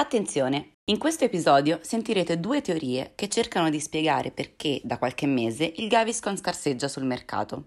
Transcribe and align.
Attenzione, 0.00 0.76
in 0.84 0.96
questo 0.96 1.24
episodio 1.24 1.78
sentirete 1.82 2.40
due 2.40 2.62
teorie 2.62 3.12
che 3.14 3.28
cercano 3.28 3.68
di 3.68 3.78
spiegare 3.78 4.30
perché 4.30 4.80
da 4.82 4.96
qualche 4.96 5.26
mese 5.26 5.70
il 5.76 5.88
Gaviscon 5.88 6.38
scarseggia 6.38 6.88
sul 6.88 7.04
mercato. 7.04 7.64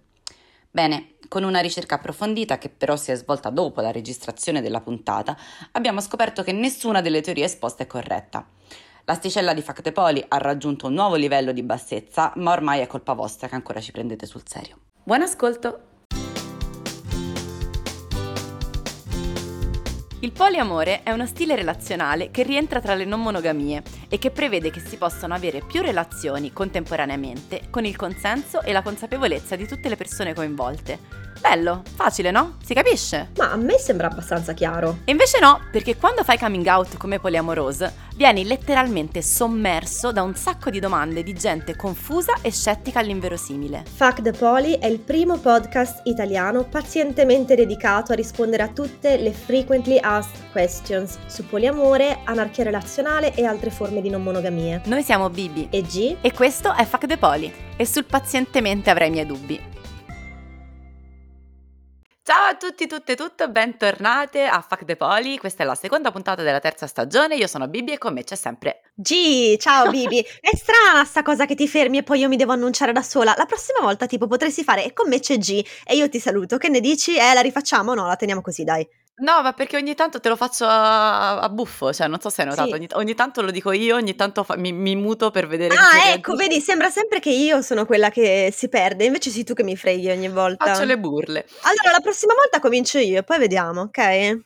Bene, 0.71 1.17
con 1.27 1.43
una 1.43 1.59
ricerca 1.59 1.93
approfondita 1.93 2.57
che 2.57 2.69
però 2.69 2.95
si 2.95 3.11
è 3.11 3.15
svolta 3.15 3.51
dopo 3.51 3.81
la 3.81 3.91
registrazione 3.91 4.63
della 4.63 4.81
puntata, 4.81 5.37
abbiamo 5.73 6.01
scoperto 6.01 6.41
che 6.41 6.53
nessuna 6.53 7.01
delle 7.01 7.21
teorie 7.21 7.45
esposte 7.45 7.83
è 7.83 7.87
corretta. 7.87 8.47
L'asticella 9.05 9.53
di 9.53 9.61
Factepoli 9.61 10.25
ha 10.27 10.37
raggiunto 10.39 10.87
un 10.87 10.93
nuovo 10.93 11.13
livello 11.13 11.51
di 11.51 11.61
bassezza, 11.61 12.33
ma 12.37 12.51
ormai 12.51 12.79
è 12.79 12.87
colpa 12.87 13.13
vostra 13.13 13.47
che 13.47 13.53
ancora 13.53 13.79
ci 13.79 13.91
prendete 13.91 14.25
sul 14.25 14.41
serio. 14.43 14.79
Buon 15.03 15.21
ascolto! 15.21 15.92
Il 20.23 20.31
poliamore 20.31 21.03
è 21.03 21.11
uno 21.11 21.25
stile 21.25 21.53
relazionale 21.53 22.31
che 22.31 22.43
rientra 22.43 22.79
tra 22.79 22.95
le 22.95 23.03
non 23.03 23.21
monogamie 23.21 23.83
e 24.07 24.19
che 24.19 24.31
prevede 24.31 24.71
che 24.71 24.79
si 24.79 24.95
possano 24.95 25.33
avere 25.33 25.65
più 25.67 25.81
relazioni 25.81 26.53
contemporaneamente 26.53 27.63
con 27.69 27.83
il 27.83 27.97
consenso 27.97 28.61
e 28.61 28.71
la 28.71 28.81
consapevolezza 28.81 29.57
di 29.57 29.67
tutte 29.67 29.89
le 29.89 29.97
persone 29.97 30.33
coinvolte. 30.33 31.22
Bello, 31.43 31.81
facile, 31.95 32.31
no? 32.31 32.55
Si 32.63 32.73
capisce? 32.73 33.31
Ma 33.35 33.51
a 33.51 33.57
me 33.57 33.77
sembra 33.77 34.07
abbastanza 34.07 34.53
chiaro. 34.53 34.99
E 35.03 35.11
invece 35.11 35.39
no, 35.41 35.59
perché 35.73 35.97
quando 35.97 36.23
fai 36.23 36.39
coming 36.39 36.65
out 36.67 36.95
come 36.95 37.19
poliamorose, 37.19 37.93
vieni 38.15 38.45
letteralmente 38.45 39.21
sommerso 39.21 40.13
da 40.13 40.21
un 40.21 40.35
sacco 40.35 40.69
di 40.69 40.79
domande 40.79 41.21
di 41.21 41.33
gente 41.33 41.75
confusa 41.75 42.35
e 42.41 42.49
scettica 42.49 42.99
all'inverosimile. 42.99 43.83
Fuck 43.93 44.21
the 44.21 44.31
Poly 44.31 44.79
è 44.79 44.85
il 44.85 44.99
primo 44.99 45.37
podcast 45.37 45.99
italiano 46.05 46.63
pazientemente 46.63 47.55
dedicato 47.55 48.13
a 48.13 48.15
rispondere 48.15 48.63
a 48.63 48.69
tutte 48.69 49.17
le 49.17 49.33
frequently 49.33 49.99
asked 50.01 50.49
questions 50.53 51.17
su 51.25 51.45
poliamore, 51.45 52.19
anarchia 52.23 52.63
relazionale 52.63 53.35
e 53.35 53.43
altre 53.43 53.69
forme 53.69 53.99
di 53.99 54.09
non 54.09 54.23
monogamie. 54.23 54.81
Noi 54.85 55.03
siamo 55.03 55.29
Bibi 55.29 55.67
E 55.69 55.81
G? 55.81 56.15
e 56.21 56.31
questo 56.31 56.73
è 56.73 56.85
Fuck 56.85 57.05
the 57.05 57.17
Poly 57.17 57.53
e 57.75 57.85
sul 57.85 58.05
pazientemente 58.05 58.89
avrai 58.89 59.09
i 59.09 59.11
miei 59.11 59.25
dubbi. 59.25 59.71
Ciao 62.25 62.51
a 62.51 62.55
tutti, 62.55 62.87
tutte 62.87 63.11
e 63.11 63.15
tutte, 63.17 63.49
bentornate 63.49 64.45
a 64.45 64.61
Fuck 64.65 64.85
the 64.85 64.95
Poly. 64.95 65.37
Questa 65.37 65.63
è 65.63 65.65
la 65.65 65.75
seconda 65.75 66.09
puntata 66.09 66.41
della 66.41 66.61
terza 66.61 66.87
stagione. 66.87 67.35
Io 67.35 67.47
sono 67.47 67.67
Bibi 67.67 67.91
e 67.91 67.97
con 67.97 68.13
me 68.13 68.23
c'è 68.23 68.37
sempre 68.37 68.79
G, 68.95 69.57
ciao 69.57 69.89
Bibi. 69.89 70.25
È 70.39 70.55
strana 70.55 71.03
sta 71.03 71.21
cosa 71.21 71.45
che 71.45 71.53
ti 71.53 71.67
fermi 71.67 71.97
e 71.97 72.03
poi 72.03 72.19
io 72.19 72.29
mi 72.29 72.37
devo 72.37 72.53
annunciare 72.53 72.93
da 72.93 73.01
sola. 73.01 73.33
La 73.35 73.45
prossima 73.45 73.81
volta 73.81 74.05
tipo 74.05 74.27
potresti 74.27 74.63
fare 74.63 74.85
e 74.85 74.93
con 74.93 75.09
me 75.09 75.19
c'è 75.19 75.37
G 75.37 75.65
e 75.85 75.95
io 75.97 76.07
ti 76.07 76.19
saluto. 76.21 76.55
Che 76.57 76.69
ne 76.69 76.79
dici? 76.79 77.17
Eh, 77.17 77.33
la 77.33 77.41
rifacciamo? 77.41 77.93
No, 77.93 78.07
la 78.07 78.15
teniamo 78.15 78.39
così, 78.39 78.63
dai. 78.63 78.87
No, 79.15 79.43
ma 79.43 79.53
perché 79.53 79.77
ogni 79.77 79.93
tanto 79.93 80.19
te 80.19 80.27
lo 80.27 80.35
faccio 80.35 80.65
a, 80.65 81.39
a 81.39 81.49
buffo, 81.49 81.93
cioè 81.93 82.07
non 82.07 82.19
so 82.19 82.29
se 82.29 82.41
hai 82.41 82.47
notato, 82.47 82.69
Sì. 82.69 82.73
ogni, 82.73 82.87
ogni 82.93 83.13
tanto 83.13 83.41
lo 83.43 83.51
dico 83.51 83.71
io, 83.71 83.95
ogni 83.95 84.15
tanto 84.15 84.43
fa- 84.43 84.57
mi, 84.57 84.71
mi 84.71 84.95
muto 84.95 85.29
per 85.29 85.45
vedere 85.45 85.75
Ah, 85.75 86.11
ecco, 86.13 86.35
vedi, 86.35 86.59
sembra 86.59 86.89
sempre 86.89 87.19
che 87.19 87.29
io 87.29 87.61
sono 87.61 87.85
quella 87.85 88.09
che 88.09 88.49
si 88.51 88.69
perde, 88.69 89.05
invece 89.05 89.29
sei 89.29 89.43
tu 89.43 89.53
che 89.53 89.63
mi 89.63 89.77
freghi 89.77 90.09
ogni 90.09 90.29
volta. 90.29 90.65
Faccio 90.65 90.85
le 90.85 90.97
burle. 90.97 91.45
Allora, 91.61 91.91
la 91.91 91.99
prossima 92.01 92.33
volta 92.33 92.59
comincio 92.59 92.97
io 92.97 93.19
e 93.19 93.23
poi 93.23 93.37
vediamo, 93.37 93.81
ok? 93.81 94.39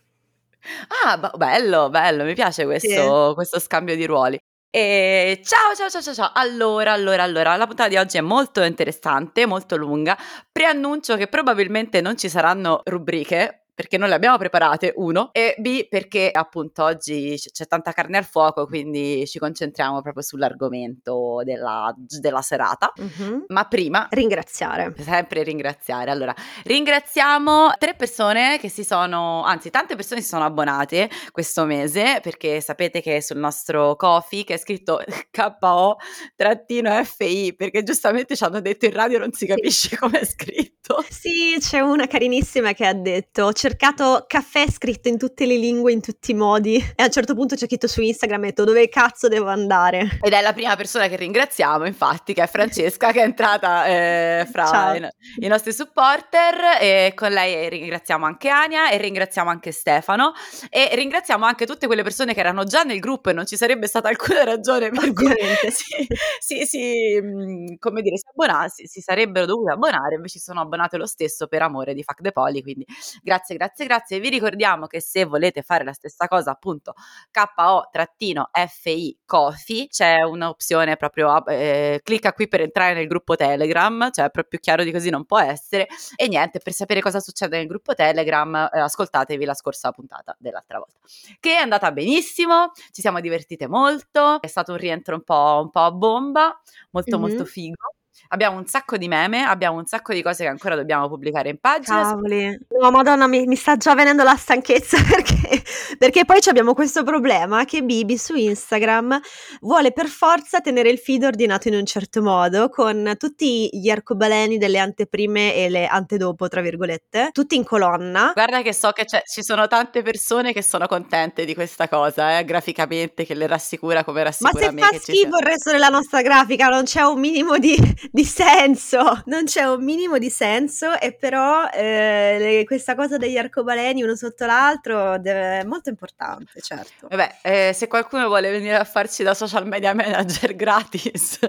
Ah, 1.06 1.18
ba- 1.18 1.32
bello, 1.38 1.90
bello, 1.90 2.26
mi 2.26 2.34
piace 2.34 2.66
questo, 2.66 3.32
questo 3.36 3.60
scambio 3.60 3.96
di 3.96 4.06
ruoli. 4.06 4.38
E 4.70 5.42
ciao, 5.46 5.74
ciao, 5.76 5.90
ciao, 5.90 6.02
ciao, 6.02 6.14
ciao. 6.14 6.32
Allora, 6.34 6.92
allora, 6.92 7.24
allora, 7.24 7.56
la 7.56 7.66
puntata 7.68 7.88
di 7.88 7.96
oggi 7.96 8.18
è 8.18 8.22
molto 8.22 8.62
interessante, 8.62 9.46
molto 9.46 9.78
lunga. 9.78 10.18
Preannuncio 10.52 11.16
che 11.16 11.28
probabilmente 11.28 12.02
non 12.02 12.18
ci 12.18 12.28
saranno 12.28 12.82
rubriche. 12.84 13.67
Perché 13.78 13.98
non 13.98 14.10
le 14.10 14.16
abbiamo 14.16 14.40
preparate, 14.40 14.92
uno, 14.96 15.30
e 15.34 15.54
B, 15.60 15.88
perché 15.88 16.32
appunto 16.34 16.84
oggi 16.84 17.36
c'è 17.38 17.68
tanta 17.68 17.92
carne 17.92 18.18
al 18.18 18.26
fuoco, 18.26 18.66
quindi 18.66 19.28
ci 19.28 19.38
concentriamo 19.38 20.02
proprio 20.02 20.24
sull'argomento 20.24 21.42
della, 21.44 21.94
della 21.96 22.42
serata. 22.42 22.92
Mhm. 22.96 23.44
Ma 23.50 23.66
prima, 23.66 24.08
Ringraziare. 24.10 24.96
Sempre 24.98 25.44
ringraziare. 25.44 26.10
Allora, 26.10 26.34
ringraziamo 26.64 27.74
tre 27.78 27.94
persone 27.94 28.58
che 28.60 28.68
si 28.68 28.84
sono, 28.84 29.44
anzi, 29.44 29.70
tante 29.70 29.96
persone 29.96 30.22
si 30.22 30.28
sono 30.28 30.44
abbonate 30.44 31.08
questo 31.32 31.66
mese 31.66 32.20
perché 32.24 32.60
sapete 32.62 33.00
che 33.00 33.22
sul 33.22 33.38
nostro 33.38 33.96
Kofi 33.96 34.44
che 34.44 34.56
è 34.56 34.58
scritto 34.58 35.00
KO-FI 35.32 37.54
perché 37.56 37.84
giustamente 37.84 38.36
ci 38.36 38.44
hanno 38.44 38.60
detto 38.60 38.86
in 38.86 38.94
radio 38.94 39.20
non 39.20 39.32
si 39.34 39.46
capisce 39.46 39.96
come 39.98 40.22
è 40.22 40.26
scritto. 40.26 41.06
Sì, 41.10 41.58
c'è 41.60 41.82
una 41.82 42.08
carinissima 42.08 42.72
che 42.74 42.86
ha 42.86 42.94
detto: 42.94 43.44
Ho 43.44 43.52
cercato 43.68 44.24
caffè 44.28 44.70
scritto 44.70 45.10
in 45.10 45.18
tutte 45.18 45.46
le 45.46 45.58
lingue, 45.58 45.92
in 45.92 46.00
tutti 46.00 46.32
i 46.32 46.34
modi. 46.34 46.76
E 46.78 47.04
a 47.04 47.06
un 47.06 47.12
certo 47.12 47.36
punto 47.36 47.58
ci 47.58 47.66
ha 47.66 47.68
scritto 47.68 47.88
su 47.88 48.02
Instagram 48.02 48.44
e 48.44 48.46
ha 48.46 48.50
detto: 48.50 48.64
Dove 48.64 48.88
cazzo 48.88 49.28
devo 49.28 49.50
andare? 49.50 50.20
Ed 50.22 50.32
è 50.32 50.42
la 50.42 50.54
prima 50.54 50.76
persona 50.78 51.08
che 51.08 51.18
ringraziamo, 51.18 51.86
infatti, 51.86 52.34
che 52.34 52.44
è 52.44 52.48
Francesca, 52.48 53.12
che 53.12 53.22
è 53.22 53.24
entrata 53.24 53.86
eh, 53.86 54.48
fra 54.50 54.96
i, 54.96 55.08
i 55.40 55.48
nostri 55.48 55.74
supporter. 55.74 56.78
E 56.80 57.12
con 57.14 57.32
lei 57.32 57.68
ringraziamo 57.68 58.26
anche 58.26 58.48
Ania 58.48 58.90
e 58.90 58.98
ringraziamo 58.98 59.50
anche 59.50 59.72
Stefano. 59.72 60.32
E 60.70 60.92
ringraziamo 60.94 61.44
anche 61.44 61.66
tutte 61.66 61.88
quelle 61.88 62.04
persone 62.04 62.34
che 62.34 62.40
erano 62.40 62.64
già 62.64 62.84
nel 62.84 63.00
gruppo 63.00 63.30
e 63.30 63.34
non 63.34 63.46
ci 63.46 63.58
sarebbe 63.58 63.88
stata 63.88 64.08
alcuna 64.08 64.46
ragione 64.46 64.90
per 64.92 65.12
cui 65.12 65.34
si, 65.70 66.08
si, 66.40 66.66
si, 66.66 67.78
come 67.80 68.02
dire, 68.02 68.18
si, 68.18 68.28
abbona- 68.30 68.68
si, 68.70 69.02
sarebbero 69.02 69.46
dovute 69.46 69.72
abbonare, 69.72 70.16
invece 70.16 70.40
sono 70.40 70.62
abbonate 70.62 70.96
lo 70.96 71.06
stesso 71.06 71.48
per 71.48 71.62
amore 71.64 71.94
di 71.94 72.04
Fuck 72.04 72.22
the 72.22 72.32
Poly. 72.32 72.62
Quindi 72.62 72.86
grazie, 73.22 73.57
grazie, 73.58 73.86
grazie. 73.86 74.20
Vi 74.20 74.30
ricordiamo 74.30 74.88
che 74.88 75.02
se 75.02 75.26
volete 75.26 75.62
fare 75.64 75.84
la 75.84 75.94
stessa 75.94 76.28
cosa, 76.28 76.52
appunto, 76.52 76.94
KO-FI 77.32 79.20
Coffee, 79.26 79.88
c'è 79.88 80.22
un'opzione 80.22 80.96
proprio, 80.98 81.46
eh, 81.48 82.00
clicca 82.04 82.34
qui 82.34 82.48
per 82.48 82.62
entrare 82.62 82.94
nel 82.94 83.08
gruppo 83.08 83.36
Telegram, 83.36 84.10
cioè 84.12 84.30
proprio 84.30 84.60
chiaro 84.60 84.84
di 84.84 84.92
così 84.92 85.10
non 85.10 85.26
può 85.26 85.40
essere. 85.40 85.88
E 86.16 86.28
niente, 86.28 86.60
per 86.60 86.74
sapere 86.74 87.02
cosa 87.02 87.20
succede 87.20 87.58
nel 87.58 87.68
gruppo 87.68 87.94
Telegram, 87.94 88.70
eh, 88.74 88.80
ascoltatevi 88.80 89.46
la 89.46 89.54
scorsa 89.54 89.92
puntata 89.92 90.36
dell'altra 90.40 90.78
volta, 90.80 90.98
che 91.40 91.52
è 91.56 91.58
andata 91.62 91.92
benissimo, 91.92 92.72
ci 92.92 93.02
siamo 93.02 93.20
divertite 93.20 93.68
molto, 93.68 94.42
è 94.42 94.48
stato 94.48 94.72
un 94.72 94.78
rientro 94.78 95.16
un 95.16 95.24
po', 95.24 95.60
un 95.64 95.70
po' 95.70 95.82
a 95.82 95.92
bomba, 95.92 96.60
molto 96.92 97.18
Mhm. 97.18 97.22
molto 97.22 97.46
figo. 97.46 97.94
Abbiamo 98.30 98.58
un 98.58 98.66
sacco 98.66 98.98
di 98.98 99.08
meme, 99.08 99.44
abbiamo 99.44 99.78
un 99.78 99.86
sacco 99.86 100.14
di 100.14 100.22
cose 100.22 100.44
che 100.44 100.50
ancora 100.50 100.76
dobbiamo 100.76 101.08
pubblicare 101.08 101.50
in 101.50 101.60
pagina. 101.60 102.02
Cavoli. 102.02 102.58
No, 102.80 102.92
madonna, 102.92 103.28
mi, 103.28 103.46
mi 103.46 103.56
sta 103.56 103.78
già 103.78 103.94
venendo 103.96 104.24
la 104.24 104.36
stanchezza 104.36 104.98
perché, 105.08 105.64
perché 105.98 106.26
poi 106.26 106.40
abbiamo 106.48 106.74
questo 106.74 107.04
problema 107.04 107.66
che 107.66 107.84
Bibi 107.84 108.18
su 108.18 108.36
Instagram 108.36 109.20
vuole 109.62 109.92
per 109.92 110.08
forza 110.08 110.60
tenere 110.62 110.90
il 110.90 110.98
feed 110.98 111.24
ordinato 111.24 111.68
in 111.68 111.76
un 111.76 111.86
certo 111.86 112.22
modo, 112.22 112.70
con 112.70 113.16
tutti 113.18 113.70
gli 113.72 113.90
arcobaleni 113.90 114.58
delle 114.58 114.80
anteprime 114.80 115.56
e 115.56 115.70
le 115.70 115.88
antedopo, 115.88 116.48
tra 116.48 116.62
virgolette, 116.62 117.30
tutti 117.32 117.56
in 117.56 117.64
colonna. 117.64 118.32
Guarda 118.34 118.62
che 118.62 118.74
so 118.74 118.92
che 118.92 119.06
c'è- 119.06 119.24
ci 119.26 119.44
sono 119.44 119.68
tante 119.68 120.02
persone 120.02 120.54
che 120.54 120.62
sono 120.62 120.88
contente 120.88 121.46
di 121.46 121.54
questa 121.54 121.88
cosa, 121.88 122.38
eh, 122.38 122.46
graficamente, 122.46 123.26
che 123.26 123.34
le 123.34 123.48
rassicura 123.48 124.04
come 124.04 124.20
Ma 124.20 124.26
rassicura 124.26 124.66
se 124.66 124.72
me. 124.72 124.82
fa 124.82 124.98
schifo 124.98 125.38
il 125.38 125.46
resto 125.46 125.72
della 125.72 125.90
nostra 125.90 126.22
grafica, 126.22 126.68
non 126.68 126.84
c'è 126.84 127.02
un 127.02 127.20
minimo 127.20 127.58
di, 127.58 127.76
di 128.12 128.24
senso. 128.26 129.22
Non 129.26 129.44
c'è 129.46 129.64
un 129.64 129.84
minimo 129.84 130.18
di 130.18 130.30
senso, 130.30 130.98
e 131.00 131.14
però 131.16 131.68
eh, 131.70 132.38
le- 132.40 132.64
questa 132.66 132.96
cosa 132.96 133.18
degli 133.18 133.38
arcobaleni 133.38 134.04
uno 134.04 134.16
sotto 134.16 134.46
l'altro 134.46 135.18
deve- 135.20 135.60
è 135.60 135.64
molto 135.64 135.90
importante, 135.90 136.62
certo. 136.62 137.08
Vabbè, 137.10 137.40
eh, 137.42 137.72
se 137.74 137.88
qualcuno 137.88 138.28
vuole 138.28 138.50
venire 138.52 138.76
a 138.76 138.84
farci 138.84 139.24
da 139.24 139.34
social 139.34 139.66
media 139.68 139.94
manager 139.94 140.56
gratis, 140.56 141.40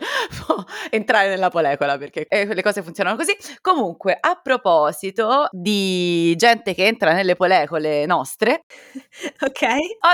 può 0.46 0.62
entrare 0.90 1.28
nella 1.28 1.50
polecola 1.50 1.96
perché 1.98 2.26
eh, 2.28 2.52
le 2.52 2.62
cose 2.62 2.82
funzionano 2.82 3.16
così. 3.16 3.36
Comunque, 3.60 4.16
a 4.18 4.38
proposito 4.42 5.48
di 5.52 6.34
gente 6.36 6.74
che 6.74 6.86
entra 6.86 7.12
nelle 7.12 7.36
polecole 7.36 8.06
nostre, 8.06 8.64
Ok? 9.40 9.62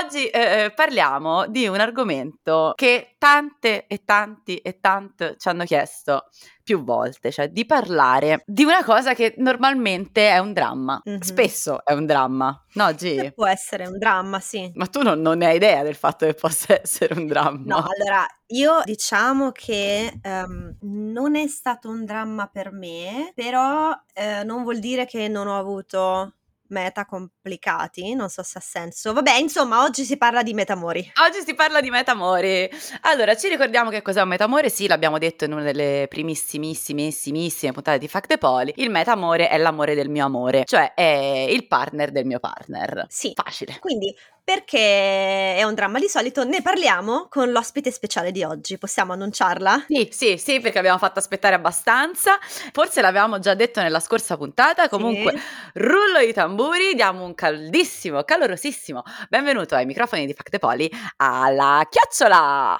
oggi 0.02 0.26
eh, 0.28 0.72
parliamo 0.74 1.46
di 1.46 1.66
un 1.66 1.80
argomento 1.80 2.72
che 2.74 3.14
tante 3.18 3.86
e 3.86 4.02
tanti 4.04 4.56
e 4.58 4.80
tante 4.80 5.36
ci 5.38 5.48
hanno 5.48 5.64
chiesto 5.64 6.28
più 6.62 6.82
volte, 6.82 7.30
cioè 7.30 7.48
di 7.48 7.66
parlare 7.66 8.42
di 8.46 8.64
una 8.64 8.82
cosa 8.84 9.14
che 9.14 9.34
normalmente 9.38 10.28
è 10.30 10.38
un 10.38 10.52
dramma, 10.52 11.00
Mhm. 11.04 11.20
spesso 11.20 11.84
è 11.84 11.92
un 11.92 12.06
dramma, 12.06 12.64
no 12.74 12.92
G? 12.92 13.32
Può 13.32 13.46
essere 13.46 13.86
un 13.86 13.98
dramma, 13.98 14.40
sì. 14.40 14.70
Ma 14.74 14.86
tu 14.86 15.02
non, 15.02 15.20
non 15.20 15.38
ne 15.38 15.46
hai 15.46 15.56
idea 15.56 15.82
del 15.82 15.94
fatto 15.94 16.24
che 16.26 16.34
possa 16.34 16.78
essere 16.82 17.14
un 17.14 17.26
dramma. 17.26 17.62
No, 17.64 17.76
allora, 17.76 18.26
io 18.48 18.80
diciamo 18.84 19.50
che 19.52 20.18
ehm, 20.22 20.76
non 20.80 21.36
è 21.36 21.46
stato 21.46 21.88
un 21.88 22.04
dramma 22.04 22.46
per 22.46 22.72
me, 22.72 23.32
però 23.34 23.92
eh, 24.14 24.42
non 24.44 24.62
vuol 24.62 24.78
dire 24.78 25.04
che 25.06 25.28
non 25.28 25.46
ho 25.46 25.58
avuto 25.58 26.34
meta 26.68 27.04
complicati, 27.04 28.14
non 28.14 28.28
so 28.28 28.42
se 28.42 28.58
ha 28.58 28.60
senso. 28.60 29.12
Vabbè, 29.12 29.36
insomma, 29.36 29.82
oggi 29.82 30.04
si 30.04 30.16
parla 30.16 30.42
di 30.42 30.54
metamori. 30.54 31.12
Oggi 31.26 31.42
si 31.44 31.54
parla 31.54 31.80
di 31.80 31.90
metamori. 31.90 32.68
Allora, 33.02 33.36
ci 33.36 33.48
ricordiamo 33.48 33.90
che 33.90 34.02
cos'è 34.02 34.22
un 34.22 34.28
metamore? 34.28 34.70
Sì, 34.70 34.86
l'abbiamo 34.86 35.18
detto 35.18 35.44
in 35.44 35.52
una 35.52 35.62
delle 35.62 36.06
primissimissime 36.08 37.72
puntate 37.72 37.98
di 37.98 38.08
Fact 38.08 38.38
Poli. 38.38 38.72
Il 38.76 38.90
metamore 38.90 39.48
è 39.48 39.58
l'amore 39.58 39.94
del 39.94 40.08
mio 40.08 40.24
amore, 40.24 40.64
cioè 40.64 40.94
è 40.94 41.46
il 41.50 41.66
partner 41.66 42.10
del 42.10 42.24
mio 42.24 42.40
partner. 42.40 43.06
Sì. 43.08 43.32
Facile. 43.34 43.78
Quindi 43.80 44.14
perché 44.44 45.56
è 45.56 45.62
un 45.62 45.74
dramma 45.74 45.98
di 45.98 46.06
solito, 46.06 46.44
ne 46.44 46.60
parliamo 46.60 47.28
con 47.30 47.50
l'ospite 47.50 47.90
speciale 47.90 48.30
di 48.30 48.44
oggi. 48.44 48.76
Possiamo 48.76 49.14
annunciarla? 49.14 49.86
Sì, 49.88 50.08
sì, 50.12 50.36
sì, 50.36 50.60
perché 50.60 50.78
abbiamo 50.78 50.98
fatto 50.98 51.18
aspettare 51.18 51.54
abbastanza. 51.54 52.38
Forse 52.72 53.00
l'avevamo 53.00 53.38
già 53.38 53.54
detto 53.54 53.80
nella 53.80 54.00
scorsa 54.00 54.36
puntata. 54.36 54.90
Comunque, 54.90 55.32
sì. 55.32 55.40
rullo 55.74 56.18
i 56.18 56.34
tamburi, 56.34 56.94
diamo 56.94 57.24
un 57.24 57.34
caldissimo, 57.34 58.22
calorosissimo 58.22 59.02
benvenuto 59.30 59.74
ai 59.74 59.86
microfoni 59.86 60.26
di 60.26 60.34
Facte 60.34 60.58
Poli 60.58 60.90
alla 61.16 61.86
chiocciola! 61.88 62.78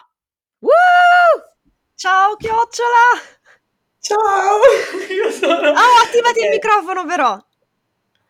Woo! 0.58 0.72
Ciao 1.94 2.36
chiocciola! 2.36 3.22
Ciao! 4.00 4.58
Io 5.10 5.30
sono... 5.30 5.70
Oh, 5.70 6.02
attivati 6.04 6.38
okay. 6.38 6.44
il 6.44 6.50
microfono 6.50 7.06
però! 7.06 7.42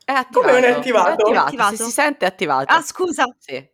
È 0.04 0.12
attivato. 0.12 0.40
Come 0.40 0.52
non 0.52 0.64
è 0.64 0.72
attivato? 0.72 1.08
È 1.08 1.12
attivato. 1.12 1.46
attivato. 1.46 1.76
Si, 1.76 1.84
si 1.84 1.90
sente 1.90 2.24
attivato. 2.26 2.72
Ah, 2.72 2.82
scusa. 2.82 3.24
Sì. 3.38 3.72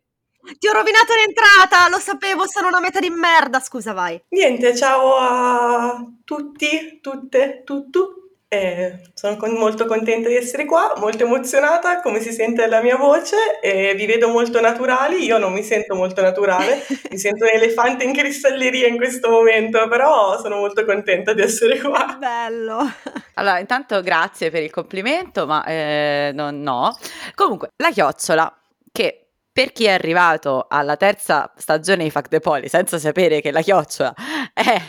Ti 0.57 0.67
ho 0.67 0.71
rovinato 0.71 1.13
l'entrata, 1.13 1.87
lo 1.89 1.99
sapevo, 1.99 2.47
sono 2.47 2.67
una 2.67 2.79
meta 2.79 2.99
di 2.99 3.09
merda. 3.09 3.59
Scusa, 3.59 3.93
vai. 3.93 4.21
Niente, 4.29 4.75
ciao 4.75 5.15
a 5.17 6.03
tutti, 6.23 6.99
tutte, 7.01 7.61
tutto. 7.63 8.20
Eh, 8.53 8.99
sono 9.13 9.37
con- 9.37 9.53
molto 9.53 9.85
contenta 9.85 10.27
di 10.27 10.35
essere 10.35 10.65
qua, 10.65 10.93
molto 10.97 11.23
emozionata, 11.23 12.01
come 12.01 12.19
si 12.19 12.33
sente 12.33 12.67
la 12.67 12.81
mia 12.81 12.97
voce, 12.97 13.61
eh, 13.61 13.93
vi 13.95 14.05
vedo 14.05 14.27
molto 14.27 14.59
naturali, 14.59 15.23
io 15.23 15.37
non 15.37 15.53
mi 15.53 15.63
sento 15.63 15.95
molto 15.95 16.21
naturale, 16.21 16.83
mi 17.09 17.17
sento 17.17 17.45
un 17.45 17.51
elefante 17.53 18.03
in 18.03 18.13
cristalleria 18.13 18.87
in 18.87 18.97
questo 18.97 19.29
momento, 19.29 19.87
però 19.87 20.37
sono 20.41 20.57
molto 20.57 20.83
contenta 20.83 21.31
di 21.31 21.41
essere 21.41 21.79
qua. 21.79 22.17
Bello! 22.19 22.79
Allora, 23.35 23.59
intanto 23.59 24.01
grazie 24.01 24.51
per 24.51 24.61
il 24.61 24.69
complimento, 24.69 25.47
ma 25.47 25.63
eh, 25.65 26.31
no, 26.33 26.51
no. 26.51 26.95
Comunque, 27.33 27.69
la 27.77 27.89
chiocciola, 27.89 28.53
che 28.91 29.20
per 29.53 29.73
chi 29.73 29.85
è 29.85 29.91
arrivato 29.91 30.65
alla 30.69 30.95
terza 30.95 31.51
stagione 31.57 32.03
di 32.03 32.09
Fact 32.09 32.29
the 32.29 32.39
Poli 32.39 32.69
senza 32.69 32.97
sapere 32.97 33.41
che 33.41 33.51
la 33.51 33.61
chiocciola 33.61 34.13
è 34.53 34.81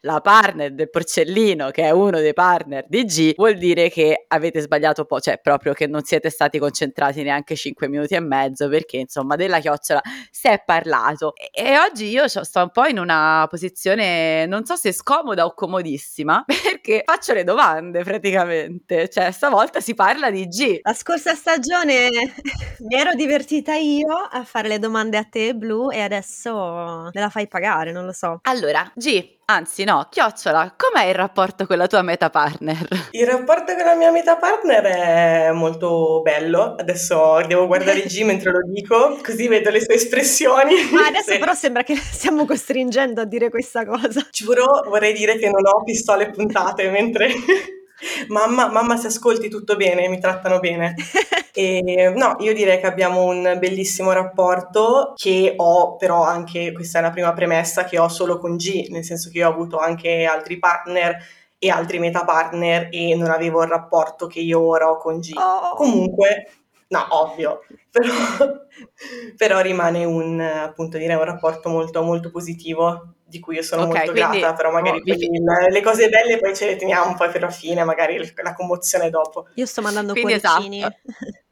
la 0.00 0.20
partner 0.20 0.74
del 0.74 0.90
porcellino, 0.90 1.70
che 1.70 1.84
è 1.84 1.90
uno 1.90 2.18
dei 2.18 2.32
partner 2.32 2.84
di 2.88 3.04
G, 3.04 3.34
vuol 3.36 3.56
dire 3.56 3.88
che 3.90 4.24
avete 4.26 4.60
sbagliato 4.60 5.02
un 5.02 5.06
po', 5.06 5.20
cioè 5.20 5.38
proprio 5.40 5.72
che 5.72 5.86
non 5.86 6.02
siete 6.02 6.30
stati 6.30 6.58
concentrati 6.58 7.22
neanche 7.22 7.54
5 7.54 7.88
minuti 7.88 8.14
e 8.14 8.20
mezzo, 8.20 8.68
perché 8.68 8.96
insomma 8.96 9.36
della 9.36 9.60
chiocciola 9.60 10.00
si 10.30 10.48
è 10.48 10.62
parlato. 10.64 11.34
E, 11.36 11.50
e 11.52 11.78
oggi 11.78 12.08
io 12.08 12.26
sto 12.26 12.60
un 12.60 12.70
po' 12.70 12.86
in 12.86 12.98
una 12.98 13.46
posizione, 13.48 14.46
non 14.46 14.64
so 14.64 14.74
se 14.74 14.92
scomoda 14.92 15.44
o 15.44 15.54
comodissima, 15.54 16.44
perché 16.46 17.02
faccio 17.04 17.34
le 17.34 17.44
domande 17.44 18.02
praticamente, 18.02 19.08
cioè 19.08 19.30
stavolta 19.30 19.80
si 19.80 19.94
parla 19.94 20.30
di 20.30 20.46
G. 20.48 20.80
La 20.82 20.94
scorsa 20.94 21.34
stagione 21.34 22.08
mi 22.80 22.94
ero 22.96 23.14
divertita 23.14 23.74
io 23.74 24.07
a 24.14 24.44
fare 24.44 24.68
le 24.68 24.78
domande 24.78 25.16
a 25.16 25.24
te, 25.24 25.54
Blu, 25.54 25.90
e 25.90 26.00
adesso 26.00 27.10
me 27.12 27.20
la 27.20 27.28
fai 27.28 27.48
pagare, 27.48 27.92
non 27.92 28.04
lo 28.04 28.12
so. 28.12 28.40
Allora, 28.42 28.90
G, 28.94 29.36
anzi 29.46 29.84
no, 29.84 30.06
chiocciola, 30.10 30.74
com'è 30.76 31.06
il 31.06 31.14
rapporto 31.14 31.66
con 31.66 31.76
la 31.76 31.86
tua 31.86 32.02
meta 32.02 32.30
partner? 32.30 32.86
Il 33.12 33.26
rapporto 33.26 33.74
con 33.74 33.84
la 33.84 33.94
mia 33.94 34.10
meta 34.10 34.36
partner 34.36 34.84
è 34.84 35.52
molto 35.52 36.20
bello, 36.22 36.74
adesso 36.78 37.40
devo 37.46 37.66
guardare 37.66 38.02
G 38.02 38.22
mentre 38.22 38.50
lo 38.50 38.60
dico, 38.72 39.18
così 39.24 39.48
vedo 39.48 39.70
le 39.70 39.80
sue 39.80 39.94
espressioni. 39.94 40.74
Ma 40.92 41.06
adesso 41.06 41.36
però 41.38 41.54
sembra 41.54 41.82
che 41.82 41.96
stiamo 41.96 42.44
costringendo 42.44 43.20
a 43.20 43.24
dire 43.24 43.50
questa 43.50 43.84
cosa. 43.84 44.26
Giuro, 44.30 44.82
vorrei 44.86 45.12
dire 45.12 45.36
che 45.36 45.48
non 45.48 45.64
ho 45.66 45.82
pistole 45.84 46.30
puntate 46.30 46.88
mentre... 46.90 47.28
Mamma, 48.28 48.68
mamma, 48.70 48.96
se 48.96 49.08
ascolti 49.08 49.48
tutto 49.48 49.76
bene, 49.76 50.08
mi 50.08 50.18
trattano 50.18 50.58
bene. 50.60 50.94
E, 51.58 52.12
no, 52.14 52.36
io 52.38 52.54
direi 52.54 52.78
che 52.78 52.86
abbiamo 52.86 53.24
un 53.24 53.56
bellissimo 53.58 54.12
rapporto 54.12 55.14
che 55.16 55.54
ho 55.56 55.96
però 55.96 56.22
anche, 56.22 56.70
questa 56.70 56.98
è 56.98 57.00
una 57.00 57.10
prima 57.10 57.32
premessa, 57.32 57.82
che 57.82 57.98
ho 57.98 58.06
solo 58.08 58.38
con 58.38 58.56
G, 58.56 58.90
nel 58.90 59.02
senso 59.02 59.28
che 59.28 59.38
io 59.38 59.48
ho 59.48 59.52
avuto 59.52 59.78
anche 59.78 60.24
altri 60.24 60.60
partner 60.60 61.16
e 61.58 61.68
altri 61.70 61.98
meta 61.98 62.24
partner 62.24 62.90
e 62.92 63.16
non 63.16 63.30
avevo 63.30 63.64
il 63.64 63.68
rapporto 63.68 64.28
che 64.28 64.38
io 64.38 64.60
ora 64.60 64.88
ho 64.88 64.98
con 64.98 65.18
G. 65.18 65.32
Oh. 65.34 65.74
Comunque, 65.74 66.48
no, 66.88 67.06
ovvio, 67.10 67.64
però, 67.90 68.14
però 69.36 69.60
rimane 69.60 70.04
un, 70.04 70.38
appunto, 70.38 70.96
direi 70.96 71.16
un 71.16 71.24
rapporto 71.24 71.68
molto, 71.70 72.02
molto 72.04 72.30
positivo 72.30 73.14
di 73.28 73.40
cui 73.40 73.56
io 73.56 73.62
sono 73.62 73.82
okay, 73.82 74.06
molto 74.06 74.12
quindi, 74.12 74.38
grata, 74.38 74.54
però 74.54 74.70
magari 74.72 74.98
oh, 74.98 75.02
vi... 75.02 75.28
le 75.70 75.82
cose 75.82 76.08
belle 76.08 76.38
poi 76.38 76.56
ce 76.56 76.66
le 76.66 76.76
teniamo 76.76 77.08
un 77.08 77.16
po' 77.16 77.28
per 77.30 77.42
la 77.42 77.50
fine, 77.50 77.84
magari 77.84 78.18
la 78.42 78.54
commozione 78.54 79.10
dopo. 79.10 79.48
Io 79.54 79.66
sto 79.66 79.82
mandando 79.82 80.14
quindi 80.14 80.40
cuoricini. 80.40 80.78
Esatto. 80.78 80.96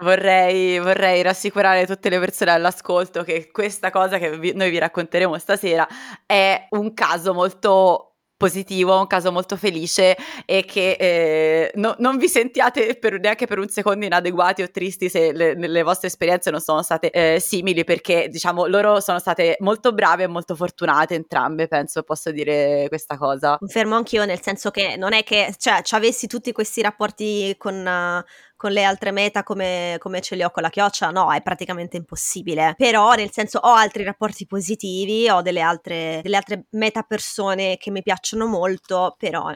Vorrei, 0.00 0.78
vorrei, 0.78 1.20
rassicurare 1.20 1.86
tutte 1.86 2.08
le 2.08 2.18
persone 2.18 2.52
all'ascolto 2.52 3.22
che 3.22 3.50
questa 3.52 3.90
cosa 3.90 4.16
che 4.16 4.38
vi, 4.38 4.54
noi 4.54 4.70
vi 4.70 4.78
racconteremo 4.78 5.36
stasera 5.36 5.86
è 6.24 6.68
un 6.70 6.94
caso 6.94 7.34
molto 7.34 8.09
positivo, 8.40 8.98
un 8.98 9.06
caso 9.06 9.30
molto 9.30 9.54
felice 9.58 10.16
e 10.46 10.64
che 10.64 10.92
eh, 10.98 11.72
no, 11.74 11.94
non 11.98 12.16
vi 12.16 12.26
sentiate 12.26 12.96
per, 12.98 13.20
neanche 13.20 13.46
per 13.46 13.58
un 13.58 13.68
secondo 13.68 14.06
inadeguati 14.06 14.62
o 14.62 14.70
tristi 14.70 15.10
se 15.10 15.32
le, 15.32 15.54
le 15.54 15.82
vostre 15.82 16.06
esperienze 16.08 16.50
non 16.50 16.60
sono 16.60 16.80
state 16.80 17.10
eh, 17.10 17.38
simili 17.38 17.84
perché 17.84 18.28
diciamo 18.30 18.64
loro 18.64 19.00
sono 19.00 19.18
state 19.18 19.58
molto 19.60 19.92
brave 19.92 20.22
e 20.22 20.26
molto 20.26 20.56
fortunate 20.56 21.14
entrambe, 21.14 21.68
penso 21.68 22.02
posso 22.02 22.30
dire 22.30 22.86
questa 22.88 23.18
cosa. 23.18 23.58
Confermo 23.58 23.96
anch'io 23.96 24.24
nel 24.24 24.40
senso 24.40 24.70
che 24.70 24.96
non 24.96 25.12
è 25.12 25.22
che 25.22 25.54
cioè, 25.58 25.82
avessi 25.90 26.26
tutti 26.26 26.50
questi 26.52 26.80
rapporti 26.80 27.54
con... 27.58 28.24
Uh 28.24 28.48
con 28.60 28.72
le 28.72 28.82
altre 28.82 29.10
meta 29.10 29.42
come, 29.42 29.96
come, 29.98 30.20
ce 30.20 30.34
li 30.34 30.42
ho 30.42 30.50
con 30.50 30.62
la 30.62 30.68
chioccia, 30.68 31.08
no, 31.10 31.32
è 31.32 31.40
praticamente 31.40 31.96
impossibile. 31.96 32.74
Però, 32.76 33.14
nel 33.14 33.32
senso, 33.32 33.58
ho 33.58 33.72
altri 33.72 34.04
rapporti 34.04 34.46
positivi, 34.46 35.30
ho 35.30 35.40
delle 35.40 35.62
altre, 35.62 36.20
delle 36.22 36.36
altre 36.36 36.66
meta 36.72 37.00
persone 37.00 37.78
che 37.78 37.90
mi 37.90 38.02
piacciono 38.02 38.44
molto, 38.44 39.16
però 39.16 39.50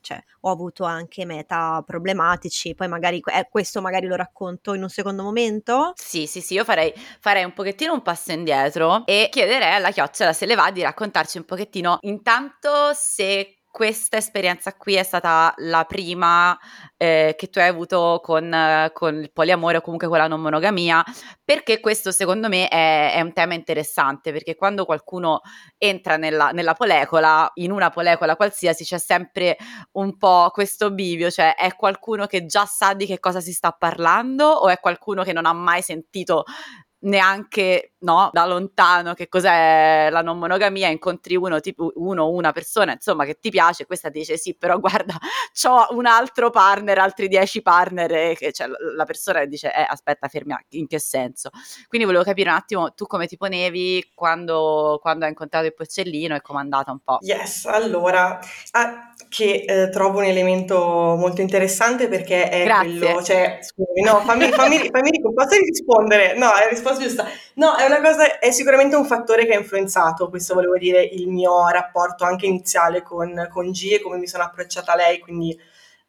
cioè, 0.00 0.24
ho 0.40 0.50
avuto 0.50 0.84
anche 0.84 1.26
meta 1.26 1.82
problematici, 1.84 2.74
poi 2.74 2.88
magari 2.88 3.20
eh, 3.34 3.46
questo 3.50 3.82
magari 3.82 4.06
lo 4.06 4.16
racconto 4.16 4.72
in 4.72 4.80
un 4.82 4.88
secondo 4.88 5.22
momento. 5.22 5.92
Sì, 5.96 6.26
sì, 6.26 6.40
sì, 6.40 6.54
io 6.54 6.64
farei, 6.64 6.90
farei 7.20 7.44
un 7.44 7.52
pochettino 7.52 7.92
un 7.92 8.00
passo 8.00 8.32
indietro 8.32 9.04
e 9.04 9.28
chiederei 9.30 9.74
alla 9.74 9.90
chiocciola 9.90 10.32
se 10.32 10.46
le 10.46 10.54
va 10.54 10.70
di 10.70 10.80
raccontarci 10.80 11.36
un 11.36 11.44
pochettino 11.44 11.98
intanto 12.02 12.92
se 12.94 13.57
questa 13.70 14.16
esperienza 14.16 14.74
qui 14.74 14.94
è 14.94 15.02
stata 15.02 15.52
la 15.58 15.84
prima 15.84 16.58
eh, 16.96 17.34
che 17.36 17.48
tu 17.48 17.58
hai 17.58 17.68
avuto 17.68 18.20
con, 18.22 18.90
con, 18.92 19.14
il 19.22 19.30
poliamore 19.32 19.76
o 19.76 19.80
comunque 19.80 20.08
con 20.08 20.18
la 20.18 20.26
non 20.26 20.40
monogamia, 20.40 21.04
perché 21.44 21.78
questo 21.80 22.10
secondo 22.10 22.48
me 22.48 22.68
è, 22.68 23.12
è 23.14 23.20
un 23.20 23.32
tema 23.32 23.54
interessante, 23.54 24.32
perché 24.32 24.56
quando 24.56 24.84
qualcuno 24.84 25.40
entra 25.76 26.16
nella, 26.16 26.50
nella, 26.50 26.74
polecola, 26.74 27.50
in 27.54 27.70
una 27.70 27.90
polecola 27.90 28.36
qualsiasi, 28.36 28.84
c'è 28.84 28.98
sempre 28.98 29.56
un 29.92 30.16
po' 30.16 30.50
questo 30.52 30.90
bivio, 30.90 31.30
cioè 31.30 31.54
è 31.54 31.74
qualcuno 31.76 32.26
che 32.26 32.46
già 32.46 32.64
sa 32.66 32.94
di 32.94 33.06
che 33.06 33.20
cosa 33.20 33.40
si 33.40 33.52
sta 33.52 33.70
parlando 33.72 34.46
o 34.46 34.68
è 34.68 34.80
qualcuno 34.80 35.22
che 35.22 35.32
non 35.32 35.46
ha 35.46 35.52
mai 35.52 35.82
sentito 35.82 36.44
neanche 37.00 37.92
no, 38.00 38.30
da 38.32 38.46
lontano 38.46 39.14
che 39.14 39.28
cos'è 39.28 40.08
la 40.10 40.22
non 40.22 40.38
monogamia, 40.38 40.88
incontri 40.88 41.36
uno, 41.36 41.60
tipo 41.60 41.92
uno 41.96 42.28
una 42.28 42.52
persona, 42.52 42.92
insomma, 42.92 43.24
che 43.24 43.38
ti 43.40 43.50
piace, 43.50 43.86
questa 43.86 44.08
dice 44.08 44.36
sì, 44.36 44.54
però 44.56 44.78
guarda, 44.80 45.16
ho 45.68 45.86
un 45.96 46.06
altro 46.06 46.50
partner, 46.50 46.98
altri 46.98 47.28
dieci 47.28 47.62
partner, 47.62 48.12
e 48.12 48.36
che, 48.36 48.52
cioè, 48.52 48.68
la 48.94 49.04
persona 49.04 49.44
dice, 49.44 49.72
eh, 49.72 49.86
aspetta, 49.88 50.28
fermi, 50.28 50.54
in 50.70 50.86
che 50.86 50.98
senso? 50.98 51.50
Quindi 51.88 52.06
volevo 52.06 52.24
capire 52.24 52.50
un 52.50 52.56
attimo 52.56 52.92
tu 52.94 53.06
come 53.06 53.26
ti 53.26 53.36
ponevi 53.36 54.12
quando, 54.14 54.98
quando 55.00 55.24
hai 55.24 55.30
incontrato 55.30 55.66
il 55.66 55.74
porcellino 55.74 56.34
e 56.34 56.40
com'è 56.40 56.60
andata 56.60 56.90
un 56.92 57.00
po'. 57.00 57.18
Yes, 57.20 57.66
allora, 57.66 58.38
ah, 58.72 59.12
che 59.28 59.64
eh, 59.66 59.90
trovo 59.90 60.18
un 60.18 60.24
elemento 60.24 60.76
molto 61.18 61.40
interessante 61.40 62.08
perché 62.08 62.48
è 62.48 62.64
Grazie. 62.64 62.98
quello, 62.98 63.22
cioè, 63.22 63.58
scusami, 63.60 64.02
no, 64.02 64.20
fammi, 64.20 64.50
fammi, 64.50 64.78
fammi, 64.78 64.90
fammi 64.90 65.32
posso 65.34 65.58
rispondere? 65.58 66.36
No, 66.36 66.54
è 66.54 66.62
la 66.62 66.68
risposta 66.88 67.02
giusta. 67.02 67.26
No, 67.54 67.76
è 67.76 67.84
una 67.84 68.00
cosa, 68.00 68.38
è 68.38 68.50
sicuramente 68.50 68.96
un 68.96 69.04
fattore 69.04 69.46
che 69.46 69.54
ha 69.54 69.58
influenzato, 69.58 70.28
questo 70.28 70.54
volevo 70.54 70.78
dire, 70.78 71.02
il 71.02 71.28
mio 71.28 71.68
rapporto 71.68 72.24
anche 72.24 72.46
iniziale 72.46 73.02
con, 73.02 73.48
con 73.50 73.70
G 73.70 73.92
e 73.92 74.00
come 74.00 74.18
mi 74.18 74.26
sono 74.26 74.44
approcciata 74.44 74.92
a 74.92 74.96
lei, 74.96 75.18
quindi 75.18 75.58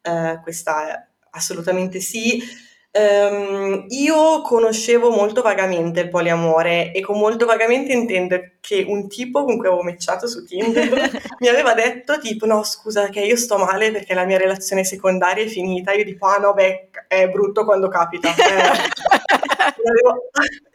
eh, 0.02 0.40
questa 0.42 0.88
è 0.88 1.04
assolutamente 1.32 2.00
sì. 2.00 2.68
Um, 2.92 3.84
io 3.90 4.42
conoscevo 4.42 5.10
molto 5.10 5.42
vagamente 5.42 6.00
il 6.00 6.08
poliamore 6.08 6.90
e 6.90 7.00
con 7.00 7.20
molto 7.20 7.46
vagamente 7.46 7.92
intendo 7.92 8.36
che 8.58 8.84
un 8.84 9.06
tipo 9.06 9.44
con 9.44 9.58
cui 9.58 9.68
avevo 9.68 9.84
matchato 9.84 10.26
su 10.26 10.44
Tinder 10.44 10.90
mi 11.38 11.46
aveva 11.46 11.72
detto 11.72 12.18
tipo 12.18 12.46
no 12.46 12.64
scusa 12.64 13.08
che 13.08 13.20
io 13.20 13.36
sto 13.36 13.58
male 13.58 13.92
perché 13.92 14.12
la 14.12 14.24
mia 14.24 14.38
relazione 14.38 14.82
secondaria 14.82 15.44
è 15.44 15.46
finita. 15.46 15.92
Io 15.92 16.02
dico 16.02 16.26
ah 16.26 16.38
no 16.38 16.52
beh 16.52 16.88
è 17.06 17.28
brutto 17.28 17.64
quando 17.64 17.86
capita. 17.86 18.30
Eh, 18.30 18.34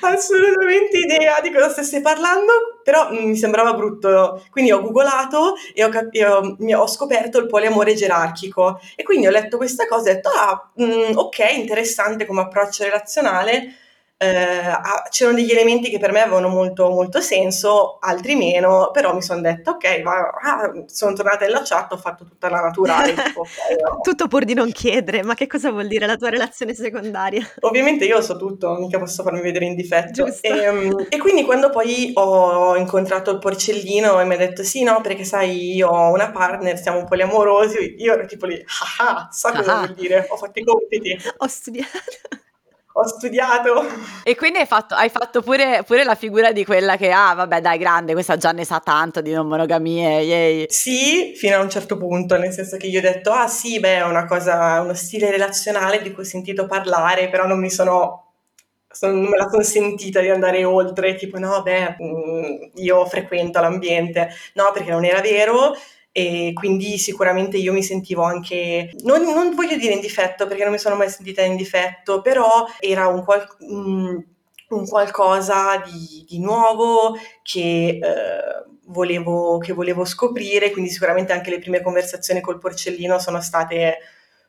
assolutamente 0.00 0.98
idea 0.98 1.40
di 1.40 1.52
cosa 1.52 1.70
stesse 1.70 2.00
parlando, 2.00 2.80
però 2.82 3.10
mi 3.10 3.36
sembrava 3.36 3.74
brutto. 3.74 4.44
Quindi 4.50 4.72
ho 4.72 4.80
googolato 4.80 5.54
e 5.74 5.84
ho, 5.84 5.88
cap- 5.88 6.14
ho, 6.14 6.56
ho, 6.76 6.86
scoperto 6.86 7.38
il 7.38 7.46
poliamore 7.46 7.94
gerarchico. 7.94 8.80
E 8.96 9.02
quindi 9.02 9.26
ho 9.26 9.30
letto 9.30 9.56
questa 9.56 9.86
cosa 9.86 10.08
e 10.08 10.12
ho 10.12 10.14
detto, 10.14 10.28
ah, 10.30 10.70
mh, 10.74 10.84
mm, 10.84 11.16
ok, 11.16 11.38
interessante 11.56 12.26
come 12.26 12.42
approccio 12.42 12.84
relazionale 12.84 13.78
eh, 14.16 14.72
c'erano 15.10 15.36
degli 15.36 15.50
elementi 15.50 15.90
che 15.90 15.98
per 15.98 16.12
me 16.12 16.22
avevano 16.22 16.48
molto, 16.48 16.88
molto 16.88 17.20
senso, 17.20 17.98
altri 18.00 18.36
meno, 18.36 18.90
però 18.92 19.14
mi 19.14 19.22
sono 19.22 19.40
detta 19.40 19.72
ok, 19.72 20.00
ma, 20.02 20.18
ah, 20.18 20.72
sono 20.86 21.14
tornata 21.14 21.44
nella 21.44 21.62
chat, 21.64 21.92
ho 21.92 21.96
fatto 21.96 22.24
tutta 22.24 22.48
la 22.48 22.60
naturale. 22.60 23.12
tipo, 23.12 23.40
okay, 23.40 23.76
no. 23.82 24.00
Tutto 24.00 24.28
pur 24.28 24.44
di 24.44 24.54
non 24.54 24.70
chiedere, 24.70 25.22
ma 25.22 25.34
che 25.34 25.46
cosa 25.46 25.70
vuol 25.70 25.88
dire 25.88 26.06
la 26.06 26.16
tua 26.16 26.30
relazione 26.30 26.74
secondaria? 26.74 27.46
Ovviamente 27.60 28.04
io 28.04 28.20
so 28.22 28.36
tutto, 28.36 28.74
mica 28.74 28.98
posso 28.98 29.22
farmi 29.22 29.40
vedere 29.40 29.66
in 29.66 29.74
difetto. 29.74 30.26
E, 30.40 30.68
um, 30.68 31.06
e, 31.08 31.18
quindi 31.18 31.44
quando 31.44 31.70
poi 31.70 32.12
ho 32.14 32.76
incontrato 32.76 33.30
il 33.30 33.38
porcellino 33.38 34.20
e 34.20 34.24
mi 34.24 34.34
ha 34.34 34.38
detto 34.38 34.62
sì, 34.62 34.82
no, 34.82 35.00
perché 35.00 35.24
sai, 35.24 35.74
io 35.74 35.88
ho 35.88 36.12
una 36.12 36.30
partner, 36.30 36.78
siamo 36.78 36.98
un 36.98 37.06
po' 37.06 37.12
amorosi, 37.14 37.94
io 37.98 38.12
ero 38.12 38.26
tipo 38.26 38.46
lì, 38.46 38.62
ah, 38.98 39.04
ah 39.04 39.28
so 39.30 39.50
cosa 39.50 39.78
ah. 39.78 39.78
vuol 39.86 39.94
dire, 39.94 40.26
ho 40.28 40.36
fatto 40.36 40.58
i 40.58 40.64
compiti. 40.64 41.16
Ho 41.38 41.46
studiato 41.46 42.42
ho 42.96 43.06
studiato. 43.06 43.84
E 44.22 44.36
quindi 44.36 44.58
hai 44.58 44.66
fatto, 44.66 44.94
hai 44.94 45.08
fatto 45.08 45.42
pure, 45.42 45.82
pure, 45.84 46.04
la 46.04 46.14
figura 46.14 46.52
di 46.52 46.64
quella 46.64 46.96
che, 46.96 47.10
ah 47.10 47.34
vabbè 47.34 47.60
dai 47.60 47.76
grande, 47.76 48.12
questa 48.12 48.36
già 48.36 48.52
ne 48.52 48.64
sa 48.64 48.80
tanto 48.80 49.20
di 49.20 49.32
non 49.32 49.48
monogamie, 49.48 50.20
yay. 50.20 50.66
Sì, 50.68 51.32
fino 51.34 51.56
a 51.56 51.60
un 51.60 51.70
certo 51.70 51.96
punto, 51.96 52.36
nel 52.38 52.52
senso 52.52 52.76
che 52.76 52.86
io 52.86 53.00
ho 53.00 53.02
detto, 53.02 53.32
ah 53.32 53.48
sì, 53.48 53.80
beh, 53.80 53.96
è 53.96 54.04
una 54.04 54.26
cosa, 54.26 54.80
uno 54.80 54.94
stile 54.94 55.30
relazionale 55.30 56.02
di 56.02 56.12
cui 56.12 56.22
ho 56.22 56.26
sentito 56.26 56.66
parlare, 56.66 57.28
però 57.28 57.46
non 57.46 57.58
mi 57.58 57.70
sono 57.70 58.20
non 59.00 59.24
me 59.24 59.36
la 59.36 59.48
sono 59.48 59.64
sentita 59.64 60.20
di 60.20 60.28
andare 60.30 60.62
oltre, 60.64 61.16
tipo 61.16 61.36
no, 61.36 61.62
beh, 61.62 61.96
mm, 62.00 62.44
io 62.76 63.04
frequento 63.06 63.60
l'ambiente, 63.60 64.28
no, 64.54 64.70
perché 64.72 64.90
non 64.90 65.04
era 65.04 65.20
vero 65.20 65.74
e 66.16 66.52
quindi 66.54 66.96
sicuramente 66.96 67.56
io 67.56 67.72
mi 67.72 67.82
sentivo 67.82 68.22
anche, 68.22 68.90
non, 69.02 69.22
non, 69.22 69.52
voglio 69.52 69.76
dire 69.76 69.94
in 69.94 70.00
difetto 70.00 70.46
perché 70.46 70.62
non 70.62 70.70
mi 70.70 70.78
sono 70.78 70.94
mai 70.94 71.10
sentita 71.10 71.42
in 71.42 71.56
difetto, 71.56 72.20
però 72.20 72.66
era 72.78 73.08
un, 73.08 73.24
qual, 73.24 73.44
un, 73.58 74.24
un 74.68 74.86
qualcosa 74.86 75.82
di, 75.84 76.24
di, 76.24 76.38
nuovo 76.38 77.16
che, 77.42 77.98
eh, 78.00 78.64
volevo, 78.84 79.58
che 79.58 79.72
volevo 79.72 80.04
scoprire, 80.04 80.70
quindi 80.70 80.88
sicuramente 80.88 81.32
anche 81.32 81.50
le 81.50 81.58
prime 81.58 81.82
conversazioni 81.82 82.40
col 82.40 82.60
porcellino 82.60 83.18
sono 83.18 83.40
state 83.40 83.98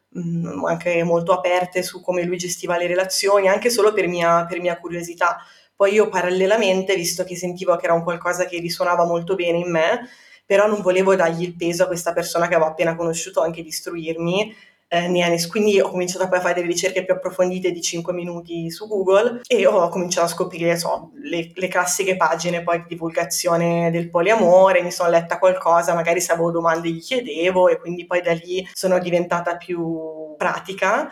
mh, 0.09 0.19
mm, 0.19 0.65
anche 0.65 1.01
molto 1.01 1.33
aperte 1.33 1.81
su 1.81 1.99
come 1.99 2.21
lui 2.25 2.37
gestiva 2.37 2.77
le 2.77 2.85
relazioni, 2.85 3.47
anche 3.47 3.71
solo 3.71 3.91
per 3.91 4.07
mia, 4.07 4.45
per 4.45 4.59
mia 4.61 4.77
curiosità. 4.77 5.37
Poi 5.75 5.93
io 5.93 6.09
parallelamente, 6.09 6.95
visto 6.95 7.23
che 7.23 7.35
sentivo 7.35 7.75
che 7.75 7.85
era 7.85 7.95
un 7.95 8.03
qualcosa 8.03 8.45
che 8.45 8.59
risuonava 8.59 9.03
molto 9.03 9.33
bene 9.33 9.57
in 9.57 9.71
me, 9.71 10.01
però 10.45 10.67
non 10.67 10.81
volevo 10.81 11.15
dargli 11.15 11.43
il 11.43 11.55
peso 11.55 11.83
a 11.83 11.87
questa 11.87 12.13
persona 12.13 12.47
che 12.47 12.55
avevo 12.55 12.69
appena 12.69 12.95
conosciuto, 12.95 13.41
anche 13.41 13.61
di 13.61 13.69
istruirmi. 13.69 14.55
Eh, 14.87 15.47
quindi 15.49 15.79
ho 15.79 15.89
cominciato 15.89 16.27
poi 16.27 16.37
a 16.37 16.41
fare 16.41 16.53
delle 16.53 16.67
ricerche 16.67 17.03
più 17.03 17.15
approfondite 17.15 17.71
di 17.71 17.81
5 17.81 18.13
minuti 18.13 18.69
su 18.69 18.87
Google 18.87 19.41
e 19.47 19.65
ho 19.65 19.89
cominciato 19.89 20.27
a 20.27 20.29
scoprire 20.29 20.77
so, 20.77 21.11
le, 21.23 21.51
le, 21.55 21.67
classiche 21.67 22.15
pagine 22.15 22.61
poi 22.61 22.77
di 22.81 22.85
divulgazione 22.89 23.89
del 23.89 24.11
poliamore, 24.11 24.83
mi 24.83 24.91
sono 24.91 25.09
letta 25.09 25.39
qualcosa, 25.39 25.95
magari 25.95 26.21
se 26.21 26.33
avevo 26.33 26.51
domande 26.51 26.89
gli 26.89 27.01
chiedevo 27.01 27.67
e 27.67 27.79
quindi 27.79 28.05
poi 28.05 28.21
da 28.21 28.33
lì 28.33 28.65
sono 28.73 28.99
diventata 28.99 29.57
più 29.57 30.35
pratica 30.37 31.11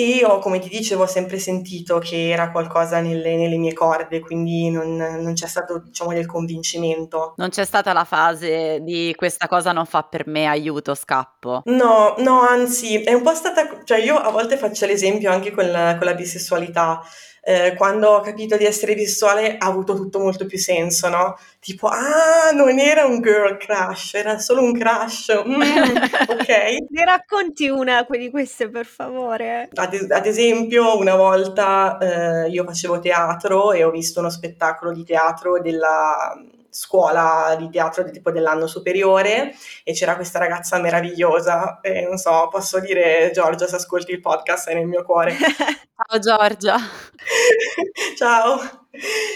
e 0.00 0.24
ho, 0.24 0.38
come 0.38 0.58
ti 0.58 0.68
dicevo, 0.68 1.06
sempre 1.06 1.38
sentito 1.38 1.98
che 1.98 2.30
era 2.30 2.50
qualcosa 2.50 3.00
nelle, 3.00 3.36
nelle 3.36 3.56
mie 3.56 3.72
corde, 3.72 4.20
quindi 4.20 4.70
non, 4.70 4.96
non, 4.96 5.32
c'è 5.34 5.46
stato, 5.46 5.78
diciamo, 5.78 6.12
del 6.12 6.26
convincimento. 6.26 7.34
Non 7.36 7.48
c'è 7.48 7.64
stata 7.64 7.92
la 7.92 8.04
fase 8.04 8.80
di 8.82 9.14
questa 9.16 9.48
cosa 9.48 9.72
non 9.72 9.86
fa 9.86 10.02
per 10.02 10.26
me, 10.26 10.46
aiuto, 10.46 10.94
scappo. 10.94 11.62
No, 11.64 12.14
no, 12.18 12.40
anzi, 12.40 13.02
è 13.02 13.12
un 13.12 13.22
po' 13.22 13.34
stata, 13.34 13.82
cioè 13.84 13.98
io 13.98 14.16
a 14.16 14.30
volte 14.30 14.56
faccio 14.56 14.86
l'esempio 14.86 15.30
anche 15.30 15.50
con 15.50 15.70
la, 15.70 15.96
con 15.96 16.06
la 16.06 16.14
bisessualità 16.14 17.00
eh, 17.42 17.74
quando 17.76 18.08
ho 18.08 18.20
capito 18.20 18.56
di 18.56 18.64
essere 18.64 18.94
visuale 18.94 19.56
ha 19.56 19.66
avuto 19.66 19.94
tutto 19.94 20.18
molto 20.18 20.46
più 20.46 20.58
senso, 20.58 21.08
no? 21.08 21.38
Tipo, 21.58 21.88
ah, 21.88 22.50
non 22.52 22.78
era 22.78 23.04
un 23.04 23.20
girl 23.20 23.56
crush, 23.56 24.14
era 24.14 24.38
solo 24.38 24.62
un 24.62 24.72
crush. 24.72 25.42
Mm, 25.46 25.60
ok. 26.28 26.48
Ne 26.88 27.04
racconti 27.04 27.68
una 27.68 28.06
di 28.08 28.30
queste, 28.30 28.68
per 28.68 28.86
favore? 28.86 29.68
Ad, 29.74 30.06
ad 30.10 30.26
esempio, 30.26 30.98
una 30.98 31.16
volta 31.16 31.98
eh, 31.98 32.48
io 32.50 32.64
facevo 32.64 32.98
teatro 32.98 33.72
e 33.72 33.84
ho 33.84 33.90
visto 33.90 34.20
uno 34.20 34.30
spettacolo 34.30 34.92
di 34.92 35.04
teatro 35.04 35.60
della 35.60 36.34
scuola 36.70 37.54
di 37.58 37.68
teatro 37.68 38.02
di 38.02 38.12
tipo 38.12 38.30
dell'anno 38.30 38.66
superiore 38.66 39.54
e 39.84 39.92
c'era 39.92 40.16
questa 40.16 40.38
ragazza 40.38 40.78
meravigliosa 40.78 41.80
e 41.80 42.02
non 42.02 42.16
so, 42.16 42.48
posso 42.50 42.80
dire 42.80 43.30
Giorgia 43.34 43.66
se 43.66 43.76
ascolti 43.76 44.12
il 44.12 44.20
podcast 44.20 44.68
è 44.68 44.74
nel 44.74 44.86
mio 44.86 45.04
cuore. 45.04 45.34
Ciao 46.06 46.18
Giorgia. 46.18 46.76
Ciao. 48.16 48.58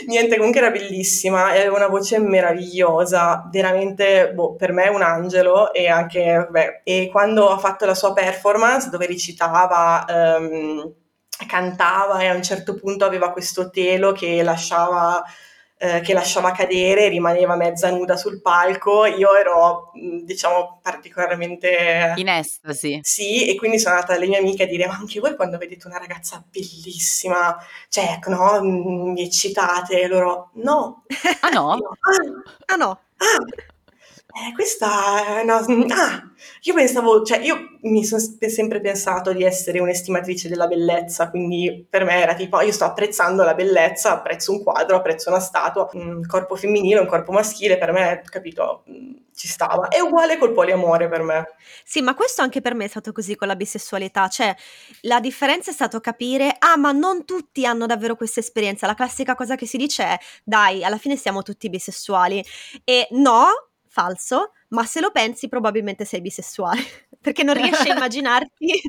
Niente, 0.06 0.36
comunque 0.36 0.60
era 0.60 0.70
bellissima, 0.70 1.50
aveva 1.50 1.76
una 1.76 1.86
voce 1.86 2.18
meravigliosa, 2.18 3.48
veramente 3.50 4.32
boh, 4.32 4.56
per 4.56 4.72
me 4.72 4.88
un 4.88 5.02
angelo 5.02 5.72
e 5.72 5.88
anche, 5.88 6.48
beh, 6.50 6.80
e 6.82 7.08
quando 7.12 7.50
ha 7.50 7.58
fatto 7.58 7.86
la 7.86 7.94
sua 7.94 8.12
performance 8.12 8.90
dove 8.90 9.06
recitava, 9.06 10.04
um, 10.08 10.92
cantava 11.46 12.20
e 12.20 12.28
a 12.28 12.34
un 12.34 12.42
certo 12.42 12.74
punto 12.74 13.04
aveva 13.04 13.30
questo 13.30 13.70
telo 13.70 14.12
che 14.12 14.42
lasciava 14.42 15.22
eh, 15.76 16.00
che 16.00 16.12
lasciava 16.12 16.52
cadere, 16.52 17.08
rimaneva 17.08 17.56
mezza 17.56 17.90
nuda 17.90 18.16
sul 18.16 18.40
palco, 18.40 19.04
io 19.06 19.34
ero 19.34 19.90
diciamo 20.22 20.78
particolarmente 20.82 22.14
in 22.16 22.28
estasi. 22.28 23.00
Sì, 23.02 23.48
e 23.48 23.56
quindi 23.56 23.78
sono 23.78 23.94
andata 23.94 24.14
alle 24.14 24.26
mie 24.26 24.38
amiche 24.38 24.62
a 24.64 24.66
dire 24.66 24.86
ma 24.86 24.94
anche 24.94 25.20
voi 25.20 25.34
quando 25.36 25.58
vedete 25.58 25.86
una 25.86 25.98
ragazza 25.98 26.42
bellissima, 26.48 27.56
cioè 27.88 28.18
no, 28.26 28.60
mi 28.62 29.22
eccitate, 29.22 30.00
e 30.00 30.06
loro 30.06 30.50
no. 30.54 31.04
Ah 31.40 31.50
no? 31.50 31.72
Ah, 31.72 31.78
ah 32.72 32.76
no. 32.76 33.00
Ah, 33.16 33.64
eh, 34.36 34.52
questa 34.52 35.38
è 35.38 35.42
una... 35.42 35.58
Ah, 35.58 36.28
io 36.62 36.74
pensavo, 36.74 37.22
cioè 37.22 37.38
io 37.38 37.78
mi 37.82 38.04
sono 38.04 38.20
sempre 38.20 38.80
pensato 38.80 39.32
di 39.32 39.44
essere 39.44 39.78
un'estimatrice 39.78 40.48
della 40.48 40.66
bellezza, 40.66 41.30
quindi 41.30 41.86
per 41.88 42.04
me 42.04 42.20
era 42.20 42.34
tipo, 42.34 42.60
io 42.60 42.72
sto 42.72 42.84
apprezzando 42.84 43.44
la 43.44 43.54
bellezza, 43.54 44.10
apprezzo 44.10 44.50
un 44.50 44.64
quadro, 44.64 44.96
apprezzo 44.96 45.30
una 45.30 45.38
statua, 45.38 45.88
un 45.92 46.26
corpo 46.26 46.56
femminile, 46.56 46.98
un 46.98 47.06
corpo 47.06 47.30
maschile, 47.30 47.78
per 47.78 47.92
me, 47.92 48.22
capito, 48.24 48.82
ci 49.32 49.46
stava. 49.46 49.86
È 49.86 50.00
uguale 50.00 50.36
col 50.36 50.52
poliamore 50.52 51.08
per 51.08 51.22
me. 51.22 51.54
Sì, 51.84 52.02
ma 52.02 52.14
questo 52.16 52.42
anche 52.42 52.60
per 52.60 52.74
me 52.74 52.86
è 52.86 52.88
stato 52.88 53.12
così 53.12 53.36
con 53.36 53.46
la 53.46 53.54
bisessualità, 53.54 54.26
cioè 54.26 54.52
la 55.02 55.20
differenza 55.20 55.70
è 55.70 55.74
stato 55.74 56.00
capire, 56.00 56.56
ah, 56.58 56.76
ma 56.76 56.90
non 56.90 57.24
tutti 57.24 57.64
hanno 57.64 57.86
davvero 57.86 58.16
questa 58.16 58.40
esperienza. 58.40 58.88
La 58.88 58.94
classica 58.94 59.36
cosa 59.36 59.54
che 59.54 59.66
si 59.66 59.76
dice 59.76 60.02
è, 60.02 60.18
dai, 60.42 60.82
alla 60.82 60.98
fine 60.98 61.14
siamo 61.16 61.42
tutti 61.42 61.70
bisessuali. 61.70 62.44
E 62.82 63.06
no, 63.12 63.46
falso, 63.94 64.50
ma 64.70 64.84
se 64.84 65.00
lo 65.00 65.12
pensi 65.12 65.48
probabilmente 65.48 66.04
sei 66.04 66.20
bisessuale, 66.20 66.82
perché 67.20 67.44
non 67.44 67.54
riesci 67.54 67.88
a 67.90 67.94
immaginarti 67.94 68.80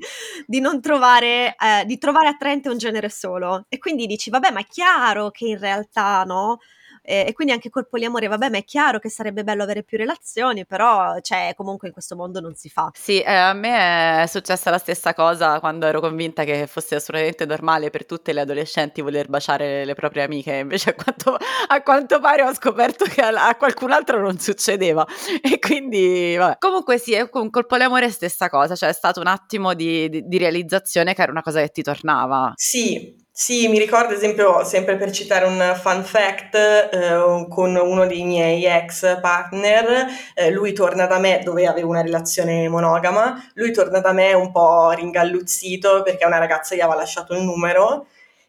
di 0.48 0.60
non 0.60 0.82
trovare, 0.82 1.56
eh, 1.58 1.86
di 1.86 1.98
trovare 2.00 2.28
attraente 2.28 2.70
un 2.70 2.78
genere 2.78 3.10
solo. 3.10 3.66
E 3.70 3.78
quindi 3.78 4.08
dici, 4.08 4.32
vabbè, 4.32 4.52
ma 4.52 4.62
è 4.62 4.66
chiaro 4.66 5.30
che 5.30 5.46
in 5.46 5.60
realtà 5.60 6.24
no, 6.24 6.58
e, 7.06 7.26
e 7.28 7.34
quindi 7.34 7.54
anche 7.54 7.70
col 7.70 7.88
poliamore, 7.88 8.28
vabbè, 8.28 8.50
ma 8.50 8.58
è 8.58 8.64
chiaro 8.64 9.00
che 9.00 9.10
sarebbe 9.10 9.44
bello 9.44 9.64
avere 9.64 9.84
più 9.84 9.98
relazioni, 9.98 10.66
però 10.66 11.20
cioè, 11.22 11.54
comunque 11.56 11.88
in 11.88 11.94
questo 11.94 12.16
mondo 12.16 12.40
non 12.40 12.56
si 12.56 12.70
fa. 12.70 12.92
Sì, 12.94 13.22
eh, 13.22 13.34
a 13.34 13.54
me 13.54 14.24
è 14.24 14.28
successa 14.28 14.70
la 14.70 14.78
stessa 14.78 15.14
cosa 15.14 15.60
quando 15.60 15.86
ero 15.86 16.00
convinta 16.00 16.44
che 16.44 16.68
fosse 16.68 16.96
assolutamente 16.96 17.46
normale 17.46 17.90
per 17.90 18.06
tutte 18.06 18.34
le 18.34 18.42
adolescenti 18.42 19.02
voler 19.02 19.28
baciare 19.28 19.86
le 19.86 19.94
proprie 19.94 20.24
amiche, 20.24 20.56
invece 20.56 20.92
a 20.92 20.96
quanto, 20.96 21.38
a 21.68 21.82
quanto 21.82 22.20
pare 22.20 22.44
ho 22.44 22.54
scoperto 22.54 23.06
che 23.06 23.22
a, 23.22 23.48
a, 23.48 23.56
qualcun 23.56 23.92
altro 23.92 24.20
non 24.20 24.40
succedeva 24.40 25.06
e 25.42 25.60
quindi 25.60 26.36
vabbè. 26.36 26.58
Comunque 26.60 26.98
sì, 26.98 27.16
con, 27.30 27.50
col 27.50 27.66
poliamore 27.66 28.08
è 28.08 28.12
stessa 28.12 28.50
cosa, 28.50 28.76
cioè 28.76 28.90
è 28.90 28.94
stato 28.94 29.20
un 29.20 29.28
attimo 29.28 29.74
di, 29.74 30.10
di, 30.10 30.28
di 30.28 30.38
realizzazione 30.38 31.14
che 31.14 31.22
era 31.22 31.32
una 31.32 31.44
cosa 31.44 31.62
che 31.62 31.70
ti 31.70 31.84
tornava. 31.84 32.54
Sì, 32.56 33.24
Sì, 33.38 33.68
mi 33.68 33.78
ricordo, 33.80 34.08
ad 34.08 34.14
esempio, 34.14 34.64
sempre 34.64 34.96
per 34.96 35.12
citare 35.12 35.44
un 35.46 35.78
fun 35.82 36.06
fact, 36.06 36.56
eh, 36.56 37.46
con 37.50 37.76
uno 37.76 38.06
dei 38.08 38.24
miei 38.24 38.66
ex 38.66 39.20
partner, 39.20 40.08
eh, 40.34 40.50
lui 40.52 40.72
torna 40.72 41.06
da 41.06 41.20
me 41.20 41.42
dove 41.44 41.68
avevo 41.68 41.90
una 41.90 42.02
relazione 42.02 42.70
monogama, 42.70 43.36
lui 43.56 43.74
torna 43.74 44.00
da 44.00 44.14
me 44.14 44.32
un 44.32 44.52
po' 44.54 44.90
ringalluzzito 44.92 46.02
perché 46.02 46.26
una 46.26 46.38
ragazza 46.38 46.76
gli 46.76 46.80
aveva 46.80 46.96
lasciato 46.96 47.34
il 47.34 47.42
numero 47.44 48.06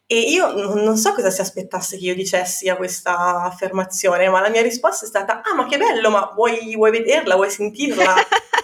e 0.07 0.21
io 0.21 0.53
non, 0.55 0.97
so 0.97 1.13
cosa 1.15 1.31
si 1.31 1.41
aspettasse 1.41 1.99
che 1.99 2.05
io 2.05 2.15
dicessi 2.15 2.69
a 2.69 2.77
questa 2.77 3.43
affermazione, 3.43 4.29
ma 4.29 4.41
la 4.41 4.51
mia 4.51 4.63
risposta 4.63 5.05
è 5.05 5.09
stata: 5.09 5.43
Ah, 5.43 5.55
ma 5.55 5.67
che 5.67 5.79
bello, 5.79 6.11
ma 6.11 6.31
vuoi, 6.33 6.77
vuoi 6.77 6.93
vederla, 6.93 7.35
vuoi 7.35 7.51
sentirla? 7.51 8.15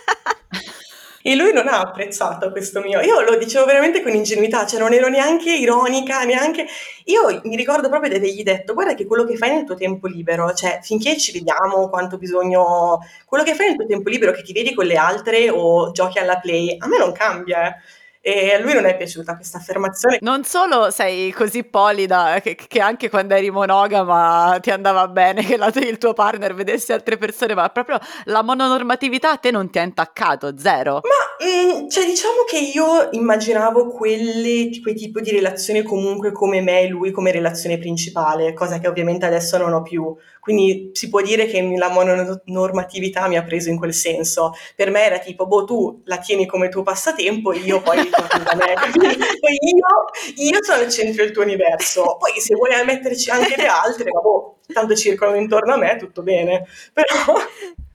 E 1.23 1.35
lui 1.37 1.53
non 1.53 1.69
ha 1.69 1.81
apprezzato 1.81 2.51
questo 2.51 2.81
mio. 2.81 3.01
Io 3.01 3.21
lo 3.21 3.37
dicevo 3.37 3.65
veramente 3.65 4.03
con 4.03 4.13
ingenuità, 4.15 4.67
cioè 4.67 4.81
non 4.81 4.93
ero 4.93 5.09
neanche 5.09 5.55
ironica, 5.55 6.25
neanche. 6.25 6.67
Io 7.05 7.41
mi 7.45 7.57
ricordo 7.57 7.89
proprio 7.89 8.11
di 8.11 8.17
avergli 8.17 8.43
detto: 8.43 8.75
guarda 8.75 8.95
che 8.95 9.07
quello 9.07 9.25
che 9.25 9.37
fai 9.37 9.51
nel 9.55 9.65
tuo 9.65 9.77
tempo 9.77 10.07
libero, 10.07 10.53
cioè 10.53 10.81
finché 10.83 11.17
ci 11.19 11.33
vediamo 11.33 11.89
quanto 11.89 12.19
bisogno. 12.19 12.99
Quello 13.25 13.45
che 13.45 13.55
fai 13.55 13.69
nel 13.69 13.77
tuo 13.77 13.87
tempo 13.87 14.09
libero, 14.09 14.33
che 14.33 14.43
ti 14.43 14.53
vedi 14.53 14.75
con 14.75 14.87
le 14.87 14.97
altre 14.97 15.49
o 15.51 15.93
giochi 15.93 16.19
alla 16.19 16.39
play, 16.39 16.77
a 16.79 16.87
me 16.89 16.99
non 16.99 17.13
cambia. 17.13 17.69
Eh 17.69 18.01
e 18.25 18.55
a 18.55 18.61
lui 18.61 18.73
non 18.73 18.87
è 18.87 18.97
piaciuta 18.97 19.35
questa 19.35 19.59
affermazione. 19.59 20.19
Non 20.21 20.45
solo 20.45 20.93
sei 20.93 21.33
così 21.33 21.65
polida 21.65 22.39
che, 22.41 22.55
che 22.55 22.81
anche 22.81 23.11
quando 23.11 23.35
eri 23.35 23.51
monogama 23.51 24.59
ti 24.63 24.71
andava 24.71 25.09
bene 25.09 25.45
che 25.45 25.57
la, 25.57 25.73
il 25.75 25.99
tuo 25.99 26.13
partner 26.13 26.55
vedesse 26.55 26.93
altre 26.93 27.19
persone, 27.19 27.55
ma 27.55 27.69
proprio 27.69 27.99
la 28.27 28.43
mononormatività 28.43 29.33
a 29.33 29.37
te 29.39 29.51
non 29.51 29.71
ti 29.71 29.81
ha 29.81 29.83
intaccato, 29.83 30.57
zero. 30.57 31.01
Ma 31.03 31.32
mh, 31.43 31.85
mm, 31.85 31.89
cioè 31.89 32.05
diciamo 32.05 32.45
che 32.47 32.59
io 32.59 33.09
immaginavo 33.11 33.89
quelle, 33.89 34.71
quei 34.81 34.95
tipi 34.95 35.21
di 35.21 35.31
relazioni 35.31 35.83
comunque 35.83 36.33
come 36.33 36.61
me 36.61 36.83
e 36.83 36.89
lui 36.89 37.11
come 37.11 37.33
relazione 37.33 37.79
principale, 37.79 38.53
cosa 38.53 38.79
che 38.79 38.89
ovviamente 38.89 39.27
adesso 39.27 39.59
non 39.59 39.73
ho 39.73 39.83
più. 39.83 40.15
Quindi 40.41 40.91
si 40.93 41.09
può 41.09 41.21
dire 41.21 41.47
che 41.47 41.63
la 41.77 41.89
mononormatività 41.89 43.29
mi 43.29 43.37
ha 43.37 43.45
preso 43.45 43.71
in 43.71 43.79
quel 43.79 43.95
senso. 43.95 44.53
Per 44.75 44.91
me 44.91 45.05
era 45.05 45.19
tipo, 45.19 45.47
boh, 45.47 45.65
tu 45.65 46.03
la 46.05 46.19
tieni 46.19 46.47
come 46.47 46.69
tuo 46.69 46.83
passatempo, 46.83 47.53
io 47.53 47.81
poi 47.81 48.09
torno 48.09 48.45
da 48.45 48.55
me. 48.55 48.75
poi 49.41 49.59
io, 49.61 50.49
io, 50.49 50.59
sono 50.63 50.83
il 50.83 50.91
centro 50.91 51.25
del 51.25 51.33
tuo 51.33 51.43
universo. 51.43 52.17
Poi 52.23 52.41
se 52.41 52.55
vuoi 52.55 52.71
metterci 52.85 53.31
anche 53.31 53.57
le 53.57 53.67
altre, 53.67 54.11
ma 54.13 54.21
boh, 54.21 54.59
tanto 54.73 54.95
circolano 54.95 55.39
intorno 55.39 55.75
a 55.75 55.77
me, 55.77 55.97
tutto 55.97 56.23
bene. 56.23 56.67
Però... 56.93 57.35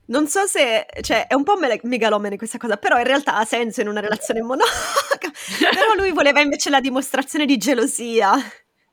Non 0.08 0.28
so 0.28 0.46
se, 0.46 0.86
cioè, 1.02 1.28
è 1.28 1.34
un 1.34 1.44
po' 1.44 1.58
megalomane 1.58 2.38
questa 2.38 2.58
cosa, 2.58 2.78
però 2.78 2.98
in 2.98 3.04
realtà 3.04 3.36
ha 3.38 3.46
senso 3.46 3.82
in 3.82 3.90
una 3.90 4.00
relazione 4.00 4.42
monogama. 4.42 4.72
però 5.60 5.94
lui 5.96 6.12
voleva 6.12 6.40
invece 6.40 6.70
la 6.70 6.80
dimostrazione 6.80 7.46
di 7.46 7.58
gelosia. 7.58 8.34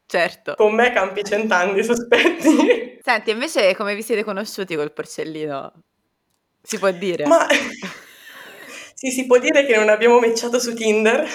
Certo. 0.07 0.55
Con 0.57 0.75
me 0.75 0.93
campi 0.93 1.23
cent'anni, 1.23 1.83
sospetti. 1.85 2.99
Senti, 3.03 3.31
invece 3.31 3.75
come 3.75 3.95
vi 3.95 4.03
siete 4.03 4.25
conosciuti 4.25 4.75
col 4.75 4.93
porcellino? 4.93 5.73
Si 6.63 6.79
può 6.79 6.91
dire? 6.91 7.27
Ma... 7.27 7.47
Sì, 8.97 9.11
si 9.11 9.27
può 9.27 9.39
dire 9.39 9.67
che 9.67 9.77
non 9.77 9.91
abbiamo 9.91 10.19
matchato 10.19 10.59
su 10.59 10.73
Tinder, 10.73 11.29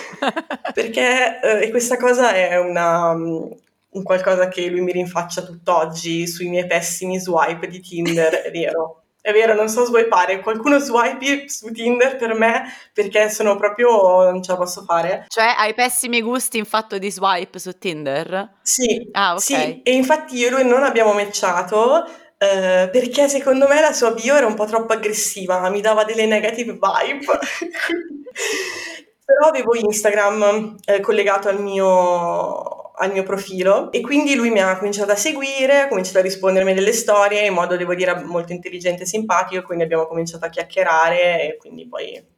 perché 0.73 1.39
eh, 1.39 1.69
questa 1.69 1.97
cosa 1.97 2.33
è 2.33 2.57
una, 2.57 3.11
um, 3.11 3.53
un 3.89 4.03
qualcosa 4.03 4.47
che 4.47 4.67
lui 4.69 4.81
mi 4.81 4.91
rinfaccia 4.91 5.43
tutt'oggi 5.43 6.25
sui 6.25 6.47
miei 6.47 6.65
pessimi 6.65 7.19
swipe 7.19 7.67
di 7.67 7.79
Tinder, 7.79 8.33
è 8.33 8.49
vero. 8.49 9.03
È 9.21 9.31
vero, 9.33 9.53
non 9.53 9.67
so 9.67 9.85
swipare. 9.85 10.39
Qualcuno 10.41 10.79
swipe 10.79 11.49
su 11.49 11.71
Tinder 11.71 12.15
per 12.15 12.33
me 12.33 12.63
perché 12.93 13.29
sono 13.29 13.57
proprio. 13.57 14.29
non 14.29 14.41
ce 14.41 14.51
la 14.51 14.57
posso 14.57 14.83
fare. 14.83 15.25
Cioè, 15.27 15.55
hai 15.57 15.73
pessimi 15.73 16.21
gusti 16.21 16.57
in 16.57 16.65
fatto 16.65 16.97
di 16.97 17.11
swipe 17.11 17.59
su 17.59 17.77
Tinder? 17.77 18.55
Sì. 18.61 19.09
Ah, 19.11 19.33
ok. 19.33 19.41
Sì, 19.41 19.81
e 19.81 19.93
infatti 19.93 20.37
io 20.37 20.47
e 20.47 20.51
lui 20.51 20.65
non 20.65 20.83
abbiamo 20.83 21.13
matchato. 21.13 22.05
Uh, 22.41 22.89
perché 22.89 23.27
secondo 23.27 23.67
me 23.67 23.81
la 23.81 23.91
sua 23.91 24.11
bio 24.11 24.33
era 24.33 24.47
un 24.47 24.55
po' 24.55 24.65
troppo 24.65 24.93
aggressiva, 24.93 25.69
mi 25.69 25.81
dava 25.81 26.05
delle 26.05 26.25
negative 26.25 26.71
vibe. 26.71 27.25
Però 29.25 29.47
avevo 29.47 29.75
Instagram 29.75 30.77
eh, 30.85 31.01
collegato 31.01 31.49
al 31.49 31.61
mio, 31.61 32.78
al 32.99 33.11
mio 33.11 33.23
profilo 33.23 33.91
e 33.91 34.01
quindi 34.01 34.35
lui 34.35 34.49
mi 34.49 34.59
ha 34.59 34.77
cominciato 34.77 35.11
a 35.11 35.15
seguire, 35.15 35.81
ha 35.81 35.87
cominciato 35.87 36.19
a 36.19 36.21
rispondermi 36.21 36.73
delle 36.73 36.91
storie 36.91 37.45
in 37.45 37.53
modo, 37.53 37.77
devo 37.77 37.95
dire, 37.95 38.21
molto 38.23 38.51
intelligente 38.51 39.03
e 39.03 39.05
simpatico, 39.05 39.63
quindi 39.63 39.83
abbiamo 39.85 40.05
cominciato 40.05 40.45
a 40.45 40.49
chiacchierare 40.49 41.41
e 41.41 41.57
quindi 41.57 41.87
poi... 41.87 42.37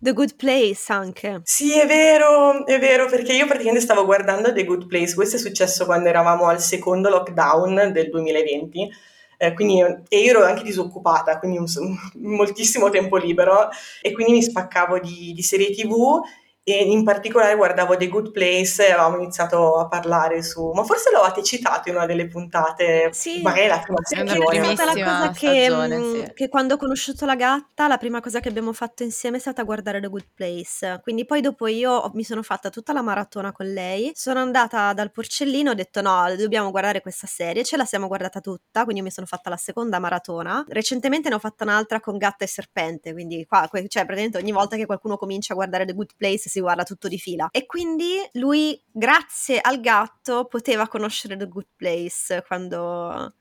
The 0.00 0.12
Good 0.12 0.34
Place 0.34 0.92
anche. 0.92 1.42
Sì, 1.44 1.78
è 1.78 1.86
vero, 1.86 2.66
è 2.66 2.80
vero, 2.80 3.06
perché 3.06 3.32
io 3.34 3.46
praticamente 3.46 3.80
stavo 3.80 4.04
guardando 4.04 4.52
The 4.52 4.64
Good 4.64 4.86
Place, 4.86 5.14
questo 5.14 5.36
è 5.36 5.38
successo 5.38 5.84
quando 5.84 6.08
eravamo 6.08 6.48
al 6.48 6.60
secondo 6.60 7.08
lockdown 7.08 7.92
del 7.92 8.10
2020. 8.10 8.90
Eh, 9.36 9.54
quindi, 9.54 9.80
e 10.08 10.18
io 10.18 10.30
ero 10.30 10.44
anche 10.44 10.64
disoccupata, 10.64 11.38
quindi 11.38 11.58
un, 11.58 11.66
moltissimo 12.14 12.90
tempo 12.90 13.16
libero 13.16 13.68
e 14.02 14.12
quindi 14.12 14.32
mi 14.32 14.42
spaccavo 14.42 14.98
di, 14.98 15.32
di 15.32 15.42
serie 15.42 15.70
tv 15.70 16.20
e 16.62 16.84
in 16.84 17.04
particolare 17.04 17.56
guardavo 17.56 17.96
The 17.96 18.08
Good 18.08 18.30
Place 18.32 18.86
e 18.86 18.90
avevamo 18.92 19.16
iniziato 19.16 19.76
a 19.76 19.88
parlare 19.88 20.42
su, 20.42 20.70
ma 20.72 20.84
forse 20.84 21.10
lo 21.10 21.20
avete 21.20 21.42
citato 21.42 21.88
in 21.88 21.94
una 21.94 22.06
delle 22.06 22.28
puntate, 22.28 23.08
sì, 23.12 23.40
magari 23.40 23.68
la 23.68 23.80
prima 23.80 23.98
stagione. 24.02 24.58
È 24.58 24.74
stata 24.74 24.92
la 24.92 25.04
cosa 25.04 25.30
che, 25.30 25.64
stagione, 25.64 25.98
mm, 25.98 26.14
sì. 26.14 26.32
che, 26.34 26.48
quando 26.48 26.74
ho 26.74 26.76
conosciuto 26.76 27.24
la 27.24 27.34
gatta, 27.34 27.88
la 27.88 27.96
prima 27.96 28.20
cosa 28.20 28.40
che 28.40 28.48
abbiamo 28.48 28.72
fatto 28.72 29.02
insieme 29.02 29.38
è 29.38 29.40
stata 29.40 29.62
guardare 29.62 30.00
The 30.00 30.08
Good 30.08 30.26
Place, 30.34 31.00
quindi 31.02 31.24
poi 31.24 31.40
dopo 31.40 31.66
io 31.66 32.10
mi 32.14 32.24
sono 32.24 32.42
fatta 32.42 32.68
tutta 32.68 32.92
la 32.92 33.02
maratona 33.02 33.52
con 33.52 33.66
lei, 33.66 34.12
sono 34.14 34.40
andata 34.40 34.92
dal 34.92 35.10
porcellino, 35.10 35.70
ho 35.70 35.74
detto 35.74 36.02
no, 36.02 36.24
dobbiamo 36.36 36.70
guardare 36.70 37.00
questa 37.00 37.26
serie, 37.26 37.64
ce 37.64 37.78
la 37.78 37.86
siamo 37.86 38.06
guardata 38.06 38.40
tutta, 38.40 38.84
quindi 38.84 39.00
mi 39.00 39.10
sono 39.10 39.26
fatta 39.26 39.48
la 39.48 39.56
seconda 39.56 39.98
maratona, 39.98 40.62
recentemente 40.68 41.30
ne 41.30 41.36
ho 41.36 41.38
fatta 41.38 41.64
un'altra 41.64 42.00
con 42.00 42.18
Gatta 42.18 42.44
e 42.44 42.48
Serpente, 42.48 43.12
quindi 43.12 43.46
qua, 43.46 43.66
cioè 43.70 44.04
praticamente 44.04 44.36
ogni 44.36 44.52
volta 44.52 44.76
che 44.76 44.84
qualcuno 44.84 45.16
comincia 45.16 45.54
a 45.54 45.56
guardare 45.56 45.86
The 45.86 45.94
Good 45.94 46.10
Place 46.16 46.48
si 46.50 46.60
guarda 46.60 46.82
tutto 46.82 47.08
di 47.08 47.18
fila. 47.18 47.48
E 47.50 47.64
quindi 47.64 48.18
lui, 48.32 48.82
grazie 48.90 49.60
al 49.60 49.80
gatto, 49.80 50.46
poteva 50.46 50.88
conoscere 50.88 51.36
The 51.36 51.46
Good 51.46 51.68
Place 51.76 52.44
quando, 52.46 53.34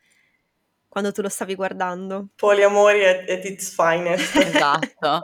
quando 0.87 1.11
tu 1.11 1.21
lo 1.21 1.29
stavi 1.29 1.55
guardando. 1.55 2.27
Poliamori 2.35 3.03
at, 3.05 3.29
at 3.29 3.43
its 3.45 3.73
finest. 3.73 4.35
Esatto. 4.35 5.23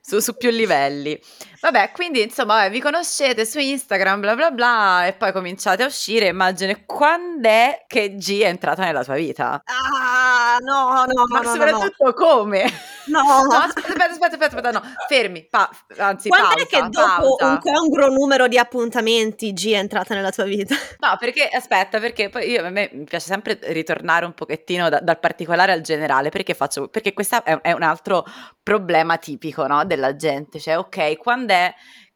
Su, 0.00 0.20
su, 0.20 0.36
più 0.36 0.50
livelli. 0.50 1.18
Vabbè, 1.64 1.92
quindi 1.92 2.20
insomma, 2.20 2.68
vi 2.68 2.78
conoscete 2.78 3.46
su 3.46 3.58
Instagram, 3.58 4.20
bla 4.20 4.34
bla 4.34 4.50
bla, 4.50 5.06
e 5.06 5.14
poi 5.14 5.32
cominciate 5.32 5.82
a 5.82 5.86
uscire. 5.86 6.26
Immagine 6.26 6.84
quando 6.84 7.48
è 7.48 7.84
che 7.86 8.16
G 8.16 8.42
è 8.42 8.48
entrata 8.48 8.84
nella 8.84 9.02
tua 9.02 9.14
vita? 9.14 9.62
Ah, 9.64 10.58
no, 10.60 11.06
no, 11.06 11.24
Ma 11.26 11.40
no, 11.40 11.48
soprattutto 11.48 12.04
no. 12.04 12.12
come? 12.12 12.70
No. 13.06 13.22
no 13.48 13.56
aspetta, 13.56 14.10
aspetta, 14.10 14.26
aspetta, 14.26 14.46
aspetta, 14.46 14.70
no, 14.72 14.82
fermi, 15.08 15.46
pa- 15.48 15.70
anzi, 15.96 16.28
Quando 16.28 16.48
pausa, 16.48 16.62
è 16.62 16.66
che 16.66 16.88
dopo 16.90 17.36
pausa. 17.36 17.46
un 17.46 17.58
congruo 17.60 18.08
numero 18.08 18.46
di 18.46 18.58
appuntamenti 18.58 19.54
G 19.54 19.72
è 19.72 19.78
entrata 19.78 20.14
nella 20.14 20.30
tua 20.30 20.44
vita? 20.44 20.74
No, 21.04 21.16
perché, 21.18 21.48
aspetta, 21.48 21.98
perché 21.98 22.30
poi 22.30 22.48
io, 22.50 22.64
a 22.64 22.70
me 22.70 22.88
mi 22.92 23.04
piace 23.04 23.26
sempre 23.26 23.58
ritornare 23.60 24.24
un 24.24 24.32
pochettino 24.32 24.88
da, 24.88 25.00
dal 25.00 25.18
particolare 25.18 25.72
al 25.72 25.82
generale, 25.82 26.30
perché 26.30 26.54
faccio, 26.54 26.88
perché 26.88 27.12
questo 27.12 27.44
è, 27.44 27.60
è 27.60 27.72
un 27.72 27.82
altro 27.82 28.24
problema 28.62 29.18
tipico, 29.18 29.66
no, 29.66 29.84
della 29.84 30.16
gente, 30.16 30.58
cioè, 30.58 30.78
ok, 30.78 31.18
quando 31.18 31.52
è 31.52 31.53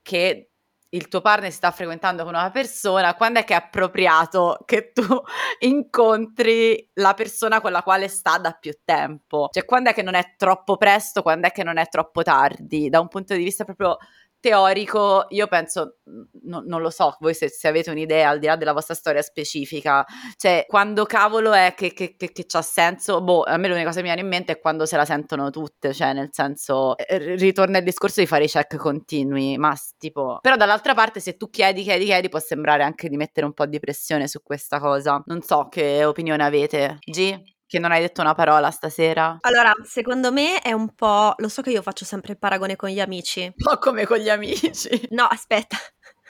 che 0.03 0.51
il 0.91 1.09
tuo 1.09 1.21
partner 1.21 1.53
sta 1.53 1.71
frequentando 1.71 2.25
con 2.25 2.35
una 2.35 2.51
persona, 2.51 3.15
quando 3.15 3.41
è 3.41 3.45
che 3.45 3.53
è 3.53 3.57
appropriato 3.57 4.59
che 4.65 4.93
tu 4.93 5.03
incontri 5.61 6.91
la 6.95 7.15
persona 7.15 7.61
con 7.61 7.73
la 7.73 7.83
quale 7.83 8.09
sta 8.09 8.39
da 8.39 8.53
più 8.53 8.73
tempo? 8.85 9.49
Cioè, 9.53 9.65
quando 9.65 9.91
è 9.91 9.95
che 9.95 10.03
non 10.03 10.15
è 10.15 10.35
troppo 10.37 10.77
presto, 10.77 11.23
quando 11.23 11.47
è 11.49 11.53
che 11.53 11.63
non 11.63 11.77
è 11.77 11.89
troppo 11.89 12.23
tardi? 12.23 12.89
Da 12.89 13.01
un 13.01 13.09
punto 13.09 13.35
di 13.35 13.45
vista 13.45 13.65
proprio 13.65 13.97
teorico, 14.41 15.27
io 15.31 15.47
penso, 15.47 15.99
no, 16.45 16.63
non 16.65 16.81
lo 16.81 16.91
so, 16.91 17.17
voi 17.21 17.35
se, 17.35 17.49
se, 17.49 17.69
avete 17.69 17.91
un'idea 17.91 18.29
al 18.29 18.39
di 18.39 18.47
là 18.47 18.57
della 18.57 18.73
vostra 18.73 18.95
storia 18.95 19.23
specifica, 19.23 20.05
cioè 20.37 20.65
quando 20.67 21.05
cavolo 21.05 21.53
è 21.53 21.75
che, 21.77 21.93
che, 21.93 22.17
che, 22.17 22.33
che 22.33 22.47
c'ha 22.47 22.63
senso, 22.63 23.21
boh, 23.21 23.43
a 23.43 23.57
me 23.57 23.69
l'unica 23.69 23.87
cosa 23.87 24.01
che 24.01 24.07
mi 24.07 24.13
viene 24.13 24.23
in 24.23 24.29
mente 24.29 24.53
è 24.53 24.61
quando 24.61 24.87
se 24.87 24.97
la 24.97 25.05
sentono 25.05 25.51
tutte, 25.51 25.93
cioè 25.93 26.13
nel 26.13 26.29
senso, 26.31 26.97
eh, 26.97 27.35
ritorna 27.37 27.79
il 27.79 27.85
discorso 27.85 28.21
di 28.21 28.27
fare 28.27 28.45
i 28.45 28.49
check 28.49 28.77
continui, 28.77 29.59
ma 29.59 29.75
tipo, 29.99 30.39
però 30.41 30.57
dall'altra 30.57 30.95
parte 30.95 31.21
se 31.21 31.37
tu 31.37 31.51
chiedi, 31.51 31.83
chiedi, 31.83 32.05
chiedi, 32.05 32.29
può 32.29 32.39
sembrare 32.39 32.83
anche 32.83 33.09
di 33.09 33.17
mettere 33.17 33.47
un 33.47 33.53
po' 33.53 33.67
di 33.67 33.79
pressione 33.81 34.29
su 34.29 34.43
questa 34.43 34.79
cosa, 34.79 35.23
non 35.27 35.43
so 35.43 35.69
che 35.69 36.05
opinione 36.05 36.45
avete, 36.45 36.99
G? 37.01 37.57
Che 37.69 37.79
non 37.79 37.93
hai 37.93 38.01
detto 38.01 38.23
una 38.23 38.35
parola 38.35 38.71
stasera? 38.71 39.37
Allora, 39.43 39.75
secondo 39.85 40.33
me 40.33 40.59
è 40.63 40.73
un 40.73 40.95
po'. 40.95 41.35
Lo 41.37 41.49
so 41.51 41.61
che 41.61 41.71
io 41.71 41.83
faccio 41.83 42.07
sempre 42.07 42.33
il 42.33 42.39
paragone 42.39 42.77
con 42.77 42.89
gli 42.89 42.99
amici. 42.99 43.43
Un 43.43 43.53
po' 43.57 43.77
come 43.77 44.07
con 44.07 44.17
gli 44.17 44.31
amici. 44.31 44.89
No, 45.11 45.25
aspetta. 45.25 45.77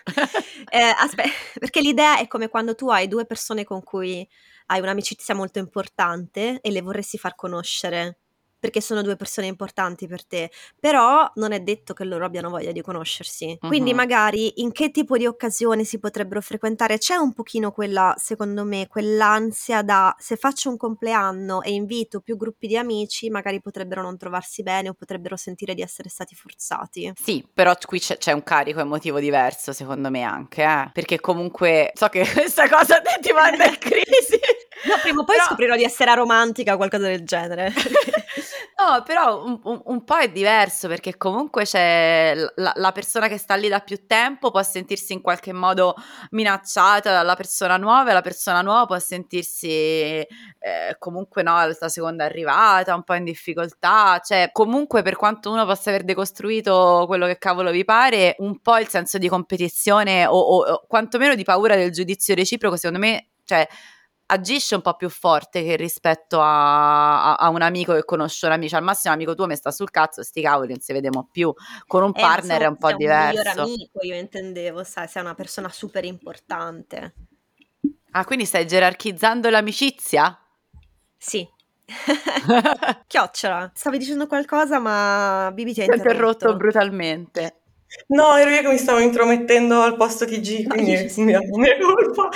eh, 0.69 0.95
aspetta, 0.99 1.31
perché 1.61 1.81
l'idea 1.81 2.19
è 2.19 2.27
come 2.27 2.49
quando 2.49 2.75
tu 2.75 2.91
hai 2.91 3.07
due 3.07 3.25
persone 3.25 3.63
con 3.63 3.85
cui 3.85 4.29
hai 4.67 4.81
un'amicizia 4.81 5.33
molto 5.33 5.61
importante 5.61 6.59
e 6.61 6.73
le 6.73 6.83
vorresti 6.83 7.19
far 7.19 7.37
conoscere 7.37 8.19
perché 8.59 8.81
sono 8.81 9.03
due 9.03 9.17
persone 9.17 9.47
importanti 9.47 10.07
per 10.07 10.25
te, 10.27 10.51
però 10.79 11.31
non 11.37 11.53
è 11.53 11.61
detto 11.61 11.95
che 11.95 12.05
loro 12.05 12.25
abbiano 12.25 12.51
voglia 12.51 12.73
di 12.73 12.81
conoscersi. 12.83 13.57
Quindi 13.61 13.91
Mhm. 13.91 13.97
magari 13.97 14.61
in 14.63 14.73
che 14.73 14.91
tipo 14.91 15.17
di 15.17 15.27
occasioni 15.27 15.85
si 15.85 15.99
potrebbero 15.99 16.41
frequentare? 16.41 16.99
C'è 16.99 17.15
un 17.17 17.33
pochino 17.33 17.71
quella, 17.73 18.15
secondo 18.19 18.65
me, 18.65 18.87
quell'ansia 18.89 19.83
da 19.83 20.15
se 20.19 20.37
faccio 20.37 20.69
un 20.71 20.77
compleanno 20.77 21.63
e 21.63 21.73
invito 21.73 22.21
più 22.21 22.37
gruppi 22.37 22.67
di 22.67 22.77
amici, 22.77 23.31
magari 23.31 23.61
potrebbero 23.61 24.03
non 24.03 24.17
trovarsi 24.17 24.63
bene 24.63 24.89
o 24.89 24.95
potrebbero 24.95 25.37
sentire 25.37 25.75
di 25.75 25.83
essere 25.83 26.09
stati 26.09 26.35
forzati. 26.35 27.13
Sì, 27.21 27.47
però 27.53 27.75
qui 27.87 27.99
c'è, 28.01 28.17
c'è 28.19 28.33
un 28.33 28.43
carico 28.43 28.81
emotivo 28.81 29.19
diverso, 29.21 29.73
secondo 29.73 30.11
me 30.11 30.23
anche, 30.23 30.63
eh? 30.65 30.91
Perché 30.93 31.21
comunque 31.21 31.93
so 31.95 32.09
che 32.09 32.21
questa 32.33 32.69
cosa 32.69 33.01
ti 33.21 33.33
manda 33.33 33.67
in 33.67 33.79
crisi. 33.79 34.39
No, 34.85 34.95
prima 35.03 35.21
o 35.21 35.25
poi 35.25 35.37
Però- 35.37 35.49
scoprirò 35.49 35.77
di 35.77 35.85
essere 35.85 36.11
aromantica 36.11 36.75
o 36.75 36.77
qualcosa 36.77 37.07
del 37.07 37.25
genere. 37.25 37.73
No, 38.79 39.03
però 39.03 39.45
un, 39.45 39.59
un- 39.65 39.83
un 39.87 40.05
po' 40.05 40.19
è 40.19 40.29
diverso 40.31 40.87
perché 40.87 41.17
comunque 41.17 41.65
c'è 41.65 42.33
la, 42.55 42.73
la 42.77 42.93
persona 42.93 43.27
che 43.27 43.37
sta 43.37 43.57
lì 43.57 43.67
da 43.69 43.81
più 43.81 44.07
tempo 44.07 44.53
può 44.53 44.63
sentirsi 44.63 45.13
in 45.13 45.21
qualche 45.21 45.53
modo 45.53 45.97
minacciata 46.31 47.11
dalla 47.11 47.35
persona 47.35 47.77
nuova 47.77 48.11
e 48.11 48.13
la 48.13 48.21
persona 48.21 48.63
nuova 48.63 48.87
può 48.87 48.97
sentirsi 49.01 49.69
eh, 49.69 50.29
comunque 51.01 51.43
no, 51.43 51.57
la 51.81 51.89
seconda 51.89 52.25
arrivata, 52.25 52.95
un 52.95 53.03
po' 53.03 53.15
in 53.15 53.25
difficoltà, 53.25 54.21
cioè 54.25 54.51
comunque 54.53 55.03
per 55.03 55.17
quanto 55.17 55.51
uno 55.51 55.67
possa 55.67 55.91
aver 55.91 56.05
decostruito 56.05 57.03
quello 57.09 57.27
che 57.27 57.37
cavolo 57.39 57.73
vi 57.73 57.85
pare, 57.85 58.37
un 58.39 58.61
po' 58.61 58.79
il 58.79 58.87
senso 58.87 59.19
di 59.19 59.29
competizione 59.29 60.25
o, 60.25 60.39
o- 60.39 60.65
o 60.73 60.85
quantomeno 60.87 61.35
di 61.35 61.43
paura 61.43 61.75
del 61.75 61.91
giudizio 61.91 62.33
reciproco, 62.37 62.77
secondo 62.77 63.01
me, 63.05 63.31
cioè 63.45 63.67
agisce 64.31 64.75
un 64.75 64.81
po' 64.83 64.95
più 64.97 65.09
forte 65.09 65.63
che 65.63 65.77
rispetto 65.77 66.41
a, 66.41 67.33
a- 67.33 67.37
a 67.37 67.49
un 67.51 67.63
amico 67.63 67.95
che 67.95 68.05
conosce 68.05 68.47
un 68.47 68.53
amico. 68.53 68.77
Al 68.77 68.83
massimo, 68.83 69.13
un 69.15 69.21
amico 69.21 69.35
tuo 69.35 69.47
mi 69.47 69.57
sta 69.57 69.71
sul 69.71 69.91
cazzo, 69.91 70.23
sti 70.23 70.41
cavoli, 70.43 70.71
non 70.71 70.81
si 70.81 70.93
vediamo 70.93 71.29
più. 71.31 71.53
Con 71.87 72.03
un 72.03 72.13
Eh, 72.13 72.19
partner 72.19 72.63
è 72.63 72.67
un 72.67 72.77
po' 72.79 72.89
sei 72.89 72.97
un 72.97 73.03
miglior 73.15 73.47
diverso. 73.47 73.63
amico, 73.63 74.03
io 74.03 74.15
intendevo, 74.17 74.85
sai, 74.85 75.09
sei 75.09 75.23
una 75.23 75.35
persona 75.35 75.69
super 75.71 76.05
importante. 76.05 77.15
Ah, 78.13 78.25
quindi 78.25 78.45
stai 78.45 78.67
gerarchizzando 78.67 79.49
l'amicizia? 79.51 80.39
Sì. 81.19 81.47
Chiocciola, 83.07 83.71
stavi 83.75 83.99
dicendo 83.99 84.27
qualcosa, 84.27 84.79
ma 84.79 85.51
Bibi 85.53 85.73
ti 85.73 85.81
ha 85.81 85.85
interrotto 85.85 86.55
interrotto. 86.55 86.55
brutalmente. 86.55 87.58
No, 88.09 88.37
ero 88.37 88.51
io 88.51 88.61
che 88.61 88.69
mi 88.69 88.77
stavo 88.79 88.99
intromettendo 88.99 89.81
al 89.81 89.97
posto 89.97 90.27
TG, 90.27 90.65
No, 90.67 90.75
quindi 90.75 90.93
io- 90.93 91.25
mia, 91.25 91.41
mia 91.53 91.77
colpa. 91.79 92.29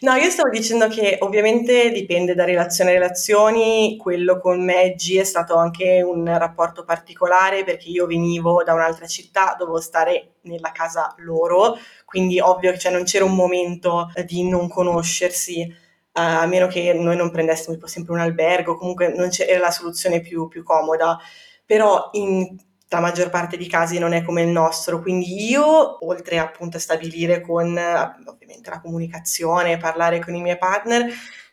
No, 0.00 0.14
io 0.14 0.28
stavo 0.30 0.50
dicendo 0.50 0.86
che 0.88 1.16
ovviamente 1.20 1.90
dipende 1.90 2.34
da 2.34 2.44
relazione 2.44 2.90
a 2.90 2.92
relazioni, 2.94 3.96
quello 3.96 4.38
con 4.38 4.62
Maggie 4.64 5.20
è 5.22 5.24
stato 5.24 5.56
anche 5.56 6.02
un 6.02 6.24
rapporto 6.38 6.84
particolare 6.84 7.64
perché 7.64 7.88
io 7.88 8.06
venivo 8.06 8.62
da 8.62 8.74
un'altra 8.74 9.06
città, 9.06 9.54
dovevo 9.58 9.80
stare 9.80 10.34
nella 10.42 10.72
casa 10.72 11.14
loro, 11.18 11.76
quindi 12.04 12.38
ovvio 12.38 12.72
che 12.72 12.78
cioè, 12.78 12.92
non 12.92 13.04
c'era 13.04 13.24
un 13.24 13.34
momento 13.34 14.10
eh, 14.14 14.24
di 14.24 14.46
non 14.46 14.68
conoscersi, 14.68 15.60
eh, 15.62 15.74
a 16.12 16.44
meno 16.46 16.66
che 16.66 16.92
noi 16.92 17.16
non 17.16 17.30
prendessimo 17.30 17.74
tipo, 17.74 17.86
sempre 17.86 18.12
un 18.12 18.20
albergo, 18.20 18.76
comunque 18.76 19.08
non 19.14 19.30
c'era 19.30 19.58
la 19.58 19.70
soluzione 19.70 20.20
più, 20.20 20.48
più 20.48 20.62
comoda 20.62 21.18
però 21.64 22.08
in 22.12 22.56
la 22.90 23.00
maggior 23.00 23.30
parte 23.30 23.56
dei 23.56 23.66
casi 23.68 23.98
non 23.98 24.12
è 24.12 24.22
come 24.24 24.42
il 24.42 24.48
nostro, 24.48 25.00
quindi 25.00 25.48
io, 25.50 26.04
oltre 26.06 26.38
appunto 26.38 26.76
a 26.78 26.80
stabilire 26.80 27.40
con 27.40 27.68
ovviamente 28.26 28.70
la 28.70 28.80
comunicazione, 28.80 29.76
parlare 29.76 30.20
con 30.20 30.34
i 30.34 30.40
miei 30.40 30.56
partner, 30.58 31.06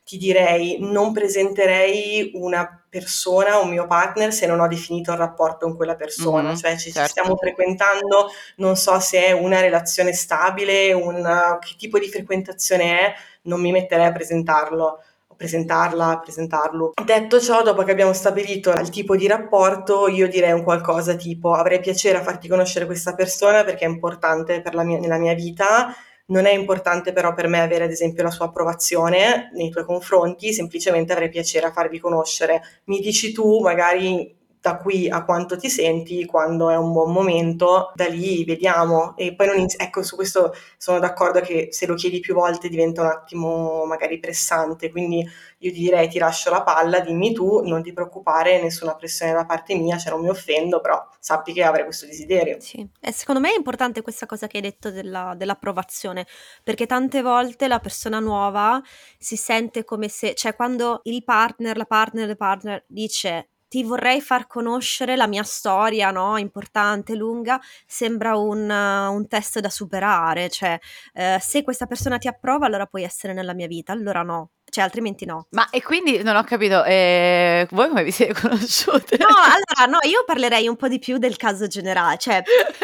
ti 0.04 0.17
direi 0.17 0.78
non 0.80 1.12
presenterei 1.13 2.32
una 2.36 2.80
persona, 2.88 3.58
un 3.58 3.69
mio 3.69 3.88
partner, 3.88 4.32
se 4.32 4.45
non 4.45 4.60
ho 4.60 4.67
definito 4.67 5.12
il 5.12 5.17
rapporto 5.17 5.65
con 5.65 5.76
quella 5.76 5.95
persona, 5.95 6.50
Mhm, 6.52 6.56
cioè 6.58 6.71
ci, 6.78 6.86
ci 6.86 6.91
certo. 6.93 7.10
stiamo 7.10 7.36
frequentando, 7.36 8.30
non 8.58 8.76
so 8.78 9.00
se 9.00 9.26
è 9.26 9.32
una 9.32 9.60
relazione 9.60 10.13
stabile, 10.13 10.93
una- 10.93 11.58
che 11.60 11.74
tipo 11.78 11.98
di 12.00 12.08
frequentazione 12.08 13.00
è, 13.00 13.13
non 13.43 13.60
mi 13.62 13.71
metterei 13.71 14.06
a 14.06 14.12
presentarlo 14.12 15.00
presentarla, 15.36 16.19
presentarlo. 16.24 16.93
Detto 17.04 17.39
ciò, 17.39 17.62
dopo 17.62 17.84
che 17.84 17.91
abbiamo 17.91 18.13
stabilito 18.13 18.71
il 18.71 18.89
tipo 18.89 19.15
di 19.15 19.28
rapporto, 19.28 20.08
io 20.08 20.28
direi 20.28 20.52
un 20.52 20.63
qualcosa 20.63 21.15
tipo 21.15 21.54
avrei 21.54 21.80
piacere 21.80 22.17
a 22.17 22.24
farti 22.24 22.48
conoscere 22.48 22.86
questa 22.86 23.13
persona 23.13 23.63
perché 23.63 23.86
è 23.86 23.89
importante 23.89 24.62
per 24.62 24.74
la 24.74 24.84
mia- 24.84 25.00
nella 25.00 25.17
mia 25.17 25.34
vita, 25.34 25.93
non 26.28 26.45
è 26.45 26.54
importante 26.54 27.13
però 27.13 27.34
per 27.34 27.48
me 27.48 27.62
avere 27.62 27.84
ad 27.84 27.91
esempio 27.91 28.24
la 28.24 28.32
sua 28.32 28.45
approvazione 28.45 29.52
nei 29.54 29.69
tuoi 29.69 29.86
confronti, 29.86 30.54
semplicemente 30.54 31.13
avrei 31.13 31.30
piacere 31.30 31.67
a 31.67 31.71
farvi 31.71 32.00
conoscere. 32.00 32.62
Mi 32.86 33.00
dici 33.00 33.32
tu 33.32 33.60
magari 33.60 34.35
da 34.65 34.78
qui 34.78 35.08
a 35.08 35.23
quanto 35.23 35.58
ti 35.58 35.69
senti, 35.69 36.25
quando 36.25 36.71
è 36.71 36.75
un 36.75 36.91
buon 36.91 37.12
momento, 37.12 37.91
da 37.93 38.08
lì 38.08 38.43
vediamo. 38.43 39.15
E 39.15 39.36
poi 39.36 39.45
non 39.45 39.58
inizi- 39.58 39.78
ecco, 39.80 40.01
su 40.01 40.15
questo 40.15 40.54
sono 40.78 40.97
d'accordo 40.97 41.39
che 41.41 41.67
se 41.69 41.86
lo 41.86 41.93
chiedi 41.93 42.19
più 42.19 42.34
volte 42.34 42.67
diventa 42.67 43.01
un 43.01 43.08
attimo 43.08 43.86
magari 43.86 44.19
pressante, 44.19 44.89
quindi 44.89 45.19
io 45.19 45.71
ti 45.71 45.80
direi 45.80 46.10
ti 46.10 46.17
lascio 46.17 46.49
la 46.49 46.63
palla, 46.63 46.99
dimmi 46.99 47.32
tu, 47.32 47.62
non 47.63 47.84
ti 47.84 47.93
preoccupare, 47.93 48.60
nessuna 48.60 48.95
pressione 48.95 49.34
da 49.34 49.45
parte 49.45 49.75
mia, 49.75 49.97
cioè 49.97 50.12
non 50.12 50.21
mi 50.21 50.30
offendo, 50.30 50.82
però 50.82 51.08
sappi 51.19 51.54
che 51.54 51.62
avrei 51.63 51.84
questo 51.84 52.08
desiderio. 52.08 52.60
Sì, 52.60 52.88
e 52.99 53.12
secondo 53.12 53.41
me 53.41 53.51
è 53.51 53.56
importante 53.56 54.01
questa 54.01 54.25
cosa 54.25 54.47
che 54.47 54.58
hai 54.58 54.63
detto 54.63 54.89
della- 54.89 55.36
dell'approvazione, 55.38 56.25
perché 56.63 56.88
tante 56.88 57.21
volte 57.21 57.67
la 57.67 57.80
persona 57.80 58.19
nuova 58.19 58.82
si 59.19 59.36
sente 59.36 59.84
come 59.84 60.08
se, 60.08 60.34
cioè 60.34 60.56
quando 60.56 61.01
il 61.04 61.23
partner, 61.23 61.78
la 61.78 61.86
partner, 61.86 62.30
il 62.30 62.38
partner 62.38 62.84
dice 62.88 63.49
ti 63.75 63.83
vorrei 63.83 64.21
far 64.21 64.47
conoscere 64.47 65.17
la 65.17 65.27
mia 65.27 65.43
storia, 65.43 66.09
no? 66.09 66.38
Importante, 66.38 67.13
lunga, 67.13 67.59
sembra 67.85 68.38
un, 68.38 68.69
un 68.69 69.27
test 69.27 69.59
da 69.59 69.69
superare, 69.69 70.49
cioè 70.49 70.79
eh, 71.13 71.38
se 71.41 71.61
questa 71.61 71.85
persona 71.85 72.17
ti 72.17 72.29
approva 72.29 72.67
allora 72.67 72.85
puoi 72.85 73.03
essere 73.03 73.33
nella 73.33 73.53
mia 73.53 73.67
vita, 73.67 73.91
allora 73.91 74.21
no, 74.23 74.51
cioè 74.75 74.83
altrimenti 74.83 75.23
no. 75.23 75.47
Ma 75.51 75.69
e 75.69 75.81
quindi 75.81 76.21
non 76.21 76.35
ho 76.35 76.43
capito, 76.43 76.83
eh, 76.83 77.65
voi 77.71 77.88
come 77.88 78.03
vi 78.03 78.11
siete 78.11 78.33
conosciute? 78.33 79.15
No, 79.17 79.27
allora 79.27 79.89
no, 79.89 79.99
io 80.09 80.25
parlerei 80.25 80.67
un 80.67 80.75
po' 80.75 80.89
di 80.89 80.99
più 80.99 81.17
del 81.17 81.38
caso 81.38 81.67
generale, 81.67 82.17
cioè 82.17 82.43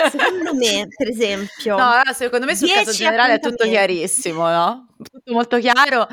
secondo 0.09 0.53
me, 0.55 0.87
per 0.95 1.09
esempio, 1.09 1.75
No, 1.75 1.89
allora, 1.89 2.13
secondo 2.13 2.45
me 2.45 2.55
sul 2.55 2.69
caso 2.69 2.91
10 2.91 2.97
generale 2.97 3.33
è 3.33 3.39
tutto 3.39 3.65
chiarissimo, 3.65 4.47
no? 4.49 4.87
Tutto 5.03 5.33
molto 5.33 5.57
chiaro. 5.57 6.07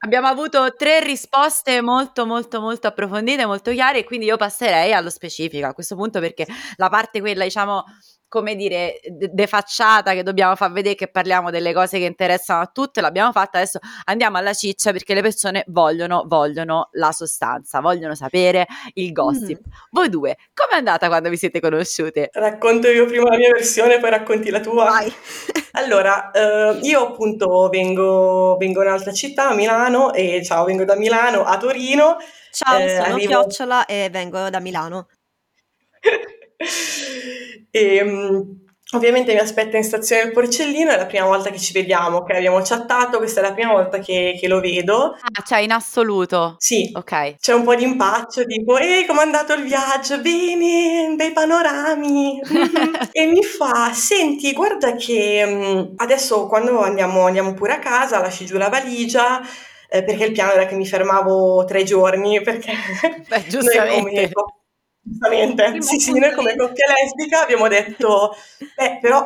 Abbiamo 0.00 0.26
avuto 0.26 0.74
tre 0.76 1.00
risposte 1.00 1.80
molto, 1.80 2.26
molto, 2.26 2.60
molto 2.60 2.88
approfondite, 2.88 3.46
molto 3.46 3.70
chiare, 3.70 4.04
quindi 4.04 4.26
io 4.26 4.36
passerei 4.36 4.92
allo 4.92 5.08
specifico 5.08 5.66
a 5.66 5.72
questo 5.72 5.96
punto 5.96 6.20
perché 6.20 6.46
la 6.76 6.90
parte 6.90 7.20
quella, 7.20 7.44
diciamo, 7.44 7.84
come 8.32 8.54
dire, 8.56 8.98
de, 9.04 9.28
de 9.30 9.46
facciata 9.46 10.14
che 10.14 10.22
dobbiamo 10.22 10.56
far 10.56 10.72
vedere 10.72 10.94
che 10.94 11.08
parliamo 11.08 11.50
delle 11.50 11.74
cose 11.74 11.98
che 11.98 12.06
interessano 12.06 12.62
a 12.62 12.66
tutte, 12.72 13.02
l'abbiamo 13.02 13.30
fatta, 13.30 13.58
adesso 13.58 13.78
andiamo 14.04 14.38
alla 14.38 14.54
ciccia 14.54 14.90
perché 14.90 15.12
le 15.12 15.20
persone 15.20 15.64
vogliono, 15.66 16.24
vogliono 16.26 16.88
la 16.92 17.12
sostanza, 17.12 17.80
vogliono 17.80 18.14
sapere 18.14 18.66
il 18.94 19.12
gossip. 19.12 19.60
Mm. 19.68 19.70
Voi 19.90 20.08
due, 20.08 20.38
com'è 20.54 20.78
andata 20.78 21.08
quando 21.08 21.28
vi 21.28 21.36
siete 21.36 21.60
conosciute? 21.60 22.30
Racconto 22.32 22.88
io 22.88 23.04
prima 23.04 23.28
la 23.28 23.36
mia 23.36 23.52
versione, 23.52 24.00
poi 24.00 24.08
racconti 24.08 24.48
la 24.48 24.60
tua. 24.60 24.84
Vai. 24.84 25.12
Allora, 25.74 26.30
eh, 26.32 26.80
io 26.82 27.08
appunto 27.08 27.70
vengo, 27.70 28.56
vengo 28.58 28.82
in 28.82 28.86
un'altra 28.88 29.10
città, 29.10 29.48
a 29.48 29.54
Milano, 29.54 30.12
e 30.12 30.42
ciao, 30.44 30.66
vengo 30.66 30.84
da 30.84 30.96
Milano 30.96 31.44
a 31.44 31.56
Torino. 31.56 32.18
Ciao, 32.50 32.78
Eh, 32.78 32.88
sono 32.90 33.14
arrivo- 33.14 33.40
Chiocciola 33.40 33.86
e 33.86 34.08
vengo 34.10 34.50
da 34.50 34.60
Milano. 34.60 35.08
e 37.70 38.04
mm, 38.04 38.40
ovviamente 38.94 39.32
mi 39.32 39.38
aspetta 39.40 39.76
in 39.76 39.84
stazione 39.84 40.24
del 40.24 40.32
Porcellino, 40.32 40.90
è 40.90 40.96
la 40.96 41.06
prima 41.06 41.24
volta 41.26 41.50
che 41.50 41.58
ci 41.58 41.72
vediamo, 41.72 42.18
ok? 42.18 42.30
Abbiamo 42.32 42.60
chattato, 42.62 43.18
questa 43.18 43.40
è 43.40 43.42
la 43.42 43.52
prima 43.54 43.72
volta 43.72 43.98
che, 43.98 44.36
che 44.38 44.48
lo 44.48 44.60
vedo. 44.60 45.16
Ah, 45.20 45.42
cioè 45.44 45.60
in 45.60 45.72
assoluto. 45.72 46.56
Sì, 46.58 46.90
Ok. 46.94 47.36
c'è 47.38 47.54
un 47.54 47.64
po' 47.64 47.74
di 47.74 47.84
impaccio, 47.84 48.44
tipo, 48.44 48.76
ehi, 48.78 49.06
com'è 49.06 49.22
andato 49.22 49.54
il 49.54 49.64
viaggio? 49.64 50.20
Bene, 50.20 51.14
bei 51.16 51.32
panorami. 51.32 52.40
E 53.14 53.26
mi 53.26 53.42
fa, 53.42 53.92
senti, 53.92 54.52
guarda 54.52 54.94
che 54.96 55.44
mm, 55.46 55.94
adesso 55.96 56.46
quando 56.46 56.80
andiamo, 56.80 57.26
andiamo 57.26 57.52
pure 57.54 57.72
a 57.74 57.78
casa, 57.78 58.20
lasci 58.20 58.46
giù 58.46 58.56
la 58.56 58.68
valigia, 58.68 59.40
eh, 59.88 60.02
perché 60.02 60.24
il 60.24 60.32
piano 60.32 60.52
era 60.52 60.66
che 60.66 60.74
mi 60.74 60.86
fermavo 60.86 61.64
tre 61.64 61.82
giorni, 61.84 62.40
perché 62.40 62.72
Beh, 63.28 63.36
noi 63.40 63.48
giustamente. 63.48 64.10
come 64.10 64.30
coppia- 64.32 64.61
giustamente, 65.02 65.82
sì, 65.82 65.98
sì, 65.98 66.18
noi 66.18 66.32
come 66.32 66.56
coppia 66.56 66.86
lesbica 66.92 67.42
abbiamo 67.42 67.68
detto, 67.68 68.34
beh, 68.76 68.98
però 69.00 69.24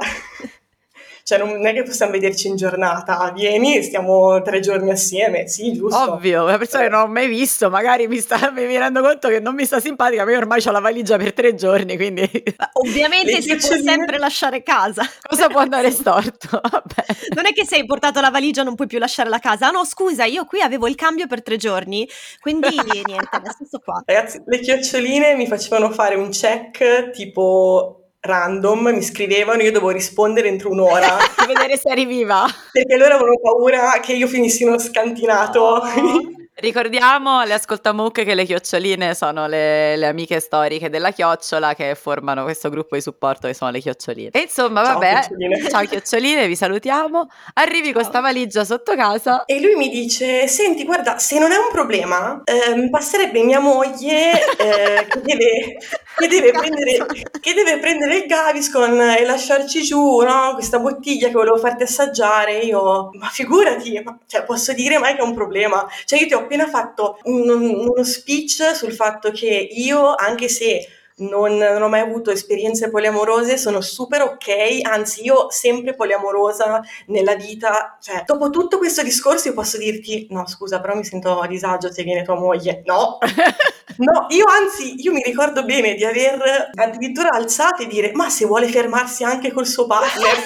cioè 1.27 1.39
non 1.39 1.67
è 1.67 1.73
che 1.73 1.83
possiamo 1.83 2.13
vederci 2.13 2.47
in 2.47 2.55
giornata, 2.55 3.33
vieni, 3.35 3.83
stiamo 3.83 4.41
tre 4.43 4.61
giorni 4.61 4.93
assieme, 4.93 5.49
sì, 5.49 5.73
giusto. 5.73 6.13
Ovvio, 6.13 6.45
una 6.45 6.57
persona 6.57 6.85
che 6.85 6.89
non 6.89 7.01
ho 7.01 7.07
mai 7.09 7.27
visto, 7.27 7.69
magari 7.69 8.07
mi, 8.07 8.21
sta, 8.21 8.53
mi 8.55 8.79
rendo 8.79 9.01
conto 9.01 9.27
che 9.27 9.41
non 9.41 9.57
mi 9.57 9.65
sta 9.65 9.81
simpatica, 9.81 10.25
ma 10.25 10.31
io 10.31 10.39
ormai 10.39 10.63
ho 10.65 10.71
la 10.71 10.79
valigia 10.79 11.17
per 11.17 11.33
tre 11.33 11.57
giorni, 11.57 11.97
quindi... 11.97 12.31
Ovviamente 12.75 13.43
si 13.43 13.57
può 13.57 13.75
sempre 13.77 14.19
lasciare 14.19 14.63
casa. 14.63 15.03
Cosa 15.21 15.49
può 15.49 15.59
andare 15.59 15.91
storto? 15.91 16.61
Vabbè. 16.63 17.05
Non 17.35 17.47
è 17.47 17.53
che 17.53 17.67
se 17.67 17.75
hai 17.75 17.87
portato 17.87 18.21
la 18.21 18.31
valigia 18.31 18.63
non 18.63 18.77
puoi 18.77 18.87
più 18.87 19.01
lasciare 19.01 19.29
la 19.29 19.41
casa. 19.41 19.67
Ah 19.67 19.71
no, 19.73 19.85
scusa, 19.85 20.27
io 20.27 20.45
qui 20.45 20.61
avevo 20.61 20.87
il 20.87 20.95
cambio 20.95 21.27
per 21.27 21.43
tre 21.43 21.57
giorni, 21.57 22.09
quindi 22.41 22.69
niente, 23.05 23.27
adesso 23.35 23.65
sto 23.67 23.81
qua. 23.81 24.01
Ragazzi, 24.07 24.41
le 24.47 24.61
chioccioline 24.61 25.35
mi 25.35 25.49
facevano 25.49 25.91
fare 25.91 26.15
un 26.15 26.31
check 26.31 27.11
tipo 27.11 28.06
random, 28.27 28.89
mi 28.89 29.03
scrivevano, 29.03 29.63
io 29.63 29.73
dovevo 29.73 29.91
rispondere 29.91 30.49
entro 30.49 30.71
un'ora. 30.71 31.17
per 31.35 31.47
vedere 31.47 31.77
se 31.79 31.89
eri 31.89 32.05
viva. 32.05 32.45
Perché 32.73 32.97
loro 32.97 33.15
avevano 33.15 33.39
paura 33.41 34.01
che 34.01 34.13
io 34.13 34.27
finissi 34.27 34.65
uno 34.65 34.79
scantinato. 34.79 35.61
Oh. 35.61 35.83
Ricordiamo 36.59 37.41
alle 37.41 37.53
ascoltamucche 37.53 38.25
che 38.25 38.35
le 38.35 38.47
chioccioline 38.47 39.15
sono 39.15 39.47
le, 39.47 39.95
le, 39.95 40.07
amiche 40.07 40.41
storiche 40.41 40.89
della 40.89 41.11
chiocciola 41.11 41.75
che 41.75 41.95
formano 41.95 42.45
questo 42.45 42.71
gruppo 42.71 42.95
di 42.95 43.03
supporto 43.03 43.47
che 43.47 43.53
sono 43.53 43.71
le 43.71 43.81
chioccioline. 43.81 44.31
E 44.31 44.41
insomma, 44.41 44.83
ciao, 44.83 44.95
vabbè, 44.95 45.13
chioccioline. 45.21 45.69
ciao 45.69 45.85
chioccioline, 45.85 46.47
vi 46.47 46.57
salutiamo. 46.57 47.29
Arrivi 47.53 47.93
con 47.93 48.01
questa 48.01 48.21
valigia 48.21 48.65
sotto 48.65 48.95
casa. 48.95 49.45
E 49.45 49.61
lui 49.61 49.75
mi 49.75 49.91
dice: 49.91 50.49
Senti, 50.49 50.87
guarda, 50.87 51.19
se 51.19 51.39
non 51.39 51.53
è 51.53 51.59
un 51.59 51.69
problema, 51.71 52.41
eh, 52.45 52.89
passerebbe 52.89 53.43
mia 53.43 53.61
moglie 53.61 54.33
eh, 54.57 55.07
che, 55.09 55.21
deve, 55.21 55.77
che, 56.17 56.27
deve 56.27 56.53
prendere, 56.57 57.07
che, 57.39 57.53
deve, 57.53 57.79
prendere, 57.81 58.17
il 58.17 58.25
Gaviscon 58.25 58.99
e 58.99 59.27
lasciarci 59.27 59.83
giù 59.83 60.21
no? 60.21 60.53
questa 60.55 60.79
bottiglia 60.79 61.27
che 61.27 61.35
volevo 61.35 61.59
farti 61.59 61.83
assaggiare. 61.83 62.61
Io, 62.61 63.11
ma 63.13 63.29
figurati, 63.29 64.01
ma, 64.03 64.19
cioè, 64.27 64.43
posso 64.45 64.73
dire 64.73 64.97
mai 64.97 65.17
che 65.17 65.21
è 65.21 65.23
un 65.23 65.35
problema? 65.35 65.87
Cioè, 66.07 66.19
io 66.19 66.27
ti 66.27 66.33
ho 66.33 66.46
appena 66.47 66.67
fatto 66.67 67.19
un, 67.25 67.49
uno 67.49 68.05
speech 68.05 68.75
sul 68.75 68.93
fatto 68.93 69.31
che 69.31 69.69
io, 69.71 70.15
anche 70.15 70.49
se 70.49 70.89
non, 71.19 71.57
non, 71.57 71.81
ho 71.81 71.89
mai 71.89 72.01
avuto 72.01 72.31
esperienze 72.31 72.91
poliamorose, 72.91 73.57
sono 73.57 73.81
super 73.81 74.23
ok, 74.23 74.81
anzi 74.83 75.25
io 75.25 75.51
sempre 75.51 75.95
poliamorosa 75.95 76.83
nella 77.07 77.35
vita, 77.35 77.97
cioè 78.01 78.23
dopo 78.27 78.51
tutto 78.51 78.77
questo 78.79 79.03
discorso 79.03 79.49
io 79.49 79.55
posso 79.55 79.79
dirti 79.79 80.27
no 80.31 80.47
scusa 80.47 80.81
però 80.81 80.95
mi 80.95 81.05
sento 81.05 81.41
a 81.41 81.47
disagio 81.47 81.91
se 81.91 82.03
viene 82.03 82.23
tua 82.23 82.39
moglie, 82.39 82.83
no, 82.85 83.17
no, 83.97 84.27
io 84.29 84.45
anzi 84.47 85.01
io 85.01 85.13
mi 85.13 85.23
ricordo 85.23 85.65
bene 85.65 85.95
di 85.95 86.05
aver 86.05 86.71
addirittura 86.75 87.31
alzato 87.31 87.83
e 87.83 87.87
dire 87.87 88.13
ma 88.13 88.29
se 88.29 88.45
vuole 88.45 88.69
fermarsi 88.69 89.25
anche 89.25 89.53
col 89.53 89.67
suo 89.67 89.87
partner. 89.87 90.35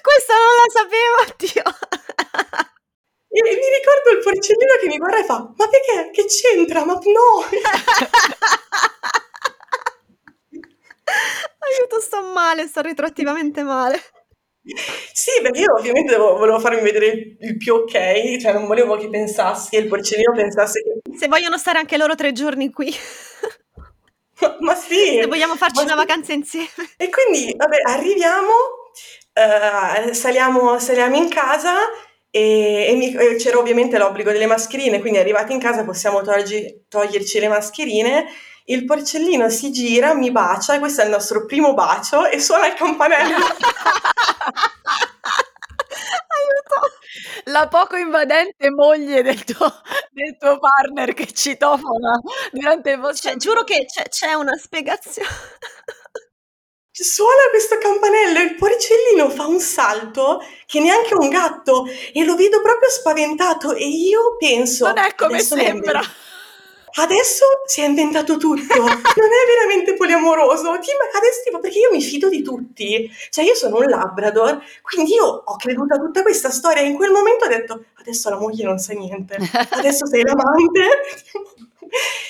Questa 0.00 0.34
non 0.34 0.54
la 0.56 0.68
sapevo, 0.72 1.34
Dio. 1.36 1.62
E 3.38 3.54
mi 3.54 3.70
ricordo 3.78 4.10
il 4.10 4.18
porcellino 4.22 4.74
che 4.80 4.88
mi 4.88 4.98
guarda 4.98 5.20
e 5.20 5.24
fa: 5.24 5.52
Ma 5.56 5.68
perché? 5.68 6.10
Che 6.10 6.24
c'entra? 6.26 6.84
Ma 6.84 6.94
no! 6.94 7.44
Aiuto, 11.58 12.00
sto 12.00 12.22
male, 12.22 12.66
sto 12.66 12.80
retroattivamente 12.80 13.62
male. 13.62 14.02
Sì, 15.12 15.40
perché 15.40 15.60
io 15.60 15.72
ovviamente 15.78 16.16
volevo 16.16 16.58
farmi 16.58 16.82
vedere 16.82 17.36
il 17.40 17.56
più 17.56 17.74
ok, 17.74 18.36
cioè 18.38 18.52
non 18.52 18.66
volevo 18.66 18.96
che 18.96 19.08
pensassi 19.08 19.76
il 19.76 19.86
porcellino 19.86 20.32
pensasse 20.32 20.82
che... 20.82 21.16
Se 21.16 21.26
vogliono 21.26 21.56
stare 21.56 21.78
anche 21.78 21.96
loro 21.96 22.14
tre 22.14 22.32
giorni 22.32 22.70
qui. 22.70 22.94
ma, 24.40 24.56
ma 24.60 24.74
sì! 24.74 25.20
Se 25.20 25.26
vogliamo 25.26 25.56
farci 25.56 25.80
una 25.80 25.92
sì. 25.92 25.96
vacanza 25.96 26.32
insieme. 26.32 26.68
E 26.98 27.08
quindi, 27.08 27.54
vabbè, 27.56 27.76
arriviamo, 27.84 28.52
uh, 29.32 30.12
saliamo, 30.12 30.78
saliamo 30.78 31.16
in 31.16 31.30
casa 31.30 31.74
e, 32.30 32.86
e 32.88 32.94
mi, 32.94 33.14
c'era 33.36 33.58
ovviamente 33.58 33.98
l'obbligo 33.98 34.30
delle 34.30 34.46
mascherine, 34.46 35.00
quindi 35.00 35.18
arrivati 35.18 35.52
in 35.52 35.60
casa 35.60 35.84
possiamo 35.84 36.20
toglierci, 36.22 36.84
toglierci 36.88 37.40
le 37.40 37.48
mascherine. 37.48 38.26
Il 38.64 38.84
porcellino 38.84 39.48
si 39.48 39.72
gira, 39.72 40.14
mi 40.14 40.30
bacia, 40.30 40.74
e 40.74 40.78
questo 40.78 41.00
è 41.00 41.04
il 41.04 41.10
nostro 41.10 41.46
primo 41.46 41.72
bacio, 41.72 42.26
e 42.26 42.38
suona 42.38 42.66
il 42.66 42.74
campanello. 42.74 43.36
Aiuto! 46.28 46.92
La 47.44 47.66
poco 47.68 47.96
invadente 47.96 48.68
moglie 48.70 49.22
del 49.22 49.42
tuo, 49.44 49.72
del 50.10 50.36
tuo 50.38 50.58
partner 50.58 51.14
che 51.14 51.32
citofona 51.32 52.20
durante 52.52 52.90
il 52.90 53.00
vostro... 53.00 53.30
Cioè, 53.30 53.38
giuro 53.38 53.64
che 53.64 53.86
c'è, 53.86 54.06
c'è 54.08 54.34
una 54.34 54.54
spiegazione 54.54 55.28
suona 57.04 57.48
questo 57.50 57.78
campanello 57.78 58.38
e 58.38 58.42
il 58.42 58.54
porcellino 58.54 59.30
fa 59.30 59.46
un 59.46 59.60
salto 59.60 60.42
che 60.66 60.80
neanche 60.80 61.14
un 61.14 61.28
gatto 61.28 61.86
e 62.12 62.24
lo 62.24 62.34
vedo 62.34 62.60
proprio 62.60 62.90
spaventato 62.90 63.74
e 63.74 63.86
io 63.86 64.36
penso 64.38 64.86
non 64.86 64.98
è 64.98 65.14
come 65.14 65.40
sembra. 65.40 66.00
adesso 66.94 67.44
si 67.66 67.82
è 67.82 67.86
inventato 67.86 68.36
tutto. 68.36 68.74
Non 69.18 69.30
è 69.30 69.46
veramente 69.56 69.94
poliamoroso. 69.94 70.70
Adesso 70.70 71.42
tipo 71.44 71.58
perché 71.58 71.78
io 71.78 71.90
mi 71.90 72.00
fido 72.00 72.28
di 72.28 72.42
tutti. 72.42 73.10
Cioè 73.30 73.44
io 73.44 73.54
sono 73.54 73.78
un 73.78 73.84
labrador 73.84 74.62
quindi 74.82 75.12
io 75.14 75.24
ho 75.24 75.56
creduto 75.56 75.94
a 75.94 75.98
tutta 75.98 76.22
questa 76.22 76.50
storia. 76.50 76.82
E 76.82 76.86
in 76.86 76.94
quel 76.94 77.10
momento 77.10 77.44
ho 77.44 77.48
detto 77.48 77.84
adesso 77.94 78.30
la 78.30 78.38
moglie 78.38 78.64
non 78.64 78.78
sa 78.78 78.92
niente. 78.94 79.36
Adesso 79.70 80.06
sei 80.06 80.22
l'amante 80.22 80.88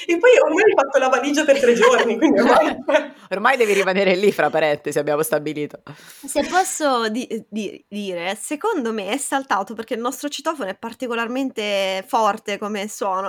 e 0.06 0.18
poi 0.18 0.30
ormai 0.42 0.64
hai 0.64 0.74
fatto 0.74 0.98
la 0.98 1.08
valigia 1.08 1.44
per 1.44 1.60
tre 1.60 1.74
giorni, 1.74 2.16
quindi 2.16 2.40
ormai... 2.40 2.76
ormai 3.30 3.56
devi 3.56 3.72
rimanere 3.72 4.14
lì, 4.14 4.32
fra 4.32 4.50
parentesi, 4.50 4.98
abbiamo 4.98 5.22
stabilito. 5.22 5.82
Se 6.24 6.46
posso 6.48 7.08
di- 7.08 7.44
di- 7.48 7.84
dire, 7.88 8.34
secondo 8.40 8.92
me 8.92 9.08
è 9.10 9.18
saltato 9.18 9.74
perché 9.74 9.94
il 9.94 10.00
nostro 10.00 10.28
citofono 10.28 10.70
è 10.70 10.76
particolarmente 10.76 12.04
forte 12.06 12.58
come 12.58 12.88
suono. 12.88 13.28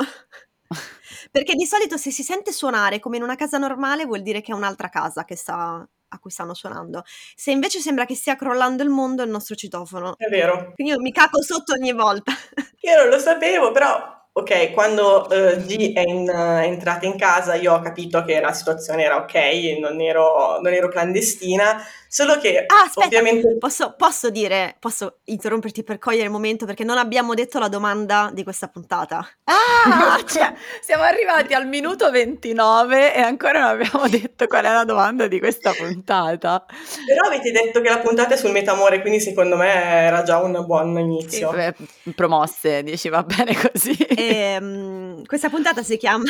perché 1.32 1.56
di 1.56 1.66
solito 1.66 1.98
se 1.98 2.12
si 2.12 2.24
sente 2.24 2.52
suonare 2.52 3.00
come 3.00 3.18
in 3.18 3.24
una 3.24 3.36
casa 3.36 3.58
normale 3.58 4.06
vuol 4.06 4.22
dire 4.22 4.42
che 4.42 4.52
è 4.52 4.56
un'altra 4.56 4.90
casa 4.90 5.26
che 5.26 5.36
sta 5.36 5.88
a 6.12 6.20
cui 6.20 6.32
stanno 6.32 6.54
suonando. 6.54 7.04
Se 7.36 7.52
invece 7.52 7.80
sembra 7.80 8.06
che 8.06 8.16
stia 8.16 8.36
crollando 8.36 8.84
il 8.84 8.90
mondo, 8.90 9.22
è 9.22 9.26
il 9.26 9.32
nostro 9.32 9.56
citofono. 9.56 10.16
È 10.18 10.28
vero. 10.28 10.72
Quindi 10.74 10.94
io 10.94 11.00
mi 11.00 11.12
caco 11.12 11.42
sotto 11.42 11.74
ogni 11.74 11.94
volta. 11.94 12.34
Io 12.82 12.96
non 12.96 13.10
lo 13.10 13.20
sapevo, 13.20 13.72
però 13.72 14.19
Ok, 14.40 14.72
quando 14.72 15.28
uh, 15.30 15.58
G 15.66 15.92
è, 15.92 16.00
in, 16.00 16.22
uh, 16.30 16.64
entrata 16.64 17.06
in 17.06 17.18
casa 17.18 17.56
io 17.56 17.74
ho 17.74 17.82
capito 17.82 18.24
che 18.24 18.40
la 18.40 18.54
situazione 18.54 19.04
era 19.04 19.18
ok, 19.18 19.36
non 19.82 20.00
ero, 20.00 20.62
non 20.62 20.72
ero 20.72 20.88
clandestina, 20.88 21.84
solo 22.10 22.40
che 22.40 22.66
ah, 22.66 22.82
aspetta, 22.86 23.06
ovviamente... 23.06 23.58
Posso, 23.60 23.94
posso, 23.96 24.32
dire, 24.32 24.76
posso 24.80 25.20
interromperti 25.26 25.84
per 25.84 26.00
cogliere 26.00 26.24
il 26.24 26.32
momento 26.32 26.66
perché 26.66 26.84
non 26.84 26.98
abbiamo 26.98 27.36
detto 27.36 27.60
la 27.60 27.68
domanda 27.68 28.32
di 28.34 28.44
questa 28.44 28.68
puntata. 28.68 29.26
Ah, 29.44 30.20
cioè, 30.26 30.52
siamo 30.82 31.04
arrivati 31.04 31.54
al 31.54 31.68
minuto 31.68 32.10
29 32.10 33.14
e 33.14 33.22
ancora 33.22 33.60
non 33.60 33.70
abbiamo 33.70 34.08
detto 34.10 34.48
qual 34.48 34.66
è 34.66 34.72
la 34.72 34.86
domanda 34.86 35.28
di 35.28 35.40
questa 35.40 35.72
puntata. 35.72 36.66
Però 37.06 37.28
avete 37.28 37.52
detto 37.52 37.80
che 37.80 37.90
la 37.90 38.00
puntata 38.00 38.34
è 38.34 38.38
sul 38.38 38.52
metamore, 38.52 39.02
quindi 39.02 39.20
secondo 39.20 39.56
me 39.56 39.72
era 39.72 40.24
già 40.24 40.42
un 40.42 40.66
buon 40.66 40.98
inizio. 40.98 41.54
Sì, 41.54 42.14
promosse, 42.14 42.82
dici 42.82 43.10
va 43.10 43.22
bene 43.22 43.56
così. 43.56 43.96
E, 43.96 44.58
um, 44.60 45.24
questa 45.26 45.50
puntata 45.50 45.84
si 45.84 45.96
chiama... 45.98 46.24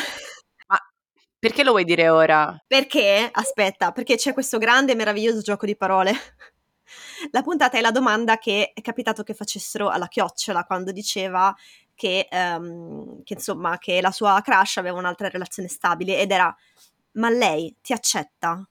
Perché 1.39 1.63
lo 1.63 1.71
vuoi 1.71 1.85
dire 1.85 2.09
ora? 2.09 2.61
Perché, 2.67 3.29
aspetta, 3.31 3.93
perché 3.93 4.17
c'è 4.17 4.33
questo 4.33 4.57
grande 4.57 4.91
e 4.91 4.95
meraviglioso 4.95 5.39
gioco 5.39 5.65
di 5.65 5.77
parole. 5.77 6.11
La 7.31 7.41
puntata 7.41 7.77
è 7.77 7.81
la 7.81 7.91
domanda 7.91 8.37
che 8.37 8.71
è 8.73 8.81
capitato 8.81 9.23
che 9.23 9.33
facessero 9.33 9.89
alla 9.89 10.07
chiocciola 10.07 10.63
quando 10.63 10.91
diceva 10.91 11.55
che, 11.93 12.27
um, 12.31 13.21
che, 13.23 13.33
insomma 13.33 13.77
che 13.77 14.01
la 14.01 14.09
sua 14.11 14.41
crush 14.41 14.77
aveva 14.77 14.97
un'altra 14.97 15.27
relazione 15.27 15.67
stabile 15.67 16.17
ed 16.17 16.31
era 16.31 16.55
ma 17.13 17.29
lei 17.29 17.75
ti 17.81 17.93
accetta? 17.93 18.67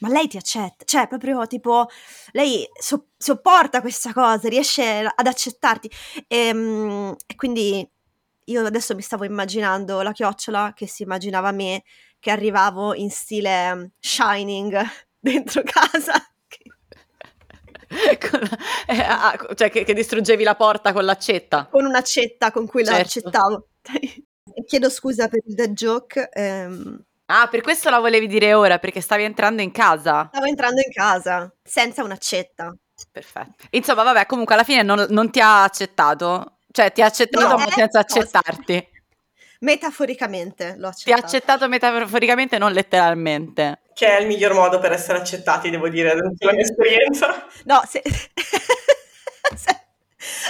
Ma 0.00 0.08
lei 0.08 0.26
ti 0.26 0.36
accetta? 0.36 0.84
Cioè, 0.84 1.06
proprio 1.06 1.46
tipo, 1.46 1.88
lei 2.32 2.68
so- 2.78 3.06
sopporta 3.16 3.80
questa 3.80 4.12
cosa, 4.12 4.48
riesce 4.48 5.00
ad 5.14 5.26
accettarti. 5.26 5.90
E, 6.26 6.50
um, 6.52 7.14
e 7.26 7.34
quindi 7.36 7.88
io 8.46 8.64
adesso 8.64 8.94
mi 8.94 9.02
stavo 9.02 9.24
immaginando 9.24 10.02
la 10.02 10.12
chiocciola 10.12 10.72
che 10.74 10.86
si 10.86 11.02
immaginava 11.02 11.50
me 11.52 11.82
che 12.18 12.30
arrivavo 12.30 12.94
in 12.94 13.10
stile 13.10 13.74
mm, 13.74 13.84
Shining 14.00 14.82
dentro 15.20 15.62
casa. 15.62 16.14
la, 17.94 18.58
eh, 18.86 19.00
ah, 19.00 19.38
cioè 19.54 19.70
che, 19.70 19.84
che, 19.84 19.94
distruggevi 19.94 20.42
la 20.42 20.54
porta 20.56 20.92
con 20.92 21.04
l'accetta. 21.04 21.68
Con 21.70 21.84
un'accetta 21.84 22.50
con 22.50 22.66
cui 22.66 22.84
certo. 22.84 22.96
la 22.96 23.04
accettavo. 23.04 23.68
Chiedo 24.66 24.90
scusa 24.90 25.28
per 25.28 25.40
il 25.46 25.54
dead 25.54 25.72
joke. 25.72 26.28
Ehm. 26.32 27.04
Ah, 27.26 27.48
per 27.48 27.60
questo 27.62 27.90
la 27.90 28.00
volevi 28.00 28.26
dire 28.26 28.54
ora, 28.54 28.78
perché 28.78 29.00
stavi 29.00 29.22
entrando 29.22 29.62
in 29.62 29.70
casa. 29.70 30.28
Stavo 30.30 30.46
entrando 30.46 30.80
in 30.80 30.92
casa, 30.92 31.52
senza 31.62 32.02
un'accetta. 32.02 32.74
Perfetto. 33.10 33.64
Insomma, 33.70 34.02
vabbè, 34.02 34.26
comunque 34.26 34.54
alla 34.54 34.64
fine 34.64 34.82
non, 34.82 35.06
non 35.10 35.30
ti 35.30 35.40
ha 35.40 35.62
accettato 35.62 36.53
cioè, 36.74 36.90
ti 36.90 37.02
ha 37.02 37.06
accettato, 37.06 37.46
no, 37.46 37.56
ma 37.56 37.70
senza 37.70 38.00
accettarti. 38.00 38.88
Metaforicamente 39.60 40.74
l'ho 40.76 40.88
accettato. 40.88 41.04
Ti 41.04 41.12
ha 41.12 41.24
accettato 41.24 41.68
metaforicamente, 41.68 42.58
non 42.58 42.72
letteralmente. 42.72 43.82
Che 43.94 44.08
è 44.08 44.20
il 44.20 44.26
miglior 44.26 44.54
modo 44.54 44.80
per 44.80 44.90
essere 44.90 45.18
accettati, 45.18 45.70
devo 45.70 45.88
dire, 45.88 46.16
dalla 46.16 46.52
mia 46.52 46.62
esperienza. 46.62 47.46
No, 47.66 47.80
se... 47.88 48.02
se... 49.54 49.82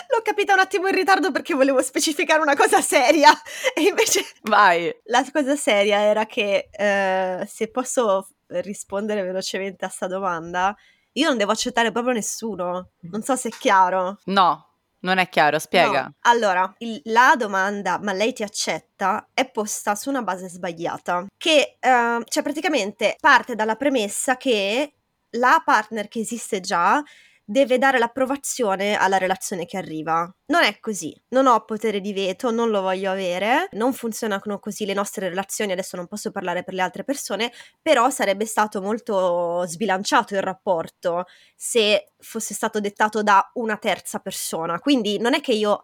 L'ho 0.08 0.22
capita 0.22 0.54
un 0.54 0.60
attimo 0.60 0.88
in 0.88 0.94
ritardo 0.94 1.30
perché 1.30 1.52
volevo 1.52 1.82
specificare 1.82 2.40
una 2.40 2.56
cosa 2.56 2.80
seria 2.80 3.30
e 3.74 3.82
invece... 3.82 4.24
Vai! 4.44 4.90
La 5.04 5.22
cosa 5.30 5.56
seria 5.56 6.00
era 6.00 6.24
che, 6.24 6.70
eh, 6.72 7.46
se 7.46 7.68
posso 7.68 8.28
rispondere 8.46 9.22
velocemente 9.22 9.84
a 9.84 9.88
sta 9.88 10.06
domanda, 10.06 10.74
io 11.12 11.28
non 11.28 11.36
devo 11.36 11.52
accettare 11.52 11.92
proprio 11.92 12.14
nessuno. 12.14 12.92
Non 13.10 13.20
so 13.20 13.36
se 13.36 13.50
è 13.50 13.52
chiaro. 13.52 14.20
No, 14.24 14.73
non 15.04 15.18
è 15.18 15.28
chiaro, 15.28 15.58
spiega. 15.58 16.02
No. 16.02 16.14
Allora, 16.22 16.74
il, 16.78 17.00
la 17.04 17.34
domanda 17.36 17.98
ma 18.02 18.12
lei 18.12 18.32
ti 18.32 18.42
accetta 18.42 19.28
è 19.32 19.48
posta 19.48 19.94
su 19.94 20.08
una 20.08 20.22
base 20.22 20.48
sbagliata, 20.48 21.26
che 21.36 21.76
uh, 21.80 22.22
cioè 22.24 22.42
praticamente 22.42 23.16
parte 23.20 23.54
dalla 23.54 23.76
premessa 23.76 24.36
che 24.36 24.92
la 25.36 25.62
partner 25.64 26.08
che 26.08 26.20
esiste 26.20 26.60
già 26.60 27.02
deve 27.44 27.78
dare 27.78 27.98
l'approvazione 27.98 28.96
alla 28.96 29.18
relazione 29.18 29.66
che 29.66 29.76
arriva. 29.76 30.32
Non 30.46 30.62
è 30.62 30.78
così, 30.80 31.14
non 31.28 31.46
ho 31.46 31.64
potere 31.64 32.00
di 32.00 32.12
veto, 32.12 32.50
non 32.50 32.70
lo 32.70 32.80
voglio 32.80 33.10
avere, 33.10 33.68
non 33.72 33.92
funzionano 33.92 34.58
così 34.58 34.86
le 34.86 34.94
nostre 34.94 35.28
relazioni, 35.28 35.72
adesso 35.72 35.96
non 35.96 36.06
posso 36.06 36.30
parlare 36.30 36.64
per 36.64 36.74
le 36.74 36.82
altre 36.82 37.04
persone, 37.04 37.52
però 37.82 38.10
sarebbe 38.10 38.46
stato 38.46 38.80
molto 38.80 39.64
sbilanciato 39.66 40.34
il 40.34 40.42
rapporto 40.42 41.24
se 41.54 42.12
fosse 42.18 42.54
stato 42.54 42.80
dettato 42.80 43.22
da 43.22 43.50
una 43.54 43.76
terza 43.76 44.18
persona. 44.18 44.78
Quindi 44.78 45.18
non 45.18 45.34
è 45.34 45.40
che 45.40 45.52
io 45.52 45.82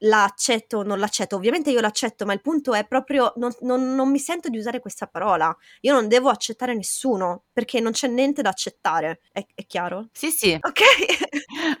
l'accetto 0.00 0.78
o 0.78 0.82
non 0.82 0.98
l'accetto. 0.98 1.36
Ovviamente 1.36 1.70
io 1.70 1.80
l'accetto, 1.80 2.24
ma 2.24 2.32
il 2.32 2.40
punto 2.40 2.74
è 2.74 2.86
proprio 2.86 3.32
non, 3.36 3.52
non, 3.60 3.94
non, 3.94 4.10
mi 4.10 4.18
sento 4.18 4.48
di 4.48 4.58
usare 4.58 4.80
questa 4.80 5.06
parola. 5.06 5.54
Io 5.80 5.92
non 5.92 6.08
devo 6.08 6.28
accettare 6.28 6.74
nessuno 6.74 7.44
perché 7.52 7.80
non 7.80 7.92
c'è 7.92 8.08
niente 8.08 8.42
da 8.42 8.50
accettare. 8.50 9.20
È, 9.32 9.44
è 9.54 9.66
chiaro? 9.66 10.08
Sì, 10.12 10.30
sì. 10.30 10.56
Ok. 10.60 10.80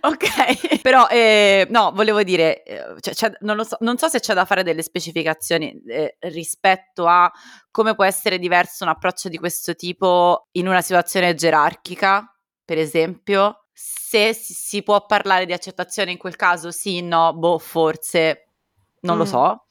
ok. 0.00 0.80
Però, 0.80 1.06
eh, 1.08 1.66
no, 1.70 1.92
volevo 1.94 2.22
dire, 2.22 2.62
cioè, 3.00 3.32
non, 3.40 3.64
so, 3.64 3.76
non, 3.80 3.98
so, 3.98 4.08
se 4.08 4.20
c'è 4.20 4.34
da 4.34 4.44
fare 4.44 4.62
delle 4.62 4.82
specificazioni 4.82 5.80
eh, 5.86 6.16
rispetto 6.20 7.06
a 7.06 7.30
come 7.70 7.94
può 7.94 8.04
essere 8.04 8.38
diverso 8.38 8.84
un 8.84 8.90
approccio 8.90 9.28
di 9.28 9.38
questo 9.38 9.74
tipo 9.74 10.48
in 10.52 10.66
una 10.66 10.80
situazione 10.80 11.34
gerarchica, 11.34 12.24
per 12.64 12.78
esempio 12.78 13.67
se 13.80 14.34
si 14.34 14.82
può 14.82 15.06
parlare 15.06 15.46
di 15.46 15.52
accettazione 15.52 16.10
in 16.10 16.18
quel 16.18 16.34
caso, 16.34 16.72
sì, 16.72 17.00
no, 17.00 17.32
boh, 17.34 17.58
forse, 17.58 18.48
non 19.02 19.14
mm. 19.14 19.18
lo 19.18 19.24
so. 19.24 19.62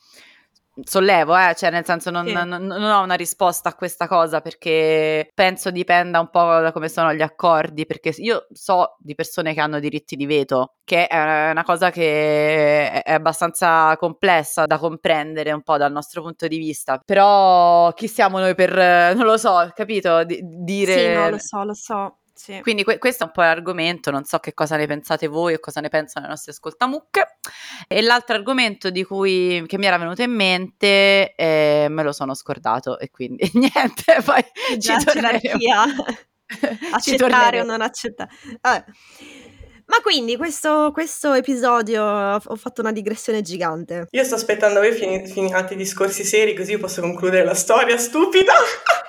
Sollevo, 0.82 1.36
eh, 1.36 1.56
cioè 1.56 1.72
nel 1.72 1.84
senso 1.84 2.12
non, 2.12 2.28
sì. 2.28 2.34
non, 2.34 2.48
non, 2.48 2.84
ho 2.84 3.02
una 3.02 3.16
risposta 3.16 3.70
a 3.70 3.74
questa 3.74 4.08
cosa 4.08 4.42
perché 4.42 5.28
penso 5.34 5.72
dipenda 5.72 6.20
un 6.20 6.30
po' 6.30 6.60
da 6.60 6.72
come 6.72 6.88
sono 6.88 7.14
gli 7.16 7.24
accordi, 7.24 7.88
perché 7.88 8.14
io 8.18 8.46
so 8.54 8.96
di 9.00 9.16
persone 9.16 9.56
che 9.56 9.60
hanno 9.60 9.80
diritti 9.80 10.16
di 10.16 10.28
veto, 10.28 10.76
che 10.86 11.08
è 11.08 11.50
una 11.50 11.64
cosa 11.64 11.90
che 11.90 13.02
è 13.02 13.12
abbastanza 13.12 13.98
complessa 13.98 14.66
da 14.66 14.78
comprendere 14.78 15.52
un 15.52 15.64
po' 15.64 15.78
dal 15.78 15.92
nostro 15.92 16.22
punto 16.22 16.48
di 16.48 16.60
vista, 16.60 17.02
però 17.04 17.92
chi 17.94 18.08
siamo 18.08 18.38
noi 18.38 18.54
per, 18.54 19.16
non 19.16 19.26
lo 19.26 19.38
so, 19.38 19.70
capito, 19.74 20.24
D- 20.24 20.40
dire... 20.44 20.94
Sì, 20.94 21.14
no, 21.14 21.30
lo 21.30 21.40
so, 21.40 21.64
lo 21.64 21.74
so. 21.74 22.18
Sì. 22.38 22.60
Quindi 22.62 22.84
que- 22.84 23.00
questo 23.00 23.24
è 23.24 23.26
un 23.26 23.34
po' 23.34 23.42
l'argomento, 23.42 24.12
non 24.12 24.24
so 24.24 24.38
che 24.38 24.54
cosa 24.54 24.76
ne 24.76 24.86
pensate 24.86 25.26
voi 25.28 25.56
o 25.56 25.60
cosa 25.60 25.82
ne 25.82 25.90
pensano 25.90 26.26
le 26.26 26.32
nostre 26.32 26.52
ascoltamucche. 26.52 27.40
E 27.88 28.02
l'altro 28.02 28.36
argomento 28.36 28.92
di 28.92 29.04
cui 29.04 29.64
che 29.66 29.78
mi 29.80 29.88
era 29.88 29.98
venuto 29.98 30.22
in 30.22 30.32
mente 30.32 31.34
eh, 31.36 31.88
me 31.90 32.04
lo 32.04 32.12
sono 32.12 32.36
scordato 32.36 33.00
e 33.00 33.10
quindi 33.10 33.50
niente, 33.58 34.22
poi 34.24 34.46
Già, 34.78 35.00
ci 35.00 35.06
torneremo. 35.06 35.58
accettare 36.94 37.62
o 37.62 37.64
non 37.64 37.82
accettare. 37.82 38.30
Vabbè. 38.62 38.86
Ma 39.88 40.02
quindi 40.02 40.36
questo, 40.36 40.92
questo, 40.94 41.34
episodio 41.34 42.04
ho 42.04 42.56
fatto 42.56 42.82
una 42.82 42.92
digressione 42.92 43.42
gigante. 43.42 44.08
Io 44.12 44.24
sto 44.24 44.36
aspettando 44.36 44.80
voi 44.80 44.92
fin- 44.92 45.26
finiate 45.26 45.74
i 45.74 45.78
discorsi 45.78 46.24
seri 46.26 46.54
così 46.54 46.72
io 46.72 46.80
posso 46.80 47.02
concludere 47.02 47.44
la 47.44 47.56
storia 47.56 47.98
stupida. 47.98 48.54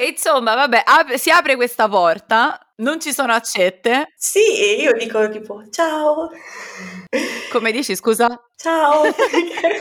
E 0.00 0.06
insomma, 0.06 0.54
vabbè, 0.54 0.82
ap- 0.82 1.14
si 1.16 1.30
apre 1.30 1.56
questa 1.56 1.86
porta, 1.86 2.58
non 2.80 3.00
ci 3.00 3.12
sono 3.12 3.32
accette. 3.32 4.12
Sì, 4.16 4.58
e 4.58 4.82
io 4.82 4.92
dico 4.92 5.28
tipo 5.30 5.62
ciao. 5.70 6.30
Come 7.50 7.72
dici, 7.72 7.94
scusa? 7.96 8.28
Ciao. 8.56 9.02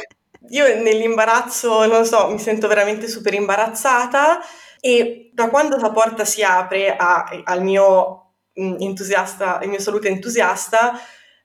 io 0.50 0.82
nell'imbarazzo, 0.82 1.86
non 1.86 2.06
so, 2.06 2.30
mi 2.30 2.40
sento 2.40 2.68
veramente 2.68 3.08
super 3.08 3.34
imbarazzata 3.34 4.40
e 4.80 5.32
da 5.34 5.50
quando 5.50 5.78
la 5.78 5.92
porta 5.92 6.26
si 6.26 6.42
apre 6.44 6.96
a, 6.96 7.26
al 7.44 7.62
mio 7.62 8.34
mm, 8.60 8.76
entusiasta, 8.80 9.60
il 9.64 9.70
mio 9.70 9.80
salute 9.80 10.08
entusiasta, 10.08 11.00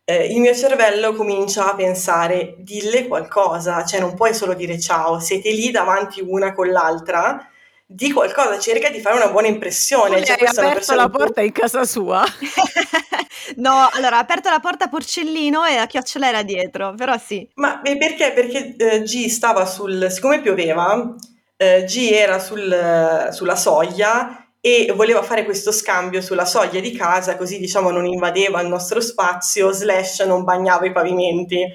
eh, 0.05 0.33
il 0.33 0.41
mio 0.41 0.55
cervello 0.55 1.15
comincia 1.15 1.71
a 1.71 1.75
pensare, 1.75 2.57
dille 2.59 3.07
qualcosa, 3.07 3.85
cioè 3.85 4.01
non 4.01 4.15
puoi 4.15 4.35
solo 4.35 4.55
dire 4.55 4.79
ciao, 4.79 5.19
siete 5.19 5.51
lì 5.51 5.71
davanti 5.71 6.21
una 6.21 6.53
con 6.53 6.69
l'altra 6.69 7.49
di 7.87 8.13
qualcosa, 8.13 8.59
cerca 8.59 8.89
di 8.89 9.01
fare 9.01 9.17
una 9.17 9.31
buona 9.31 9.47
impressione. 9.47 10.19
Tu 10.21 10.25
cioè, 10.25 10.37
hai 10.41 10.47
aperto 10.47 10.95
la 10.95 11.09
porta 11.09 11.43
in 11.43 11.53
casa 11.53 11.85
sua? 11.85 12.25
no, 13.57 13.89
allora 13.93 14.17
ha 14.17 14.21
aperto 14.21 14.49
la 14.49 14.61
porta 14.61 14.89
Porcellino 14.89 15.65
e 15.65 15.77
la 15.77 15.87
chiocciola 15.87 16.29
era 16.29 16.43
dietro, 16.43 16.95
però 16.95 17.17
sì. 17.19 17.49
Ma 17.55 17.81
perché? 17.81 18.33
Perché 18.33 18.75
eh, 18.77 19.03
G 19.03 19.27
stava 19.29 19.67
sul... 19.67 20.11
siccome 20.11 20.41
pioveva, 20.41 21.15
eh, 21.57 21.85
G 21.85 22.11
era 22.13 22.39
sul, 22.39 23.29
sulla 23.33 23.57
soglia 23.57 24.49
e 24.61 24.91
voleva 24.97 25.23
fare 25.23 25.45
questo 25.45 25.73
scambio 25.73 26.23
sulla 26.23 26.47
soglia 26.47 26.81
di 26.81 26.93
casa, 26.93 27.37
così 27.37 27.59
diciamo 27.59 27.91
non 27.91 28.07
invadeva 28.07 28.63
il 28.63 28.69
nostro 28.69 29.03
spazio, 29.03 29.71
slash 29.73 30.21
non 30.21 30.43
bagnava 30.43 30.87
i 30.87 30.93
pavimenti. 30.93 31.71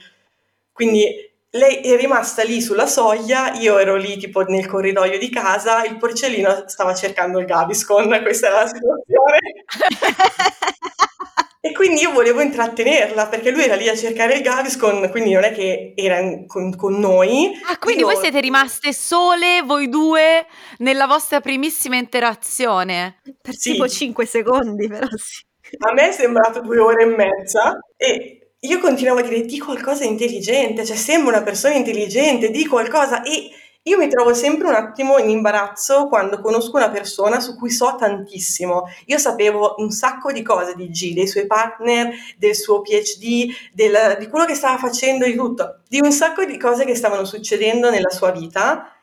Quindi 0.72 1.29
lei 1.52 1.78
è 1.82 1.98
rimasta 1.98 2.44
lì 2.44 2.62
sulla 2.62 2.86
soglia, 2.86 3.54
io 3.54 3.80
ero 3.80 3.96
lì 3.96 4.18
tipo 4.18 4.42
nel 4.42 4.68
corridoio 4.68 5.18
di 5.18 5.30
casa, 5.30 5.84
il 5.84 5.98
porcellino 5.98 6.66
stava 6.68 6.94
cercando 6.94 7.40
il 7.40 7.46
Gaviscon, 7.46 8.20
questa 8.22 8.48
era 8.48 8.60
la 8.62 8.68
situazione. 8.68 9.40
e 11.62 11.72
quindi 11.74 12.02
io 12.02 12.12
volevo 12.12 12.42
intrattenerla 12.42 13.28
perché 13.28 13.50
lui 13.50 13.64
era 13.64 13.76
lì 13.76 13.90
a 13.90 13.96
cercare 13.96 14.36
il 14.36 14.42
Gaviscon, 14.44 15.10
quindi 15.10 15.34
non 15.34 15.44
è 15.44 15.52
che 15.52 15.94
era 15.96 16.22
con, 16.46 16.76
con 16.76 17.00
noi. 17.00 17.52
Ah, 17.66 17.80
quindi 17.80 18.02
io... 18.02 18.08
voi 18.08 18.18
siete 18.18 18.40
rimaste 18.40 18.94
sole, 18.94 19.64
voi 19.64 19.90
due, 19.90 20.46
nella 20.78 21.08
vostra 21.08 21.42
primissima 21.42 21.96
interazione? 21.96 23.22
Per 23.42 23.56
sì. 23.56 23.72
tipo 23.72 23.88
5 23.88 24.26
secondi, 24.26 24.88
però 24.88 25.08
sì. 25.16 25.48
A 25.88 25.94
me 25.94 26.10
è 26.10 26.12
sembrato 26.12 26.62
due 26.62 26.80
ore 26.80 27.04
e 27.04 27.06
mezza 27.06 27.78
e 27.96 28.39
io 28.62 28.80
continuavo 28.80 29.20
a 29.20 29.24
dire 29.24 29.42
di 29.42 29.60
qualcosa 29.60 30.04
intelligente, 30.04 30.86
cioè 30.86 30.98
sembra 30.98 31.38
una 31.38 31.44
persona 31.44 31.76
intelligente, 31.76 32.52
di 32.52 32.66
qualcosa 32.66 33.22
e 33.24 33.50
io 33.84 33.98
mi 33.98 34.10
trovo 34.10 34.34
sempre 34.34 34.68
un 34.68 34.76
attimo 34.76 35.18
in 35.18 35.30
imbarazzo 35.30 36.08
quando 36.10 36.42
conosco 36.42 36.76
una 36.76 36.90
persona 36.90 37.40
su 37.40 37.56
cui 37.56 37.72
so 37.72 37.96
tantissimo. 37.98 38.84
Io 39.06 39.18
sapevo 39.18 39.76
un 39.78 39.90
sacco 39.90 40.34
di 40.34 40.42
cose 40.44 40.76
di 40.76 40.90
G, 40.90 41.14
dei 41.14 41.28
suoi 41.28 41.48
partner, 41.48 42.14
del 42.38 42.56
suo 42.56 42.82
PhD, 42.82 43.50
del, 43.74 44.18
di 44.20 44.28
quello 44.28 44.46
che 44.46 44.56
stava 44.56 44.78
facendo, 44.78 45.26
di 45.26 45.36
tutto, 45.36 45.82
di 45.88 46.00
un 46.02 46.12
sacco 46.12 46.44
di 46.44 46.58
cose 46.58 46.84
che 46.84 46.96
stavano 46.96 47.24
succedendo 47.24 47.90
nella 47.90 48.10
sua 48.10 48.32
vita, 48.32 48.94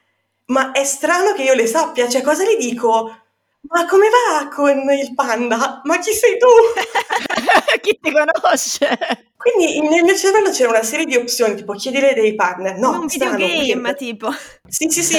ma 0.46 0.72
è 0.72 0.84
strano 0.84 1.32
che 1.32 1.42
io 1.42 1.54
le 1.54 1.66
sappia, 1.66 2.08
cioè 2.08 2.20
cosa 2.20 2.44
le 2.44 2.56
dico? 2.56 3.25
Ma 3.68 3.84
come 3.86 4.06
va 4.08 4.48
con 4.48 4.78
il 4.90 5.14
panda? 5.14 5.80
Ma 5.84 5.98
chi 5.98 6.12
sei 6.12 6.38
tu? 6.38 6.46
chi 7.80 7.98
ti 8.00 8.12
conosce? 8.12 9.32
Quindi 9.36 9.80
nel 9.80 10.02
mio 10.02 10.16
cervello 10.16 10.50
c'era 10.50 10.70
una 10.70 10.82
serie 10.82 11.04
di 11.04 11.16
opzioni, 11.16 11.54
tipo 11.54 11.72
chiedere 11.74 12.14
dei 12.14 12.34
partner. 12.34 12.78
No, 12.78 13.00
un 13.00 13.06
videogame, 13.06 13.80
perché... 13.80 13.94
tipo. 14.04 14.30
Sì, 14.68 14.88
sì, 14.90 15.02
sì, 15.02 15.18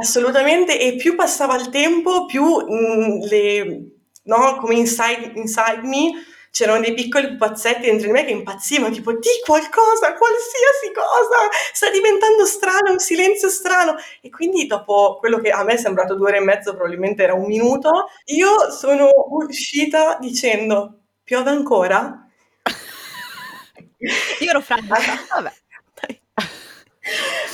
assolutamente. 0.00 0.78
E 0.78 0.96
più 0.96 1.14
passava 1.14 1.56
il 1.56 1.68
tempo, 1.68 2.26
più 2.26 2.44
mh, 2.44 2.74
mm, 2.74 3.20
le, 3.28 3.80
no, 4.24 4.56
come 4.56 4.74
inside, 4.74 5.32
inside 5.34 5.80
me, 5.82 6.12
c'erano 6.56 6.80
dei 6.80 6.94
piccoli 6.94 7.28
pupazzetti 7.28 7.82
dentro 7.82 8.06
di 8.06 8.12
me 8.14 8.24
che 8.24 8.30
impazzivano, 8.30 8.90
tipo 8.90 9.12
di 9.12 9.28
qualcosa, 9.44 10.14
qualsiasi 10.14 10.90
cosa, 10.90 11.50
sta 11.74 11.90
diventando 11.90 12.46
strano, 12.46 12.92
un 12.92 12.98
silenzio 12.98 13.50
strano. 13.50 13.96
E 14.22 14.30
quindi 14.30 14.66
dopo 14.66 15.18
quello 15.18 15.38
che 15.38 15.50
a 15.50 15.62
me 15.64 15.74
è 15.74 15.76
sembrato 15.76 16.14
due 16.14 16.28
ore 16.28 16.38
e 16.38 16.44
mezzo, 16.44 16.74
probabilmente 16.74 17.22
era 17.22 17.34
un 17.34 17.44
minuto, 17.44 18.06
io 18.26 18.70
sono 18.70 19.10
uscita 19.32 20.16
dicendo, 20.18 21.00
piove 21.22 21.50
ancora? 21.50 22.26
Io 24.40 24.48
ero 24.48 24.62
franca. 24.62 24.96
Vabbè. 25.34 25.52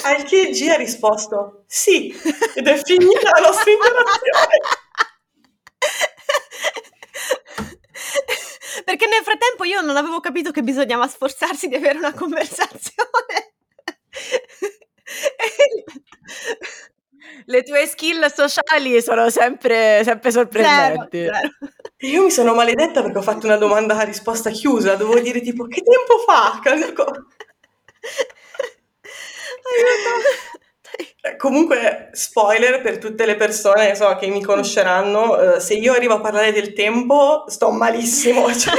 Al 0.04 0.22
che 0.22 0.50
G 0.50 0.68
ha 0.68 0.76
risposto 0.76 1.64
sì, 1.66 2.14
ed 2.54 2.68
è 2.68 2.80
finita 2.84 3.30
la 3.34 3.46
nostra 3.48 3.70
interazione. 3.72 4.81
Perché 8.84 9.06
nel 9.06 9.22
frattempo 9.22 9.64
io 9.64 9.80
non 9.80 9.96
avevo 9.96 10.20
capito 10.20 10.50
che 10.50 10.62
bisognava 10.62 11.06
sforzarsi 11.08 11.68
di 11.68 11.74
avere 11.74 11.98
una 11.98 12.12
conversazione. 12.12 13.54
le 17.46 17.62
tue 17.62 17.86
skill 17.86 18.26
sociali 18.32 19.00
sono 19.02 19.30
sempre, 19.30 20.02
sempre 20.04 20.30
sorprendenti. 20.30 21.18
Zero, 21.18 21.32
zero. 21.32 21.48
Io 21.98 22.22
mi 22.24 22.30
sono 22.30 22.54
maledetta 22.54 23.02
perché 23.02 23.18
ho 23.18 23.22
fatto 23.22 23.46
una 23.46 23.56
domanda 23.56 23.96
a 23.96 24.02
risposta 24.02 24.50
chiusa, 24.50 24.96
dovevo 24.96 25.20
dire 25.20 25.40
tipo 25.40 25.66
che 25.66 25.82
tempo 25.82 26.18
fa? 26.26 26.60
Eh, 29.64 30.71
comunque, 31.36 32.10
spoiler 32.12 32.80
per 32.80 32.98
tutte 32.98 33.26
le 33.26 33.36
persone 33.36 33.90
insomma, 33.90 34.16
che 34.16 34.26
mi 34.26 34.42
conosceranno, 34.42 35.56
eh, 35.56 35.60
se 35.60 35.74
io 35.74 35.92
arrivo 35.92 36.14
a 36.14 36.20
parlare 36.20 36.52
del 36.52 36.72
tempo 36.72 37.44
sto 37.46 37.70
malissimo, 37.70 38.52
cioè, 38.54 38.74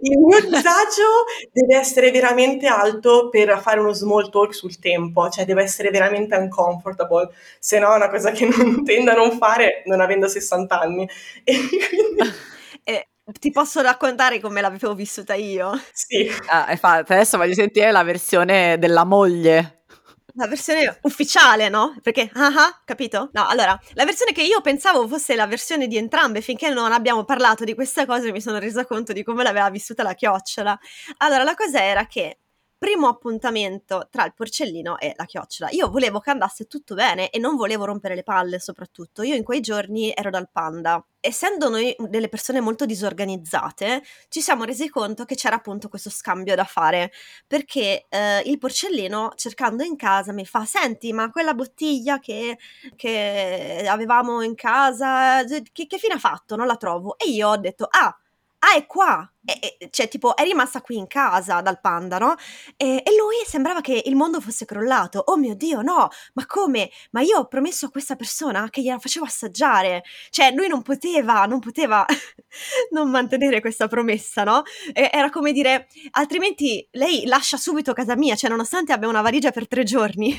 il 0.00 0.18
mio 0.18 0.40
disagio 0.40 1.24
deve 1.52 1.76
essere 1.76 2.10
veramente 2.10 2.66
alto 2.66 3.28
per 3.28 3.58
fare 3.60 3.80
uno 3.80 3.92
small 3.92 4.30
talk 4.30 4.54
sul 4.54 4.78
tempo, 4.78 5.28
cioè 5.28 5.44
deve 5.44 5.62
essere 5.62 5.90
veramente 5.90 6.36
uncomfortable, 6.36 7.30
se 7.58 7.78
no 7.78 7.92
è 7.92 7.96
una 7.96 8.10
cosa 8.10 8.30
che 8.30 8.46
non 8.46 8.84
tendo 8.84 9.10
a 9.10 9.14
non 9.14 9.36
fare 9.38 9.82
non 9.86 10.00
avendo 10.00 10.28
60 10.28 10.80
anni. 10.80 11.08
Eh, 11.44 13.08
ti 13.40 13.50
posso 13.50 13.80
raccontare 13.80 14.40
come 14.40 14.60
l'avevo 14.60 14.94
vissuta 14.94 15.34
io? 15.34 15.72
Sì. 15.92 16.30
Ah, 16.48 16.70
infatti, 16.70 17.12
adesso 17.12 17.36
voglio 17.36 17.54
sentire 17.54 17.90
la 17.90 18.02
versione 18.04 18.78
della 18.78 19.04
moglie 19.04 19.75
la 20.36 20.46
versione 20.46 20.98
ufficiale, 21.02 21.68
no? 21.68 21.96
Perché, 22.02 22.30
ah 22.34 22.46
ah, 22.46 22.80
capito? 22.84 23.30
No, 23.32 23.46
allora, 23.46 23.78
la 23.94 24.04
versione 24.04 24.32
che 24.32 24.42
io 24.42 24.60
pensavo 24.60 25.08
fosse 25.08 25.34
la 25.34 25.46
versione 25.46 25.86
di 25.86 25.96
entrambe, 25.96 26.40
finché 26.40 26.70
non 26.70 26.92
abbiamo 26.92 27.24
parlato 27.24 27.64
di 27.64 27.74
questa 27.74 28.06
cosa 28.06 28.30
mi 28.30 28.40
sono 28.40 28.58
resa 28.58 28.86
conto 28.86 29.12
di 29.12 29.22
come 29.22 29.42
l'aveva 29.42 29.70
vissuta 29.70 30.02
la 30.02 30.14
chiocciola. 30.14 30.78
Allora, 31.18 31.42
la 31.42 31.54
cosa 31.54 31.82
era 31.82 32.06
che 32.06 32.38
primo 32.78 33.08
appuntamento 33.08 34.08
tra 34.10 34.24
il 34.24 34.34
porcellino 34.34 34.98
e 34.98 35.14
la 35.16 35.24
chiocciola. 35.24 35.70
Io 35.72 35.88
volevo 35.88 36.20
che 36.20 36.30
andasse 36.30 36.66
tutto 36.66 36.94
bene 36.94 37.30
e 37.30 37.38
non 37.38 37.56
volevo 37.56 37.84
rompere 37.84 38.14
le 38.14 38.22
palle 38.22 38.58
soprattutto. 38.58 39.22
Io 39.22 39.34
in 39.34 39.44
quei 39.44 39.60
giorni 39.60 40.12
ero 40.14 40.30
dal 40.30 40.48
panda. 40.50 41.04
Essendo 41.18 41.68
noi 41.68 41.94
delle 41.98 42.28
persone 42.28 42.60
molto 42.60 42.86
disorganizzate, 42.86 44.02
ci 44.28 44.40
siamo 44.40 44.64
resi 44.64 44.88
conto 44.88 45.24
che 45.24 45.34
c'era 45.34 45.56
appunto 45.56 45.88
questo 45.88 46.08
scambio 46.08 46.54
da 46.54 46.64
fare, 46.64 47.10
perché 47.46 48.06
eh, 48.08 48.42
il 48.44 48.58
porcellino 48.58 49.32
cercando 49.34 49.82
in 49.82 49.96
casa 49.96 50.32
mi 50.32 50.46
fa, 50.46 50.64
senti, 50.64 51.12
ma 51.12 51.30
quella 51.30 51.54
bottiglia 51.54 52.20
che, 52.20 52.58
che 52.94 53.86
avevamo 53.88 54.42
in 54.42 54.54
casa, 54.54 55.42
che, 55.44 55.86
che 55.86 55.98
fine 55.98 56.14
ha 56.14 56.18
fatto? 56.18 56.54
Non 56.54 56.66
la 56.66 56.76
trovo. 56.76 57.18
E 57.18 57.28
io 57.30 57.48
ho 57.48 57.56
detto, 57.56 57.88
ah, 57.90 58.16
ah, 58.66 58.74
è 58.76 58.86
qua. 58.86 59.30
E, 59.44 59.76
e, 59.78 59.88
cioè, 59.90 60.08
tipo, 60.08 60.36
è 60.36 60.42
rimasta 60.42 60.80
qui 60.80 60.96
in 60.96 61.06
casa 61.06 61.60
dal 61.60 61.80
panda, 61.80 62.18
no? 62.18 62.34
E, 62.76 63.02
e, 63.04 63.16
lui 63.16 63.36
sembrava 63.46 63.80
che 63.80 64.02
il 64.06 64.16
mondo 64.16 64.40
fosse 64.40 64.64
crollato. 64.64 65.22
Oh 65.26 65.36
mio 65.36 65.54
Dio, 65.54 65.82
no! 65.82 66.08
Ma 66.34 66.46
come? 66.46 66.90
Ma 67.12 67.20
io 67.20 67.38
ho 67.38 67.46
promesso 67.46 67.86
a 67.86 67.90
questa 67.90 68.16
persona 68.16 68.68
che 68.70 68.82
gliela 68.82 68.98
facevo 68.98 69.24
assaggiare. 69.24 70.02
Cioè, 70.30 70.52
lui 70.52 70.68
non 70.68 70.82
poteva, 70.82 71.44
non 71.46 71.60
poteva 71.60 72.04
non 72.90 73.10
mantenere 73.10 73.60
questa 73.60 73.86
promessa, 73.86 74.42
no? 74.42 74.62
Era 74.92 75.30
come 75.30 75.52
dire, 75.52 75.86
altrimenti 76.12 76.86
lei 76.92 77.26
lascia 77.26 77.56
subito 77.56 77.92
casa 77.92 78.16
mia, 78.16 78.34
cioè, 78.34 78.50
nonostante 78.50 78.92
abbia 78.92 79.08
una 79.08 79.22
valigia 79.22 79.52
per 79.52 79.68
tre 79.68 79.84
giorni 79.84 80.34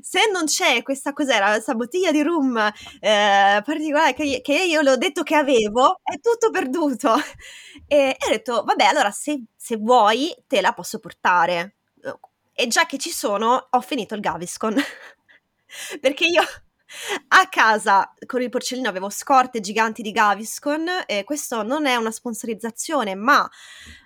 se 0.00 0.28
non 0.30 0.46
c'è 0.46 0.82
questa 0.82 1.12
cos'era, 1.12 1.50
questa 1.50 1.74
bottiglia 1.74 2.10
di 2.10 2.22
rum 2.22 2.56
eh, 2.56 3.62
particolare 3.64 4.14
che, 4.14 4.40
che, 4.42 4.64
io 4.64 4.80
le 4.80 4.90
ho 4.90 4.96
detto 4.96 5.22
che 5.22 5.34
avevo, 5.34 6.00
è 6.02 6.18
tutto 6.20 6.50
perduto. 6.50 7.14
E, 7.86 8.16
e 8.18 8.26
ho 8.26 8.30
detto, 8.30 8.64
vabbè, 8.64 8.84
allora 8.84 9.10
se, 9.10 9.44
se, 9.56 9.76
vuoi 9.76 10.34
te 10.46 10.60
la 10.60 10.72
posso 10.72 10.98
portare. 10.98 11.76
E 12.52 12.66
già 12.66 12.86
che 12.86 12.98
ci 12.98 13.10
sono, 13.10 13.68
ho 13.70 13.80
finito 13.80 14.14
il 14.14 14.20
Gaviscon. 14.20 14.74
Perché 16.00 16.24
io 16.26 16.42
a 17.28 17.46
casa 17.48 18.12
con 18.26 18.42
il 18.42 18.48
porcellino 18.48 18.88
avevo 18.88 19.10
scorte 19.10 19.60
giganti 19.60 20.02
di 20.02 20.10
Gaviscon 20.10 20.86
e 21.06 21.24
questo 21.24 21.62
non 21.62 21.86
è 21.86 21.96
una 21.96 22.10
sponsorizzazione, 22.10 23.14
ma 23.14 23.48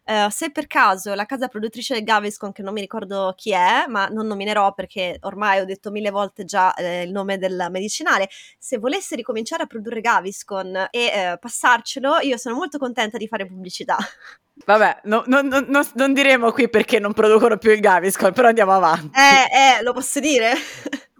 eh, 0.05 0.27
se 0.31 0.51
per 0.51 0.67
caso 0.67 1.15
la 1.15 1.27
casa 1.27 1.49
produttrice 1.49 1.95
del 1.95 2.05
Gaviscon, 2.05 2.53
che 2.53 2.63
non 2.63 2.73
mi 2.73 2.81
ricordo 2.81 3.35
chi 3.37 3.53
è, 3.53 3.85
ma 3.87 4.07
non 4.09 4.27
nominerò 4.27 4.75
perché 4.75 5.19
ormai 5.21 5.61
ho 5.61 5.65
detto 5.65 5.91
mille 5.91 6.11
volte 6.11 6.45
già 6.45 6.75
eh, 6.75 7.03
il 7.03 7.13
nome 7.13 7.39
del 7.39 7.69
medicinale, 7.71 8.29
se 8.59 8.79
volesse 8.79 9.15
ricominciare 9.15 9.63
a 9.63 9.67
produrre 9.67 10.01
Gaviscon 10.01 10.89
e 10.91 11.05
eh, 11.07 11.39
passarcelo, 11.39 12.19
io 12.21 12.37
sono 12.37 12.57
molto 12.57 12.79
contenta 12.79 13.17
di 13.17 13.29
fare 13.29 13.47
pubblicità. 13.47 13.97
Vabbè, 14.65 15.01
no, 15.05 15.23
no, 15.27 15.41
no, 15.43 15.89
non 15.95 16.13
diremo 16.13 16.53
qui 16.53 16.69
perché 16.69 16.99
non 16.99 17.13
producono 17.13 17.57
più 17.57 17.71
il 17.71 17.81
Gaviscon, 17.81 18.33
però 18.33 18.49
andiamo 18.49 18.73
avanti. 18.73 19.17
Eh, 19.17 19.79
eh, 19.79 19.83
lo 19.83 19.93
posso 19.93 20.21
dire? 20.21 20.53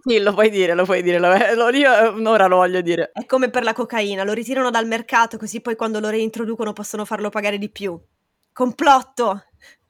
Sì, 0.05 0.19
lo 0.19 0.33
puoi 0.33 0.49
dire, 0.49 0.73
lo 0.73 0.83
puoi 0.83 1.01
dire, 1.01 1.17
lo, 1.17 1.29
lo, 1.55 1.69
io 1.69 2.17
eh, 2.17 2.27
ora 2.27 2.47
lo 2.47 2.57
voglio 2.57 2.81
dire. 2.81 3.11
È 3.13 3.25
come 3.25 3.49
per 3.49 3.63
la 3.63 3.71
cocaina, 3.71 4.25
lo 4.25 4.33
ritirano 4.33 4.69
dal 4.69 4.85
mercato 4.85 5.37
così 5.37 5.61
poi 5.61 5.77
quando 5.77 6.01
lo 6.01 6.09
reintroducono 6.09 6.73
possono 6.73 7.05
farlo 7.05 7.29
pagare 7.29 7.57
di 7.57 7.69
più. 7.71 7.97
Complotto! 8.51 9.45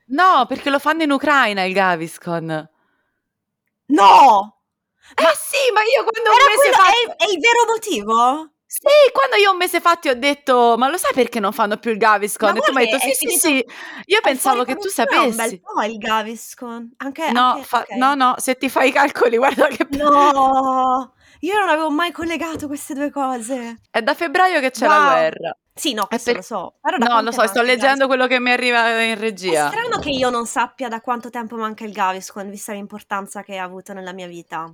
No, 0.08 0.46
perché 0.48 0.70
lo 0.70 0.78
fanno 0.78 1.02
in 1.04 1.12
Ucraina 1.12 1.64
il 1.64 1.74
Gaviscon. 1.74 2.70
No! 3.88 4.62
Eh 5.16 5.34
sì, 5.36 5.72
ma 5.74 5.82
io 5.82 6.04
quando 6.04 6.30
Era 6.32 6.44
un 6.44 6.50
mese 6.50 6.70
quello, 6.70 6.76
fa... 6.76 6.90
È, 6.90 7.26
è 7.26 7.32
il 7.34 7.40
vero 7.40 7.66
motivo? 7.68 8.53
Sì, 8.76 9.12
quando 9.12 9.36
io 9.36 9.52
un 9.52 9.58
mese 9.58 9.80
fa 9.80 9.98
ti 9.98 10.10
ho 10.10 10.16
detto, 10.16 10.74
ma 10.80 10.90
lo 10.90 10.98
sai 10.98 11.14
perché 11.14 11.40
non 11.40 11.52
fanno 11.52 11.78
più 11.78 11.92
il 11.92 11.98
Gaviscon? 11.98 12.54
Ma 12.54 12.58
e 12.58 12.62
tu 12.62 12.72
mi 12.72 12.82
hai 12.82 12.90
detto, 12.90 12.98
sì, 12.98 13.14
sì, 13.14 13.38
sì, 13.38 13.66
io 14.06 14.20
pensavo 14.20 14.64
che 14.64 14.78
tu 14.78 14.88
sapessi. 14.88 15.28
un 15.28 15.36
bel 15.36 15.62
po' 15.62 15.84
il 15.84 15.98
Gaviscon. 16.00 16.94
Anche, 16.98 17.32
no, 17.32 17.52
anche, 17.52 17.64
fa- 17.66 17.82
okay. 17.82 18.00
no, 18.00 18.16
no, 18.16 18.34
se 18.40 18.58
ti 18.58 18.70
fai 18.70 18.88
i 18.88 18.92
calcoli, 18.92 19.38
guarda 19.38 19.68
che... 19.68 19.86
No, 19.92 21.14
io 21.42 21.60
non 21.60 21.70
avevo 21.70 21.92
mai 21.92 22.12
collegato 22.12 22.66
queste 22.66 22.96
due 22.96 23.12
cose. 23.12 23.82
È 23.92 24.02
da 24.02 24.16
febbraio 24.16 24.60
che 24.60 24.72
c'è 24.72 24.88
wow. 24.88 24.98
la 24.98 25.12
guerra. 25.12 25.58
Sì, 25.72 25.94
no, 25.94 26.08
questo 26.08 26.32
per... 26.32 26.40
lo 26.40 26.42
so. 26.42 26.74
no, 26.98 27.22
lo 27.22 27.32
so, 27.32 27.46
sto 27.46 27.62
leggendo 27.62 28.08
quello 28.08 28.26
che 28.26 28.40
mi 28.40 28.52
arriva 28.52 29.04
in 29.04 29.20
regia. 29.20 29.68
È 29.68 29.72
strano 29.72 30.00
che 30.00 30.10
io 30.10 30.32
non 30.32 30.48
sappia 30.48 30.88
da 30.88 31.00
quanto 31.00 31.30
tempo 31.30 31.56
manca 31.58 31.84
il 31.84 31.92
Gaviscon, 31.92 32.50
vista 32.50 32.74
l'importanza 32.74 33.44
che 33.44 33.58
ha 33.58 33.64
avuto 33.64 33.94
nella 33.94 34.14
mia 34.14 34.28
vita. 34.28 34.74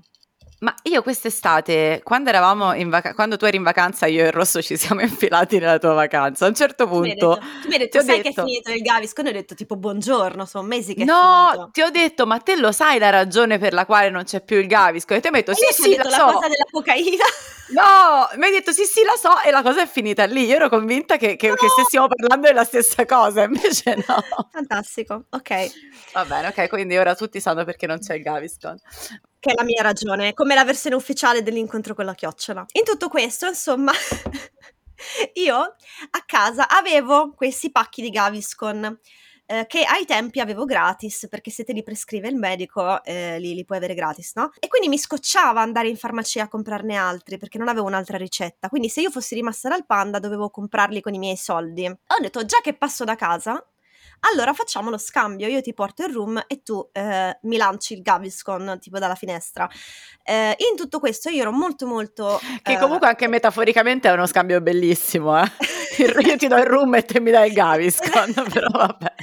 Ma 0.59 0.75
io 0.83 1.01
quest'estate, 1.01 2.01
quando 2.03 2.27
eravamo 2.29 2.73
in 2.73 2.89
vacanza, 2.89 3.15
quando 3.15 3.37
tu 3.37 3.45
eri 3.45 3.55
in 3.55 3.63
vacanza, 3.63 4.07
io 4.07 4.23
e 4.23 4.27
il 4.27 4.33
Rosso 4.33 4.61
ci 4.61 4.75
siamo 4.75 4.99
infilati 5.01 5.57
nella 5.57 5.79
tua 5.79 5.93
vacanza. 5.93 6.45
A 6.45 6.49
un 6.49 6.55
certo 6.55 6.85
punto. 6.85 7.39
Tu 7.61 7.67
mi 7.69 7.73
hai 7.75 7.79
detto, 7.79 7.99
tu 7.99 8.05
sai 8.05 8.21
detto, 8.21 8.29
che 8.29 8.41
è 8.41 8.43
finito 8.43 8.71
il 8.71 8.81
Gaviscon? 8.81 9.27
E 9.27 9.29
ho 9.29 9.33
detto 9.33 9.55
tipo 9.55 9.77
buongiorno, 9.77 10.45
sono 10.45 10.67
mesi 10.67 10.93
che 10.93 11.05
no, 11.05 11.13
è 11.13 11.45
finito. 11.45 11.61
No, 11.61 11.69
ti 11.71 11.81
ho 11.81 11.89
detto, 11.89 12.25
ma 12.25 12.39
te 12.39 12.57
lo 12.57 12.73
sai 12.73 12.99
la 12.99 13.09
ragione 13.09 13.57
per 13.57 13.71
la 13.71 13.85
quale 13.85 14.09
non 14.09 14.25
c'è 14.25 14.41
più 14.43 14.57
il 14.57 14.67
Gaviscon? 14.67 15.17
E 15.17 15.21
ti 15.21 15.27
ho 15.29 15.31
detto, 15.31 15.53
sì, 15.53 15.65
sì, 15.71 15.95
la, 15.95 16.03
la 16.03 16.09
so. 16.09 16.25
cosa 16.25 16.47
della 16.47 16.65
cocaina. 16.69 17.23
No, 17.69 18.27
mi 18.37 18.45
hai 18.45 18.51
detto 18.51 18.71
sì, 18.71 18.83
sì, 18.83 19.03
la 19.03 19.13
so, 19.15 19.43
e 19.45 19.51
la 19.51 19.61
cosa 19.61 19.83
è 19.83 19.87
finita 19.87 20.25
lì. 20.25 20.45
Io 20.45 20.55
ero 20.55 20.69
convinta 20.69 21.17
che, 21.17 21.35
che, 21.35 21.49
no. 21.49 21.53
che 21.53 21.67
stessimo 21.67 22.07
parlando 22.07 22.47
della 22.47 22.63
stessa 22.63 23.05
cosa, 23.05 23.43
invece 23.43 23.93
no. 24.07 24.47
Fantastico, 24.51 25.25
ok. 25.29 25.71
Va 26.13 26.25
bene, 26.25 26.47
ok, 26.47 26.67
quindi 26.67 26.97
ora 26.97 27.13
tutti 27.13 27.39
sanno 27.39 27.65
perché 27.65 27.85
non 27.85 27.99
c'è 27.99 28.15
il 28.15 28.23
Gaviscon 28.23 28.75
che 29.39 29.51
è 29.51 29.53
la 29.55 29.63
mia 29.63 29.81
ragione, 29.81 30.33
come 30.33 30.53
la 30.53 30.65
versione 30.65 30.95
ufficiale 30.95 31.41
dell'incontro 31.41 31.93
con 31.93 32.05
la 32.05 32.13
chiocciola. 32.13 32.65
In 32.73 32.83
tutto 32.83 33.07
questo, 33.07 33.47
insomma, 33.47 33.91
io 35.33 35.55
a 35.55 36.23
casa 36.25 36.67
avevo 36.67 37.33
questi 37.33 37.71
pacchi 37.71 38.01
di 38.01 38.09
Gaviscon. 38.09 38.99
Eh, 39.51 39.65
che 39.65 39.83
ai 39.83 40.05
tempi 40.05 40.39
avevo 40.39 40.63
gratis 40.63 41.25
perché 41.27 41.49
se 41.49 41.63
te 41.63 41.73
li 41.73 41.81
prescrive 41.81 42.27
il 42.27 42.35
medico 42.35 43.03
eh, 43.03 43.39
li, 43.39 43.55
li, 43.55 43.65
puoi 43.65 43.79
avere 43.79 43.95
gratis, 43.95 44.33
no? 44.35 44.51
E 44.59 44.67
quindi 44.67 44.87
mi 44.89 44.99
scocciava 44.99 45.59
andare 45.59 45.87
in 45.87 45.97
farmacia 45.97 46.43
a 46.43 46.47
comprarne 46.47 46.95
altri 46.95 47.39
perché 47.39 47.57
non 47.57 47.67
avevo 47.67 47.87
un'altra 47.87 48.15
ricetta. 48.17 48.69
Quindi 48.69 48.89
se 48.89 49.01
io 49.01 49.09
fossi 49.09 49.33
rimasta 49.33 49.67
dal 49.67 49.87
panda 49.87 50.19
dovevo 50.19 50.51
comprarli 50.51 51.01
con 51.01 51.15
i 51.15 51.17
miei 51.17 51.35
soldi. 51.35 51.87
Ho 51.87 52.21
detto 52.21 52.45
già 52.45 52.59
che 52.61 52.75
passo 52.75 53.03
da 53.05 53.15
casa 53.15 53.65
allora 54.21 54.53
facciamo 54.53 54.89
lo 54.89 54.97
scambio, 54.97 55.47
io 55.47 55.61
ti 55.61 55.73
porto 55.73 56.03
il 56.03 56.13
room 56.13 56.43
e 56.47 56.61
tu 56.63 56.87
eh, 56.91 57.37
mi 57.43 57.57
lanci 57.57 57.93
il 57.93 58.01
Gaviscon 58.01 58.77
tipo 58.79 58.99
dalla 58.99 59.15
finestra. 59.15 59.69
Eh, 60.23 60.55
in 60.69 60.75
tutto 60.75 60.99
questo 60.99 61.29
io 61.29 61.41
ero 61.41 61.51
molto 61.51 61.85
molto... 61.85 62.39
Che 62.61 62.73
eh, 62.73 62.77
comunque 62.77 63.07
anche 63.07 63.27
metaforicamente 63.27 64.09
è 64.09 64.11
uno 64.11 64.27
scambio 64.27 64.61
bellissimo, 64.61 65.41
eh? 65.41 65.51
io 66.25 66.37
ti 66.37 66.47
do 66.47 66.57
il 66.57 66.65
room 66.65 66.95
e 66.95 67.03
te 67.03 67.19
mi 67.19 67.31
dai 67.31 67.47
il 67.49 67.53
Gaviscon, 67.53 68.33
però 68.51 68.67
vabbè. 68.71 69.13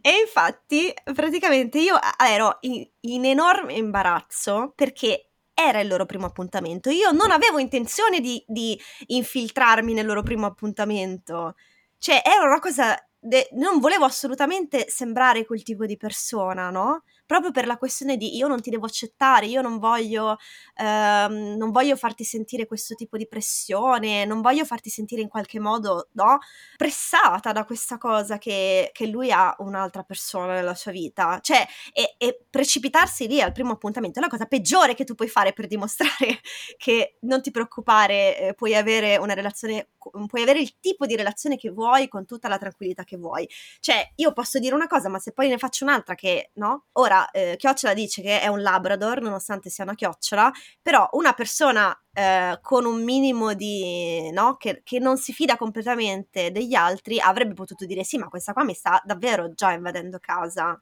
E 0.00 0.10
infatti 0.24 0.92
praticamente 1.12 1.78
io 1.78 1.98
ero 2.18 2.58
in, 2.60 2.86
in 3.00 3.24
enorme 3.24 3.74
imbarazzo 3.74 4.72
perché 4.74 5.30
era 5.54 5.80
il 5.80 5.88
loro 5.88 6.04
primo 6.04 6.26
appuntamento. 6.26 6.90
Io 6.90 7.12
non 7.12 7.30
avevo 7.30 7.58
intenzione 7.58 8.20
di, 8.20 8.42
di 8.46 8.78
infiltrarmi 9.06 9.92
nel 9.92 10.06
loro 10.06 10.22
primo 10.22 10.46
appuntamento. 10.46 11.54
Cioè, 11.98 12.22
era 12.24 12.44
una 12.44 12.58
cosa 12.58 12.96
de- 13.24 13.48
non 13.52 13.78
volevo 13.80 14.04
assolutamente 14.04 14.86
sembrare 14.88 15.44
quel 15.46 15.62
tipo 15.62 15.86
di 15.86 15.96
persona, 15.96 16.70
no? 16.70 17.02
Proprio 17.26 17.50
per 17.50 17.66
la 17.66 17.76
questione 17.76 18.16
di 18.16 18.36
io 18.36 18.48
non 18.48 18.60
ti 18.60 18.70
devo 18.70 18.86
accettare, 18.86 19.46
io 19.46 19.62
non 19.62 19.78
voglio, 19.78 20.36
ehm, 20.76 21.56
non 21.56 21.70
voglio 21.70 21.96
farti 21.96 22.24
sentire 22.24 22.66
questo 22.66 22.94
tipo 22.94 23.16
di 23.16 23.26
pressione, 23.26 24.24
non 24.24 24.40
voglio 24.40 24.64
farti 24.64 24.90
sentire 24.90 25.22
in 25.22 25.28
qualche 25.28 25.58
modo 25.60 26.08
no, 26.12 26.38
pressata 26.76 27.52
da 27.52 27.64
questa 27.64 27.98
cosa 27.98 28.38
che, 28.38 28.90
che, 28.92 29.06
lui 29.06 29.30
ha 29.30 29.54
un'altra 29.58 30.02
persona 30.02 30.54
nella 30.54 30.74
sua 30.74 30.92
vita. 30.92 31.38
Cioè, 31.40 31.66
e, 31.92 32.14
e 32.18 32.44
precipitarsi 32.50 33.26
lì 33.26 33.40
al 33.40 33.52
primo 33.52 33.72
appuntamento 33.72 34.18
è 34.18 34.22
la 34.22 34.28
cosa 34.28 34.46
peggiore 34.46 34.94
che 34.94 35.04
tu 35.04 35.14
puoi 35.14 35.28
fare 35.28 35.52
per 35.52 35.66
dimostrare 35.66 36.40
che 36.76 37.16
non 37.20 37.42
ti 37.42 37.50
preoccupare, 37.50 38.38
eh, 38.38 38.54
puoi 38.54 38.74
avere 38.74 39.16
una 39.16 39.34
relazione, 39.34 39.88
puoi 40.26 40.42
avere 40.42 40.60
il 40.60 40.78
tipo 40.80 41.06
di 41.06 41.16
relazione 41.16 41.56
che 41.56 41.70
vuoi 41.70 42.08
con 42.08 42.26
tutta 42.26 42.48
la 42.48 42.58
tranquillità 42.58 43.04
che 43.04 43.16
vuoi. 43.16 43.48
Cioè, 43.80 44.12
io 44.16 44.32
posso 44.32 44.58
dire 44.58 44.74
una 44.74 44.86
cosa, 44.86 45.08
ma 45.08 45.18
se 45.18 45.32
poi 45.32 45.48
ne 45.48 45.58
faccio 45.58 45.84
un'altra 45.84 46.14
che, 46.14 46.50
no? 46.54 46.86
Ora, 46.92 47.13
eh, 47.30 47.56
Chiocciola 47.56 47.94
dice 47.94 48.22
che 48.22 48.40
è 48.40 48.48
un 48.48 48.62
Labrador, 48.62 49.20
nonostante 49.20 49.70
sia 49.70 49.84
una 49.84 49.94
chiocciola, 49.94 50.50
però 50.80 51.08
una 51.12 51.32
persona 51.32 51.96
eh, 52.12 52.58
con 52.62 52.84
un 52.84 53.02
minimo 53.02 53.54
di, 53.54 54.30
no? 54.32 54.56
Che, 54.56 54.82
che 54.84 54.98
non 54.98 55.16
si 55.16 55.32
fida 55.32 55.56
completamente 55.56 56.50
degli 56.50 56.74
altri 56.74 57.20
avrebbe 57.20 57.54
potuto 57.54 57.84
dire 57.86 58.04
sì, 58.04 58.18
ma 58.18 58.28
questa 58.28 58.52
qua 58.52 58.64
mi 58.64 58.74
sta 58.74 59.00
davvero 59.04 59.52
già 59.54 59.72
invadendo 59.72 60.18
casa. 60.20 60.80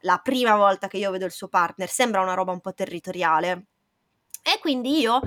La 0.00 0.18
prima 0.18 0.56
volta 0.56 0.88
che 0.88 0.98
io 0.98 1.10
vedo 1.10 1.24
il 1.24 1.32
suo 1.32 1.48
partner 1.48 1.88
sembra 1.88 2.20
una 2.20 2.34
roba 2.34 2.52
un 2.52 2.60
po' 2.60 2.74
territoriale. 2.74 3.66
E 4.42 4.58
quindi 4.60 5.00
io 5.00 5.20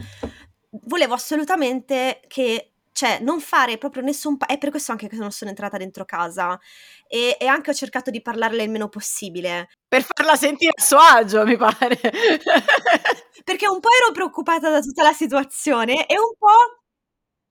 volevo 0.69 1.13
assolutamente 1.13 2.21
che 2.27 2.71
cioè 2.91 3.19
non 3.21 3.39
fare 3.39 3.77
proprio 3.77 4.03
nessun 4.03 4.37
pa- 4.37 4.45
è 4.45 4.57
per 4.57 4.69
questo 4.69 4.91
anche 4.91 5.07
che 5.07 5.15
non 5.15 5.31
sono 5.31 5.49
entrata 5.49 5.77
dentro 5.77 6.05
casa 6.05 6.59
e, 7.07 7.37
e, 7.39 7.45
anche 7.47 7.71
ho 7.71 7.73
cercato 7.73 8.11
di 8.11 8.21
parlarle 8.21 8.63
il 8.63 8.69
meno 8.69 8.89
possibile. 8.89 9.69
Per 9.87 10.03
farla 10.03 10.35
sentire 10.35 10.71
a 10.75 10.81
suo 10.81 10.97
agio 10.97 11.45
mi 11.45 11.57
pare. 11.57 11.99
Perché 13.43 13.67
un 13.67 13.79
po' 13.79 13.89
ero 13.89 14.11
preoccupata 14.13 14.69
da 14.69 14.79
tutta 14.81 15.03
la 15.03 15.13
situazione 15.13 16.05
e 16.05 16.17
un 16.19 16.33
po' 16.37 16.79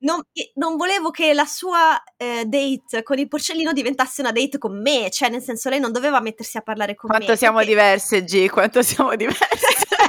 non, 0.01 0.23
non 0.55 0.77
volevo 0.77 1.11
che 1.11 1.35
la 1.35 1.45
sua 1.45 2.01
eh, 2.17 2.45
date 2.45 3.03
con 3.03 3.19
il 3.19 3.27
porcellino 3.27 3.73
diventasse 3.73 4.21
una 4.21 4.31
date 4.31 4.57
con 4.57 4.81
me 4.81 5.11
cioè 5.11 5.29
nel 5.29 5.43
senso 5.43 5.69
lei 5.69 5.81
non 5.81 5.91
doveva 5.91 6.21
mettersi 6.21 6.57
a 6.57 6.61
parlare 6.61 6.95
con 6.95 7.11
quanto 7.11 7.33
me 7.33 7.37
quanto 7.37 7.43
siamo 7.43 7.57
perché... 7.59 7.73
diverse 7.73 8.23
G 8.23 8.49
quanto 8.49 8.83
siamo 8.83 9.17
diverse. 9.17 9.47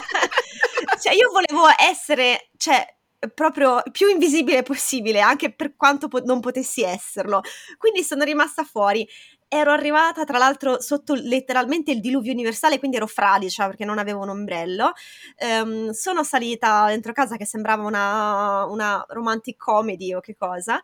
Cioè 0.99 1.13
io 1.13 1.29
volevo 1.31 1.65
essere 1.77 2.49
cioè 2.57 2.85
proprio 3.33 3.81
più 3.91 4.07
invisibile 4.07 4.63
possibile, 4.63 5.19
anche 5.19 5.51
per 5.53 5.75
quanto 5.75 6.07
po- 6.07 6.23
non 6.23 6.39
potessi 6.39 6.83
esserlo. 6.83 7.41
Quindi 7.77 8.03
sono 8.03 8.23
rimasta 8.23 8.63
fuori. 8.63 9.07
Ero 9.47 9.71
arrivata, 9.71 10.23
tra 10.25 10.37
l'altro, 10.37 10.79
sotto 10.79 11.15
letteralmente 11.15 11.91
il 11.91 12.01
diluvio 12.01 12.31
universale, 12.31 12.77
quindi 12.79 12.97
ero 12.97 13.07
fradicia 13.07 13.65
perché 13.65 13.83
non 13.83 13.97
avevo 13.97 14.21
un 14.21 14.29
ombrello. 14.29 14.93
Um, 15.39 15.89
sono 15.91 16.23
salita 16.23 16.87
dentro 16.87 17.11
casa 17.13 17.35
che 17.35 17.45
sembrava 17.45 17.83
una, 17.83 18.65
una 18.65 19.03
romantic 19.09 19.57
comedy 19.57 20.13
o 20.13 20.19
che 20.21 20.35
cosa. 20.37 20.81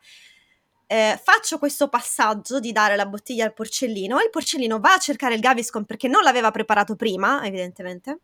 Eh, 0.88 1.20
faccio 1.24 1.58
questo 1.58 1.90
passaggio 1.90 2.60
di 2.60 2.72
dare 2.72 2.96
la 2.96 3.06
bottiglia 3.06 3.46
al 3.46 3.54
porcellino. 3.54 4.20
Il 4.20 4.30
porcellino 4.30 4.80
va 4.80 4.94
a 4.94 5.00
cercare 5.00 5.36
il 5.36 5.42
Gaviscon 5.42 5.86
perché 5.86 6.08
non 6.08 6.24
l'aveva 6.24 6.52
preparato 6.52 6.96
prima, 6.96 7.46
evidentemente 7.46 8.20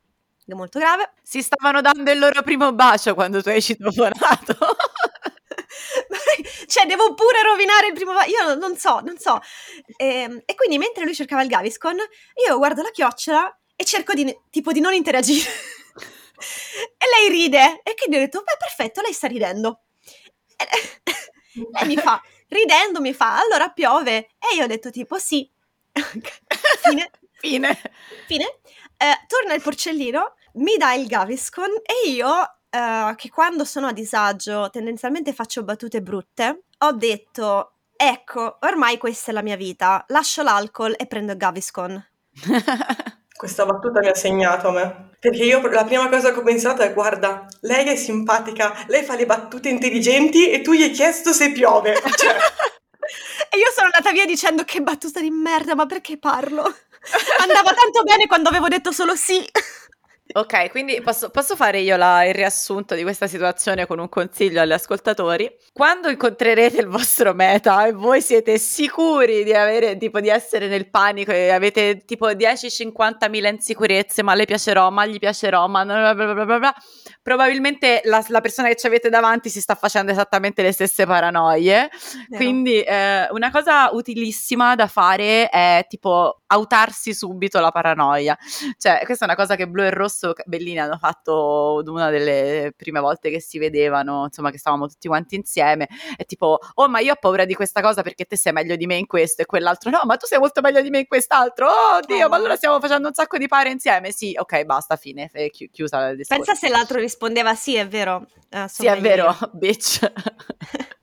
molto 0.55 0.79
grave. 0.79 1.11
Si 1.23 1.41
stavano 1.41 1.81
dando 1.81 2.11
il 2.11 2.19
loro 2.19 2.41
primo 2.41 2.73
bacio 2.73 3.13
quando 3.13 3.41
tu 3.41 3.49
hai 3.49 3.61
citofonato. 3.61 4.57
cioè, 6.67 6.85
devo 6.85 7.13
pure 7.13 7.41
rovinare 7.43 7.87
il 7.87 7.93
primo 7.93 8.13
bacio. 8.13 8.29
Io 8.29 8.55
non 8.55 8.77
so, 8.77 8.99
non 8.99 9.17
so. 9.17 9.39
E, 9.97 10.05
ehm, 10.05 10.41
e, 10.45 10.55
quindi 10.55 10.77
mentre 10.77 11.03
lui 11.03 11.15
cercava 11.15 11.41
il 11.41 11.49
Gaviscon, 11.49 11.97
io 12.45 12.57
guardo 12.57 12.81
la 12.81 12.91
chiocciola 12.91 13.59
e 13.75 13.83
cerco 13.83 14.13
di, 14.13 14.35
tipo, 14.49 14.71
di 14.71 14.79
non 14.79 14.93
interagire. 14.93 15.49
e 16.97 17.05
lei 17.15 17.29
ride. 17.29 17.81
E 17.83 17.95
quindi 17.95 18.17
ho 18.17 18.19
detto, 18.19 18.43
beh, 18.43 18.57
perfetto, 18.57 19.01
lei 19.01 19.13
sta 19.13 19.27
ridendo. 19.27 19.81
E 20.55 20.65
lei 21.71 21.85
mi 21.85 21.97
fa, 21.97 22.21
ridendo, 22.47 23.01
mi 23.01 23.13
fa, 23.13 23.39
allora 23.39 23.69
piove. 23.69 24.29
E 24.37 24.55
io 24.55 24.63
ho 24.63 24.67
detto 24.67 24.89
tipo, 24.89 25.17
sì. 25.17 25.49
Fine. 25.93 27.11
Fine. 27.39 27.81
Fine. 28.27 28.59
Eh, 28.97 29.25
torna 29.27 29.55
il 29.55 29.61
porcellino 29.61 30.35
mi 30.53 30.77
dà 30.77 30.93
il 30.93 31.07
Gaviscon 31.07 31.69
e 31.83 32.09
io, 32.09 32.27
uh, 32.27 33.15
che 33.15 33.29
quando 33.29 33.65
sono 33.65 33.87
a 33.87 33.93
disagio 33.93 34.69
tendenzialmente 34.69 35.33
faccio 35.33 35.63
battute 35.63 36.01
brutte, 36.01 36.63
ho 36.79 36.91
detto, 36.93 37.73
ecco, 37.95 38.57
ormai 38.61 38.97
questa 38.97 39.31
è 39.31 39.33
la 39.33 39.43
mia 39.43 39.55
vita, 39.55 40.03
lascio 40.07 40.43
l'alcol 40.43 40.95
e 40.97 41.05
prendo 41.05 41.31
il 41.31 41.37
Gaviscon. 41.37 42.05
Questa 43.41 43.65
battuta 43.65 44.01
mi 44.01 44.07
ha 44.07 44.13
segnato 44.13 44.67
a 44.67 44.71
me. 44.71 45.09
Perché 45.19 45.43
io 45.43 45.67
la 45.67 45.83
prima 45.83 46.07
cosa 46.09 46.31
che 46.31 46.37
ho 46.37 46.43
pensato 46.43 46.83
è: 46.83 46.93
guarda, 46.93 47.47
lei 47.61 47.87
è 47.87 47.95
simpatica, 47.95 48.85
lei 48.85 49.03
fa 49.03 49.15
le 49.15 49.25
battute 49.25 49.67
intelligenti 49.67 50.51
e 50.51 50.61
tu 50.61 50.73
gli 50.73 50.83
hai 50.83 50.91
chiesto 50.91 51.33
se 51.33 51.51
piove. 51.51 51.95
Cioè... 52.15 52.35
e 53.49 53.57
io 53.57 53.71
sono 53.73 53.87
andata 53.87 54.11
via 54.11 54.25
dicendo: 54.25 54.63
che 54.63 54.81
battuta 54.81 55.19
di 55.19 55.31
merda, 55.31 55.73
ma 55.73 55.87
perché 55.87 56.19
parlo? 56.19 56.61
Andava 57.41 57.73
tanto 57.73 58.03
bene 58.03 58.27
quando 58.27 58.49
avevo 58.49 58.67
detto 58.67 58.91
solo 58.91 59.15
sì. 59.15 59.43
Ok, 60.33 60.69
quindi 60.69 61.01
posso, 61.01 61.29
posso 61.29 61.55
fare 61.55 61.79
io 61.79 61.97
la, 61.97 62.23
il 62.25 62.33
riassunto 62.33 62.95
di 62.95 63.03
questa 63.03 63.27
situazione 63.27 63.85
con 63.85 63.99
un 63.99 64.09
consiglio 64.09 64.61
agli 64.61 64.71
ascoltatori. 64.71 65.49
Quando 65.73 66.09
incontrerete 66.09 66.79
il 66.79 66.87
vostro 66.87 67.33
meta 67.33 67.85
e 67.85 67.91
voi 67.91 68.21
siete 68.21 68.57
sicuri 68.57 69.43
di, 69.43 69.53
avere, 69.53 69.97
tipo, 69.97 70.19
di 70.19 70.29
essere 70.29 70.67
nel 70.67 70.89
panico 70.89 71.31
e 71.31 71.49
avete 71.49 72.05
tipo 72.05 72.27
10-50 72.27 73.29
mila 73.29 73.49
insicurezze, 73.49 74.23
ma 74.23 74.33
le 74.33 74.45
piacerò, 74.45 74.89
ma 74.89 75.05
gli 75.05 75.19
piacerò, 75.19 75.67
ma 75.67 75.83
bla 75.83 76.13
bla 76.13 76.45
bla 76.45 76.57
bla, 76.59 76.75
probabilmente 77.21 78.01
la, 78.05 78.23
la, 78.27 78.41
persona 78.41 78.67
che 78.69 78.75
ci 78.75 78.87
avete 78.87 79.09
davanti 79.09 79.49
si 79.49 79.61
sta 79.61 79.75
facendo 79.75 80.11
esattamente 80.11 80.61
le 80.61 80.71
stesse 80.71 81.05
paranoie. 81.05 81.89
Vero. 82.29 82.43
Quindi 82.43 82.81
eh, 82.81 83.27
una 83.31 83.51
cosa 83.51 83.89
utilissima 83.91 84.75
da 84.75 84.87
fare 84.87 85.49
è 85.49 85.85
tipo 85.87 86.41
autarsi 86.47 87.13
subito 87.13 87.59
la 87.59 87.71
paranoia. 87.71 88.37
Cioè, 88.77 89.01
questa 89.05 89.25
è 89.25 89.27
una 89.27 89.37
cosa 89.37 89.55
che 89.55 89.67
Blu 89.67 89.83
e 89.83 89.89
Rosso 89.89 90.20
Bellini 90.45 90.79
hanno 90.79 90.97
fatto 90.97 91.81
una 91.85 92.09
delle 92.09 92.73
prime 92.75 92.99
volte 92.99 93.29
che 93.29 93.41
si 93.41 93.57
vedevano, 93.57 94.25
insomma, 94.25 94.51
che 94.51 94.57
stavamo 94.57 94.87
tutti 94.87 95.07
quanti 95.07 95.35
insieme. 95.35 95.87
È 96.15 96.25
tipo, 96.25 96.59
oh, 96.75 96.87
ma 96.87 96.99
io 96.99 97.13
ho 97.13 97.17
paura 97.19 97.45
di 97.45 97.53
questa 97.53 97.81
cosa 97.81 98.01
perché 98.01 98.25
te 98.25 98.37
sei 98.37 98.53
meglio 98.53 98.75
di 98.75 98.85
me 98.85 98.95
in 98.95 99.07
questo 99.07 99.41
e 99.41 99.45
quell'altro. 99.45 99.89
No, 99.89 100.01
ma 100.05 100.17
tu 100.17 100.25
sei 100.25 100.39
molto 100.39 100.61
meglio 100.61 100.81
di 100.81 100.89
me 100.89 100.99
in 100.99 101.07
quest'altro. 101.07 101.67
Oh, 101.67 101.99
Dio, 102.05 102.25
oh. 102.25 102.29
ma 102.29 102.35
allora 102.35 102.55
stiamo 102.55 102.79
facendo 102.79 103.07
un 103.07 103.13
sacco 103.13 103.37
di 103.37 103.47
pare 103.47 103.69
insieme. 103.69 104.11
Sì, 104.11 104.35
ok, 104.37 104.63
basta, 104.63 104.95
fine, 104.95 105.29
chi- 105.51 105.69
chiusa 105.71 106.09
il 106.09 106.17
discorso. 106.17 106.43
Pensa 106.43 106.59
se 106.59 106.71
l'altro 106.71 106.99
rispondeva 106.99 107.55
sì, 107.55 107.75
è 107.75 107.87
vero. 107.87 108.25
Ah, 108.49 108.67
sì, 108.67 108.85
è 108.85 108.99
vero, 108.99 109.25
io. 109.25 109.49
bitch. 109.53 110.11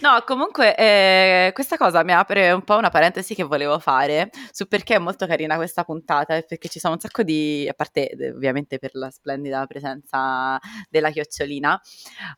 No, 0.00 0.22
comunque 0.26 0.74
eh, 0.76 1.50
questa 1.54 1.76
cosa 1.76 2.02
mi 2.02 2.12
apre 2.12 2.52
un 2.52 2.62
po' 2.62 2.76
una 2.76 2.90
parentesi 2.90 3.34
che 3.34 3.42
volevo 3.42 3.78
fare 3.78 4.30
su 4.50 4.66
perché 4.66 4.96
è 4.96 4.98
molto 4.98 5.26
carina 5.26 5.56
questa 5.56 5.84
puntata, 5.84 6.40
perché 6.42 6.68
ci 6.68 6.78
sono 6.78 6.94
un 6.94 7.00
sacco 7.00 7.22
di, 7.22 7.66
a 7.68 7.74
parte 7.74 8.10
ovviamente 8.34 8.78
per 8.78 8.90
la 8.94 9.10
splendida 9.10 9.64
presenza 9.66 10.58
della 10.88 11.10
chiocciolina, 11.10 11.80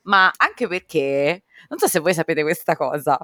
ma 0.03 0.33
anche 0.37 0.69
perché, 0.69 1.45
non 1.69 1.79
so 1.79 1.87
se 1.89 1.99
voi 2.01 2.15
sapete 2.15 2.43
questa 2.43 2.77
cosa, 2.77 3.19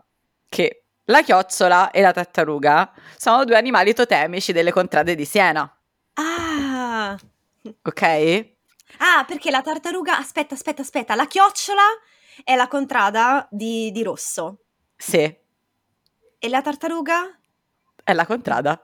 che 0.49 0.85
la 1.07 1.23
chiocciola 1.23 1.91
e 1.91 2.01
la 2.01 2.13
tartaruga 2.13 2.93
sono 3.17 3.45
due 3.45 3.57
animali 3.57 3.93
totemici 3.93 4.53
delle 4.53 4.73
contrade 4.73 5.15
di 5.15 5.25
Siena. 5.25 5.71
Ah! 6.15 7.19
Ok? 7.83 8.03
Ah, 8.99 9.25
perché 9.27 9.51
la 9.51 9.63
tartaruga, 9.63 10.19
aspetta, 10.19 10.55
aspetta, 10.55 10.83
aspetta, 10.83 11.15
la 11.15 11.27
chiocciola 11.27 11.83
è 12.45 12.55
la 12.55 12.69
contrada 12.69 13.47
di, 13.51 13.91
di 13.91 14.03
rosso. 14.03 14.59
Sì. 14.97 15.23
E 16.39 16.49
la 16.49 16.63
tartaruga? 16.63 17.39
È 18.03 18.13
la 18.13 18.27
contrada. 18.27 18.81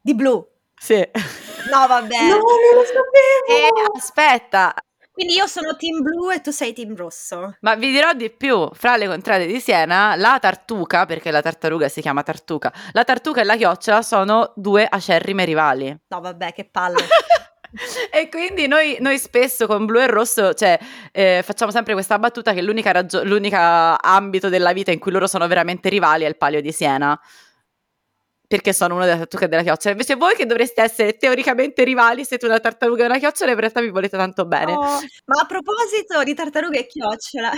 Di 0.00 0.14
blu. 0.14 0.44
Sì. 0.78 0.96
No, 0.96 1.86
vabbè. 1.86 2.20
No, 2.22 2.36
non 2.36 2.74
lo 2.74 2.84
sapevo. 2.84 3.46
Eh, 3.48 3.96
aspetta. 3.96 4.74
Quindi 5.16 5.34
io 5.34 5.46
sono 5.46 5.76
team 5.76 6.02
blu 6.02 6.30
e 6.30 6.42
tu 6.42 6.50
sei 6.50 6.74
team 6.74 6.94
rosso. 6.94 7.56
Ma 7.60 7.74
vi 7.74 7.90
dirò 7.90 8.12
di 8.12 8.28
più, 8.28 8.68
fra 8.74 8.98
le 8.98 9.06
contrade 9.06 9.46
di 9.46 9.60
Siena, 9.60 10.14
la 10.14 10.36
tartuca, 10.38 11.06
perché 11.06 11.30
la 11.30 11.40
tartaruga 11.40 11.88
si 11.88 12.02
chiama 12.02 12.22
tartuca, 12.22 12.70
la 12.92 13.02
tartuca 13.02 13.40
e 13.40 13.44
la 13.44 13.56
chiocciola 13.56 14.02
sono 14.02 14.52
due 14.56 14.86
acerrime 14.86 15.46
rivali. 15.46 15.88
No, 16.08 16.20
vabbè, 16.20 16.52
che 16.52 16.68
palle. 16.70 16.98
e 18.12 18.28
quindi 18.28 18.66
noi, 18.66 18.96
noi, 19.00 19.18
spesso 19.18 19.66
con 19.66 19.86
blu 19.86 20.00
e 20.00 20.06
rosso 20.06 20.54
cioè, 20.54 20.78
eh, 21.12 21.42
facciamo 21.44 21.70
sempre 21.70 21.92
questa 21.92 22.18
battuta 22.18 22.52
che 22.52 22.62
l'unica, 22.62 22.92
ragio- 22.92 23.24
l'unica 23.24 24.00
ambito 24.00 24.48
della 24.48 24.72
vita 24.72 24.92
in 24.92 24.98
cui 24.98 25.12
loro 25.12 25.26
sono 25.26 25.46
veramente 25.46 25.88
rivali 25.88 26.24
è 26.24 26.28
il 26.28 26.36
palio 26.36 26.60
di 26.60 26.72
Siena 26.72 27.18
perché 28.46 28.72
sono 28.72 28.94
una 28.94 29.04
delle 29.04 29.18
tartarughe 29.18 29.48
della 29.48 29.62
chiocciola. 29.62 29.92
Invece 29.92 30.14
voi 30.14 30.34
che 30.34 30.46
dovreste 30.46 30.82
essere 30.82 31.16
teoricamente 31.16 31.82
rivali, 31.84 32.24
siete 32.24 32.46
una 32.46 32.60
tartaruga 32.60 33.02
e 33.02 33.06
una 33.06 33.18
chiocciola 33.18 33.50
e 33.50 33.54
in 33.54 33.60
realtà 33.60 33.80
vi 33.80 33.90
volete 33.90 34.16
tanto 34.16 34.46
bene. 34.46 34.72
Oh, 34.72 35.00
ma 35.24 35.40
a 35.40 35.46
proposito 35.46 36.22
di 36.22 36.34
tartaruga 36.34 36.78
e 36.78 36.86
chiocciola, 36.86 37.50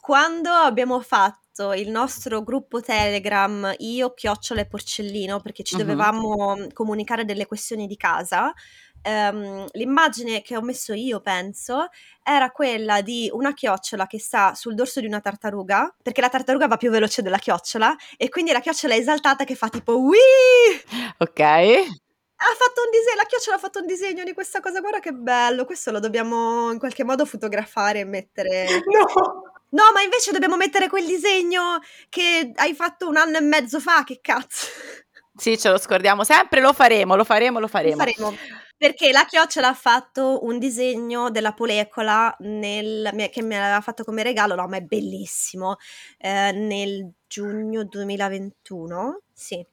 quando 0.00 0.50
abbiamo 0.50 1.00
fatto 1.00 1.72
il 1.72 1.88
nostro 1.88 2.42
gruppo 2.42 2.80
Telegram 2.80 3.74
io, 3.78 4.12
Chiocciola 4.12 4.60
e 4.60 4.66
Porcellino 4.66 5.40
perché 5.40 5.62
ci 5.62 5.74
uh-huh. 5.74 5.80
dovevamo 5.80 6.66
comunicare 6.72 7.24
delle 7.24 7.46
questioni 7.46 7.86
di 7.86 7.96
casa. 7.96 8.52
Um, 9.06 9.66
l'immagine 9.72 10.40
che 10.40 10.56
ho 10.56 10.62
messo 10.62 10.94
io, 10.94 11.20
penso, 11.20 11.88
era 12.22 12.50
quella 12.50 13.02
di 13.02 13.28
una 13.32 13.52
chiocciola 13.52 14.06
che 14.06 14.18
sta 14.18 14.54
sul 14.54 14.74
dorso 14.74 15.00
di 15.00 15.06
una 15.06 15.20
tartaruga, 15.20 15.94
perché 16.02 16.22
la 16.22 16.30
tartaruga 16.30 16.66
va 16.66 16.78
più 16.78 16.90
veloce 16.90 17.20
della 17.20 17.36
chiocciola, 17.36 17.94
e 18.16 18.30
quindi 18.30 18.52
la 18.52 18.60
chiocciola 18.60 18.94
è 18.94 18.98
esaltata 18.98 19.44
che 19.44 19.54
fa 19.54 19.68
tipo 19.68 19.98
Wii! 19.98 20.18
Ok. 21.18 21.40
Ha 21.40 22.52
fatto 22.58 22.82
un 22.82 22.90
disegno, 22.90 23.16
la 23.16 23.26
chiocciola 23.26 23.56
ha 23.56 23.60
fatto 23.60 23.80
un 23.80 23.86
disegno 23.86 24.24
di 24.24 24.32
questa 24.32 24.60
cosa, 24.60 24.80
guarda 24.80 25.00
che 25.00 25.12
bello, 25.12 25.64
questo 25.66 25.90
lo 25.90 26.00
dobbiamo 26.00 26.72
in 26.72 26.78
qualche 26.78 27.04
modo 27.04 27.26
fotografare 27.26 28.00
e 28.00 28.04
mettere... 28.04 28.66
No! 28.86 29.52
No, 29.74 29.90
ma 29.92 30.02
invece 30.02 30.30
dobbiamo 30.30 30.56
mettere 30.56 30.88
quel 30.88 31.04
disegno 31.04 31.80
che 32.08 32.52
hai 32.54 32.74
fatto 32.74 33.08
un 33.08 33.16
anno 33.16 33.38
e 33.38 33.40
mezzo 33.40 33.80
fa, 33.80 34.04
che 34.04 34.20
cazzo. 34.22 34.66
Sì, 35.36 35.58
ce 35.58 35.68
lo 35.68 35.78
scordiamo 35.78 36.22
sempre, 36.22 36.60
lo 36.60 36.72
faremo, 36.72 37.16
lo 37.16 37.24
faremo, 37.24 37.58
lo 37.58 37.66
faremo. 37.66 38.04
Lo 38.04 38.12
faremo. 38.12 38.36
Perché 38.76 39.12
la 39.12 39.24
chiocciola 39.24 39.68
ha 39.68 39.74
fatto 39.74 40.44
un 40.44 40.58
disegno 40.58 41.30
della 41.30 41.52
polecola 41.52 42.34
nel, 42.40 43.28
che 43.30 43.42
me 43.42 43.56
l'aveva 43.56 43.80
fatto 43.80 44.04
come 44.04 44.22
regalo, 44.22 44.54
no, 44.54 44.66
ma 44.66 44.76
è 44.76 44.82
bellissimo, 44.82 45.76
eh, 46.18 46.52
nel 46.52 47.10
giugno 47.26 47.84
2021, 47.84 49.22
sì. 49.32 49.64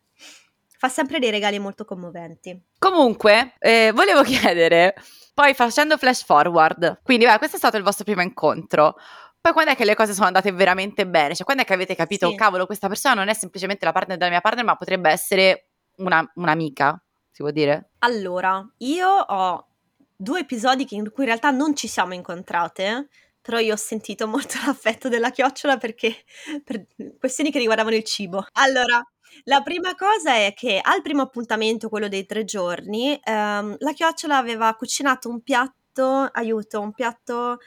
Fa 0.78 0.88
sempre 0.88 1.20
dei 1.20 1.30
regali 1.30 1.60
molto 1.60 1.86
commoventi. 1.86 2.60
Comunque, 2.80 3.56
eh, 3.60 3.92
volevo 3.94 4.22
chiedere, 4.24 4.96
poi 5.34 5.54
facendo 5.54 5.98
flash 5.98 6.24
forward, 6.24 7.02
quindi 7.04 7.26
beh, 7.26 7.38
questo 7.38 7.58
è 7.58 7.60
stato 7.60 7.78
il 7.78 7.84
vostro 7.84 8.04
primo 8.06 8.22
incontro. 8.22 8.96
Poi 9.42 9.54
quando 9.54 9.72
è 9.72 9.76
che 9.76 9.86
le 9.86 9.96
cose 9.96 10.14
sono 10.14 10.28
andate 10.28 10.52
veramente 10.52 11.08
bene? 11.08 11.34
Cioè, 11.34 11.44
quando 11.44 11.64
è 11.64 11.66
che 11.66 11.74
avete 11.74 11.96
capito, 11.96 12.30
sì. 12.30 12.36
cavolo, 12.36 12.68
questa 12.68 12.88
persona 12.88 13.16
non 13.16 13.28
è 13.28 13.34
semplicemente 13.34 13.86
la 13.86 13.92
partner 13.92 14.16
della 14.16 14.30
mia 14.30 14.40
partner, 14.40 14.64
ma 14.64 14.76
potrebbe 14.76 15.10
essere 15.10 15.70
una, 15.96 16.30
un'amica, 16.36 17.04
si 17.32 17.42
può 17.42 17.50
dire? 17.50 17.90
Allora, 18.00 18.64
io 18.78 19.10
ho 19.10 19.68
due 20.16 20.42
episodi 20.42 20.86
in 20.92 21.10
cui 21.10 21.24
in 21.24 21.30
realtà 21.30 21.50
non 21.50 21.76
ci 21.76 21.88
siamo 21.88 22.14
incontrate, 22.14 23.08
però 23.42 23.58
io 23.58 23.74
ho 23.74 23.78
sentito 23.78 24.28
molto 24.28 24.60
l'affetto 24.64 25.10
della 25.10 25.32
chiocciola 25.32 25.78
perché 25.78 26.24
per 26.64 26.86
questioni 27.18 27.52
che 27.52 27.58
riguardavano 27.58 27.96
il 27.96 28.04
cibo. 28.04 28.46
Allora, 28.54 29.04
la 29.46 29.62
prima 29.62 29.96
cosa 29.96 30.36
è 30.36 30.54
che 30.56 30.80
al 30.80 31.02
primo 31.02 31.24
appuntamento, 31.24 31.90
quello 31.90 32.08
dei 32.08 32.28
tre 32.28 32.44
giorni, 32.44 33.20
ehm, 33.24 33.76
la 33.80 33.92
chiocciola 33.92 34.38
aveva 34.38 34.72
cucinato 34.76 35.30
un 35.30 35.42
piatto, 35.42 36.30
aiuto, 36.32 36.80
un 36.80 36.94
piatto 36.94 37.58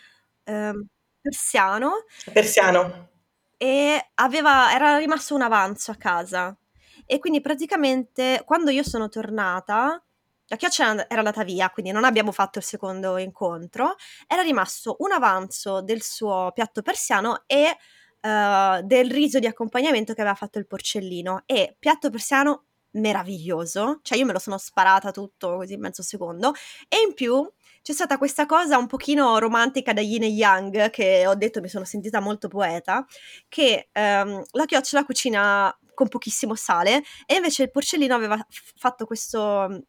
ehm, 0.45 0.87
persiano. 1.25 2.05
Persiano. 2.31 3.09
E 3.57 4.11
aveva, 4.17 4.75
era 4.75 4.99
rimasto 4.99 5.35
un 5.35 5.41
avanzo 5.41 5.91
a 5.91 5.95
casa. 5.95 6.55
E 7.07 7.19
quindi 7.19 7.41
praticamente 7.41 8.43
quando 8.45 8.71
io 8.71 8.83
sono 8.83 9.09
tornata, 9.09 10.03
la 10.49 10.57
chioccia 10.57 11.09
era 11.09 11.19
andata 11.19 11.43
via, 11.45 11.71
quindi 11.71 11.93
non 11.93 12.05
abbiamo 12.05 12.31
fatto 12.31 12.59
il 12.59 12.65
secondo 12.65 13.17
incontro, 13.17 13.95
era 14.27 14.43
rimasto 14.43 14.97
un 14.99 15.13
avanzo 15.13 15.81
del 15.81 16.03
suo 16.03 16.51
piatto 16.53 16.83
persiano 16.83 17.45
e 17.47 17.75
uh, 18.21 18.83
del 18.83 19.11
riso 19.11 19.39
di 19.39 19.47
accompagnamento 19.47 20.13
che 20.13 20.21
aveva 20.21 20.37
fatto 20.37 20.59
il 20.59 20.67
porcellino. 20.67 21.45
E 21.47 21.75
piatto 21.79 22.11
persiano 22.11 22.67
meraviglioso, 22.93 24.01
cioè 24.03 24.19
io 24.19 24.27
me 24.27 24.33
lo 24.33 24.39
sono 24.39 24.59
sparata 24.59 25.11
tutto 25.11 25.57
così 25.57 25.73
in 25.73 25.81
mezzo 25.81 26.03
secondo, 26.03 26.53
e 26.89 27.01
in 27.07 27.15
più 27.15 27.51
c'è 27.85 27.93
stata 27.93 28.17
questa 28.17 28.47
cosa 28.47 28.79
un 28.79 28.87
pochino 28.87 29.37
romantica 29.37 29.93
da 29.93 30.01
Yin 30.01 30.23
e 30.23 30.29
Yang, 30.29 30.89
che 30.89 31.27
ho 31.27 31.35
detto 31.35 31.61
mi 31.61 31.69
sono 31.69 31.85
sentita 31.85 32.19
molto 32.19 32.49
poeta, 32.49 33.05
che 33.47 33.91
um, 33.93 34.43
la 34.53 34.65
chiocciola 34.65 35.05
cucina 35.05 35.79
con 35.93 36.09
pochissimo 36.09 36.55
sale 36.55 37.03
e 37.27 37.35
invece 37.35 37.65
il 37.65 37.71
porcellino 37.71 38.15
aveva 38.15 38.39
f- 38.49 38.73
fatto 38.79 39.05
questo 39.05 39.85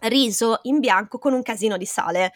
riso 0.00 0.58
in 0.64 0.80
bianco 0.80 1.16
con 1.16 1.32
un 1.32 1.42
casino 1.42 1.78
di 1.78 1.86
sale 1.86 2.34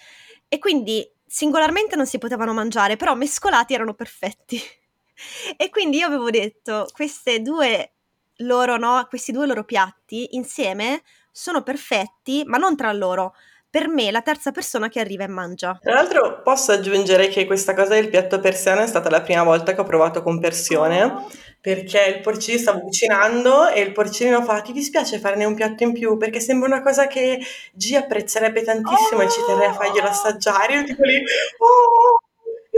e 0.48 0.58
quindi 0.58 1.06
singolarmente 1.26 1.94
non 1.94 2.06
si 2.06 2.16
potevano 2.16 2.54
mangiare, 2.54 2.96
però 2.96 3.14
mescolati 3.14 3.74
erano 3.74 3.92
perfetti. 3.92 4.58
e 5.58 5.68
quindi 5.68 5.98
io 5.98 6.06
avevo 6.06 6.30
detto 6.30 6.88
queste 6.94 7.42
due 7.42 7.92
loro, 8.36 8.78
no, 8.78 9.04
questi 9.06 9.32
due 9.32 9.44
loro 9.46 9.64
piatti 9.64 10.34
insieme 10.34 11.02
sono 11.30 11.62
perfetti, 11.62 12.44
ma 12.46 12.56
non 12.56 12.74
tra 12.74 12.90
loro, 12.94 13.34
per 13.70 13.88
me 13.88 14.10
la 14.10 14.22
terza 14.22 14.50
persona 14.50 14.88
che 14.88 15.00
arriva 15.00 15.24
e 15.24 15.28
mangia. 15.28 15.78
Tra 15.80 15.94
l'altro 15.94 16.40
posso 16.42 16.72
aggiungere 16.72 17.28
che 17.28 17.44
questa 17.46 17.74
cosa 17.74 17.94
del 17.94 18.08
piatto 18.08 18.40
persiano 18.40 18.80
è 18.80 18.86
stata 18.86 19.10
la 19.10 19.20
prima 19.20 19.42
volta 19.42 19.74
che 19.74 19.80
ho 19.80 19.84
provato 19.84 20.22
con 20.22 20.40
persione. 20.40 21.02
Oh. 21.02 21.30
Perché 21.60 22.14
il 22.16 22.20
porcino 22.20 22.58
stavo 22.58 22.80
cucinando 22.80 23.68
e 23.68 23.80
il 23.80 23.92
porcino 23.92 24.42
fa: 24.42 24.60
Ti 24.62 24.72
dispiace 24.72 25.18
farne 25.18 25.44
un 25.44 25.54
piatto 25.54 25.82
in 25.82 25.92
più? 25.92 26.16
Perché 26.16 26.40
sembra 26.40 26.68
una 26.68 26.82
cosa 26.82 27.06
che 27.08 27.40
G 27.72 27.94
apprezzerebbe 27.94 28.62
tantissimo 28.62 29.20
oh. 29.20 29.24
e 29.24 29.30
ci 29.30 29.40
terrei 29.46 29.66
a 29.66 29.72
farglielo 29.74 30.08
assaggiare. 30.08 30.74
Io 30.74 30.84
tipo 30.84 31.02
lì, 31.02 31.16
oh, 31.58 32.27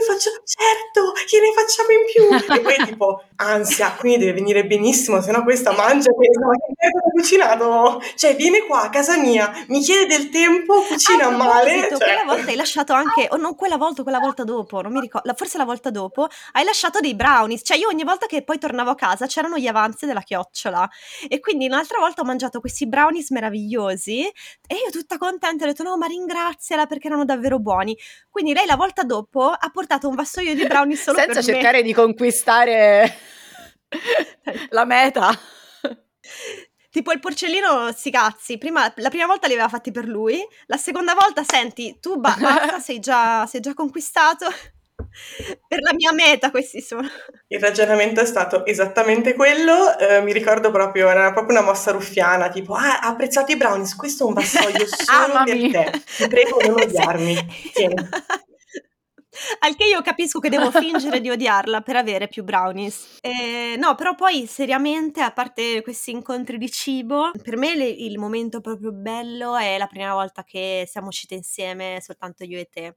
io 0.01 0.07
faccio, 0.07 0.31
certo, 0.45 1.13
che 1.27 1.39
ne 1.41 1.53
facciamo 1.53 1.91
in 1.91 2.05
più? 2.11 2.55
E 2.55 2.61
poi 2.61 2.87
tipo, 2.87 3.25
ansia, 3.37 3.93
quindi 3.93 4.19
deve 4.19 4.33
venire 4.33 4.67
benissimo, 4.67 5.21
se 5.21 5.31
no 5.31 5.43
questa 5.43 5.73
mangia 5.73 6.11
pensa, 6.13 6.41
ma 6.41 6.53
che 6.55 6.73
merda 6.77 6.99
ha 6.99 7.11
cucinato? 7.11 8.03
Cioè, 8.17 8.35
viene 8.35 8.67
qua 8.67 8.83
a 8.83 8.89
casa 8.89 9.19
mia, 9.19 9.53
mi 9.69 9.81
chiede 9.81 10.07
del 10.07 10.31
tempo, 10.31 10.83
cucina 10.83 11.27
ah, 11.27 11.31
male. 11.31 11.89
Cioè... 11.89 11.99
Quella 11.99 12.25
volta 12.25 12.51
hai 12.51 12.57
lasciato 12.57 12.93
anche, 12.95 13.27
o 13.31 13.35
oh, 13.35 13.37
non 13.37 13.55
quella 13.55 13.77
volta, 13.77 14.03
quella 14.03 14.19
volta 14.19 14.43
dopo, 14.43 14.81
non 14.81 14.93
mi 14.93 15.01
ricordo, 15.01 15.33
forse 15.35 15.59
la 15.59 15.65
volta 15.65 15.91
dopo, 15.91 16.29
hai 16.53 16.65
lasciato 16.65 17.01
dei 17.01 17.15
brownies. 17.15 17.61
Cioè, 17.63 17.77
io 17.77 17.89
ogni 17.89 18.05
volta 18.05 18.27
che 18.27 18.43
poi 18.43 18.59
tornavo 18.59 18.91
a 18.91 18.95
casa 18.95 19.27
c'erano 19.27 19.59
gli 19.59 19.67
avanzi 19.67 20.07
della 20.07 20.23
chiocciola. 20.23 20.89
E 21.29 21.41
quindi 21.41 21.67
un'altra 21.67 21.99
volta 21.99 22.23
ho 22.23 22.25
mangiato 22.25 22.61
questi 22.61 22.89
brownies 22.89 23.31
meravigliosi 23.31 24.25
e 24.67 24.75
io 24.75 24.91
tutta 24.91 25.19
contenta 25.19 25.65
ho 25.65 25.67
detto, 25.67 25.83
no, 25.83 25.97
ma 25.97 26.07
ringraziala 26.07 26.87
perché 26.87 27.09
erano 27.09 27.25
davvero 27.25 27.59
buoni. 27.59 27.97
Quindi 28.31 28.55
lei 28.55 28.67
la 28.67 28.77
volta 28.77 29.03
dopo 29.03 29.51
ha 29.51 29.71
portato 29.71 29.89
portato 29.91 30.09
un 30.09 30.14
vassoio 30.14 30.55
di 30.55 30.64
brownie 30.66 30.97
solo 30.97 31.18
Senza 31.18 31.34
per 31.34 31.43
cercare 31.43 31.82
di 31.82 31.93
conquistare 31.93 33.16
la 34.70 34.84
meta. 34.84 35.36
Tipo 36.91 37.12
il 37.12 37.20
porcellino, 37.20 37.93
si 37.93 38.11
cazzi, 38.11 38.59
prima, 38.59 38.93
la 38.97 39.11
prima 39.11 39.26
volta 39.26 39.47
li 39.47 39.53
aveva 39.53 39.68
fatti 39.68 39.91
per 39.93 40.07
lui, 40.07 40.41
la 40.66 40.76
seconda 40.76 41.14
volta, 41.14 41.45
senti, 41.45 41.99
tu 42.01 42.18
ba- 42.18 42.34
basta, 42.38 42.78
sei 42.80 42.99
già, 42.99 43.47
sei 43.47 43.61
già 43.61 43.74
conquistato, 43.74 44.47
per 45.68 45.80
la 45.82 45.93
mia 45.95 46.12
meta 46.12 46.51
questi 46.51 46.80
sono. 46.80 47.09
Il 47.47 47.61
ragionamento 47.61 48.20
è 48.20 48.26
stato 48.26 48.66
esattamente 48.66 49.34
quello, 49.34 49.97
eh, 49.99 50.20
mi 50.20 50.32
ricordo 50.32 50.72
proprio, 50.72 51.09
era 51.09 51.32
proprio 51.32 51.59
una 51.59 51.66
mossa 51.66 51.93
ruffiana, 51.93 52.49
tipo, 52.49 52.74
ah, 52.74 52.99
ha 52.99 53.09
apprezzato 53.09 53.53
i 53.53 53.57
brownies, 53.57 53.95
questo 53.95 54.24
è 54.24 54.26
un 54.26 54.34
vassoio 54.34 54.86
solo 54.86 55.45
per 55.45 55.70
te, 55.70 56.03
ti 56.16 56.28
prego 56.28 56.61
non 56.61 56.80
odiarmi, 56.80 57.70
tieni. 57.72 57.95
Al 59.61 59.76
che 59.76 59.84
io 59.84 60.03
capisco 60.03 60.38
che 60.38 60.49
devo 60.49 60.70
fingere 60.70 61.20
di 61.20 61.30
odiarla 61.30 61.80
per 61.80 61.97
avere 61.97 62.28
più 62.28 62.45
brownies. 62.45 63.18
Eh, 63.20 63.76
no, 63.78 63.95
però 63.95 64.14
poi 64.14 64.47
seriamente, 64.47 65.20
a 65.20 65.32
parte 65.32 65.82
questi 65.82 66.11
incontri 66.11 66.59
di 66.59 66.70
cibo, 66.70 67.30
per 67.43 67.57
me 67.57 67.74
le, 67.74 67.86
il 67.86 68.18
momento 68.18 68.61
proprio 68.61 68.93
bello 68.93 69.57
è 69.57 69.78
la 69.78 69.86
prima 69.86 70.12
volta 70.12 70.45
che 70.45 70.86
siamo 70.88 71.09
uscite 71.09 71.34
insieme, 71.34 72.01
soltanto 72.01 72.45
io 72.45 72.59
e 72.59 72.68
te 72.70 72.97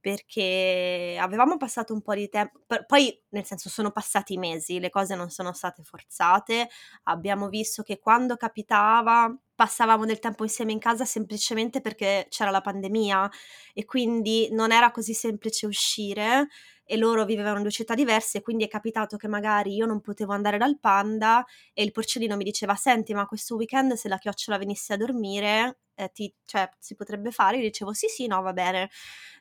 perché 0.00 1.18
avevamo 1.20 1.56
passato 1.56 1.92
un 1.92 2.00
po' 2.02 2.14
di 2.14 2.28
tempo, 2.28 2.60
poi 2.86 3.20
nel 3.30 3.44
senso 3.44 3.68
sono 3.68 3.90
passati 3.90 4.38
mesi, 4.38 4.78
le 4.78 4.90
cose 4.90 5.14
non 5.14 5.28
sono 5.28 5.52
state 5.52 5.82
forzate, 5.82 6.68
abbiamo 7.04 7.48
visto 7.48 7.82
che 7.82 7.98
quando 7.98 8.36
capitava 8.36 9.36
passavamo 9.58 10.04
del 10.06 10.20
tempo 10.20 10.44
insieme 10.44 10.70
in 10.70 10.78
casa 10.78 11.04
semplicemente 11.04 11.80
perché 11.80 12.26
c'era 12.28 12.52
la 12.52 12.60
pandemia 12.60 13.28
e 13.74 13.84
quindi 13.84 14.48
non 14.52 14.70
era 14.70 14.92
così 14.92 15.14
semplice 15.14 15.66
uscire 15.66 16.46
e 16.84 16.96
loro 16.96 17.24
vivevano 17.24 17.56
in 17.56 17.62
due 17.62 17.72
città 17.72 17.96
diverse, 17.96 18.40
quindi 18.40 18.62
è 18.64 18.68
capitato 18.68 19.16
che 19.16 19.26
magari 19.26 19.74
io 19.74 19.84
non 19.84 20.00
potevo 20.00 20.32
andare 20.32 20.58
dal 20.58 20.78
panda 20.78 21.44
e 21.74 21.82
il 21.82 21.90
porcellino 21.90 22.36
mi 22.36 22.44
diceva 22.44 22.76
senti 22.76 23.12
ma 23.14 23.26
questo 23.26 23.56
weekend 23.56 23.94
se 23.94 24.08
la 24.08 24.18
chiocciola 24.18 24.58
venisse 24.58 24.92
a 24.92 24.96
dormire 24.96 25.80
eh, 25.96 26.08
ti, 26.12 26.32
cioè, 26.44 26.70
si 26.78 26.94
potrebbe 26.94 27.32
fare? 27.32 27.56
Io 27.56 27.62
dicevo 27.62 27.92
sì 27.92 28.06
sì 28.06 28.28
no 28.28 28.40
va 28.42 28.52
bene 28.52 28.88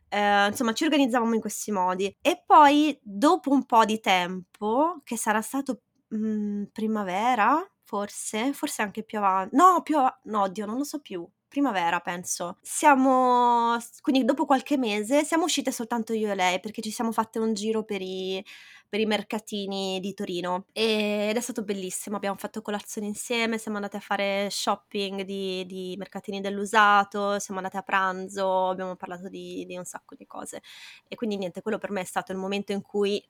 eh, 0.10 0.48
insomma 0.48 0.74
ci 0.74 0.84
organizzavamo 0.86 1.36
in 1.36 1.42
questi 1.42 1.72
modi 1.72 2.14
e 2.22 2.42
poi 2.44 2.98
dopo 3.04 3.52
un 3.52 3.66
po' 3.66 3.86
di 3.86 4.00
tempo 4.00 5.00
che 5.04 5.16
sarà 5.16 5.42
stato 5.42 5.82
mh, 6.10 6.18
mm, 6.18 6.64
primavera 6.72 7.66
forse 7.84 8.54
forse 8.54 8.82
anche 8.82 9.04
più 9.04 9.18
avanti 9.18 9.56
no 9.56 9.82
più 9.84 9.98
avanti 9.98 10.20
no 10.30 10.42
oddio 10.42 10.66
non 10.66 10.78
lo 10.78 10.84
so 10.84 11.00
più 11.00 11.28
primavera 11.48 12.00
penso. 12.02 12.58
Siamo 12.62 13.78
quindi 14.02 14.26
dopo 14.26 14.46
qualche 14.46 14.78
mese 14.78 15.24
siamo 15.24 15.46
uscite 15.46 15.72
soltanto 15.72 16.14
io 16.14 16.32
e 16.32 16.36
lei 16.36 16.60
perché 16.60 16.82
ci 16.82 16.92
siamo 16.92 17.12
fatte 17.12 17.40
un 17.40 17.54
giro 17.54 17.84
per 17.84 18.02
i 18.02 18.44
per 18.90 19.00
i 19.02 19.06
mercatini 19.06 20.00
di 20.00 20.14
Torino. 20.14 20.66
Ed 20.72 21.36
è 21.36 21.40
stato 21.42 21.64
bellissimo, 21.64 22.16
abbiamo 22.16 22.38
fatto 22.38 22.62
colazione 22.62 23.08
insieme, 23.08 23.58
siamo 23.58 23.78
andate 23.78 23.98
a 23.98 24.00
fare 24.00 24.48
shopping 24.50 25.24
di, 25.24 25.66
di 25.66 25.96
mercatini 25.98 26.40
dell'usato, 26.40 27.38
siamo 27.40 27.60
andate 27.60 27.78
a 27.78 27.82
pranzo, 27.82 28.70
abbiamo 28.70 28.96
parlato 28.96 29.28
di, 29.28 29.66
di 29.66 29.76
un 29.76 29.84
sacco 29.84 30.16
di 30.16 30.26
cose. 30.26 30.62
E 31.08 31.16
quindi 31.16 31.38
niente, 31.38 31.62
quello 31.62 31.78
per 31.78 31.92
me 31.92 32.02
è 32.02 32.06
stato 32.06 32.32
il 32.32 32.38
momento 32.38 32.72
in 32.72 32.82
cui 32.82 33.22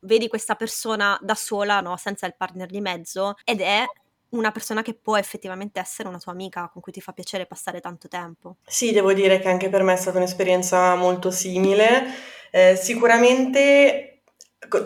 vedi 0.00 0.28
questa 0.28 0.54
persona 0.54 1.18
da 1.22 1.34
sola, 1.34 1.80
no? 1.80 1.96
senza 1.96 2.26
il 2.26 2.34
partner 2.36 2.68
di 2.68 2.80
mezzo, 2.80 3.34
ed 3.44 3.60
è 3.60 3.84
una 4.30 4.52
persona 4.52 4.82
che 4.82 4.94
può 4.94 5.16
effettivamente 5.16 5.80
essere 5.80 6.08
una 6.08 6.18
tua 6.18 6.32
amica 6.32 6.68
con 6.72 6.80
cui 6.80 6.92
ti 6.92 7.00
fa 7.00 7.12
piacere 7.12 7.46
passare 7.46 7.80
tanto 7.80 8.08
tempo. 8.08 8.56
Sì, 8.64 8.92
devo 8.92 9.12
dire 9.12 9.40
che 9.40 9.48
anche 9.48 9.68
per 9.68 9.82
me 9.82 9.94
è 9.94 9.96
stata 9.96 10.18
un'esperienza 10.18 10.94
molto 10.94 11.30
simile. 11.30 12.04
Eh, 12.50 12.76
sicuramente 12.76 14.10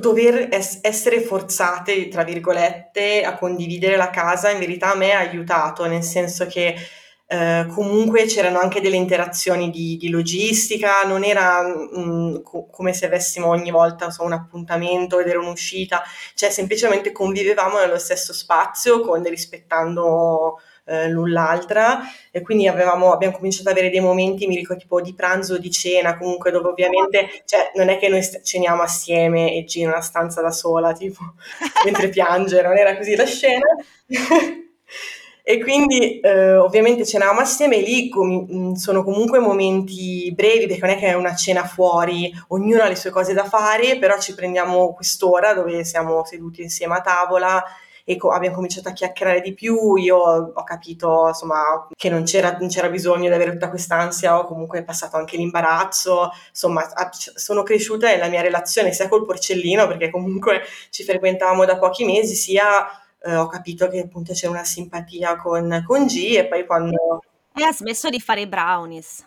dover 0.01 0.49
es- 0.51 0.79
essere 0.83 1.21
forzate, 1.21 2.09
tra 2.09 2.25
virgolette, 2.25 3.23
a 3.23 3.37
condividere 3.37 3.97
la 3.97 4.11
casa 4.11 4.51
in 4.51 4.59
verità 4.59 4.93
a 4.93 4.97
me 4.97 5.13
ha 5.13 5.19
aiutato, 5.19 5.87
nel 5.87 6.03
senso 6.03 6.47
che 6.47 6.75
eh, 7.27 7.67
comunque 7.73 8.27
c'erano 8.27 8.59
anche 8.59 8.81
delle 8.81 8.97
interazioni 8.97 9.71
di, 9.71 9.97
di 9.97 10.11
logistica, 10.11 11.03
non 11.05 11.25
era 11.25 11.63
mh, 11.63 12.01
mm, 12.01 12.43
co- 12.43 12.69
come 12.71 12.93
se 12.93 13.07
avessimo 13.07 13.49
ogni 13.49 13.71
volta 13.71 14.11
so, 14.11 14.25
un 14.25 14.33
appuntamento 14.33 15.19
ed 15.19 15.29
era 15.29 15.41
un'uscita, 15.41 16.03
cioè 16.35 16.51
semplicemente 16.51 17.13
convivevamo 17.13 17.79
nello 17.79 17.99
stesso 17.99 18.33
spazio 18.33 19.01
con, 19.01 19.23
rispettando 19.23 20.59
eh, 20.87 21.09
l'un 21.09 21.33
l'altra 21.33 22.01
e 22.31 22.43
quindi 22.43 22.69
avevamo, 22.69 23.13
abbiamo 23.13 23.35
cominciato 23.35 23.71
ad 23.71 23.77
avere 23.77 23.91
dei 23.91 24.01
momenti, 24.01 24.47
mi 24.47 24.57
ricordo 24.57 24.83
tipo 24.83 25.01
di 25.01 25.15
pranzo, 25.15 25.59
di 25.59 25.71
cena, 25.71 26.19
comunque 26.19 26.51
dove 26.51 26.69
ovviamente 26.69 27.43
cioè, 27.47 27.73
non 27.75 27.89
è 27.89 27.99
che 27.99 28.09
noi 28.09 28.23
ceniamo 28.43 28.83
assieme 28.83 29.55
e 29.55 29.65
G 29.65 29.77
in 29.77 29.89
una 29.89 30.03
stanza 30.03 30.43
da 30.43 30.51
sola, 30.51 30.93
tipo 30.93 31.23
mentre 31.85 32.09
piange, 32.11 32.61
non 32.63 32.77
era 32.77 32.97
così 32.97 33.17
la 33.17 33.27
scena. 33.27 33.67
E 35.47 35.61
quindi 35.61 36.21
eh, 36.21 36.57
ovviamente 36.57 37.05
cenavamo 37.05 37.41
assieme 37.41 37.77
e 37.77 37.83
lì 37.83 38.09
com- 38.09 38.47
mm, 38.51 38.73
sono 38.73 39.05
comunque 39.05 39.39
momenti 39.41 40.33
brevi 40.35 40.67
perché 40.67 40.87
non 40.87 40.95
è 40.95 40.99
che 40.99 41.07
è 41.09 41.13
una 41.13 41.35
cena 41.35 41.65
fuori, 41.65 42.33
ognuno 42.49 42.81
ha 42.83 42.89
le 42.89 42.97
sue 42.97 43.11
cose 43.11 43.35
da 43.35 43.45
fare, 43.45 43.99
però 43.99 44.19
ci 44.19 44.35
prendiamo 44.35 44.95
quest'ora 44.95 45.53
dove 45.53 45.85
siamo 45.85 46.25
seduti 46.25 46.63
insieme 46.63 46.95
a 46.95 47.03
tavola 47.03 47.63
e 48.05 48.17
co- 48.17 48.31
abbiamo 48.31 48.55
cominciato 48.55 48.89
a 48.89 48.93
chiacchierare 48.93 49.43
di 49.43 49.53
più, 49.53 49.97
io 49.97 50.17
ho 50.17 50.65
capito 50.65 51.27
insomma 51.29 51.89
che 51.95 52.09
non 52.09 52.25
c'era, 52.25 52.57
non 52.59 52.69
c'era 52.69 52.89
bisogno 52.89 53.29
di 53.29 53.35
avere 53.35 53.53
tutta 53.53 53.69
quest'ansia, 53.69 54.39
ho 54.39 54.45
comunque 54.47 54.83
passato 54.83 55.19
anche 55.19 55.37
l'imbarazzo, 55.37 56.31
insomma 56.49 56.87
sono 57.35 57.63
cresciuta 57.63 58.09
nella 58.09 58.29
mia 58.29 58.41
relazione 58.41 58.93
sia 58.95 59.09
col 59.09 59.27
porcellino 59.27 59.87
perché 59.89 60.11
comunque 60.11 60.63
ci 60.89 61.05
frequentavamo 61.05 61.67
da 61.67 61.77
pochi 61.79 62.05
mesi, 62.07 62.35
sia 62.35 62.87
eh, 63.25 63.37
ho 63.37 63.47
capito 63.47 63.89
che 63.89 64.01
appunto 64.01 64.33
c'era 64.35 64.53
una 64.53 64.65
simpatia 64.65 65.37
con, 65.37 65.83
con 65.87 66.07
G 66.07 66.35
e 66.37 66.47
poi 66.47 66.67
quando... 66.67 67.23
E 67.55 67.65
ha 67.65 67.73
smesso 67.73 68.11
di 68.11 68.21
fare 68.21 68.43
i 68.43 68.47
brownies. 68.47 69.27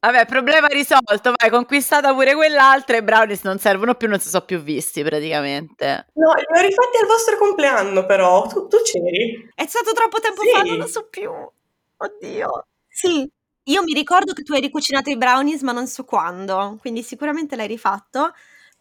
Vabbè, 0.00 0.26
problema 0.26 0.66
risolto, 0.66 1.32
vai, 1.36 1.48
conquistata 1.48 2.12
pure 2.12 2.34
quell'altra 2.34 2.96
e 2.96 2.98
i 2.98 3.04
brownies 3.04 3.42
non 3.44 3.58
servono 3.58 3.94
più, 3.94 4.08
non 4.08 4.18
si 4.18 4.28
sono 4.28 4.44
più 4.44 4.58
visti 4.58 5.04
praticamente. 5.04 6.06
No, 6.14 6.32
li 6.34 6.58
ho 6.58 6.60
rifatti 6.60 6.96
al 7.00 7.06
vostro 7.06 7.36
compleanno 7.38 8.04
però, 8.04 8.44
tu, 8.48 8.66
tu 8.66 8.78
c'eri? 8.82 9.50
È 9.54 9.64
stato 9.66 9.92
troppo 9.92 10.18
tempo 10.18 10.42
sì. 10.42 10.50
fa, 10.50 10.62
non 10.62 10.78
lo 10.78 10.86
so 10.88 11.06
più. 11.08 11.30
Oddio. 11.30 12.66
Sì, 12.88 13.30
io 13.64 13.82
mi 13.84 13.92
ricordo 13.92 14.32
che 14.32 14.42
tu 14.42 14.54
hai 14.54 14.60
ricucinato 14.60 15.08
i 15.10 15.16
brownies 15.16 15.62
ma 15.62 15.70
non 15.70 15.86
so 15.86 16.04
quando, 16.04 16.78
quindi 16.80 17.04
sicuramente 17.04 17.54
l'hai 17.54 17.68
rifatto 17.68 18.32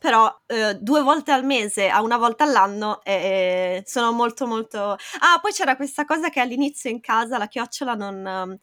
però 0.01 0.35
eh, 0.47 0.79
due 0.79 1.01
volte 1.03 1.31
al 1.31 1.45
mese 1.45 1.87
a 1.87 2.01
una 2.01 2.17
volta 2.17 2.43
all'anno 2.43 3.03
eh, 3.03 3.83
sono 3.85 4.11
molto 4.11 4.47
molto... 4.47 4.97
Ah, 5.19 5.37
poi 5.39 5.51
c'era 5.51 5.75
questa 5.75 6.05
cosa 6.05 6.29
che 6.29 6.39
all'inizio 6.39 6.89
in 6.89 6.99
casa 7.01 7.37
la 7.37 7.47
chiocciola 7.47 7.93
non... 7.93 8.59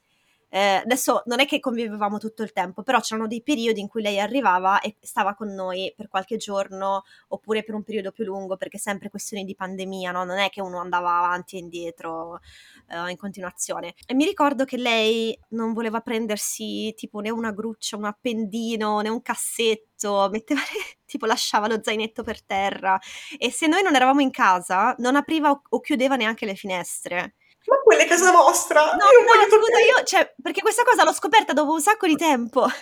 Eh, 0.51 0.81
adesso 0.85 1.23
non 1.27 1.41
è 1.41 1.47
che 1.47 1.61
convivevamo 1.61 2.19
tutto 2.19 2.43
il 2.43 2.53
tempo, 2.53 2.83
però 2.83 3.01
c'erano 3.01 3.27
dei 3.27 3.43
periodi 3.43 3.81
in 3.81 3.89
cui 3.89 4.03
lei 4.03 4.19
arrivava 4.19 4.81
e 4.81 4.97
stava 5.01 5.35
con 5.35 5.49
noi 5.53 5.93
per 5.95 6.09
qualche 6.09 6.37
giorno 6.37 7.05
oppure 7.29 7.63
per 7.63 7.75
un 7.75 7.83
periodo 7.83 8.13
più 8.13 8.25
lungo, 8.25 8.57
perché 8.57 8.79
sempre 8.79 9.11
questioni 9.11 9.45
di 9.45 9.55
pandemia, 9.55 10.11
no? 10.13 10.25
Non 10.25 10.39
è 10.39 10.49
che 10.49 10.61
uno 10.63 10.79
andava 10.81 11.19
avanti 11.19 11.57
e 11.57 11.61
indietro 11.61 12.41
uh, 12.89 13.09
in 13.09 13.17
continuazione. 13.17 13.95
E 14.07 14.15
mi 14.15 14.25
ricordo 14.25 14.65
che 14.65 14.77
lei 14.77 15.39
non 15.51 15.73
voleva 15.73 16.01
prendersi 16.01 16.95
tipo 16.97 17.21
né 17.21 17.31
una 17.31 17.53
gruccia, 17.53 17.97
un 17.97 18.05
appendino, 18.05 19.01
né 19.01 19.09
un 19.09 19.23
cassetto, 19.23 20.29
metteva 20.31 20.61
tipo 21.05 21.27
lasciava 21.27 21.69
lo 21.69 21.81
zainetto 21.83 22.23
per 22.23 22.43
terra 22.43 22.99
e 23.39 23.51
se 23.51 23.67
noi 23.67 23.83
non 23.83 23.95
eravamo 23.95 24.21
in 24.21 24.31
casa 24.31 24.95
non 24.99 25.17
apriva 25.17 25.51
o, 25.51 25.63
o 25.69 25.81
chiudeva 25.81 26.17
neanche 26.17 26.47
le 26.47 26.55
finestre. 26.55 27.35
Ma 27.69 27.77
quella 27.85 28.03
è 28.03 28.07
casa 28.07 28.33
vostra? 28.33 28.95
No, 28.95 29.05
io 29.05 29.21
no, 29.21 29.29
scusa, 29.47 29.79
io, 29.79 30.03
cioè, 30.05 30.35
perché 30.41 30.63
questa 30.63 30.85
cosa 30.85 31.05
l'ho 31.05 31.13
scoperta 31.13 31.53
dopo 31.53 31.73
un 31.73 31.83
sacco 31.83 32.07
di 32.07 32.17
tempo. 32.17 32.67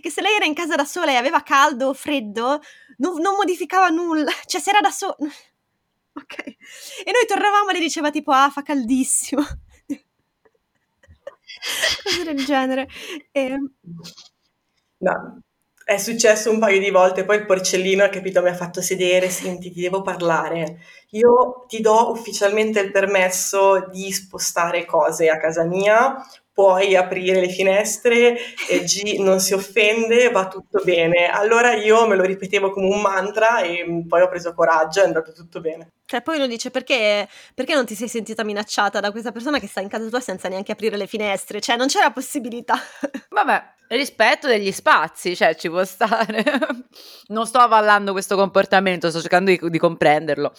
Che 0.00 0.10
se 0.10 0.20
lei 0.20 0.36
era 0.36 0.44
in 0.44 0.54
casa 0.54 0.76
da 0.76 0.84
sola 0.84 1.10
e 1.10 1.16
aveva 1.16 1.42
caldo 1.42 1.88
o 1.88 1.92
freddo, 1.92 2.60
non, 2.98 3.20
non 3.20 3.34
modificava 3.34 3.88
nulla. 3.88 4.30
Cioè, 4.46 4.60
se 4.60 4.70
era 4.70 4.78
da 4.80 4.92
sola 4.92 5.16
Ok. 6.14 6.38
E 6.46 7.10
noi 7.10 7.26
tornavamo 7.26 7.70
e 7.70 7.72
le 7.72 7.80
diceva 7.80 8.12
tipo, 8.12 8.30
ah, 8.30 8.48
fa 8.48 8.62
caldissimo. 8.62 9.42
Cose 12.04 12.22
del 12.22 12.44
genere. 12.44 12.86
E... 13.32 13.40
Ehm, 13.40 13.74
no, 14.98 15.42
è 15.92 15.98
successo 15.98 16.50
un 16.50 16.58
paio 16.58 16.80
di 16.80 16.90
volte, 16.90 17.24
poi 17.24 17.36
il 17.36 17.46
porcellino, 17.46 18.08
capito, 18.08 18.42
mi 18.42 18.48
ha 18.48 18.54
fatto 18.54 18.80
sedere, 18.80 19.28
senti, 19.28 19.70
ti 19.70 19.80
devo 19.80 20.02
parlare. 20.02 20.78
Io 21.10 21.64
ti 21.68 21.80
do 21.80 22.10
ufficialmente 22.10 22.80
il 22.80 22.90
permesso 22.90 23.88
di 23.90 24.10
spostare 24.12 24.84
cose 24.84 25.28
a 25.28 25.38
casa 25.38 25.64
mia, 25.64 26.16
puoi 26.62 26.94
aprire 26.94 27.40
le 27.40 27.48
finestre 27.48 28.38
e 28.68 28.84
G 28.84 29.18
non 29.18 29.40
si 29.40 29.52
offende, 29.52 30.30
va 30.30 30.46
tutto 30.46 30.80
bene. 30.84 31.26
Allora 31.26 31.74
io 31.74 32.06
me 32.06 32.14
lo 32.14 32.22
ripetevo 32.22 32.70
come 32.70 32.86
un 32.86 33.00
mantra 33.00 33.62
e 33.62 34.04
poi 34.06 34.22
ho 34.22 34.28
preso 34.28 34.54
coraggio 34.54 35.00
e 35.00 35.02
è 35.02 35.06
andato 35.06 35.32
tutto 35.32 35.60
bene. 35.60 35.88
Cioè 36.06 36.22
poi 36.22 36.36
uno 36.36 36.46
dice 36.46 36.70
perché, 36.70 37.28
perché 37.52 37.74
non 37.74 37.84
ti 37.84 37.96
sei 37.96 38.06
sentita 38.06 38.44
minacciata 38.44 39.00
da 39.00 39.10
questa 39.10 39.32
persona 39.32 39.58
che 39.58 39.66
sta 39.66 39.80
in 39.80 39.88
casa 39.88 40.08
tua 40.08 40.20
senza 40.20 40.48
neanche 40.48 40.70
aprire 40.70 40.96
le 40.96 41.08
finestre? 41.08 41.60
Cioè 41.60 41.76
non 41.76 41.88
c'era 41.88 42.12
possibilità. 42.12 42.76
Vabbè, 43.30 43.62
rispetto 43.88 44.46
degli 44.46 44.70
spazi, 44.70 45.34
cioè 45.34 45.56
ci 45.56 45.68
può 45.68 45.84
stare. 45.84 46.44
non 47.26 47.44
sto 47.44 47.58
avallando 47.58 48.12
questo 48.12 48.36
comportamento, 48.36 49.10
sto 49.10 49.20
cercando 49.20 49.50
di, 49.50 49.58
di 49.68 49.78
comprenderlo. 49.78 50.52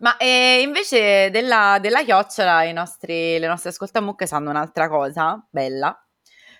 Ma 0.00 0.16
eh, 0.16 0.60
invece 0.62 1.30
della, 1.30 1.78
della 1.80 2.02
chiocciola 2.02 2.70
nostri, 2.72 3.38
le 3.38 3.46
nostre 3.46 3.70
ascoltamucche 3.70 4.26
sanno 4.26 4.50
un'altra 4.50 4.88
cosa 4.88 5.44
bella, 5.50 5.96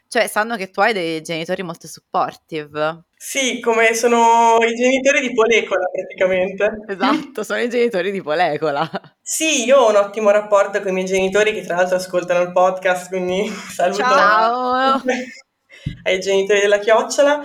cioè 0.08 0.26
sanno 0.26 0.56
che 0.56 0.70
tu 0.70 0.80
hai 0.80 0.92
dei 0.92 1.22
genitori 1.22 1.62
molto 1.62 1.86
supportive. 1.86 3.04
Sì, 3.16 3.60
come 3.60 3.94
sono 3.94 4.58
i 4.60 4.74
genitori 4.74 5.20
di 5.20 5.32
Polecola 5.32 5.86
praticamente. 5.90 6.82
Esatto, 6.88 7.44
sono 7.44 7.60
i 7.60 7.68
genitori 7.68 8.10
di 8.10 8.20
Polecola. 8.20 8.90
Sì, 9.22 9.64
io 9.64 9.78
ho 9.78 9.90
un 9.90 9.96
ottimo 9.96 10.30
rapporto 10.30 10.80
con 10.80 10.90
i 10.90 10.92
miei 10.92 11.06
genitori 11.06 11.54
che 11.54 11.62
tra 11.62 11.76
l'altro 11.76 11.96
ascoltano 11.96 12.42
il 12.42 12.52
podcast, 12.52 13.08
quindi 13.08 13.48
saluto 13.72 14.02
Ciao. 14.02 15.00
ai 16.02 16.20
genitori 16.20 16.60
della 16.60 16.78
chiocciola. 16.78 17.40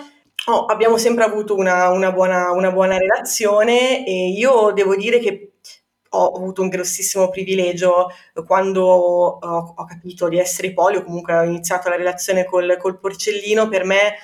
Oh, 0.48 0.66
abbiamo 0.66 0.98
sempre 0.98 1.24
avuto 1.24 1.56
una, 1.56 1.90
una, 1.90 2.12
buona, 2.12 2.52
una 2.52 2.72
buona 2.72 2.98
relazione 2.98 4.06
e 4.06 4.30
io 4.30 4.72
devo 4.72 4.96
dire 4.96 5.20
che 5.20 5.47
ho 6.18 6.36
avuto 6.38 6.62
un 6.62 6.70
grossissimo 6.70 7.30
privilegio 7.30 8.08
quando 8.46 8.84
ho, 8.86 9.40
ho 9.76 9.86
capito 9.86 10.28
di 10.28 10.40
essere 10.40 10.74
polio, 10.74 11.04
comunque 11.04 11.36
ho 11.36 11.44
iniziato 11.44 11.90
la 11.90 11.96
relazione 11.96 12.46
col, 12.46 12.78
col 12.80 13.00
porcellino, 13.00 13.68
per 13.68 13.84
me 13.84 14.16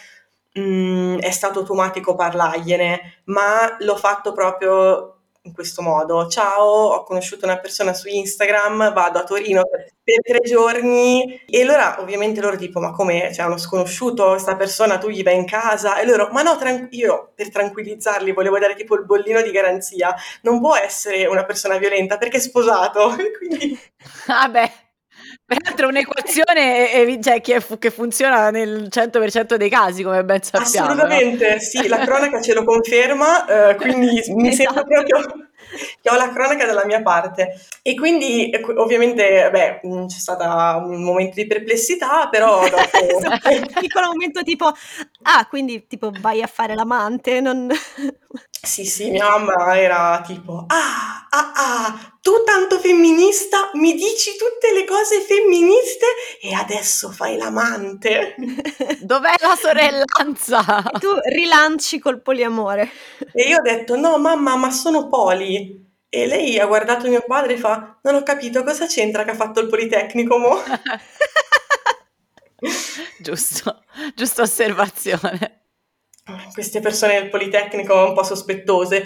mh, 0.54 0.62
mm, 0.62 1.18
è 1.20 1.32
stato 1.32 1.60
automatico 1.60 2.16
parlargliene, 2.16 3.22
ma 3.26 3.76
l'ho 3.80 3.96
fatto 3.96 4.34
proprio 4.34 5.13
in 5.46 5.54
questo 5.54 5.82
modo. 5.82 6.28
Ciao, 6.28 6.66
ho 6.66 7.04
conosciuto 7.04 7.46
una 7.46 7.60
persona 7.60 7.94
su 7.94 8.08
Instagram, 8.08 8.94
vado 8.94 9.20
a 9.20 9.24
Torino 9.24 9.64
per, 10.04 10.22
tre 10.22 10.40
giorni 10.40 11.42
e 11.46 11.62
allora 11.62 12.00
ovviamente 12.00 12.40
loro 12.40 12.56
tipo 12.56 12.80
ma 12.80 12.92
come, 12.92 13.28
c'è 13.28 13.34
cioè, 13.34 13.46
uno 13.46 13.58
sconosciuto, 13.58 14.30
questa 14.30 14.56
persona 14.56 14.98
tu 14.98 15.10
gli 15.10 15.24
vai 15.24 15.36
in 15.36 15.46
casa 15.46 16.00
e 16.00 16.06
loro 16.06 16.30
ma 16.32 16.42
no, 16.44 16.58
tran- 16.58 16.88
io 16.92 17.32
per 17.36 17.50
tranquillizzarli 17.52 18.32
volevo 18.32 18.58
dare 18.60 18.76
tipo 18.76 18.96
il 18.96 19.06
bollino 19.06 19.42
di 19.42 19.52
garanzia, 19.52 20.16
non 20.42 20.60
può 20.62 20.76
essere 20.76 21.26
una 21.26 21.44
persona 21.46 21.78
violenta 21.78 22.18
perché 22.18 22.38
è 22.38 22.42
sposato. 22.42 23.16
Quindi... 23.38 23.78
Vabbè. 24.28 24.83
Peraltro 25.56 25.88
un'equazione 25.88 26.92
è, 26.92 27.20
cioè, 27.22 27.42
che, 27.42 27.62
che, 27.80 27.92
funziona 27.92 28.50
nel 28.50 28.88
100% 28.90 29.56
dei 29.56 29.70
casi, 29.70 30.04
come 30.04 30.24
ben 30.24 30.42
sappiamo. 30.42 30.88
Assolutamente, 30.88 31.54
no? 31.54 31.60
sì, 31.60 31.88
la 31.88 31.98
cronaca 31.98 32.42
ce 32.42 32.54
lo 32.54 32.64
conferma, 32.64 33.70
eh, 33.70 33.76
quindi 33.76 34.22
mi 34.36 34.50
esatto. 34.54 34.74
sento 34.74 34.84
proprio 34.86 35.48
che 36.02 36.10
ho 36.10 36.16
la 36.16 36.32
cronaca 36.32 36.66
dalla 36.66 36.86
mia 36.86 37.02
parte. 37.02 37.60
E 37.82 37.96
quindi 37.96 38.52
ovviamente 38.76 39.50
beh, 39.52 39.82
mm, 39.86 40.06
c'è 40.08 40.20
stato 40.20 40.44
un 40.86 41.04
momento 41.04 41.36
di 41.36 41.48
perplessità, 41.48 42.28
però 42.30 42.62
dopo... 42.70 42.98
un 43.50 43.72
piccolo 43.80 44.08
momento 44.08 44.44
tipo, 44.44 44.72
ah, 45.24 45.46
quindi 45.48 45.88
tipo 45.88 46.12
vai 46.20 46.42
a 46.42 46.48
fare 46.48 46.76
l'amante, 46.76 47.42
non... 47.42 47.70
Sì, 48.66 48.86
sì, 48.86 49.10
mia 49.10 49.28
mamma 49.28 49.78
era 49.78 50.24
tipo, 50.26 50.64
ah, 50.68 51.28
ah, 51.30 51.52
ah, 51.54 52.14
tu 52.22 52.32
tanto 52.46 52.80
femminista 52.80 53.72
mi 53.74 53.94
dici 53.94 54.38
tutte 54.38 54.72
le 54.74 54.86
cose 54.86 55.20
femministe 55.20 56.06
e 56.42 56.54
adesso 56.54 57.12
fai 57.12 57.36
l'amante. 57.36 58.36
Dov'è 59.04 59.34
la 59.42 59.58
sorellanza? 59.60 60.90
E 60.94 61.00
tu 61.00 61.10
rilanci 61.26 62.00
col 62.00 62.22
poliamore. 62.22 62.90
E 63.34 63.50
io 63.50 63.58
ho 63.58 63.62
detto, 63.62 63.98
no 63.98 64.18
mamma, 64.18 64.56
ma 64.56 64.72
sono 64.72 65.10
poli. 65.10 65.53
E 66.10 66.28
lei 66.28 66.60
ha 66.60 66.68
guardato 66.68 67.10
mio 67.10 67.24
padre 67.26 67.54
e 67.54 67.58
fa, 67.58 68.00
non 68.04 68.16
ho 68.16 68.24
capito 68.24 68.64
cosa 68.64 68.86
c'entra 68.86 69.24
che 69.24 69.32
ha 69.32 69.36
fatto 69.36 69.60
il 69.60 69.68
Politecnico, 69.68 70.38
mo? 70.38 70.58
giusto, 73.20 73.84
giusta 74.16 74.44
osservazione. 74.44 75.62
Queste 76.54 76.80
persone 76.80 77.20
del 77.20 77.30
Politecnico 77.30 78.08
un 78.08 78.14
po' 78.14 78.24
sospettose. 78.24 79.06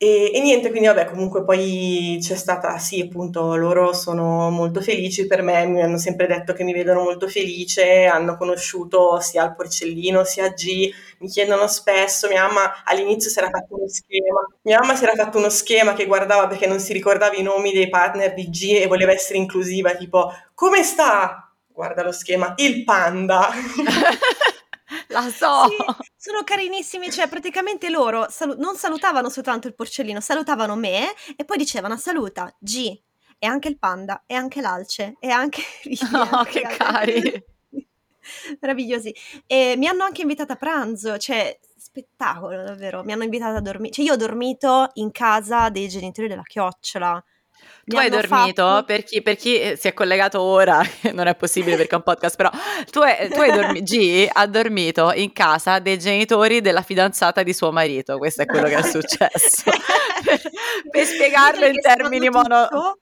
E, 0.00 0.30
e, 0.32 0.40
niente, 0.40 0.70
quindi 0.70 0.86
vabbè, 0.86 1.06
comunque 1.06 1.42
poi 1.42 2.18
c'è 2.22 2.36
stata, 2.36 2.78
sì, 2.78 3.00
appunto, 3.00 3.56
loro 3.56 3.92
sono 3.92 4.48
molto 4.48 4.80
felici 4.80 5.26
per 5.26 5.42
me, 5.42 5.66
mi 5.66 5.82
hanno 5.82 5.98
sempre 5.98 6.28
detto 6.28 6.52
che 6.52 6.62
mi 6.62 6.72
vedono 6.72 7.02
molto 7.02 7.26
felice, 7.26 8.04
hanno 8.04 8.36
conosciuto 8.36 9.18
sia 9.20 9.42
il 9.44 9.56
porcellino 9.56 10.22
sia 10.22 10.50
G, 10.50 10.88
mi 11.18 11.26
chiedono 11.28 11.66
spesso, 11.66 12.28
mia 12.28 12.46
mamma 12.46 12.84
all'inizio 12.84 13.28
si 13.28 13.38
era 13.40 13.50
fatto 13.50 13.74
uno 13.74 13.88
schema, 13.88 14.46
mia 14.62 14.78
mamma 14.78 14.94
si 14.94 15.02
era 15.02 15.14
fatto 15.16 15.38
uno 15.38 15.50
schema 15.50 15.94
che 15.94 16.06
guardava 16.06 16.46
perché 16.46 16.68
non 16.68 16.78
si 16.78 16.92
ricordava 16.92 17.34
i 17.34 17.42
nomi 17.42 17.72
dei 17.72 17.88
partner 17.88 18.34
di 18.34 18.48
G 18.50 18.78
e 18.80 18.86
voleva 18.86 19.10
essere 19.10 19.38
inclusiva, 19.38 19.96
tipo, 19.96 20.30
come 20.54 20.84
sta? 20.84 21.52
Guarda 21.66 22.04
lo 22.04 22.12
schema, 22.12 22.54
il 22.58 22.84
panda. 22.84 23.48
La 25.10 25.22
so! 25.30 25.68
Sì, 25.68 25.76
sono 26.16 26.42
carinissimi, 26.44 27.10
cioè 27.10 27.28
praticamente 27.28 27.88
loro 27.88 28.26
salu- 28.28 28.58
non 28.58 28.76
salutavano 28.76 29.30
soltanto 29.30 29.66
il 29.66 29.74
porcellino, 29.74 30.20
salutavano 30.20 30.76
me 30.76 31.08
e 31.36 31.44
poi 31.44 31.56
dicevano 31.56 31.96
saluta 31.96 32.54
G 32.58 32.94
e 33.38 33.46
anche 33.46 33.68
il 33.68 33.78
panda 33.78 34.24
e 34.26 34.34
anche 34.34 34.60
l'alce 34.60 35.16
e 35.18 35.28
anche... 35.30 35.62
Oh, 36.32 36.44
che 36.44 36.60
cari! 36.62 37.44
Meravigliosi. 38.60 39.14
E 39.46 39.74
mi 39.78 39.86
hanno 39.86 40.04
anche 40.04 40.20
invitata 40.22 40.52
a 40.54 40.56
pranzo, 40.56 41.16
cioè 41.16 41.58
spettacolo 41.76 42.62
davvero, 42.62 43.02
mi 43.02 43.12
hanno 43.12 43.22
invitata 43.24 43.56
a 43.58 43.60
dormire, 43.62 43.92
cioè 43.92 44.04
io 44.04 44.12
ho 44.12 44.16
dormito 44.16 44.90
in 44.94 45.10
casa 45.10 45.70
dei 45.70 45.88
genitori 45.88 46.28
della 46.28 46.42
chiocciola 46.42 47.22
tu 47.88 47.96
hai 47.96 48.10
dormito, 48.10 48.62
fatto... 48.62 48.84
per, 48.84 49.02
chi, 49.02 49.22
per, 49.22 49.36
chi, 49.36 49.58
eh, 49.58 49.76
si 49.76 49.88
è 49.88 49.94
collegato 49.94 50.40
ora, 50.40 50.82
non 51.12 51.26
è 51.26 51.34
possibile 51.34 51.76
perché 51.76 51.92
è 51.92 51.96
un 51.96 52.02
podcast, 52.02 52.36
però 52.36 52.50
tu 52.90 53.00
hai, 53.00 53.30
tu 53.30 53.40
hai 53.40 53.50
dormito, 53.50 53.84
G 53.84 54.28
ha 54.30 54.46
dormito 54.46 55.12
in 55.14 55.32
casa 55.32 55.78
dei 55.78 55.98
genitori 55.98 56.60
della 56.60 56.82
fidanzata 56.82 57.42
di 57.42 57.54
suo 57.54 57.72
marito, 57.72 58.18
questo 58.18 58.42
è 58.42 58.46
quello 58.46 58.68
che 58.68 58.76
è 58.76 58.82
successo. 58.82 59.62
per, 60.24 60.40
per 60.90 61.04
spiegarlo 61.04 61.66
in 61.66 61.80
termini 61.80 62.28
mono... 62.28 62.98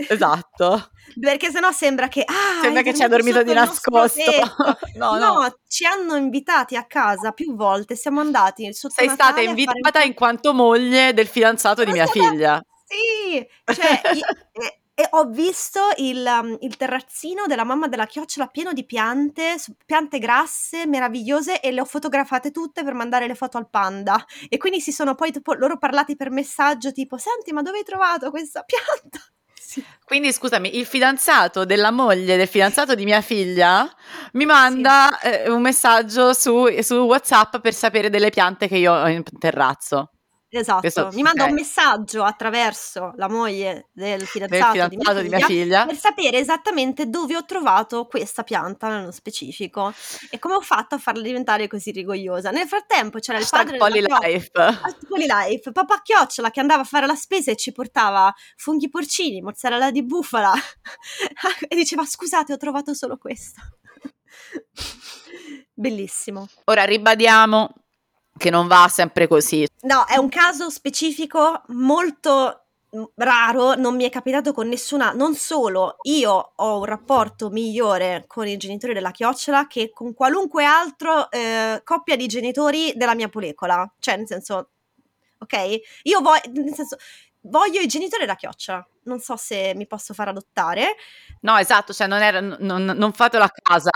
Esatto. 0.00 0.90
Perché 1.18 1.50
sennò 1.50 1.72
sembra 1.72 2.06
che... 2.06 2.22
Ah, 2.22 2.60
sembra 2.62 2.82
che 2.82 2.94
ci 2.94 3.02
ha 3.02 3.08
dormito 3.08 3.42
di 3.42 3.52
nascosto. 3.52 4.22
no, 4.94 5.16
no, 5.16 5.32
no, 5.34 5.58
ci 5.66 5.84
hanno 5.84 6.14
invitati 6.14 6.76
a 6.76 6.84
casa 6.84 7.32
più 7.32 7.56
volte, 7.56 7.96
siamo 7.96 8.20
andati 8.20 8.72
sotto 8.72 8.94
Sei 8.96 9.08
Natale 9.08 9.32
stata 9.32 9.48
invitata 9.48 9.90
fare... 9.90 10.06
in 10.06 10.14
quanto 10.14 10.54
moglie 10.54 11.12
del 11.12 11.26
fidanzato 11.26 11.84
di 11.84 11.90
mia 11.90 12.06
figlia. 12.06 12.62
Sì, 12.88 13.46
cioè, 13.74 14.00
io, 14.14 14.24
e, 14.52 14.80
e 14.94 15.06
ho 15.10 15.26
visto 15.26 15.80
il, 15.98 16.24
um, 16.26 16.56
il, 16.60 16.76
terrazzino 16.76 17.46
della 17.46 17.62
mamma 17.62 17.86
della 17.86 18.06
chiocciola 18.06 18.46
pieno 18.48 18.72
di 18.72 18.84
piante, 18.84 19.56
piante 19.86 20.18
grasse, 20.18 20.86
meravigliose, 20.86 21.60
e 21.60 21.70
le 21.70 21.82
ho 21.82 21.84
fotografate 21.84 22.50
tutte 22.50 22.82
per 22.82 22.94
mandare 22.94 23.26
le 23.26 23.34
foto 23.34 23.58
al 23.58 23.68
panda. 23.68 24.24
E 24.48 24.56
quindi 24.56 24.80
si 24.80 24.90
sono 24.90 25.14
poi 25.14 25.30
tipo, 25.30 25.52
loro 25.52 25.78
parlati 25.78 26.16
per 26.16 26.30
messaggio 26.30 26.90
tipo, 26.90 27.16
senti, 27.18 27.52
ma 27.52 27.62
dove 27.62 27.78
hai 27.78 27.84
trovato 27.84 28.30
questa 28.30 28.64
pianta? 28.64 29.24
Sì. 29.68 29.84
Quindi 30.02 30.32
scusami, 30.32 30.78
il 30.78 30.86
fidanzato 30.86 31.66
della 31.66 31.90
moglie 31.90 32.38
del 32.38 32.48
fidanzato 32.48 32.94
di 32.94 33.04
mia 33.04 33.20
figlia 33.20 33.86
mi 34.32 34.46
manda 34.46 35.18
sì. 35.20 35.26
eh, 35.26 35.50
un 35.50 35.60
messaggio 35.60 36.32
su, 36.32 36.64
su 36.80 36.94
WhatsApp 36.94 37.58
per 37.58 37.74
sapere 37.74 38.08
delle 38.08 38.30
piante 38.30 38.66
che 38.66 38.78
io 38.78 38.94
ho 38.94 39.08
in 39.08 39.22
terrazzo. 39.38 40.12
Esatto, 40.50 40.80
Questo, 40.80 41.10
mi 41.12 41.20
manda 41.20 41.42
okay. 41.42 41.52
un 41.52 41.60
messaggio 41.60 42.24
attraverso 42.24 43.12
la 43.16 43.28
moglie 43.28 43.88
del 43.92 44.22
fidanzato, 44.22 44.78
del 44.78 44.88
fidanzato 44.88 44.88
di, 44.88 44.96
mia 44.96 45.04
figlia, 45.10 45.22
di, 45.22 45.28
mia 45.28 45.46
figlia, 45.46 45.86
per 45.86 45.96
sapere 45.96 46.38
esattamente 46.38 47.10
dove 47.10 47.36
ho 47.36 47.44
trovato 47.44 48.06
questa 48.06 48.44
pianta 48.44 48.88
nello 48.88 49.10
specifico 49.10 49.92
e 50.30 50.38
come 50.38 50.54
ho 50.54 50.62
fatto 50.62 50.94
a 50.94 50.98
farla 50.98 51.20
diventare 51.20 51.66
così 51.66 51.90
rigogliosa. 51.90 52.50
Nel 52.50 52.66
frattempo 52.66 53.18
c'era 53.18 53.36
il 53.36 53.46
padre 53.48 53.76
Polylife. 53.76 54.50
Polylife, 55.06 55.70
papà 55.70 56.00
Chiocciola 56.00 56.50
che 56.50 56.60
andava 56.60 56.80
a 56.80 56.86
fare 56.86 57.04
la 57.06 57.14
spesa 57.14 57.50
e 57.50 57.56
ci 57.56 57.70
portava 57.72 58.34
funghi 58.56 58.88
porcini, 58.88 59.42
mozzarella 59.42 59.90
di 59.90 60.02
bufala 60.02 60.54
e 61.68 61.76
diceva 61.76 62.06
scusate 62.06 62.54
ho 62.54 62.56
trovato 62.56 62.94
solo 62.94 63.18
questo. 63.18 63.60
Bellissimo. 65.74 66.48
Ora 66.64 66.84
ribadiamo 66.84 67.70
che 68.38 68.48
non 68.48 68.66
va 68.66 68.88
sempre 68.88 69.26
così. 69.26 69.66
No, 69.82 70.06
è 70.06 70.16
un 70.16 70.30
caso 70.30 70.70
specifico 70.70 71.62
molto 71.68 72.68
raro, 73.16 73.74
non 73.74 73.96
mi 73.96 74.04
è 74.04 74.10
capitato 74.10 74.52
con 74.52 74.66
nessuna, 74.68 75.12
non 75.12 75.34
solo 75.34 75.96
io 76.02 76.52
ho 76.56 76.78
un 76.78 76.84
rapporto 76.84 77.50
migliore 77.50 78.24
con 78.26 78.46
i 78.46 78.56
genitori 78.56 78.94
della 78.94 79.10
chiocciola 79.10 79.66
che 79.66 79.90
con 79.90 80.14
qualunque 80.14 80.64
altro 80.64 81.30
eh, 81.30 81.82
coppia 81.84 82.16
di 82.16 82.26
genitori 82.26 82.94
della 82.96 83.14
mia 83.14 83.28
polecola, 83.28 83.90
cioè 83.98 84.16
nel 84.16 84.26
senso, 84.26 84.70
ok? 85.38 85.80
Io 86.04 86.20
voglio, 86.20 86.62
nel 86.62 86.74
senso, 86.74 86.96
voglio 87.42 87.80
i 87.80 87.86
genitori 87.86 88.22
della 88.22 88.36
chiocciola, 88.36 88.86
non 89.08 89.18
so 89.18 89.36
se 89.36 89.72
mi 89.74 89.86
posso 89.86 90.14
far 90.14 90.28
adottare. 90.28 90.94
No, 91.40 91.56
esatto, 91.56 91.92
cioè 91.92 92.06
non, 92.06 92.20
era, 92.20 92.40
non, 92.40 92.84
non 92.84 93.12
fatelo 93.12 93.44
a 93.44 93.50
casa, 93.50 93.90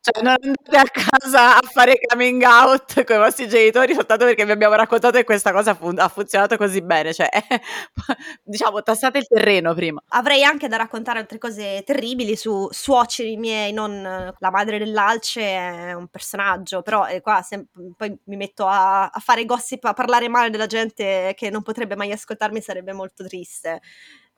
cioè 0.00 0.22
non 0.22 0.34
andate 0.40 0.76
a 0.76 0.84
casa 0.84 1.56
a 1.56 1.60
fare 1.62 1.98
coming 2.06 2.42
out 2.42 3.04
con 3.04 3.16
i 3.16 3.18
vostri 3.18 3.48
genitori 3.48 3.94
soltanto 3.94 4.24
perché 4.24 4.44
vi 4.44 4.50
abbiamo 4.50 4.74
raccontato 4.74 5.16
che 5.18 5.24
questa 5.24 5.52
cosa 5.52 5.74
fun- 5.74 5.98
ha 5.98 6.08
funzionato 6.08 6.56
così 6.56 6.80
bene, 6.82 7.12
cioè 7.12 7.28
diciamo 8.42 8.82
tassate 8.82 9.18
il 9.18 9.26
terreno 9.26 9.74
prima. 9.74 10.02
Avrei 10.08 10.42
anche 10.42 10.68
da 10.68 10.76
raccontare 10.76 11.18
altre 11.18 11.38
cose 11.38 11.82
terribili 11.84 12.36
su 12.36 12.66
suoceri 12.70 13.36
miei, 13.36 13.72
non 13.72 14.02
la 14.38 14.50
madre 14.50 14.78
dell'Alce 14.78 15.40
è 15.42 15.92
un 15.92 16.08
personaggio, 16.08 16.82
però 16.82 17.06
eh, 17.06 17.20
qua 17.20 17.42
sem- 17.42 17.66
poi 17.96 18.18
mi 18.24 18.36
metto 18.36 18.66
a, 18.66 19.08
a 19.08 19.20
fare 19.20 19.44
gossip, 19.44 19.84
a 19.84 19.92
parlare 19.92 20.28
male 20.28 20.50
della 20.50 20.66
gente 20.66 21.34
che 21.36 21.50
non 21.50 21.62
potrebbe 21.62 21.96
mai 21.96 22.12
ascoltarmi, 22.12 22.60
sarebbe 22.60 22.92
molto 22.92 23.24
triste. 23.26 23.80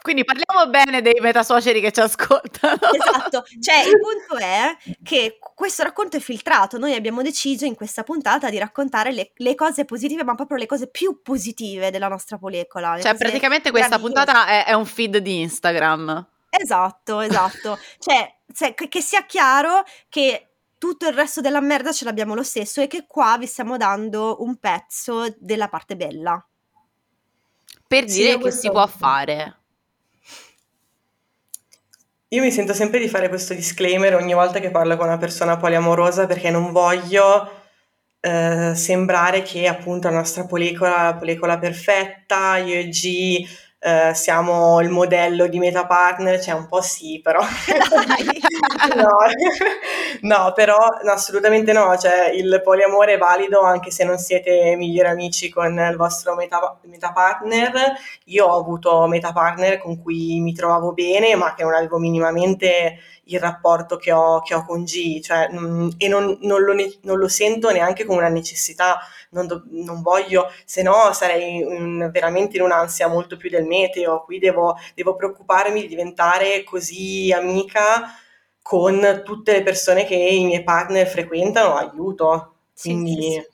Quindi 0.03 0.25
parliamo 0.25 0.69
bene 0.69 1.01
dei 1.01 1.21
metasuoceri 1.21 1.81
che 1.81 1.93
ci 1.93 2.01
ascoltano. 2.01 2.77
Esatto, 2.93 3.45
cioè 3.61 3.85
il 3.85 3.99
punto 4.03 4.37
è 4.37 4.77
che 5.03 5.39
questo 5.55 5.85
racconto 5.85 6.17
è 6.17 6.21
filtrato, 6.21 6.77
noi 6.77 6.95
abbiamo 6.95 7.23
deciso 7.23 7.65
in 7.67 7.77
questa 7.77 8.03
puntata 8.03 8.51
di 8.51 8.59
raccontare 8.59 9.13
le, 9.13 9.31
le 9.37 9.55
cose 9.55 9.85
positive, 9.85 10.25
ma 10.25 10.35
proprio 10.35 10.59
le 10.59 10.67
cose 10.67 10.89
più 10.89 11.23
positive 11.23 11.93
della 11.93 12.09
nostra 12.09 12.37
polecola. 12.37 13.01
Cioè 13.01 13.17
praticamente 13.17 13.71
questa 13.71 14.01
puntata 14.01 14.47
è, 14.47 14.65
è, 14.67 14.73
un 14.73 14.87
feed 14.87 15.19
di 15.19 15.41
Instagram. 15.41 16.27
Esatto, 16.51 17.21
esatto. 17.21 17.79
cioè, 17.99 18.39
cioè 18.53 18.75
che, 18.75 18.89
che 18.89 19.01
sia 19.01 19.25
chiaro 19.25 19.85
che 20.09 20.49
tutto 20.79 21.07
il 21.07 21.15
resto 21.15 21.41
della 21.41 21.61
merda 21.61 21.93
ce 21.93 22.05
l'abbiamo 22.05 22.35
lo 22.35 22.43
stesso 22.43 22.81
e 22.81 22.89
che 22.89 23.05
qua 23.07 23.37
vi 23.39 23.47
stiamo 23.47 23.77
dando 23.77 24.43
un 24.43 24.57
pezzo 24.57 25.33
della 25.39 25.69
parte 25.69 25.95
bella. 25.95 26.45
Per 27.87 28.05
dire 28.05 28.33
sì, 28.33 28.39
che 28.39 28.51
si 28.51 28.69
può 28.69 28.85
fare. 28.89 29.62
Io 32.33 32.41
mi 32.41 32.51
sento 32.51 32.73
sempre 32.73 32.99
di 32.99 33.09
fare 33.09 33.29
questo 33.29 33.53
disclaimer 33.53 34.15
ogni 34.15 34.33
volta 34.33 34.59
che 34.59 34.71
parlo 34.71 34.97
con 34.97 35.07
una 35.07 35.19
persona 35.19 35.59
poliamorosa 35.59 36.27
perché 36.27 36.49
non 36.49 36.73
voglio 36.73 37.47
eh, 38.21 38.73
sembrare 38.75 39.43
che 39.43 39.67
appunto 39.67 40.09
la 40.09 40.15
nostra 40.15 40.47
policola, 40.47 41.03
la 41.03 41.15
policola 41.15 41.59
perfetta, 41.59 42.57
io 42.57 42.77
e 42.77 42.89
G 42.89 43.47
eh, 43.85 44.15
siamo 44.15 44.81
il 44.81 44.91
modello 44.91 45.49
di 45.49 45.59
meta 45.59 45.87
partner, 45.87 46.41
cioè 46.41 46.55
un 46.55 46.69
po' 46.69 46.81
sì, 46.81 47.21
però 47.21 47.41
no, 48.95 49.09
no, 50.23 50.53
però 50.55 50.77
no, 51.03 51.11
assolutamente 51.11 51.73
no, 51.73 51.97
cioè 51.97 52.31
il 52.33 52.61
poliamore 52.63 53.15
è 53.15 53.19
valido 53.19 53.61
anche 53.63 53.91
se 53.91 54.05
non 54.05 54.19
siete 54.19 54.77
migliori 54.77 55.09
amici 55.09 55.49
con 55.49 55.77
il 55.77 55.97
vostro 55.97 56.37
meta, 56.37 56.79
meta 56.83 57.13
partner. 57.13 57.73
Io 58.27 58.47
ho 58.47 58.57
avuto 58.57 59.07
meta 59.09 59.33
partner 59.33 59.79
con 59.79 60.01
cui 60.01 60.41
mi 60.41 60.53
trovavo 60.55 60.93
bene, 60.93 61.35
ma 61.35 61.55
che 61.55 61.65
non 61.65 61.75
avevo 61.75 61.99
minimamente 61.99 62.99
il 63.27 63.39
rapporto 63.41 63.97
che 63.97 64.13
ho, 64.13 64.41
che 64.41 64.55
ho 64.55 64.65
con 64.65 64.85
G, 64.85 65.21
cioè, 65.21 65.49
mh, 65.51 65.59
mm, 65.59 65.89
e 65.99 66.09
non, 66.09 66.39
non, 66.43 66.63
lo, 66.63 66.75
non, 67.03 67.19
lo, 67.19 67.29
sento 67.29 67.71
neanche 67.71 68.05
come 68.05 68.19
una 68.19 68.29
necessità, 68.29 68.99
non, 69.33 69.47
do, 69.47 69.63
non 69.71 70.03
voglio, 70.03 70.49
se 70.65 70.83
no 70.83 71.13
sarei 71.13 71.57
in, 71.59 72.11
veramente 72.13 72.57
in 72.57 72.63
un'ansia 72.63 73.09
molto 73.09 73.37
più 73.37 73.51
del 73.51 73.65
meteo, 73.67 74.23
qui 74.25 74.39
devo, 74.39 74.77
devo 74.95 75.17
preoccuparmi 75.17 75.81
di 75.83 75.89
diventare 75.89 76.65
così 76.65 77.33
amica 77.33 78.15
con 78.63 79.23
tutte 79.25 79.53
le 79.53 79.63
persone 79.63 80.05
che 80.05 80.15
i 80.15 80.45
miei 80.45 80.63
partner 80.65 81.07
frequentano, 81.07 81.77
aiuto. 81.77 82.55
Quindi... 82.79 83.15
Sì, 83.23 83.31
sì, 83.31 83.41
sì. 83.43 83.52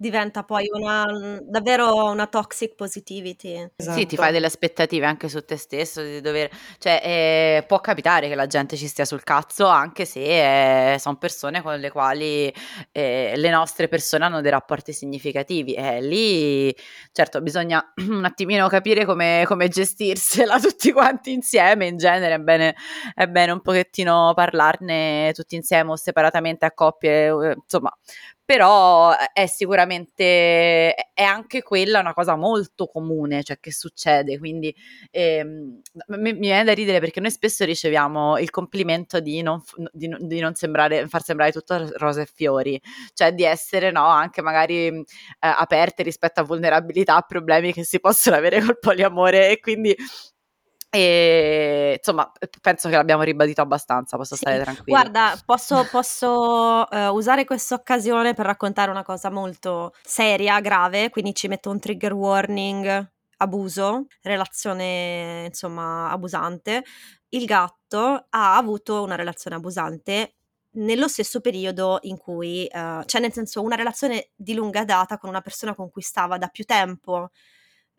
Diventa 0.00 0.44
poi 0.44 0.68
una 0.72 1.04
davvero 1.42 2.04
una 2.10 2.28
toxic 2.28 2.76
positivity. 2.76 3.72
Sì, 3.76 4.06
ti 4.06 4.14
fai 4.14 4.14
esatto. 4.14 4.32
delle 4.32 4.46
aspettative 4.46 5.06
anche 5.06 5.28
su 5.28 5.44
te 5.44 5.56
stesso, 5.56 6.00
di 6.02 6.20
dover 6.20 6.48
cioè, 6.78 7.00
ehm, 7.02 7.66
può 7.66 7.80
capitare 7.80 8.28
che 8.28 8.36
la 8.36 8.46
gente 8.46 8.76
ci 8.76 8.86
stia 8.86 9.04
sul 9.04 9.24
cazzo 9.24 9.66
anche 9.66 10.04
se, 10.04 10.92
ehm, 10.92 10.96
son 10.98 11.18
persone 11.18 11.62
con 11.62 11.78
le 11.80 11.90
quali, 11.90 12.52
ehm, 12.92 13.36
le 13.38 13.50
nostre 13.50 13.88
persone 13.88 14.24
hanno 14.24 14.40
dei 14.40 14.52
rapporti 14.52 14.92
significativi 14.92 15.74
e 15.74 16.00
lì 16.00 16.74
certo 17.10 17.40
bisogna 17.40 17.84
un 18.08 18.24
attimino 18.24 18.68
capire 18.68 19.04
come 19.04 19.42
come 19.46 19.66
gestirsela 19.68 20.60
tutti 20.60 20.92
quanti 20.92 21.32
insieme, 21.32 21.86
in 21.86 21.96
genere 21.96 22.34
è 22.34 22.38
bene 22.38 22.76
è 23.14 23.26
bene 23.26 23.50
un 23.50 23.60
pochettino 23.62 24.32
parlarne 24.34 25.32
tutti 25.34 25.56
insieme 25.56 25.90
o 25.90 25.96
separatamente 25.96 26.64
a 26.66 26.70
coppie, 26.72 27.54
insomma 27.60 27.90
però 28.48 29.12
è 29.34 29.44
sicuramente 29.44 30.94
è 30.94 31.22
anche 31.22 31.62
quella 31.62 32.00
una 32.00 32.14
cosa 32.14 32.34
molto 32.34 32.86
comune, 32.86 33.42
cioè 33.42 33.60
che 33.60 33.70
succede, 33.70 34.38
quindi 34.38 34.74
ehm, 35.10 35.82
mi, 36.06 36.32
mi, 36.32 36.38
viene 36.38 36.64
da 36.64 36.72
ridere 36.72 36.98
perché 36.98 37.20
noi 37.20 37.30
spesso 37.30 37.66
riceviamo 37.66 38.38
il 38.38 38.48
complimento 38.48 39.20
di 39.20 39.42
non, 39.42 39.62
di, 39.92 40.08
di 40.20 40.40
non 40.40 40.54
sembrare, 40.54 41.06
far 41.08 41.22
sembrare 41.22 41.52
tutto 41.52 41.90
rose 41.98 42.22
e 42.22 42.26
fiori, 42.32 42.80
cioè 43.12 43.34
di 43.34 43.44
essere 43.44 43.90
no, 43.90 44.06
anche 44.06 44.40
magari 44.40 44.86
eh, 44.86 45.02
aperte 45.40 46.02
rispetto 46.02 46.40
a 46.40 46.44
vulnerabilità, 46.44 47.16
a 47.16 47.20
problemi 47.20 47.74
che 47.74 47.84
si 47.84 48.00
possono 48.00 48.36
avere 48.36 48.62
col 48.62 48.78
poliamore 48.78 49.50
e 49.50 49.60
quindi 49.60 49.94
e 50.90 51.96
insomma, 51.98 52.30
penso 52.62 52.88
che 52.88 52.96
l'abbiamo 52.96 53.22
ribadito 53.22 53.60
abbastanza, 53.60 54.16
posso 54.16 54.34
sì, 54.34 54.40
stare 54.40 54.62
tranquilla. 54.62 55.00
Guarda, 55.00 55.38
posso, 55.44 55.86
posso 55.90 56.86
uh, 56.90 56.96
usare 57.12 57.44
questa 57.44 57.74
occasione 57.74 58.32
per 58.32 58.46
raccontare 58.46 58.90
una 58.90 59.02
cosa 59.02 59.30
molto 59.30 59.92
seria, 60.02 60.60
grave, 60.60 61.10
quindi 61.10 61.34
ci 61.34 61.48
metto 61.48 61.68
un 61.70 61.78
trigger 61.78 62.14
warning, 62.14 63.12
abuso, 63.38 64.06
relazione 64.22 65.44
insomma 65.46 66.10
abusante. 66.10 66.84
Il 67.30 67.44
gatto 67.44 68.26
ha 68.30 68.56
avuto 68.56 69.02
una 69.02 69.14
relazione 69.14 69.56
abusante 69.56 70.36
nello 70.70 71.08
stesso 71.08 71.40
periodo 71.40 71.98
in 72.02 72.16
cui, 72.16 72.66
uh, 72.72 73.02
cioè 73.04 73.20
nel 73.20 73.32
senso 73.32 73.62
una 73.62 73.76
relazione 73.76 74.30
di 74.34 74.54
lunga 74.54 74.84
data 74.84 75.18
con 75.18 75.28
una 75.28 75.42
persona 75.42 75.74
con 75.74 75.90
cui 75.90 76.02
stava 76.02 76.38
da 76.38 76.48
più 76.48 76.64
tempo 76.64 77.30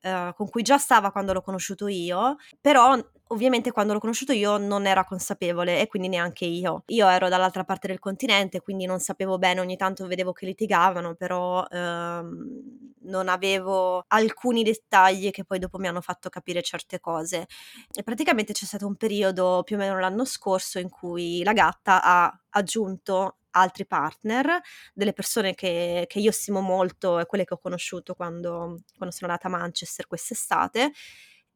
Uh, 0.01 0.33
con 0.33 0.47
cui 0.49 0.61
già 0.61 0.77
stava 0.77 1.11
quando 1.11 1.33
l'ho 1.33 1.41
conosciuto 1.41 1.87
io, 1.87 2.37
però 2.61 2.97
ovviamente 3.31 3.71
quando 3.71 3.91
l'ho 3.93 3.99
conosciuto 3.99 4.31
io 4.31 4.57
non 4.57 4.85
era 4.85 5.03
consapevole 5.03 5.81
e 5.81 5.87
quindi 5.87 6.07
neanche 6.07 6.45
io. 6.45 6.83
Io 6.87 7.07
ero 7.07 7.27
dall'altra 7.27 7.65
parte 7.65 7.87
del 7.87 7.99
continente, 7.99 8.61
quindi 8.61 8.85
non 8.85 8.99
sapevo 8.99 9.37
bene, 9.37 9.59
ogni 9.59 9.75
tanto 9.75 10.07
vedevo 10.07 10.31
che 10.31 10.45
litigavano, 10.45 11.15
però 11.15 11.65
ehm, 11.69 12.93
non 13.01 13.27
avevo 13.27 14.05
alcuni 14.07 14.63
dettagli 14.63 15.31
che 15.31 15.43
poi 15.43 15.59
dopo 15.59 15.77
mi 15.77 15.87
hanno 15.87 16.01
fatto 16.01 16.29
capire 16.29 16.61
certe 16.61 16.99
cose. 16.99 17.47
E 17.93 18.03
praticamente 18.03 18.53
c'è 18.53 18.65
stato 18.65 18.87
un 18.87 18.95
periodo 18.95 19.63
più 19.65 19.75
o 19.75 19.79
meno 19.79 19.99
l'anno 19.99 20.25
scorso 20.25 20.79
in 20.79 20.89
cui 20.89 21.43
la 21.43 21.53
gatta 21.53 22.01
ha 22.03 22.39
aggiunto 22.51 23.38
altri 23.51 23.85
partner, 23.85 24.59
delle 24.93 25.13
persone 25.13 25.55
che, 25.55 26.05
che 26.07 26.19
io 26.19 26.31
stimo 26.31 26.61
molto 26.61 27.19
e 27.19 27.25
quelle 27.25 27.45
che 27.45 27.53
ho 27.53 27.59
conosciuto 27.59 28.13
quando, 28.15 28.81
quando 28.97 29.15
sono 29.15 29.31
andata 29.31 29.47
a 29.47 29.51
Manchester 29.59 30.07
quest'estate 30.07 30.91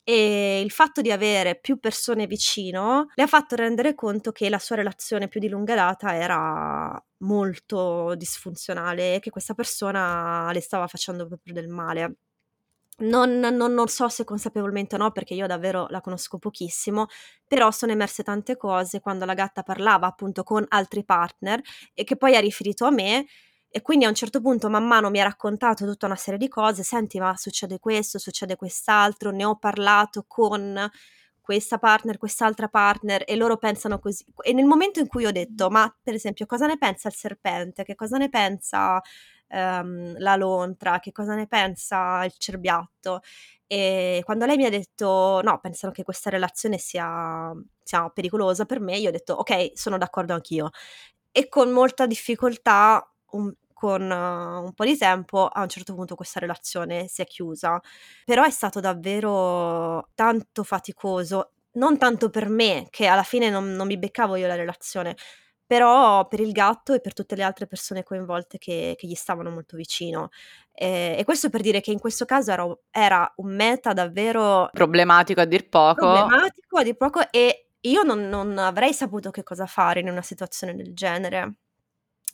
e 0.06 0.60
il 0.62 0.72
fatto 0.72 1.00
di 1.02 1.12
avere 1.12 1.58
più 1.58 1.80
persone 1.80 2.28
vicino 2.28 3.08
le 3.14 3.24
ha 3.24 3.28
fatto 3.28 3.56
rendere 3.56 3.96
conto 3.96 4.32
che 4.34 4.50
la 4.50 4.60
sua 4.60 4.76
relazione 4.76 5.30
più 5.30 5.40
di 5.40 5.48
lunga 5.48 5.76
data 5.76 6.14
era 6.14 7.02
molto 7.20 8.14
disfunzionale 8.16 9.16
e 9.16 9.20
che 9.20 9.30
questa 9.30 9.54
persona 9.54 10.52
le 10.52 10.60
stava 10.62 10.88
facendo 10.88 11.26
proprio 11.28 11.54
del 11.54 11.70
male. 11.70 12.16
Non, 13.00 13.40
non, 13.40 13.56
non, 13.56 13.88
so 13.88 14.08
se 14.08 14.24
consapevolmente 14.24 14.96
o 14.96 14.98
no, 15.00 15.12
perché 15.12 15.34
io 15.34 15.48
davvero 15.48 15.88
la 15.90 16.00
conosco 16.00 16.38
pochissimo, 16.38 17.08
però 17.48 17.72
sono 17.72 17.92
emerse 17.92 18.22
tante 18.22 18.56
cose 18.56 19.00
quando 19.00 19.26
la 19.26 19.34
gatta 19.34 19.64
parlava 19.64 20.06
appunto 20.06 20.44
con 20.44 20.64
altri 20.70 21.04
partner 21.04 21.60
e 21.94 22.04
che 22.04 22.18
poi 22.18 22.36
ha 22.36 22.40
riferito 22.40 22.86
a 22.86 22.92
me 22.92 23.26
e 23.68 23.82
quindi 23.82 24.06
a 24.06 24.10
un 24.10 24.14
certo 24.14 24.40
punto 24.42 24.70
man 24.70 24.86
mano 24.86 25.10
mi 25.10 25.20
ha 25.20 25.24
raccontato 25.24 25.88
tutta 25.88 26.06
una 26.06 26.16
serie 26.16 26.38
di 26.38 26.48
cose, 26.48 26.84
senti 26.84 27.18
ma 27.20 27.36
succede 27.36 27.80
questo, 27.80 28.20
succede 28.20 28.56
quest'altro, 28.56 29.32
ne 29.32 29.46
ho 29.46 29.58
parlato 29.58 30.26
con 30.28 30.88
questa 31.42 31.80
partner, 31.80 32.18
quest'altra 32.20 32.68
partner 32.68 33.24
e 33.26 33.36
loro 33.36 33.58
pensano 33.58 33.98
così. 33.98 34.24
E 34.44 34.54
nel 34.54 34.66
momento 34.66 35.00
in 35.00 35.08
cui 35.08 35.26
ho 35.26 35.32
detto, 35.32 35.70
ma 35.72 35.92
per 36.02 36.14
esempio, 36.14 36.46
cosa 36.46 36.68
ne 36.68 36.78
pensa 36.78 37.08
il 37.08 37.16
serpente? 37.16 37.84
Che 37.84 37.96
cosa 37.96 38.18
ne 38.18 38.30
pensa 38.30 39.02
ehm, 39.54 40.16
la 40.20 40.36
lontra, 40.36 41.00
che 41.00 41.12
cosa 41.12 41.36
ne 41.36 41.48
pensa 41.48 42.24
il 42.26 42.34
cerbiatto. 42.38 43.22
E 43.68 44.22
quando 44.26 44.46
lei 44.46 44.58
mi 44.58 44.66
ha 44.66 44.70
detto 44.70 45.42
no, 45.44 45.60
pensano 45.60 45.92
che 45.94 46.04
questa 46.04 46.30
relazione 46.30 46.78
sia, 46.78 47.52
sia 47.84 48.10
pericolosa 48.10 48.66
per 48.66 48.80
me, 48.80 48.98
io 48.98 49.10
ho 49.10 49.12
detto 49.12 49.34
ok, 49.34 49.72
sono 49.76 49.98
d'accordo 49.98 50.34
anch'io. 50.34 50.70
E 51.32 51.50
con 51.50 51.72
molta 51.72 52.06
difficoltà, 52.06 53.04
un, 53.32 53.52
con 53.74 54.02
uh, 54.04 54.64
un 54.64 54.74
po' 54.74 54.86
di 54.86 54.98
tempo, 54.98 55.48
a 55.48 55.62
un 55.62 55.70
certo 55.70 55.96
punto 55.96 56.16
questa 56.16 56.40
relazione 56.40 57.08
si 57.08 57.22
è 57.22 57.26
chiusa. 57.26 57.80
Però 58.26 58.44
è 58.44 58.52
stato 58.52 58.80
davvero 58.80 60.10
tanto 60.16 60.64
faticoso, 60.64 61.52
non 61.74 61.98
tanto 61.98 62.30
per 62.30 62.50
me, 62.50 62.88
che 62.92 63.08
alla 63.08 63.24
fine 63.24 63.50
non, 63.50 63.72
non 63.74 63.88
mi 63.88 63.98
beccavo 63.98 64.36
io 64.36 64.48
la 64.48 64.56
relazione, 64.56 65.16
però 65.74 66.28
per 66.28 66.40
il 66.40 66.52
gatto 66.52 66.94
e 66.94 67.00
per 67.00 67.14
tutte 67.14 67.36
le 67.36 67.42
altre 67.42 67.66
persone 67.66 68.04
coinvolte 68.04 68.60
che, 68.60 68.94
che 68.96 69.08
gli 69.08 69.16
stavano 69.16 69.50
molto 69.50 69.76
vicino. 69.76 70.30
E, 70.72 71.16
e, 71.18 71.24
questo 71.24 71.50
per 71.50 71.62
dire 71.62 71.82
che 71.82 71.90
in 71.90 71.98
questo 71.98 72.26
caso 72.26 72.52
era, 72.52 72.78
era, 72.92 73.34
un 73.38 73.56
meta 73.56 73.92
davvero 73.92 74.70
problematico 74.72 75.42
a 75.42 75.46
dir 75.46 75.68
poco. 75.70 76.06
Problematico 76.06 76.78
a 76.78 76.84
dir 76.84 76.96
poco 76.96 77.22
e 77.32 77.70
io 77.82 78.04
non, 78.04 78.30
non 78.30 78.56
avrei 78.60 78.94
saputo 78.94 79.32
che 79.32 79.42
cosa 79.42 79.66
fare 79.66 80.00
in 80.00 80.10
una 80.10 80.22
situazione 80.22 80.76
del 80.76 80.94
genere. 80.94 81.56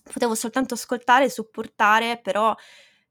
Potevo 0.04 0.36
soltanto 0.36 0.74
ascoltare 0.74 1.24
e 1.24 1.30
supportare, 1.30 2.20
però 2.22 2.54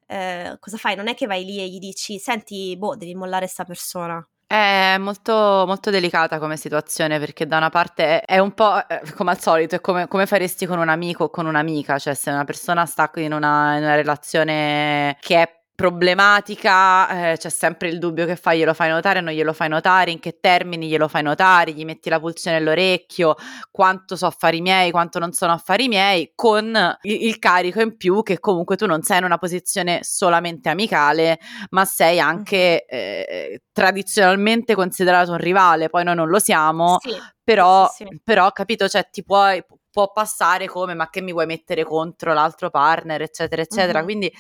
eh, 0.06 0.58
cosa 0.60 0.76
fai? 0.76 0.94
Non 0.94 1.08
è 1.08 1.14
che 1.14 1.26
vai 1.26 1.42
lì 1.42 1.58
e 1.58 1.68
gli 1.68 1.78
dici, 1.78 2.18
senti, 2.18 2.76
boh, 2.76 2.96
devi 2.96 3.14
mollare 3.14 3.46
sta 3.46 3.64
persona. 3.64 4.22
È 4.50 4.96
molto, 4.98 5.64
molto 5.66 5.90
delicata 5.90 6.38
come 6.38 6.56
situazione 6.56 7.18
perché 7.18 7.46
da 7.46 7.58
una 7.58 7.68
parte 7.68 8.22
è 8.22 8.38
un 8.38 8.54
po' 8.54 8.78
eh, 8.88 9.02
come 9.14 9.32
al 9.32 9.38
solito, 9.38 9.74
è 9.74 9.80
come, 9.82 10.08
come 10.08 10.24
faresti 10.24 10.64
con 10.64 10.78
un 10.78 10.88
amico 10.88 11.24
o 11.24 11.28
con 11.28 11.44
un'amica, 11.44 11.98
cioè 11.98 12.14
se 12.14 12.30
una 12.30 12.44
persona 12.44 12.86
sta 12.86 13.10
in 13.16 13.34
una, 13.34 13.76
in 13.76 13.82
una 13.82 13.94
relazione 13.94 15.18
che 15.20 15.42
è 15.42 15.57
problematica, 15.78 17.30
eh, 17.30 17.36
c'è 17.36 17.50
sempre 17.50 17.88
il 17.88 18.00
dubbio 18.00 18.26
che 18.26 18.34
fai, 18.34 18.58
glielo 18.58 18.74
fai 18.74 18.90
notare, 18.90 19.20
non 19.20 19.32
glielo 19.32 19.52
fai 19.52 19.68
notare, 19.68 20.10
in 20.10 20.18
che 20.18 20.40
termini 20.40 20.88
glielo 20.88 21.06
fai 21.06 21.22
notare, 21.22 21.70
gli 21.70 21.84
metti 21.84 22.10
la 22.10 22.18
pulce 22.18 22.50
nell'orecchio, 22.50 23.36
quanto 23.70 24.16
so 24.16 24.26
affari 24.26 24.60
miei, 24.60 24.90
quanto 24.90 25.20
non 25.20 25.32
sono 25.32 25.52
affari 25.52 25.86
miei, 25.86 26.32
con 26.34 26.66
il, 27.02 27.22
il, 27.26 27.38
carico 27.38 27.80
in 27.80 27.96
più 27.96 28.24
che 28.24 28.40
comunque 28.40 28.74
tu 28.74 28.86
non 28.86 29.02
sei 29.02 29.18
in 29.18 29.24
una 29.24 29.38
posizione 29.38 30.00
solamente 30.02 30.68
amicale, 30.68 31.38
ma 31.70 31.84
sei 31.84 32.18
anche 32.18 32.84
eh, 32.84 33.62
tradizionalmente 33.70 34.74
considerato 34.74 35.30
un 35.30 35.38
rivale, 35.38 35.90
poi 35.90 36.02
noi 36.02 36.16
non 36.16 36.28
lo 36.28 36.40
siamo, 36.40 36.96
sì, 36.98 37.14
però, 37.40 37.88
sì, 37.88 38.04
sì. 38.04 38.20
però 38.24 38.50
capito, 38.50 38.88
cioè 38.88 39.08
ti 39.12 39.22
puoi 39.22 39.64
può 39.90 40.12
passare 40.12 40.66
come 40.66 40.94
ma 40.94 41.08
che 41.08 41.20
mi 41.20 41.32
vuoi 41.32 41.46
mettere 41.46 41.84
contro 41.84 42.32
l'altro 42.32 42.68
partner, 42.68 43.22
eccetera, 43.22 43.62
eccetera. 43.62 43.98
Mm-hmm. 43.98 44.04
Quindi 44.04 44.32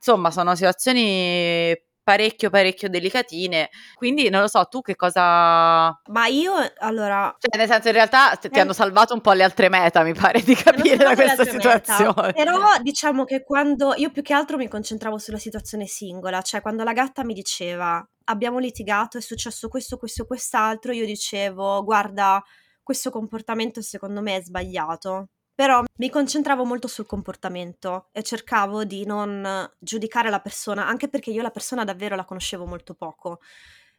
insomma 0.00 0.30
sono 0.30 0.54
situazioni 0.54 1.76
parecchio 2.02 2.48
parecchio 2.48 2.88
delicatine 2.88 3.68
quindi 3.94 4.30
non 4.30 4.40
lo 4.40 4.48
so 4.48 4.64
tu 4.64 4.80
che 4.80 4.96
cosa 4.96 5.92
ma 6.06 6.26
io 6.26 6.54
allora 6.78 7.34
cioè 7.38 7.56
nel 7.58 7.68
senso 7.68 7.88
in 7.88 7.94
realtà 7.94 8.34
ti, 8.36 8.48
eh. 8.48 8.60
hanno 8.60 8.72
salvato 8.72 9.12
un 9.12 9.20
po' 9.20 9.32
le 9.32 9.44
altre 9.44 9.68
meta 9.68 10.02
mi 10.02 10.14
pare 10.14 10.42
di 10.42 10.54
capire 10.54 10.96
da 10.96 11.14
questa 11.14 11.44
situazione 11.44 12.14
meta. 12.26 12.32
però 12.32 12.60
diciamo 12.80 13.24
che 13.24 13.44
quando 13.44 13.92
io 13.96 14.10
più 14.10 14.22
che 14.22 14.32
altro 14.32 14.56
mi 14.56 14.68
concentravo 14.68 15.18
sulla 15.18 15.38
situazione 15.38 15.86
singola 15.86 16.40
cioè 16.40 16.62
quando 16.62 16.82
la 16.82 16.94
gatta 16.94 17.22
mi 17.22 17.34
diceva 17.34 18.04
abbiamo 18.24 18.58
litigato 18.58 19.18
è 19.18 19.20
successo 19.20 19.68
questo 19.68 19.98
questo 19.98 20.24
quest'altro 20.24 20.92
io 20.92 21.04
dicevo 21.04 21.84
guarda 21.84 22.42
questo 22.82 23.10
comportamento 23.10 23.82
secondo 23.82 24.22
me 24.22 24.36
è 24.36 24.42
sbagliato 24.42 25.28
però 25.60 25.82
mi 25.98 26.08
concentravo 26.08 26.64
molto 26.64 26.88
sul 26.88 27.04
comportamento 27.04 28.08
e 28.12 28.22
cercavo 28.22 28.84
di 28.84 29.04
non 29.04 29.70
giudicare 29.78 30.30
la 30.30 30.40
persona, 30.40 30.86
anche 30.86 31.08
perché 31.08 31.30
io 31.32 31.42
la 31.42 31.50
persona 31.50 31.84
davvero 31.84 32.16
la 32.16 32.24
conoscevo 32.24 32.64
molto 32.64 32.94
poco, 32.94 33.40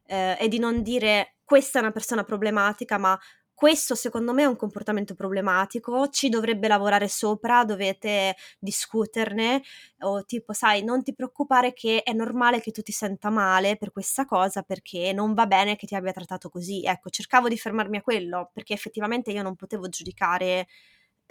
eh, 0.07 0.36
e 0.39 0.47
di 0.47 0.57
non 0.57 0.82
dire 0.82 1.36
questa 1.45 1.78
è 1.78 1.84
una 1.84 1.91
persona 1.91 2.24
problematica, 2.24 2.97
ma 2.97 3.16
questo 3.53 3.93
secondo 3.93 4.34
me 4.34 4.41
è 4.41 4.47
un 4.47 4.55
comportamento 4.55 5.14
problematico, 5.14 6.09
ci 6.09 6.30
dovrebbe 6.30 6.68
lavorare 6.68 7.07
sopra, 7.07 7.64
dovete 7.64 8.36
discuterne 8.57 9.62
o 9.99 10.26
tipo 10.26 10.53
sai 10.53 10.84
non 10.84 11.03
ti 11.03 11.14
preoccupare 11.14 11.74
che 11.74 12.01
è 12.01 12.12
normale 12.12 12.59
che 12.59 12.72
tu 12.72 12.82
ti 12.82 12.91
senta 12.91 13.30
male 13.30 13.78
per 13.78 13.91
questa 13.91 14.26
cosa 14.26 14.64
perché 14.64 15.14
non 15.14 15.36
va 15.36 15.45
bene 15.45 15.76
che 15.76 15.86
ti 15.86 15.93
abbia 15.93 16.12
trattato 16.12 16.49
così. 16.49 16.84
Ecco, 16.84 17.12
cercavo 17.12 17.47
di 17.47 17.57
fermarmi 17.57 17.97
a 17.97 18.01
quello 18.01 18.49
perché 18.51 18.74
effettivamente 18.74 19.30
io 19.32 19.43
non 19.43 19.55
potevo 19.55 19.88
giudicare 19.89 20.66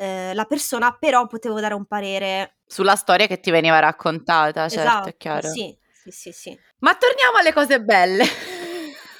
eh, 0.01 0.33
la 0.33 0.47
persona, 0.47 0.97
però 0.99 1.27
potevo 1.27 1.61
dare 1.61 1.75
un 1.75 1.85
parere. 1.85 2.57
Sulla 2.67 2.97
storia 2.97 3.27
che 3.27 3.39
ti 3.39 3.51
veniva 3.51 3.79
raccontata, 3.79 4.67
certo, 4.67 4.89
esatto, 4.89 5.09
è 5.11 5.17
chiaro. 5.19 5.49
Sì, 5.51 5.77
sì, 5.93 6.11
sì, 6.11 6.33
sì. 6.33 6.59
Ma 6.79 6.95
torniamo 6.95 7.37
alle 7.37 7.53
cose 7.53 7.83
belle. 7.83 8.25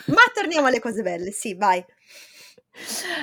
Ma 0.07 0.23
torniamo 0.33 0.69
alle 0.69 0.81
cose 0.81 1.03
belle, 1.03 1.33
sì, 1.33 1.55
vai. 1.55 1.85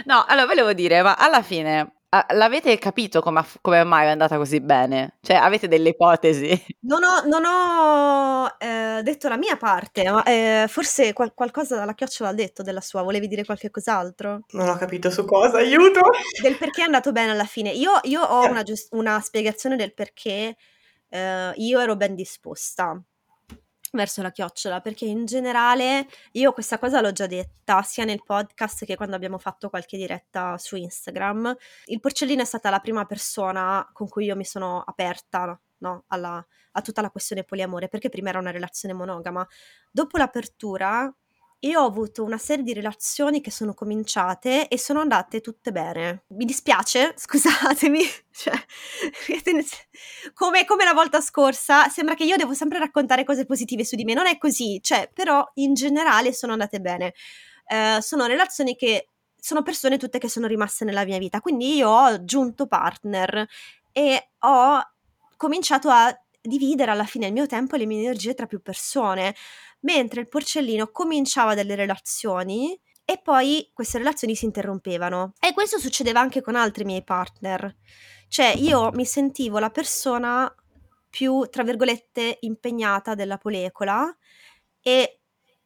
No, 0.05 0.23
allora 0.27 0.45
volevo 0.45 0.73
dire, 0.73 1.01
ma 1.01 1.15
alla 1.15 1.41
fine 1.41 1.96
L'avete 2.29 2.77
capito 2.77 3.21
come, 3.21 3.43
come 3.61 3.83
mai 3.83 4.05
è 4.05 4.09
andata 4.09 4.37
così 4.37 4.59
bene? 4.61 5.17
Cioè, 5.21 5.35
avete 5.35 5.67
delle 5.67 5.89
ipotesi? 5.89 6.49
Non 6.81 7.03
ho, 7.03 7.21
non 7.25 7.43
ho 7.45 8.55
eh, 8.57 9.01
detto 9.03 9.27
la 9.27 9.37
mia 9.37 9.57
parte, 9.57 10.09
ma 10.09 10.23
eh, 10.23 10.65
forse 10.67 11.13
qual- 11.13 11.33
qualcosa 11.33 11.75
dalla 11.75 11.93
chiocciola 11.93 12.29
ha 12.29 12.33
detto 12.33 12.63
della 12.63 12.81
sua. 12.81 13.01
Volevi 13.01 13.27
dire 13.27 13.43
qualche 13.43 13.69
cos'altro? 13.69 14.41
Non 14.51 14.69
ho 14.69 14.77
capito 14.77 15.09
su 15.09 15.25
cosa, 15.25 15.57
aiuto! 15.57 16.01
Del 16.41 16.57
perché 16.57 16.81
è 16.81 16.85
andato 16.85 17.11
bene 17.11 17.31
alla 17.31 17.45
fine. 17.45 17.71
Io, 17.71 17.99
io 18.03 18.21
ho 18.21 18.47
una, 18.47 18.63
giust- 18.63 18.93
una, 18.93 19.19
spiegazione 19.19 19.75
del 19.75 19.93
perché 19.93 20.55
eh, 21.09 21.51
io 21.55 21.79
ero 21.79 21.95
ben 21.95 22.15
disposta 22.15 23.01
verso 23.91 24.21
la 24.21 24.31
chiocciola, 24.31 24.81
perché 24.81 25.05
in 25.05 25.25
generale 25.25 26.07
io 26.33 26.51
questa 26.51 26.77
cosa 26.77 27.01
l'ho 27.01 27.11
già 27.11 27.27
detta 27.27 27.81
sia 27.81 28.03
nel 28.03 28.23
podcast 28.23 28.85
che 28.85 28.95
quando 28.95 29.15
abbiamo 29.15 29.37
fatto 29.37 29.69
qualche 29.69 29.97
diretta 29.97 30.57
su 30.57 30.75
Instagram. 30.75 31.55
Il 31.85 31.99
porcellino 31.99 32.41
è 32.41 32.45
stata 32.45 32.69
la 32.69 32.79
prima 32.79 33.05
persona 33.05 33.87
con 33.93 34.07
cui 34.07 34.25
io 34.25 34.35
mi 34.35 34.45
sono 34.45 34.81
aperta 34.85 35.59
no, 35.79 36.03
alla, 36.07 36.45
a 36.71 36.81
tutta 36.81 37.01
la 37.01 37.09
questione 37.09 37.43
poliamore, 37.43 37.87
perché 37.87 38.09
prima 38.09 38.29
era 38.29 38.39
una 38.39 38.51
relazione 38.51 38.93
monogama. 38.93 39.47
Dopo 39.91 40.17
l'apertura 40.17 41.13
io 41.61 41.81
ho 41.81 41.85
avuto 41.85 42.23
una 42.23 42.37
serie 42.37 42.63
di 42.63 42.73
relazioni 42.73 43.41
che 43.41 43.49
sono 43.49 43.73
cominciate 43.73 44.67
e 44.67 44.77
sono 44.77 44.99
andate 44.99 45.41
tutte 45.41 45.71
bene. 45.71 46.23
Mi 46.27 46.45
dispiace, 46.45 47.13
scusatemi, 47.17 48.01
cioè, 48.31 48.53
come, 50.33 50.65
come, 50.65 50.83
la 50.83 50.93
volta 50.93 51.19
scorsa, 51.21 51.89
sembra 51.89 52.13
che 52.15 52.25
io 52.25 52.37
devo 52.37 52.53
sempre 52.53 52.77
raccontare 52.77 53.23
cose 53.23 53.45
positive 53.45 53.83
su 53.83 53.95
di 53.95 54.03
me. 54.03 54.13
Non 54.13 54.27
è 54.27 54.37
così, 54.37 54.79
cioè, 54.81 55.09
però 55.11 55.43
in 55.55 55.73
generale 55.73 56.33
sono 56.33 56.51
andate 56.53 56.79
bene. 56.79 57.13
Eh, 57.67 57.97
sono 58.01 58.25
relazioni 58.27 58.75
che 58.75 59.09
sono 59.39 59.63
persone 59.63 59.97
tutte 59.97 60.19
che 60.19 60.29
sono 60.29 60.47
rimaste 60.47 60.85
nella 60.85 61.05
mia 61.05 61.17
vita, 61.17 61.41
quindi 61.41 61.75
io 61.75 61.89
ho 61.89 62.03
aggiunto 62.03 62.67
partner 62.67 63.47
e 63.91 64.29
ho 64.39 64.81
cominciato 65.37 65.89
a 65.89 66.15
dividere 66.47 66.91
alla 66.91 67.05
fine 67.05 67.27
il 67.27 67.33
mio 67.33 67.45
tempo 67.45 67.75
e 67.75 67.79
le 67.79 67.85
mie 67.85 68.01
energie 68.01 68.33
tra 68.33 68.45
più 68.47 68.61
persone 68.61 69.35
mentre 69.81 70.21
il 70.21 70.27
porcellino 70.27 70.89
cominciava 70.91 71.53
delle 71.53 71.75
relazioni 71.75 72.79
e 73.05 73.19
poi 73.21 73.69
queste 73.73 73.99
relazioni 73.99 74.35
si 74.35 74.45
interrompevano. 74.45 75.33
E 75.39 75.53
questo 75.53 75.79
succedeva 75.79 76.19
anche 76.19 76.41
con 76.41 76.55
altri 76.55 76.83
miei 76.83 77.03
partner. 77.03 77.75
Cioè, 78.27 78.53
io 78.57 78.91
mi 78.91 79.05
sentivo 79.05 79.59
la 79.59 79.69
persona 79.69 80.53
più, 81.09 81.47
tra 81.49 81.63
virgolette, 81.63 82.39
impegnata 82.41 83.15
della 83.15 83.37
polecola 83.37 84.13
e 84.81 85.21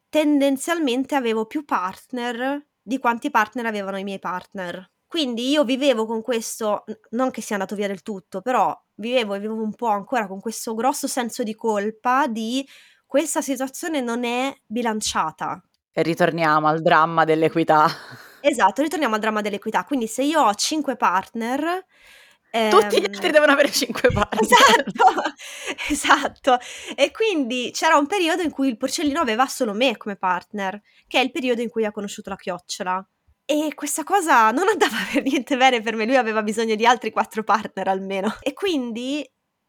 tendenzialmente 0.08 1.16
avevo 1.16 1.46
più 1.46 1.66
partner 1.66 2.68
di 2.80 3.00
quanti 3.00 3.32
partner 3.32 3.66
avevano 3.66 3.98
i 3.98 4.04
miei 4.04 4.20
partner. 4.20 4.92
Quindi 5.08 5.50
io 5.50 5.64
vivevo 5.64 6.06
con 6.06 6.22
questo, 6.22 6.84
non 7.10 7.32
che 7.32 7.42
sia 7.42 7.56
andato 7.56 7.76
via 7.76 7.88
del 7.88 8.02
tutto, 8.02 8.42
però 8.42 8.74
vivevo 9.02 9.34
e 9.34 9.40
vivevo 9.40 9.62
un 9.62 9.74
po' 9.74 9.88
ancora 9.88 10.28
con 10.28 10.40
questo 10.40 10.74
grosso 10.74 11.08
senso 11.08 11.44
di 11.44 11.56
colpa 11.56 12.28
di 12.28 12.66
questa 13.06 13.42
situazione 13.42 14.00
non 14.00 14.24
è 14.24 14.56
bilanciata. 14.66 15.62
E 15.92 16.02
ritorniamo 16.02 16.68
al 16.68 16.82
dramma 16.82 17.26
dell'equità. 17.26 17.86
Esatto, 18.40 18.82
ritorniamo 18.82 19.16
al 19.16 19.20
dramma 19.20 19.42
dell'equità. 19.42 19.84
Quindi 19.84 20.08
se 20.08 20.24
io 20.24 20.42
ho 20.42 20.54
cinque 20.54 20.96
partner... 20.96 21.86
Tutti 22.70 23.00
gli 23.00 23.06
altri 23.06 23.28
ehm, 23.28 23.32
devono 23.32 23.52
avere 23.54 23.72
cinque 23.72 24.12
partner. 24.12 24.42
Esatto, 24.44 25.22
esatto. 25.90 26.58
E 26.96 27.12
quindi 27.12 27.72
c'era 27.74 27.96
un 27.96 28.08
periodo 28.08 28.42
in 28.42 28.52
cui 28.52 28.68
il 28.68 28.78
porcellino 28.78 29.22
aveva 29.22 29.46
solo 29.48 29.74
me 29.74 29.96
come 29.96 30.18
partner, 30.18 30.82
che 31.08 31.20
è 31.20 31.24
il 31.24 31.32
periodo 31.32 31.62
in 31.62 31.70
cui 31.70 31.86
ha 31.86 31.92
conosciuto 31.92 32.30
la 32.30 32.36
chiocciola. 32.36 33.06
E 33.46 33.74
questa 33.76 34.04
cosa 34.04 34.52
non 34.52 34.68
andava 34.68 34.96
per 35.12 35.24
niente 35.24 35.58
bene 35.58 35.82
per 35.82 35.96
me, 35.96 36.06
lui 36.06 36.16
aveva 36.18 36.42
bisogno 36.44 36.76
di 36.76 36.86
altri 36.86 37.12
quattro 37.12 37.44
partner 37.44 37.88
almeno. 37.88 38.38
E 38.42 38.54
quindi 38.54 39.28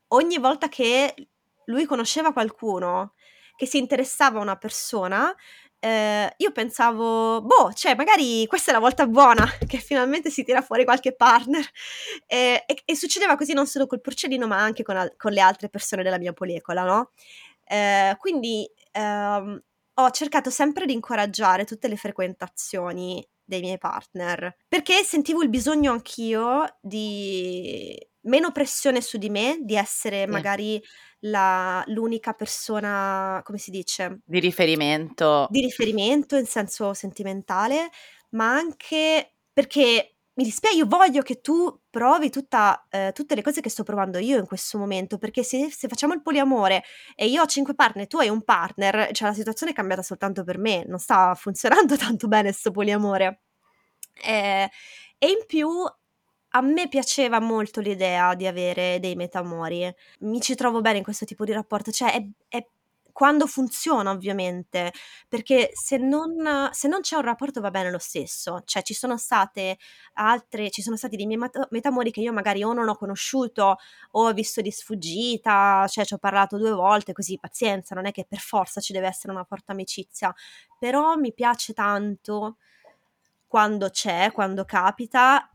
ogni 0.09 0.39
volta 0.39 0.69
che 0.69 1.15
lui 1.67 1.85
conosceva 1.85 2.33
qualcuno 2.33 3.15
che 3.57 3.67
si 3.67 3.79
interessava 3.79 4.39
a 4.39 4.43
una 4.43 4.57
persona, 4.57 5.35
eh, 5.79 6.33
io 6.37 6.53
pensavo, 6.53 7.43
boh, 7.43 7.73
cioè 7.73 7.95
magari 7.97 8.47
questa 8.47 8.71
è 8.71 8.75
la 8.75 8.81
volta 8.81 9.07
buona 9.07 9.45
che 9.67 9.79
finalmente 9.79 10.31
si 10.31 10.45
tira 10.45 10.63
fuori 10.63 10.85
qualche 10.85 11.15
partner. 11.15 11.65
Eh, 12.27 12.65
e, 12.67 12.83
e, 12.85 12.97
succedeva 12.97 13.37
così 13.37 13.53
non 13.53 13.67
solo 13.67 13.87
col 13.87 14.01
porcellino, 14.01 14.47
ma 14.47 14.59
anche 14.59 14.83
con, 14.85 14.97
al- 14.97 15.15
con 15.17 15.33
le 15.33 15.41
altre 15.41 15.69
persone 15.69 16.03
della 16.03 16.19
mia 16.19 16.33
polecola, 16.33 16.85
no? 16.85 17.11
Eh, 17.65 18.15
quindi 18.19 18.69
ehm, 18.93 19.63
ho 19.95 20.11
cercato 20.11 20.51
sempre 20.51 20.87
di 20.87 20.93
incoraggiare 20.93 21.65
tutte 21.65 21.89
le 21.89 21.97
frequentazioni 21.97 23.27
dei 23.45 23.61
miei 23.61 23.79
partner 23.79 24.57
perché 24.69 25.03
sentivo 25.03 25.43
il 25.43 25.49
bisogno 25.49 25.93
anch'io 25.93 26.79
di 26.81 27.97
meno 28.23 28.53
pressione 28.53 29.01
su 29.01 29.19
di 29.19 29.31
me, 29.31 29.59
di 29.63 29.75
essere 29.75 30.25
sì. 30.25 30.31
magari 30.31 30.83
la, 31.21 31.83
l'unica 31.87 32.33
persona, 32.33 33.41
come 33.45 33.59
si 33.59 33.71
dice? 33.71 34.21
Di 34.25 34.41
riferimento. 34.41 35.47
Di 35.51 35.61
riferimento 35.61 36.37
in 36.37 36.47
senso 36.47 36.95
sentimentale, 36.95 37.91
ma 38.31 38.53
anche 38.53 39.35
perché 39.53 40.12
mi 40.35 40.45
dispiace, 40.45 40.77
io 40.77 40.87
voglio 40.87 41.21
che 41.23 41.41
tu 41.41 41.81
provi 41.91 42.31
tutta, 42.31 42.87
eh, 42.89 43.11
tutte 43.13 43.35
le 43.35 43.43
cose 43.43 43.61
che 43.61 43.69
sto 43.69 43.83
provando 43.83 44.19
io 44.19 44.39
in 44.39 44.47
questo 44.47 44.79
momento, 44.79 45.19
perché 45.19 45.43
se, 45.43 45.71
se, 45.71 45.89
facciamo 45.89 46.15
il 46.15 46.23
poliamore 46.23 46.85
e 47.15 47.27
io 47.27 47.43
ho 47.43 47.47
cinque 47.47 47.75
partner 47.75 48.05
e 48.05 48.07
tu 48.09 48.19
hai 48.19 48.29
un 48.29 48.43
partner, 48.43 49.11
cioè 49.13 49.29
la 49.29 49.35
situazione 49.35 49.73
è 49.73 49.75
cambiata 49.75 50.03
soltanto 50.03 50.43
per 50.45 50.59
me, 50.59 50.85
non 50.87 50.99
sta 50.99 51.35
funzionando 51.37 51.97
tanto 51.97 52.29
bene 52.29 52.51
questo 52.51 52.71
poliamore. 52.71 53.43
Eh, 54.25 54.71
e 55.19 55.27
in 55.27 55.45
più 55.47 55.69
a 56.55 56.61
me 56.61 56.89
piaceva 56.89 57.41
molto 57.41 57.81
l'idea 57.81 58.35
di 58.35 58.47
avere 58.47 58.99
dei 59.01 59.15
metamori, 59.15 59.91
mi 60.21 60.41
ci 60.41 60.55
trovo 60.55 60.81
bene 60.81 60.99
in 60.99 61.05
questo 61.05 61.25
tipo 61.25 61.45
di 61.45 61.53
rapporto, 61.53 61.91
cioè 61.91 62.13
è, 62.13 62.27
è 62.49 62.67
quando 63.23 63.47
funziona 63.47 64.11
ovviamente, 64.11 64.93
perché 65.29 65.71
se 65.75 65.97
non, 65.97 66.71
se 66.73 66.89
non, 66.89 67.03
c'è 67.03 67.15
un 67.15 67.23
rapporto 67.23 67.61
va 67.61 67.71
bene 67.71 67.89
lo 67.89 68.01
stesso, 68.01 68.63
cioè 68.65 68.83
ci 68.83 68.95
sono 68.95 69.17
state 69.17 69.79
altre, 70.15 70.71
ci 70.71 70.83
sono 70.83 70.97
stati 70.97 71.15
dei 71.15 71.27
miei 71.27 71.39
metamori 71.71 72.11
che 72.11 72.19
io 72.19 72.33
magari 72.33 72.65
o 72.65 72.73
non 72.73 72.89
ho 72.89 72.97
conosciuto 72.97 73.77
o 74.11 74.27
ho 74.27 74.33
visto 74.33 74.61
di 74.61 74.73
sfuggita, 74.73 75.87
cioè 75.89 76.05
ci 76.05 76.15
ho 76.15 76.19
parlato 76.19 76.59
due 76.59 76.73
volte, 76.73 77.13
così 77.13 77.39
pazienza, 77.39 77.95
non 77.95 78.07
è 78.07 78.11
che 78.11 78.27
per 78.29 78.41
forza 78.41 78.81
ci 78.81 78.93
deve 78.93 79.07
essere 79.07 79.33
una 79.33 79.45
forte 79.45 79.71
amicizia, 79.71 80.35
però 80.77 81.15
mi 81.15 81.33
piace 81.33 81.75
tanto 81.75 82.57
quando 83.47 83.89
c'è, 83.91 84.33
quando 84.33 84.65
capita 84.65 85.49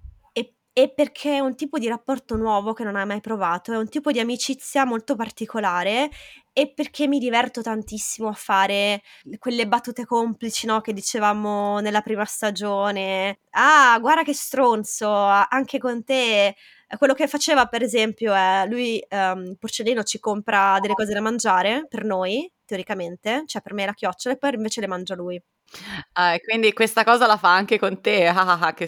e 0.77 0.93
perché 0.93 1.37
è 1.37 1.39
un 1.39 1.55
tipo 1.55 1.79
di 1.79 1.87
rapporto 1.87 2.35
nuovo 2.35 2.73
che 2.73 2.83
non 2.83 2.95
hai 2.95 3.05
mai 3.07 3.19
provato, 3.19 3.73
è 3.73 3.77
un 3.77 3.89
tipo 3.89 4.11
di 4.11 4.19
amicizia 4.19 4.85
molto 4.85 5.15
particolare 5.15 6.11
e 6.53 6.71
perché 6.71 7.07
mi 7.07 7.17
diverto 7.17 7.63
tantissimo 7.63 8.27
a 8.27 8.33
fare 8.33 9.01
quelle 9.39 9.67
battute 9.67 10.05
complici, 10.05 10.67
no, 10.67 10.79
che 10.81 10.93
dicevamo 10.93 11.79
nella 11.79 12.01
prima 12.01 12.25
stagione. 12.25 13.39
Ah, 13.53 13.97
guarda 13.99 14.21
che 14.21 14.35
stronzo, 14.35 15.11
anche 15.11 15.79
con 15.79 16.03
te. 16.03 16.55
Quello 16.95 17.15
che 17.15 17.27
faceva, 17.27 17.65
per 17.65 17.81
esempio, 17.81 18.35
è 18.35 18.65
lui, 18.69 19.03
um, 19.09 19.55
porcellino, 19.55 20.03
ci 20.03 20.19
compra 20.19 20.77
delle 20.79 20.93
cose 20.93 21.11
da 21.11 21.21
mangiare 21.21 21.87
per 21.89 22.03
noi, 22.03 22.47
teoricamente, 22.65 23.45
cioè 23.47 23.63
per 23.63 23.73
me 23.73 23.83
la 23.83 23.93
chiocciola, 23.93 24.35
e 24.35 24.37
poi 24.37 24.53
invece 24.53 24.81
le 24.81 24.87
mangia 24.87 25.15
lui. 25.15 25.41
Ah, 26.13 26.37
quindi 26.37 26.71
questa 26.71 27.03
cosa 27.03 27.25
la 27.25 27.37
fa 27.37 27.55
anche 27.55 27.79
con 27.79 27.99
te. 27.99 28.27
Ah, 28.27 28.35
ah, 28.41 28.59
ah 28.59 28.73
che 28.75 28.87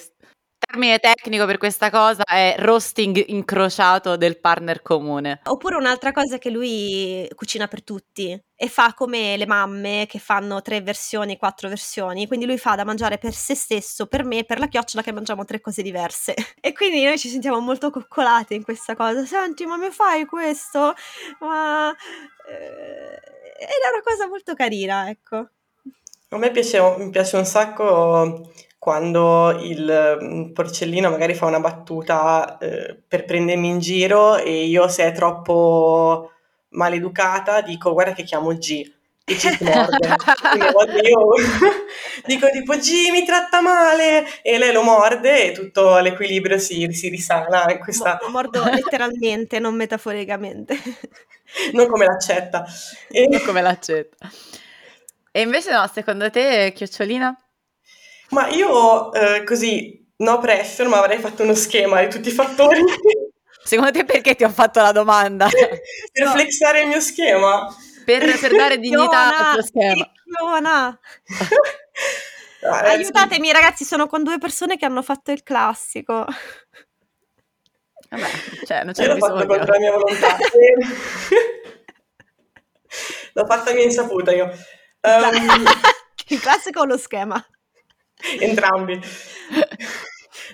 termine 0.69 0.99
tecnico 0.99 1.47
per 1.47 1.57
questa 1.57 1.89
cosa 1.89 2.23
è 2.23 2.55
roasting 2.59 3.23
incrociato 3.29 4.17
del 4.17 4.39
partner 4.39 4.83
comune. 4.83 5.39
Oppure 5.45 5.75
un'altra 5.75 6.11
cosa 6.11 6.35
è 6.35 6.37
che 6.37 6.51
lui 6.51 7.27
cucina 7.33 7.67
per 7.67 7.83
tutti 7.83 8.39
e 8.55 8.67
fa 8.67 8.93
come 8.93 9.35
le 9.35 9.47
mamme 9.47 10.05
che 10.07 10.19
fanno 10.19 10.61
tre 10.61 10.81
versioni, 10.81 11.37
quattro 11.37 11.69
versioni, 11.69 12.27
quindi 12.27 12.45
lui 12.45 12.59
fa 12.59 12.75
da 12.75 12.83
mangiare 12.83 13.17
per 13.17 13.33
se 13.33 13.55
stesso, 13.55 14.05
per 14.05 14.23
me, 14.23 14.43
per 14.43 14.59
la 14.59 14.67
chiocciola 14.67 15.01
che 15.01 15.11
mangiamo 15.11 15.43
tre 15.43 15.59
cose 15.59 15.81
diverse. 15.81 16.35
E 16.61 16.73
quindi 16.73 17.03
noi 17.03 17.17
ci 17.17 17.29
sentiamo 17.29 17.59
molto 17.59 17.89
coccolate 17.89 18.53
in 18.53 18.63
questa 18.63 18.95
cosa. 18.95 19.25
Senti, 19.25 19.65
ma 19.65 19.77
mi 19.77 19.89
fai 19.89 20.25
questo? 20.25 20.93
Ma... 21.39 21.89
Eh... 21.89 23.37
Ed 23.59 23.67
è 23.67 23.91
una 23.91 24.03
cosa 24.03 24.27
molto 24.27 24.53
carina, 24.53 25.09
ecco. 25.09 25.47
A 26.29 26.37
me 26.37 26.51
piace, 26.51 26.79
mi 26.97 27.09
piace 27.09 27.37
un 27.37 27.45
sacco 27.45 28.51
quando 28.79 29.51
il 29.61 30.17
mm, 30.23 30.51
porcellino 30.53 31.09
magari 31.09 31.35
fa 31.35 31.45
una 31.45 31.59
battuta 31.59 32.57
eh, 32.57 32.97
per 33.07 33.25
prendermi 33.25 33.67
in 33.67 33.79
giro 33.79 34.37
e 34.37 34.65
io 34.65 34.87
se 34.87 35.03
è 35.03 35.11
troppo 35.11 36.31
maleducata 36.69 37.61
dico 37.61 37.91
guarda 37.93 38.13
che 38.13 38.23
chiamo 38.23 38.53
G 38.53 38.97
e 39.29 39.37
ci 39.37 39.49
si 39.51 39.63
morde. 39.63 40.07
Io 41.07 41.19
dico 42.25 42.49
tipo 42.49 42.75
G 42.75 43.11
mi 43.11 43.23
tratta 43.23 43.61
male 43.61 44.25
e 44.41 44.57
lei 44.57 44.73
lo 44.73 44.81
morde 44.81 45.45
e 45.45 45.51
tutto 45.51 45.99
l'equilibrio 45.99 46.57
si, 46.57 46.91
si 46.91 47.09
risana. 47.09 47.71
In 47.71 47.79
questa... 47.79 48.17
Lo 48.21 48.29
mordo 48.29 48.63
letteralmente, 48.73 49.59
non 49.59 49.75
metaforicamente. 49.75 50.75
Non 51.73 51.87
come 51.87 52.05
l'accetta. 52.05 52.65
E... 53.09 53.27
Non 53.27 53.41
come 53.41 53.61
l'accetta. 53.61 54.29
E 55.31 55.41
invece 55.41 55.71
no, 55.71 55.87
secondo 55.93 56.31
te, 56.31 56.73
Chiocciolina? 56.75 57.37
Ma 58.29 58.47
io 58.49 59.11
eh, 59.13 59.43
così, 59.43 60.05
no 60.17 60.39
pressure, 60.39 60.87
ma 60.89 60.99
avrei 60.99 61.19
fatto 61.19 61.43
uno 61.43 61.55
schema 61.55 62.01
di 62.01 62.09
tutti 62.09 62.29
i 62.29 62.33
fattori. 62.33 62.81
Secondo 63.63 63.91
te 63.91 64.05
perché 64.05 64.35
ti 64.35 64.43
ho 64.43 64.49
fatto 64.49 64.81
la 64.81 64.91
domanda? 64.91 65.47
per 66.11 66.25
no. 66.25 66.31
flexare 66.31 66.81
il 66.81 66.87
mio 66.87 66.99
schema. 67.01 67.67
Per, 68.05 68.39
per 68.39 68.55
dare 68.55 68.77
dignità 68.81 69.49
al 69.49 69.53
tuo 69.53 69.63
schema. 69.63 70.11
No, 70.41 70.97
Aiutatemi 72.61 73.51
ragazzi, 73.51 73.85
sono 73.85 74.07
con 74.07 74.23
due 74.23 74.37
persone 74.37 74.77
che 74.77 74.85
hanno 74.85 75.01
fatto 75.01 75.31
il 75.31 75.43
classico. 75.43 76.25
Vabbè, 78.09 78.29
cioè, 78.65 78.83
non 78.83 78.93
c'è 78.93 79.05
Io 79.05 79.13
bisogno. 79.13 79.33
l'ho 79.33 79.39
fatto 79.39 79.45
contro 79.45 79.73
la 79.73 79.79
mia 79.79 79.91
volontà. 79.91 80.37
l'ho 83.33 83.45
fatta 83.45 83.69
a 83.69 83.73
mia 83.73 83.83
insaputa 83.83 84.31
io. 84.31 84.45
Um, 85.01 85.63
il 86.27 86.39
classico 86.41 86.81
o 86.81 86.85
lo 86.85 86.97
schema? 86.97 87.43
Entrambi. 88.39 88.99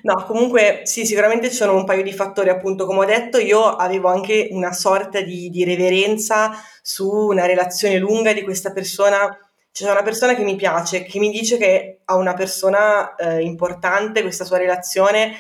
No, 0.04 0.24
comunque 0.26 0.82
sì, 0.84 1.06
sicuramente 1.06 1.50
ci 1.50 1.56
sono 1.56 1.76
un 1.76 1.84
paio 1.84 2.04
di 2.04 2.14
fattori, 2.14 2.50
appunto, 2.50 2.86
come 2.86 3.00
ho 3.00 3.06
detto, 3.06 3.40
io 3.40 3.64
avevo 3.64 4.10
anche 4.10 4.50
una 4.52 4.72
sorta 4.72 5.22
di, 5.22 5.50
di 5.50 5.64
reverenza 5.64 6.52
su 6.82 7.10
una 7.10 7.46
relazione 7.46 7.98
lunga 7.98 8.34
di 8.34 8.44
questa 8.44 8.72
persona. 8.72 9.36
C'è 9.72 9.90
una 9.90 10.04
persona 10.04 10.36
che 10.36 10.44
mi 10.44 10.56
piace, 10.56 11.04
che 11.04 11.20
mi 11.20 11.32
dice 11.32 11.58
che 11.58 12.02
ha 12.06 12.16
una 12.16 12.34
persona 12.34 13.16
eh, 13.16 13.42
importante, 13.42 14.22
questa 14.22 14.46
sua 14.46 14.58
relazione 14.58 15.34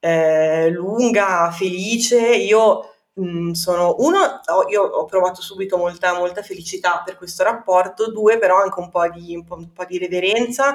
eh, 0.00 0.68
lunga, 0.70 1.50
felice. 1.50 2.18
Io 2.18 2.90
mh, 3.14 3.48
mm, 3.48 3.50
sono 3.52 3.96
uno, 4.00 4.18
ho, 4.18 4.68
io 4.68 4.82
ho 4.82 5.04
provato 5.06 5.40
subito 5.40 5.78
molta, 5.78 6.12
molta 6.14 6.42
felicità 6.42 7.02
per 7.04 7.16
questo 7.16 7.42
rapporto, 7.42 8.10
due, 8.12 8.38
però 8.38 8.60
anche 8.62 8.80
un 8.80 8.90
po' 8.90 9.08
di, 9.08 9.34
un 9.34 9.44
po', 9.44 9.56
un 9.56 9.72
po 9.72 9.84
di 9.86 9.98
reverenza 9.98 10.74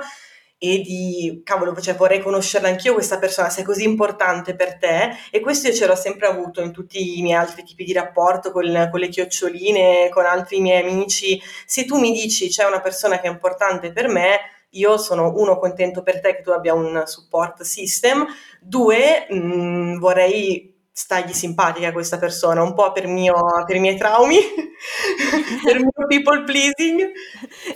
e 0.57 0.79
di 0.79 1.41
cavolo, 1.43 1.75
cioè 1.79 1.95
vorrei 1.95 2.21
conoscerla 2.21 2.67
anch'io 2.67 2.93
questa 2.93 3.19
persona, 3.19 3.49
se 3.49 3.61
è 3.61 3.65
così 3.65 3.83
importante 3.83 4.55
per 4.55 4.77
te 4.77 5.11
e 5.29 5.39
questo 5.41 5.67
io 5.67 5.73
ce 5.73 5.85
l'ho 5.85 5.95
sempre 5.95 6.27
avuto 6.27 6.61
in 6.61 6.71
tutti 6.71 7.19
i 7.19 7.21
miei 7.21 7.37
altri 7.37 7.63
tipi 7.63 7.83
di 7.83 7.93
rapporto 7.93 8.51
con, 8.51 8.63
con 8.89 8.99
le 8.99 9.09
chioccioline, 9.09 10.09
con 10.09 10.25
altri 10.25 10.61
miei 10.61 10.81
amici. 10.81 11.41
Se 11.65 11.85
tu 11.85 11.99
mi 11.99 12.11
dici 12.11 12.47
c'è 12.47 12.65
una 12.65 12.79
persona 12.79 13.19
che 13.19 13.27
è 13.27 13.31
importante 13.31 13.91
per 13.91 14.07
me, 14.07 14.39
io 14.71 14.97
sono 14.97 15.33
uno 15.35 15.57
contento 15.57 16.03
per 16.03 16.19
te 16.21 16.35
che 16.35 16.41
tu 16.41 16.51
abbia 16.51 16.73
un 16.73 17.03
support 17.05 17.61
system, 17.63 18.25
due 18.61 19.27
mh, 19.29 19.35
mm, 19.37 19.99
vorrei 19.99 20.73
stargli 20.91 21.33
simpatica 21.33 21.89
a 21.89 21.91
questa 21.91 22.17
persona, 22.17 22.63
un 22.63 22.73
po' 22.73 22.93
per, 22.93 23.05
mio, 23.07 23.35
per 23.65 23.75
i 23.75 23.79
miei 23.79 23.97
traumi, 23.97 24.37
per 25.63 25.75
il 25.75 25.81
mio 25.81 26.07
people 26.07 26.43
pleasing. 26.43 27.11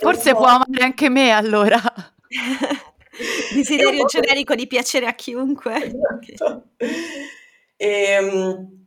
Forse 0.00 0.32
può 0.32 0.46
amare 0.46 0.82
anche 0.82 1.10
me 1.10 1.30
allora. 1.30 1.80
Desiderio 3.54 4.04
generico 4.04 4.54
di 4.54 4.66
piacere 4.66 5.06
a 5.06 5.14
chiunque. 5.14 5.74
Esatto. 5.84 6.62
E, 7.76 7.88
ehm, 8.02 8.80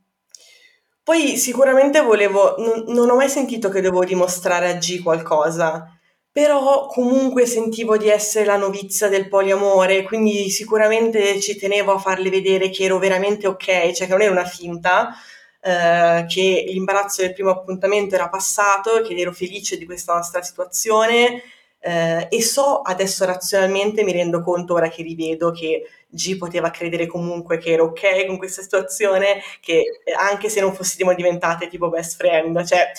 poi 1.03 1.36
sicuramente 1.36 2.02
volevo, 2.02 2.56
non, 2.57 2.86
non 2.88 3.10
ho 3.10 3.15
mai 3.15 3.28
sentito 3.28 3.68
che 3.70 3.82
devo 3.82 4.06
dimostrare 4.06 4.70
a 4.70 4.78
G 4.78 5.03
qualcosa, 5.03 5.99
però 6.32 6.88
comunque 6.88 7.45
sentivo 7.45 7.98
di 7.98 8.07
essere 8.07 8.45
la 8.45 8.56
novizia 8.56 9.10
del 9.10 9.28
poliamore, 9.28 10.03
quindi 10.03 10.49
sicuramente 10.49 11.40
ci 11.41 11.57
tenevo 11.57 11.94
a 11.94 11.99
farle 11.99 12.30
vedere 12.30 12.70
che 12.70 12.86
ero 12.86 12.98
veramente 12.99 13.48
ok, 13.48 13.91
cioè 13.91 14.07
che 14.07 14.14
non 14.14 14.22
era 14.22 14.32
una 14.32 14.45
finta, 14.45 15.14
eh, 15.61 16.26
che 16.28 16.64
l'imbarazzo 16.68 17.22
del 17.22 17.34
primo 17.34 17.52
appuntamento 17.52 18.15
era 18.15 18.30
passato, 18.30 19.02
che 19.02 19.14
ero 19.15 19.34
felice 19.34 19.78
di 19.78 19.86
questa 19.86 20.14
nostra 20.14 20.41
situazione 20.41 21.44
eh, 21.84 22.27
e 22.30 22.41
so 22.41 22.80
adesso 22.80 23.26
razionalmente, 23.26 24.03
mi 24.03 24.14
rendo 24.14 24.41
conto 24.41 24.73
ora 24.73 24.88
che 24.88 25.03
rivedo 25.03 25.51
che 25.51 25.85
G 26.07 26.38
poteva 26.38 26.69
credere 26.72 27.07
comunque 27.07 27.57
che 27.57 27.72
ero 27.73 27.85
ok 27.85 28.26
con 28.26 28.38
questa 28.38 28.61
situazione, 28.61 29.41
che 29.60 29.84
anche 30.18 30.47
se 30.47 30.61
non 30.61 30.73
fossimo 30.73 31.14
diventate 31.14 31.68
tipo 31.68 31.89
best 31.89 32.15
friend, 32.15 32.64
cioè 32.65 32.89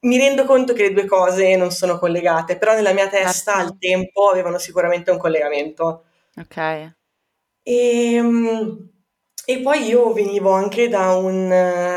mi 0.00 0.18
rendo 0.18 0.44
conto 0.44 0.72
che 0.72 0.82
le 0.84 0.92
due 0.92 1.06
cose 1.06 1.56
non 1.56 1.72
sono 1.72 1.98
collegate, 1.98 2.56
però 2.56 2.74
nella 2.74 2.92
mia 2.92 3.08
testa 3.08 3.54
certo. 3.54 3.72
al 3.72 3.78
tempo 3.78 4.28
avevano 4.28 4.58
sicuramente 4.58 5.10
un 5.10 5.18
collegamento. 5.18 6.04
Ok. 6.36 6.56
E, 6.56 6.94
ehm, 8.14 8.90
e 9.50 9.60
poi 9.60 9.86
io 9.86 10.12
venivo 10.12 10.50
anche 10.50 10.90
da, 10.90 11.14
un, 11.14 11.50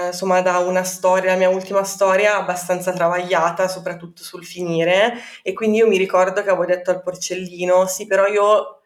insomma, 0.08 0.42
da 0.42 0.60
una 0.60 0.86
storia, 0.86 1.32
la 1.32 1.38
mia 1.38 1.50
ultima 1.50 1.84
storia 1.84 2.38
abbastanza 2.38 2.94
travagliata, 2.94 3.68
soprattutto 3.68 4.24
sul 4.24 4.46
finire, 4.46 5.16
e 5.44 5.52
quindi 5.52 5.80
io 5.80 5.88
mi 5.88 5.98
ricordo 5.98 6.44
che 6.44 6.50
avevo 6.50 6.64
detto 6.64 6.92
al 6.92 7.02
porcellino, 7.02 7.88
sì, 7.88 8.08
però 8.08 8.26
io 8.28 8.80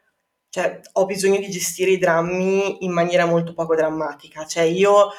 cioè, 0.50 0.80
ho 0.94 1.06
bisogno 1.06 1.38
di 1.38 1.52
gestire 1.52 1.92
i 1.92 2.00
drammi 2.00 2.84
in 2.84 2.92
maniera 2.92 3.28
molto 3.28 3.54
poco 3.54 3.76
drammatica, 3.76 4.48
cioè 4.48 4.64
io 4.64 5.10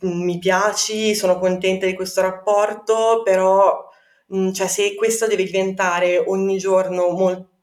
mi 0.00 0.38
piaci, 0.38 1.14
sono 1.14 1.38
contenta 1.38 1.84
di 1.84 1.92
questo 1.94 2.22
rapporto, 2.22 3.20
però 3.22 3.86
cioè, 4.54 4.66
se 4.66 4.94
questo 4.94 5.26
deve 5.26 5.44
diventare 5.44 6.16
ogni 6.16 6.56
giorno 6.56 7.10
molto 7.10 7.53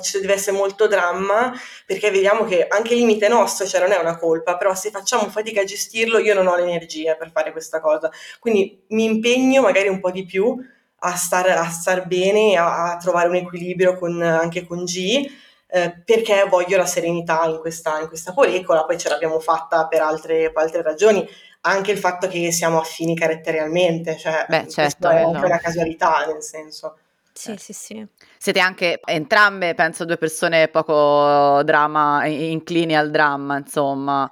ci 0.00 0.20
deve 0.20 0.34
essere 0.34 0.56
molto 0.56 0.86
dramma 0.86 1.52
perché 1.86 2.10
vediamo 2.10 2.44
che 2.44 2.66
anche 2.66 2.94
il 2.94 3.00
limite 3.00 3.28
nostro, 3.28 3.66
cioè 3.66 3.80
non 3.80 3.92
è 3.92 3.98
una 3.98 4.16
colpa, 4.16 4.56
però 4.56 4.74
se 4.74 4.90
facciamo 4.90 5.28
fatica 5.28 5.62
a 5.62 5.64
gestirlo 5.64 6.18
io 6.18 6.34
non 6.34 6.46
ho 6.46 6.56
l'energia 6.56 7.14
per 7.16 7.30
fare 7.30 7.52
questa 7.52 7.80
cosa. 7.80 8.10
Quindi 8.38 8.84
mi 8.88 9.04
impegno 9.04 9.62
magari 9.62 9.88
un 9.88 10.00
po' 10.00 10.10
di 10.10 10.24
più 10.24 10.56
a 10.98 11.16
star, 11.16 11.48
a 11.48 11.68
star 11.70 12.06
bene, 12.06 12.56
a, 12.56 12.92
a 12.92 12.96
trovare 12.96 13.28
un 13.28 13.36
equilibrio 13.36 13.96
con, 13.98 14.20
anche 14.22 14.64
con 14.66 14.84
G. 14.84 15.28
Eh, 15.66 16.02
perché 16.04 16.44
voglio 16.48 16.76
la 16.76 16.86
serenità 16.86 17.44
in 17.46 17.58
questa, 17.58 17.98
in 17.98 18.06
questa 18.06 18.32
polecola, 18.32 18.84
poi 18.84 18.96
ce 18.96 19.08
l'abbiamo 19.08 19.40
fatta 19.40 19.88
per 19.88 20.02
altre, 20.02 20.52
per 20.52 20.62
altre 20.62 20.82
ragioni, 20.82 21.26
anche 21.62 21.90
il 21.90 21.98
fatto 21.98 22.28
che 22.28 22.52
siamo 22.52 22.78
affini 22.78 23.16
caratterialmente, 23.16 24.16
cioè 24.16 24.46
Beh, 24.48 24.68
certo, 24.68 25.08
è 25.08 25.22
anche 25.22 25.44
una 25.44 25.58
casualità 25.58 26.26
nel 26.26 26.42
senso. 26.42 26.98
Sì, 27.34 27.50
eh. 27.50 27.58
sì, 27.58 27.72
sì. 27.72 28.06
Siete 28.38 28.60
anche 28.60 29.00
entrambe, 29.04 29.74
penso, 29.74 30.04
due 30.04 30.16
persone 30.16 30.68
poco 30.68 31.62
drama, 31.64 32.24
inclini 32.26 32.96
al 32.96 33.10
dramma, 33.10 33.58
insomma. 33.58 34.30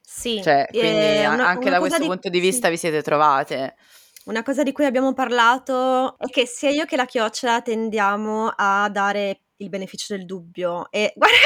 Sì. 0.00 0.42
Cioè, 0.42 0.66
quindi 0.68 0.88
eh, 0.88 1.28
una, 1.28 1.46
anche 1.46 1.68
una 1.68 1.76
da 1.76 1.78
questo 1.78 2.00
di... 2.00 2.06
punto 2.06 2.28
di 2.28 2.40
vista 2.40 2.66
sì. 2.66 2.72
vi 2.72 2.78
siete 2.78 3.02
trovate. 3.02 3.76
Una 4.24 4.42
cosa 4.42 4.64
di 4.64 4.72
cui 4.72 4.84
abbiamo 4.84 5.14
parlato 5.14 6.18
è 6.18 6.26
che 6.26 6.44
sia 6.44 6.70
io 6.70 6.84
che 6.84 6.96
la 6.96 7.06
chiocciola 7.06 7.62
tendiamo 7.62 8.52
a 8.54 8.88
dare 8.90 9.42
il 9.56 9.68
beneficio 9.68 10.16
del 10.16 10.26
dubbio 10.26 10.90
e 10.90 11.12
guarda 11.16 11.36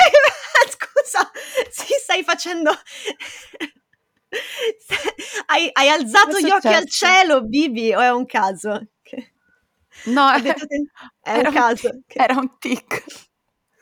scusa, 0.70 1.30
si 1.70 1.92
stai 2.02 2.22
facendo 2.22 2.70
hai, 5.46 5.68
hai 5.72 5.88
alzato 5.88 6.38
gli 6.38 6.50
occhi 6.50 6.68
al 6.68 6.88
cielo, 6.88 7.42
Bibi, 7.42 7.94
o 7.94 8.00
è 8.00 8.10
un 8.10 8.24
caso? 8.24 8.88
No, 10.04 10.30
è, 10.32 10.42
è 11.22 11.38
un 11.38 11.52
caso. 11.52 11.88
Un, 11.90 12.02
era 12.06 12.34
un 12.36 12.58
tic. 12.58 13.04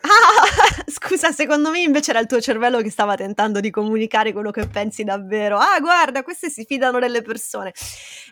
Ah, 0.07 0.85
scusa, 0.87 1.33
secondo 1.33 1.71
me 1.71 1.81
invece 1.81 2.11
era 2.11 2.21
il 2.21 2.27
tuo 2.27 2.41
cervello 2.41 2.81
che 2.83 2.91
stava 2.91 3.15
tentando 3.17 3.61
di 3.61 3.71
comunicare 3.71 4.33
quello 4.33 4.51
che 4.51 4.67
pensi 4.69 5.03
davvero. 5.05 5.59
Ah, 5.59 5.81
guarda, 5.81 6.23
queste 6.23 6.51
si 6.51 6.65
fidano 6.67 6.99
delle 6.99 7.23
persone. 7.23 7.73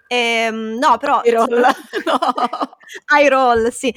Ehm, 0.07 0.79
no, 0.79 0.99
però... 0.99 1.23
I 1.25 1.31
roll. 1.31 1.49
no. 2.07 2.19
I 3.19 3.29
roll, 3.29 3.69
sì. 3.71 3.95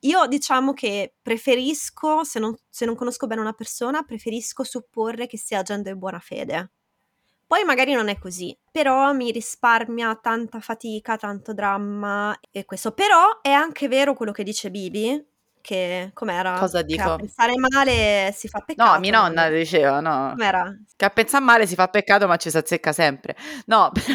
Io 0.00 0.26
diciamo 0.26 0.72
che 0.72 1.14
preferisco, 1.20 2.24
se 2.24 2.38
non, 2.38 2.54
se 2.68 2.86
non 2.86 2.94
conosco 2.96 3.26
bene 3.26 3.40
una 3.42 3.52
persona, 3.52 4.02
preferisco 4.02 4.64
supporre 4.64 5.26
che 5.26 5.36
sia 5.38 5.62
gente 5.62 5.92
di 5.92 5.98
buona 5.98 6.20
fede. 6.20 6.70
Poi 7.48 7.64
magari 7.64 7.94
non 7.94 8.08
è 8.08 8.18
così, 8.18 8.54
però 8.70 9.14
mi 9.14 9.30
risparmia 9.30 10.14
tanta 10.20 10.60
fatica, 10.60 11.16
tanto 11.16 11.54
dramma 11.54 12.38
e 12.50 12.66
questo. 12.66 12.92
Però 12.92 13.40
è 13.40 13.50
anche 13.50 13.88
vero 13.88 14.12
quello 14.12 14.32
che 14.32 14.42
dice 14.42 14.70
Bibi, 14.70 15.26
che 15.62 16.10
com'era? 16.12 16.58
Cosa 16.58 16.82
dico? 16.82 17.04
Che 17.04 17.10
a 17.10 17.16
pensare 17.16 17.54
male 17.56 18.34
si 18.34 18.48
fa 18.48 18.60
peccato. 18.60 18.92
No, 18.92 18.98
mia 18.98 19.12
nonna 19.12 19.48
diceva, 19.48 20.00
no. 20.00 20.32
Com'era? 20.36 20.76
Che 20.94 21.04
a 21.06 21.08
pensare 21.08 21.42
male 21.42 21.66
si 21.66 21.74
fa 21.74 21.88
peccato 21.88 22.26
ma 22.26 22.36
ci 22.36 22.50
si 22.50 22.58
azzecca 22.58 22.92
sempre. 22.92 23.34
No, 23.64 23.90
però... 23.96 24.14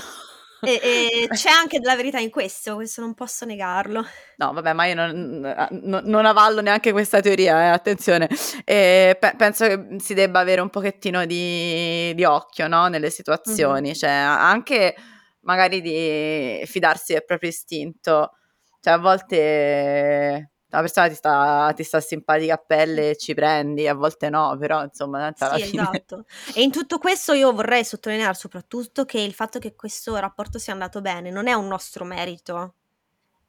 E, 0.64 0.80
e, 0.82 1.28
c'è 1.34 1.50
anche 1.50 1.80
della 1.80 1.96
verità 1.96 2.20
in 2.20 2.30
questo, 2.30 2.76
questo 2.76 3.02
non 3.02 3.14
posso 3.14 3.46
negarlo. 3.46 4.06
No, 4.38 4.54
vabbè, 4.54 4.74
ma 4.74 4.86
io 4.86 4.96
non, 4.96 5.56
non, 5.84 6.04
non 6.06 6.26
avallo 6.26 6.62
neanche 6.62 6.92
questa 6.92 7.20
teoria, 7.20 7.64
eh, 7.64 7.68
attenzione. 7.68 8.30
E 8.64 9.18
pe- 9.20 9.34
penso 9.38 9.68
che 9.68 9.98
si 10.00 10.14
debba 10.14 10.40
avere 10.40 10.62
un 10.62 10.70
pochettino 10.70 11.26
di, 11.26 12.14
di 12.16 12.24
occhio, 12.24 12.68
no? 12.68 12.88
Nelle 12.88 13.10
situazioni, 13.10 13.90
mm-hmm. 13.90 13.94
cioè 13.94 14.10
anche 14.10 14.96
magari 15.42 15.82
di 15.82 16.64
fidarsi 16.66 17.14
del 17.14 17.26
proprio 17.26 17.50
istinto. 17.50 18.38
Cioè 18.80 18.94
a 18.94 18.98
volte 18.98 20.53
la 20.74 20.82
persona 20.82 21.08
ti 21.08 21.14
sta, 21.14 21.72
ti 21.76 21.84
sta 21.84 22.00
simpatica 22.00 22.56
a 22.56 22.58
pelle 22.58 23.12
e 23.12 23.16
ci 23.16 23.36
prendi, 23.36 23.88
a 23.88 23.94
volte 23.94 24.30
no, 24.30 24.58
però 24.58 24.84
insomma 24.84 25.32
Sì, 25.36 25.64
fine... 25.66 25.84
esatto. 25.84 26.26
E 26.56 26.64
in 26.64 26.72
tutto 26.72 26.98
questo 26.98 27.34
io 27.34 27.54
vorrei 27.54 27.86
sottolineare 27.86 28.34
soprattutto 28.34 29.06
che 29.06 29.20
il 29.20 29.34
fatto 29.34 29.60
che 29.60 29.76
questo 29.76 30.16
rapporto 30.16 30.58
sia 30.58 30.74
andato 30.74 31.00
bene 31.02 31.30
non 31.30 31.48
è 31.48 31.54
un 31.54 31.68
nostro 31.68 32.06
merito, 32.06 32.76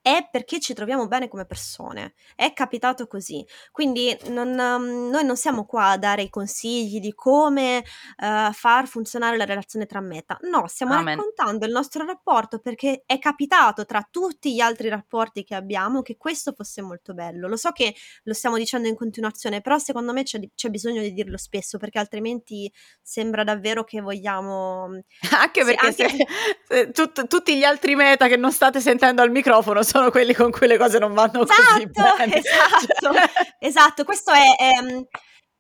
è 0.05 0.29
perché 0.31 0.61
ci 0.61 0.75
troviamo 0.75 1.07
bene 1.09 1.29
come 1.29 1.47
persone. 1.47 2.13
È 2.37 2.53
capitato 2.53 3.07
così. 3.07 3.43
Quindi 3.73 4.15
non, 4.27 4.49
um, 4.51 5.09
noi 5.09 5.25
non 5.25 5.35
siamo 5.35 5.65
qua 5.65 5.93
a 5.93 5.97
dare 5.97 6.21
i 6.21 6.29
consigli 6.29 7.01
di 7.01 7.15
come 7.15 7.79
uh, 7.79 8.53
far 8.53 8.87
funzionare 8.87 9.39
la 9.39 9.47
relazione 9.47 9.87
tra 9.87 10.03
meta. 10.03 10.37
No, 10.43 10.67
stiamo 10.67 10.93
Amen. 10.93 11.17
raccontando 11.17 11.65
il 11.65 11.73
nostro 11.73 12.05
rapporto 12.05 12.59
perché 12.59 13.05
è 13.07 13.19
capitato 13.19 13.87
tra 13.87 14.07
tutti 14.11 14.55
gli 14.55 14.61
altri 14.61 14.91
rapporti 14.91 15.43
che 15.43 15.55
abbiamo 15.55 16.03
che 16.03 16.19
questo 16.19 16.53
fosse 16.53 16.83
molto 16.83 17.15
bello. 17.15 17.49
Lo 17.49 17.57
so 17.57 17.71
che 17.71 17.95
lo 18.25 18.35
stiamo 18.35 18.59
dicendo 18.59 18.89
in 18.89 18.97
continuazione, 18.97 19.63
però 19.63 19.79
secondo 19.79 20.13
me 20.13 20.23
c'è, 20.23 20.39
c'è 20.55 20.69
bisogno 20.69 21.01
di 21.01 21.15
dirlo 21.15 21.39
spesso 21.39 21.79
perché 21.79 21.99
altrimenti 21.99 22.71
sembra 23.01 23.43
davvero 23.43 23.85
che 23.85 24.03
vogliamo... 24.03 25.01
Anche 25.33 25.61
Sì, 25.61 25.65
perché 25.65 25.87
anche- 25.87 26.09
se- 26.11 26.27
se 26.69 26.91
tut- 26.91 27.27
tutti 27.27 27.57
gli 27.57 27.65
altri 27.65 27.95
meta 27.95 28.29
che 28.29 28.37
non 28.37 28.53
state 28.53 28.81
sentendo 28.83 29.23
al 29.23 29.31
microfono 29.31 29.83
sono 29.95 30.11
quelli 30.11 30.35
con 30.35 30.51
cui 30.51 30.67
le 30.67 30.77
cose 30.77 30.99
non 30.99 31.15
vanno 31.15 31.47
così 31.47 31.61
Esatto, 31.61 32.17
bene. 32.17 32.35
esatto, 32.43 33.13
Cioè- 33.13 33.31
esatto. 33.61 34.05
Questo 34.05 34.33
è, 34.33 34.43
ehm, 34.59 35.07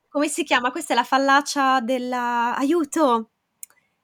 come 0.08 0.28
si 0.28 0.42
chiama? 0.42 0.72
Questa 0.72 0.92
è 0.92 0.96
la 0.96 1.04
fallacia 1.04 1.80
della... 1.80 2.56
Aiuto! 2.56 3.30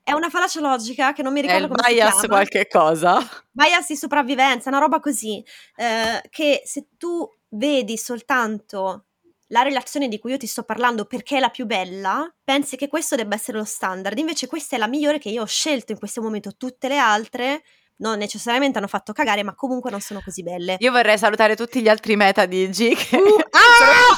È 0.02 0.12
una 0.12 0.31
fallacia 0.31 0.61
logica 0.61 1.12
che 1.12 1.23
non 1.23 1.32
mi 1.32 1.40
È 1.40 1.43
ricordo 1.43 1.65
il 1.65 1.70
come 1.70 1.89
si 1.89 1.94
bias 1.94 2.11
chiama. 2.12 2.27
qualche 2.28 2.66
cosa. 2.69 3.44
Bias 3.51 3.86
di 3.89 3.97
sopravvivenza, 3.97 4.69
una 4.69 4.78
roba 4.78 5.01
così, 5.01 5.44
eh, 5.77 6.23
che 6.31 6.62
se 6.65 6.86
tu 6.97 7.28
vedi 7.51 7.97
soltanto 7.97 9.05
la 9.48 9.62
relazione 9.62 10.07
di 10.09 10.19
cui 10.20 10.31
io 10.31 10.36
ti 10.36 10.47
sto 10.47 10.62
parlando 10.62 11.05
perché 11.07 11.36
è 11.36 11.40
la 11.40 11.48
più 11.51 11.66
bella, 11.66 12.32
pensi 12.43 12.77
che 12.77 12.86
questo 12.89 13.16
debba 13.16 13.35
essere 13.35 13.59
lo 13.59 13.65
standard, 13.65 14.16
invece 14.19 14.47
questa 14.47 14.77
è 14.77 14.78
la 14.78 14.86
migliore 14.86 15.19
che 15.19 15.28
io 15.28 15.43
ho 15.43 15.47
scelto 15.47 15.90
in 15.93 15.98
questo 15.98 16.23
momento, 16.23 16.57
tutte 16.57 16.86
le 16.89 16.98
altre 16.98 17.62
non 18.01 18.18
necessariamente 18.18 18.78
hanno 18.78 18.86
fatto 18.86 19.12
cagare, 19.12 19.43
ma 19.43 19.55
comunque 19.55 19.90
non 19.90 20.01
sono 20.01 20.20
così 20.22 20.43
belle. 20.43 20.77
Io 20.81 20.90
vorrei 20.93 21.16
salutare 21.16 21.56
tutti 21.56 21.81
gli 21.81 21.89
altri 21.89 22.16
meta 22.16 22.44
di 22.47 22.68
G 22.68 22.94
che 22.94 23.16
Uh, 23.16 23.36
ah! 23.51 24.16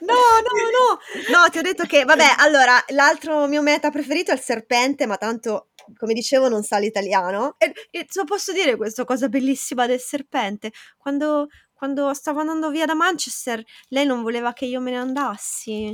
No, 0.00 0.14
no, 0.14 0.52
no, 0.72 1.38
no, 1.42 1.48
ti 1.50 1.58
ho 1.58 1.62
detto 1.62 1.84
che, 1.84 2.04
vabbè, 2.04 2.34
allora, 2.38 2.82
l'altro 2.88 3.46
mio 3.46 3.62
meta 3.62 3.90
preferito 3.90 4.30
è 4.30 4.34
il 4.34 4.40
serpente, 4.40 5.06
ma 5.06 5.16
tanto, 5.16 5.68
come 5.96 6.12
dicevo, 6.12 6.48
non 6.48 6.62
sa 6.62 6.78
l'italiano. 6.78 7.54
E, 7.58 7.72
e 7.90 8.06
so- 8.08 8.24
posso 8.24 8.52
dire 8.52 8.76
questa 8.76 9.04
cosa 9.04 9.28
bellissima 9.28 9.86
del 9.86 10.00
serpente? 10.00 10.72
Quando, 10.96 11.48
quando 11.72 12.12
stavo 12.14 12.40
andando 12.40 12.70
via 12.70 12.86
da 12.86 12.94
Manchester, 12.94 13.62
lei 13.88 14.06
non 14.06 14.22
voleva 14.22 14.52
che 14.52 14.64
io 14.66 14.80
me 14.80 14.90
ne 14.90 14.98
andassi, 14.98 15.90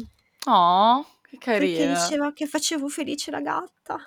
Oh, 0.46 1.02
che 1.22 1.38
perché 1.38 1.74
carina. 1.76 1.94
diceva 1.94 2.32
che 2.32 2.46
facevo 2.46 2.88
felice 2.88 3.30
la 3.30 3.40
gatta. 3.40 3.98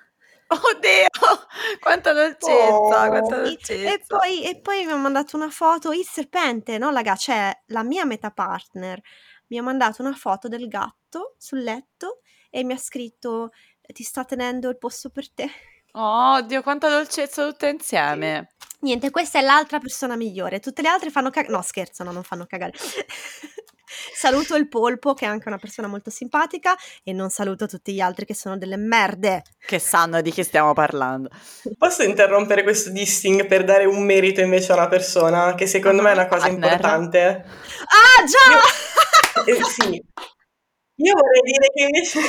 Oddio, 0.49 1.07
quanta 1.79 2.13
dolcezza, 2.13 2.73
Oh. 2.73 2.87
quanta 3.09 3.35
E, 3.37 3.41
dolcezza. 3.43 3.73
e 3.93 4.01
poi, 4.07 4.43
e 4.45 4.59
poi 4.61 4.85
mi 4.85 4.91
ha 4.91 4.95
mandato 4.95 5.35
una 5.35 5.49
foto, 5.49 5.91
il 5.91 6.05
serpente, 6.05 6.77
no, 6.77 6.89
la 6.91 7.01
gatta, 7.01 7.17
cioè 7.17 7.61
la 7.67 7.83
mia 7.83 8.05
meta 8.05 8.31
partner 8.31 9.01
mi 9.47 9.57
ha 9.57 9.63
mandato 9.63 10.01
una 10.01 10.13
foto 10.13 10.47
del 10.47 10.67
gatto 10.67 11.35
sul 11.37 11.63
letto 11.63 12.21
e 12.49 12.63
mi 12.63 12.73
ha 12.73 12.77
scritto 12.77 13.51
ti 13.93 14.03
sta 14.03 14.23
tenendo 14.25 14.69
il 14.69 14.77
posto 14.77 15.09
per 15.09 15.31
te. 15.31 15.49
Oh, 15.93 16.35
Oddio, 16.35 16.61
quanta 16.61 16.89
dolcezza 16.89 17.45
tutte 17.47 17.69
insieme. 17.69 18.49
Niente, 18.81 19.09
questa 19.11 19.39
è 19.39 19.41
l'altra 19.41 19.79
persona 19.79 20.15
migliore. 20.15 20.59
Tutte 20.59 20.81
le 20.81 20.89
altre 20.89 21.09
fanno 21.09 21.29
cagare. 21.29 21.53
No, 21.53 21.61
scherzano, 21.61 22.11
non 22.11 22.23
fanno 22.23 22.45
cagare. 22.45 22.73
Saluto 24.13 24.55
il 24.55 24.67
polpo, 24.67 25.13
che 25.13 25.25
è 25.25 25.27
anche 25.27 25.47
una 25.47 25.57
persona 25.57 25.87
molto 25.87 26.09
simpatica, 26.09 26.75
e 27.03 27.13
non 27.13 27.29
saluto 27.29 27.65
tutti 27.67 27.93
gli 27.93 27.99
altri 27.99 28.25
che 28.25 28.35
sono 28.35 28.57
delle 28.57 28.77
merde. 28.77 29.43
Che 29.65 29.79
sanno 29.79 30.21
di 30.21 30.31
chi 30.31 30.43
stiamo 30.43 30.73
parlando. 30.73 31.29
Posso 31.77 32.03
interrompere 32.03 32.63
questo 32.63 32.89
dissing 32.91 33.45
per 33.45 33.63
dare 33.63 33.85
un 33.85 34.03
merito 34.03 34.41
invece 34.41 34.71
a 34.71 34.75
una 34.75 34.87
persona, 34.87 35.55
che 35.55 35.67
secondo 35.67 36.01
me 36.01 36.11
è 36.11 36.13
una 36.13 36.27
cosa 36.27 36.47
Partner. 36.47 36.71
importante? 36.71 37.45
Ah, 37.85 38.23
già! 38.25 39.45
Eh, 39.45 39.63
sì. 39.63 40.03
Io 40.99 41.13
vorrei 41.13 41.41
dire 41.43 41.67
che 41.73 41.83
invece 41.83 42.19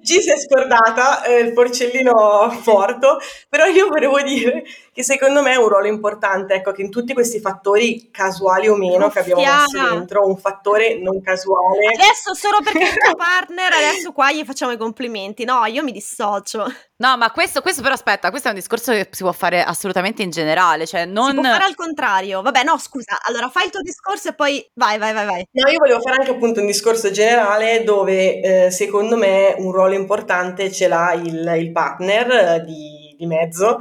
G 0.00 0.20
si 0.20 0.30
è 0.30 0.38
scordata 0.38 1.22
eh, 1.24 1.40
il 1.40 1.52
porcellino 1.52 2.62
porto, 2.64 3.18
però 3.50 3.66
io 3.66 3.88
volevo 3.88 4.22
dire 4.22 4.64
che 4.98 5.04
secondo 5.04 5.42
me 5.42 5.52
è 5.52 5.56
un 5.56 5.68
ruolo 5.68 5.86
importante, 5.86 6.54
ecco, 6.54 6.72
che 6.72 6.82
in 6.82 6.90
tutti 6.90 7.12
questi 7.12 7.38
fattori 7.38 8.10
casuali 8.10 8.66
o 8.66 8.74
meno 8.74 9.08
che 9.10 9.20
abbiamo 9.20 9.42
messo 9.42 9.94
dentro, 9.94 10.26
un 10.26 10.36
fattore 10.36 10.98
non 10.98 11.22
casuale. 11.22 11.86
Adesso 11.94 12.34
solo 12.34 12.58
perché 12.64 12.80
è 12.80 12.88
il 12.88 12.96
tuo 12.96 13.14
partner, 13.14 13.74
adesso 13.74 14.10
qua 14.10 14.32
gli 14.32 14.44
facciamo 14.44 14.72
i 14.72 14.76
complimenti. 14.76 15.44
No, 15.44 15.64
io 15.66 15.84
mi 15.84 15.92
dissocio. 15.92 16.66
No, 16.96 17.16
ma 17.16 17.30
questo, 17.30 17.60
questo 17.60 17.80
però 17.80 17.94
aspetta, 17.94 18.30
questo 18.30 18.48
è 18.48 18.50
un 18.50 18.56
discorso 18.56 18.90
che 18.90 19.06
si 19.12 19.22
può 19.22 19.30
fare 19.30 19.62
assolutamente 19.62 20.24
in 20.24 20.30
generale, 20.30 20.84
cioè 20.84 21.04
non... 21.04 21.28
Si 21.28 21.34
può 21.34 21.44
fare 21.44 21.62
al 21.62 21.76
contrario. 21.76 22.42
Vabbè, 22.42 22.64
no, 22.64 22.76
scusa. 22.76 23.20
Allora, 23.22 23.48
fai 23.50 23.66
il 23.66 23.70
tuo 23.70 23.82
discorso 23.82 24.30
e 24.30 24.34
poi 24.34 24.68
vai, 24.74 24.98
vai, 24.98 25.12
vai, 25.12 25.26
vai. 25.26 25.46
No, 25.52 25.70
io 25.70 25.78
volevo 25.78 26.00
fare 26.00 26.16
anche 26.16 26.32
appunto 26.32 26.58
un 26.58 26.66
discorso 26.66 27.12
generale 27.12 27.84
dove 27.84 28.40
eh, 28.40 28.70
secondo 28.72 29.16
me 29.16 29.54
un 29.58 29.70
ruolo 29.70 29.94
importante 29.94 30.72
ce 30.72 30.88
l'ha 30.88 31.12
il, 31.12 31.54
il 31.56 31.70
partner 31.70 32.30
eh, 32.30 32.64
di, 32.64 33.14
di 33.16 33.26
mezzo 33.26 33.78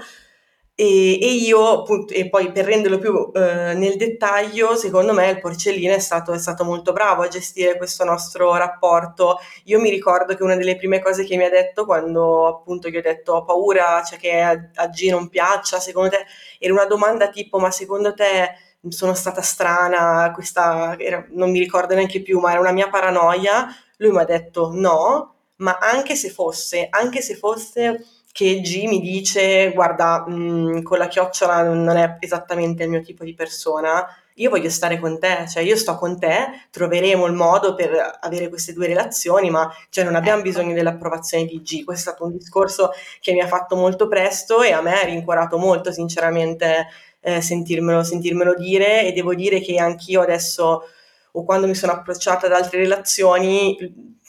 e, 0.79 1.19
e 1.19 1.31
io 1.33 1.87
e 2.09 2.29
poi 2.29 2.51
per 2.51 2.65
renderlo 2.65 2.99
più 2.99 3.31
eh, 3.33 3.73
nel 3.73 3.95
dettaglio, 3.97 4.75
secondo 4.75 5.11
me 5.11 5.27
il 5.29 5.39
porcellino 5.39 5.93
è 5.95 5.97
stato, 5.99 6.33
è 6.33 6.37
stato 6.37 6.63
molto 6.63 6.93
bravo 6.93 7.23
a 7.23 7.27
gestire 7.27 7.77
questo 7.77 8.03
nostro 8.03 8.55
rapporto. 8.55 9.39
Io 9.65 9.79
mi 9.79 9.89
ricordo 9.89 10.35
che 10.35 10.43
una 10.43 10.55
delle 10.55 10.75
prime 10.75 11.01
cose 11.01 11.23
che 11.23 11.35
mi 11.35 11.45
ha 11.45 11.49
detto 11.49 11.83
quando 11.85 12.45
appunto 12.45 12.89
gli 12.89 12.97
ho 12.97 13.01
detto 13.01 13.33
ho 13.33 13.43
paura, 13.43 14.03
cioè 14.03 14.19
che 14.19 14.39
a, 14.39 14.51
a 14.75 14.87
G 14.89 15.09
non 15.09 15.29
piaccia, 15.29 15.79
secondo 15.79 16.09
te, 16.11 16.25
era 16.59 16.73
una 16.73 16.85
domanda 16.85 17.29
tipo 17.29 17.57
ma 17.57 17.71
secondo 17.71 18.13
te 18.13 18.53
sono 18.89 19.15
stata 19.15 19.41
strana, 19.41 20.31
questa 20.31 20.95
era- 20.99 21.25
non 21.31 21.49
mi 21.51 21.59
ricordo 21.59 21.95
neanche 21.95 22.21
più, 22.21 22.39
ma 22.39 22.51
era 22.51 22.59
una 22.59 22.71
mia 22.71 22.87
paranoia. 22.89 23.67
Lui 23.97 24.11
mi 24.11 24.19
ha 24.19 24.25
detto 24.25 24.69
no, 24.73 25.35
ma 25.57 25.77
anche 25.81 26.15
se 26.15 26.29
fosse, 26.29 26.87
anche 26.89 27.21
se 27.21 27.35
fosse 27.35 28.05
che 28.37 28.61
G 28.61 28.85
mi 28.85 28.99
dice 28.99 29.71
guarda, 29.73 30.23
mh, 30.27 30.83
con 30.83 30.99
la 30.99 31.07
chiocciola 31.07 31.63
non 31.63 31.97
è 31.97 32.17
esattamente 32.19 32.83
il 32.83 32.89
mio 32.89 33.01
tipo 33.01 33.23
di 33.23 33.33
persona, 33.33 34.05
io 34.35 34.51
voglio 34.51 34.69
stare 34.69 34.99
con 34.99 35.17
te, 35.17 35.47
cioè 35.49 35.63
io 35.63 35.75
sto 35.75 35.95
con 35.95 36.19
te, 36.19 36.67
troveremo 36.69 37.25
il 37.25 37.33
modo 37.33 37.73
per 37.73 38.19
avere 38.19 38.47
queste 38.49 38.73
due 38.73 38.85
relazioni, 38.85 39.49
ma 39.49 39.67
cioè, 39.89 40.03
non 40.03 40.13
abbiamo 40.13 40.41
Ecco. 40.41 40.49
bisogno 40.49 40.75
dell'approvazione 40.75 41.45
di 41.45 41.59
G. 41.63 41.83
Questo 41.83 42.11
è 42.11 42.13
stato 42.13 42.25
un 42.29 42.37
discorso 42.37 42.91
che 43.19 43.33
mi 43.33 43.41
ha 43.41 43.47
fatto 43.47 43.75
molto 43.75 44.07
presto 44.07 44.61
e 44.61 44.71
a 44.71 44.81
me 44.81 45.01
ha 45.01 45.05
rincuorato 45.05 45.57
molto, 45.57 45.91
sinceramente, 45.91 46.89
eh, 47.21 47.41
sentirmelo, 47.41 48.03
sentirmelo 48.03 48.53
dire 48.53 49.03
e 49.07 49.13
devo 49.13 49.33
dire 49.33 49.61
che 49.61 49.79
anch'io 49.79 50.21
adesso 50.21 50.83
o 51.31 51.43
quando 51.43 51.65
mi 51.65 51.73
sono 51.73 51.93
approcciata 51.93 52.45
ad 52.45 52.53
altre 52.53 52.77
relazioni, 52.81 53.75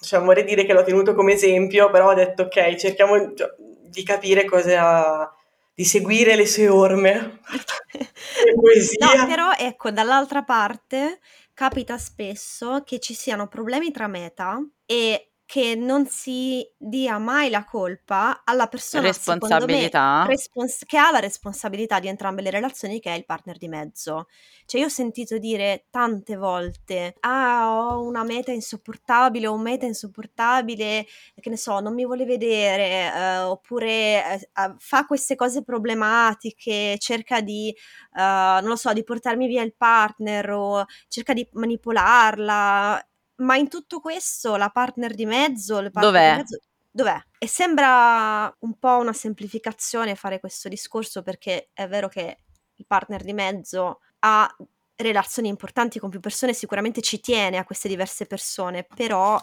cioè 0.00 0.20
vorrei 0.20 0.44
dire 0.44 0.64
che 0.64 0.72
l'ho 0.72 0.82
tenuto 0.82 1.14
come 1.14 1.34
esempio, 1.34 1.90
però 1.90 2.12
ho 2.12 2.14
detto 2.14 2.44
ok, 2.44 2.74
cerchiamo 2.76 3.34
cioè, 3.34 3.48
di 3.88 4.02
capire 4.02 4.44
cosa, 4.44 5.32
di 5.74 5.84
seguire 5.84 6.36
le 6.36 6.46
sue 6.46 6.68
orme. 6.68 7.40
Poesia. 8.60 9.14
No, 9.14 9.26
però 9.26 9.52
ecco, 9.56 9.90
dall'altra 9.90 10.42
parte 10.42 11.20
capita 11.54 11.98
spesso 11.98 12.82
che 12.84 13.00
ci 13.00 13.14
siano 13.14 13.48
problemi 13.48 13.90
tra 13.90 14.06
meta 14.06 14.60
e 14.86 15.27
che 15.48 15.74
non 15.76 16.06
si 16.06 16.62
dia 16.76 17.16
mai 17.16 17.48
la 17.48 17.64
colpa 17.64 18.42
alla 18.44 18.66
persona 18.66 19.14
secondo 19.14 19.66
me, 19.66 19.94
respons- 20.20 20.84
che 20.84 20.98
ha 20.98 21.10
la 21.10 21.20
responsabilità 21.20 22.00
di 22.00 22.06
entrambe 22.08 22.42
le 22.42 22.50
relazioni, 22.50 23.00
che 23.00 23.14
è 23.14 23.16
il 23.16 23.24
partner 23.24 23.56
di 23.56 23.66
mezzo. 23.66 24.26
Cioè, 24.66 24.78
io 24.82 24.88
ho 24.88 24.90
sentito 24.90 25.38
dire 25.38 25.86
tante 25.88 26.36
volte: 26.36 27.16
Ah, 27.20 27.94
ho 27.94 28.02
una 28.02 28.24
meta 28.24 28.52
insopportabile, 28.52 29.46
ho 29.46 29.54
un 29.54 29.62
meta 29.62 29.86
insopportabile, 29.86 31.06
che 31.40 31.48
ne 31.48 31.56
so, 31.56 31.80
non 31.80 31.94
mi 31.94 32.04
vuole 32.04 32.26
vedere, 32.26 33.10
eh, 33.10 33.38
oppure 33.38 34.34
eh, 34.52 34.74
fa 34.76 35.06
queste 35.06 35.34
cose 35.34 35.62
problematiche, 35.64 36.96
cerca 36.98 37.40
di, 37.40 37.70
eh, 37.70 38.20
non 38.20 38.68
lo 38.68 38.76
so, 38.76 38.92
di 38.92 39.02
portarmi 39.02 39.46
via 39.46 39.62
il 39.62 39.74
partner 39.74 40.50
o 40.50 40.84
cerca 41.08 41.32
di 41.32 41.48
manipolarla. 41.52 43.02
Ma 43.38 43.56
in 43.56 43.68
tutto 43.68 44.00
questo 44.00 44.56
la 44.56 44.70
partner 44.70 45.14
di 45.14 45.26
mezzo, 45.26 45.80
le 45.80 45.90
partner 45.90 46.12
Dov'è? 46.12 46.30
di 46.30 46.36
mezzo, 46.36 46.58
dov'è? 46.90 47.20
E 47.38 47.46
sembra 47.46 48.52
un 48.60 48.78
po' 48.78 48.98
una 48.98 49.12
semplificazione 49.12 50.14
fare 50.14 50.40
questo 50.40 50.68
discorso 50.68 51.22
perché 51.22 51.70
è 51.72 51.86
vero 51.86 52.08
che 52.08 52.38
il 52.74 52.86
partner 52.86 53.22
di 53.22 53.32
mezzo 53.32 54.00
ha 54.20 54.56
relazioni 54.96 55.48
importanti 55.48 55.98
con 55.98 56.10
più 56.10 56.20
persone, 56.20 56.52
sicuramente 56.52 57.00
ci 57.00 57.20
tiene 57.20 57.58
a 57.58 57.64
queste 57.64 57.88
diverse 57.88 58.26
persone, 58.26 58.84
però 58.84 59.40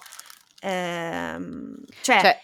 ehm, 0.61 1.75
cioè, 2.01 2.19
Cioè, 2.19 2.39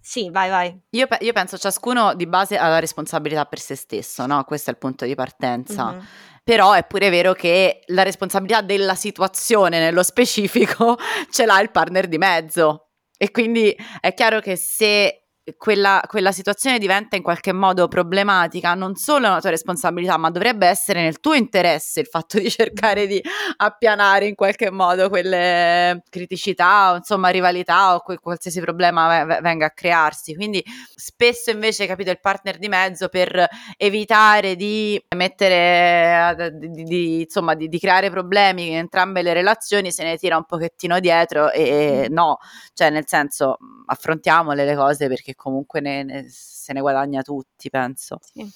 Sì, 0.00 0.30
vai, 0.30 0.48
vai. 0.48 0.80
Io, 0.90 1.06
pe- 1.08 1.18
io, 1.20 1.32
penso 1.32 1.58
ciascuno 1.58 2.14
di 2.14 2.26
base 2.26 2.56
ha 2.56 2.68
la 2.68 2.78
responsabilità 2.78 3.44
per 3.44 3.58
se 3.58 3.74
stesso, 3.74 4.24
no? 4.24 4.44
Questo 4.44 4.70
è 4.70 4.72
il 4.72 4.78
punto 4.78 5.04
di 5.04 5.14
partenza. 5.14 5.90
Mm-hmm. 5.90 6.04
Però 6.46 6.74
è 6.74 6.86
pure 6.86 7.10
vero 7.10 7.32
che 7.32 7.80
la 7.86 8.04
responsabilità 8.04 8.60
della 8.60 8.94
situazione 8.94 9.80
nello 9.80 10.04
specifico 10.04 10.96
ce 11.28 11.44
l'ha 11.44 11.60
il 11.60 11.72
partner 11.72 12.06
di 12.06 12.18
mezzo. 12.18 12.90
E 13.18 13.32
quindi 13.32 13.76
è 14.00 14.14
chiaro 14.14 14.38
che 14.38 14.54
se 14.54 15.25
quella, 15.56 16.02
quella, 16.08 16.32
situazione 16.32 16.78
diventa 16.78 17.14
in 17.14 17.22
qualche 17.22 17.52
modo 17.52 17.86
problematica, 17.86 18.74
non 18.74 18.96
solo 18.96 19.26
è 19.26 19.28
una 19.28 19.40
tua 19.40 19.50
responsabilità, 19.50 20.16
ma 20.16 20.30
dovrebbe 20.30 20.66
essere 20.66 21.02
nel 21.02 21.20
tuo 21.20 21.34
interesse 21.34 22.00
il 22.00 22.06
fatto 22.06 22.38
di 22.38 22.50
cercare 22.50 23.06
di 23.06 23.22
appianare 23.58 24.26
in 24.26 24.34
qualche 24.34 24.70
modo 24.70 25.08
quelle 25.08 26.02
criticità 26.10 26.92
o 26.92 26.96
insomma 26.96 27.28
rivalità 27.28 27.94
o 27.94 28.00
que- 28.00 28.18
qualsiasi 28.18 28.60
problema 28.60 29.24
v- 29.24 29.40
venga 29.40 29.66
a 29.66 29.70
crearsi. 29.70 30.34
Quindi 30.34 30.64
spesso 30.94 31.50
invece, 31.50 31.86
capito, 31.86 32.10
il 32.10 32.20
partner 32.20 32.58
di 32.58 32.68
mezzo 32.68 33.08
per 33.08 33.46
evitare 33.76 34.56
di 34.56 35.00
mettere, 35.14 36.50
di, 36.54 36.82
di, 36.82 37.20
insomma, 37.22 37.54
di, 37.54 37.68
di 37.68 37.78
creare 37.78 38.10
problemi 38.10 38.68
in 38.70 38.76
entrambe 38.76 39.22
le 39.22 39.32
relazioni 39.32 39.92
se 39.92 40.02
ne 40.02 40.16
tira 40.16 40.36
un 40.36 40.44
pochettino 40.44 40.98
dietro 40.98 41.52
e 41.52 42.08
no, 42.10 42.38
cioè 42.74 42.90
nel 42.90 43.04
senso 43.06 43.58
affrontiamole 43.86 44.64
le 44.64 44.74
cose 44.74 45.06
perché 45.06 45.34
comunque 45.36 45.80
ne, 45.80 46.02
ne, 46.02 46.26
se 46.28 46.72
ne 46.72 46.80
guadagna 46.80 47.22
tutti, 47.22 47.70
penso. 47.70 48.18
Sì. 48.22 48.48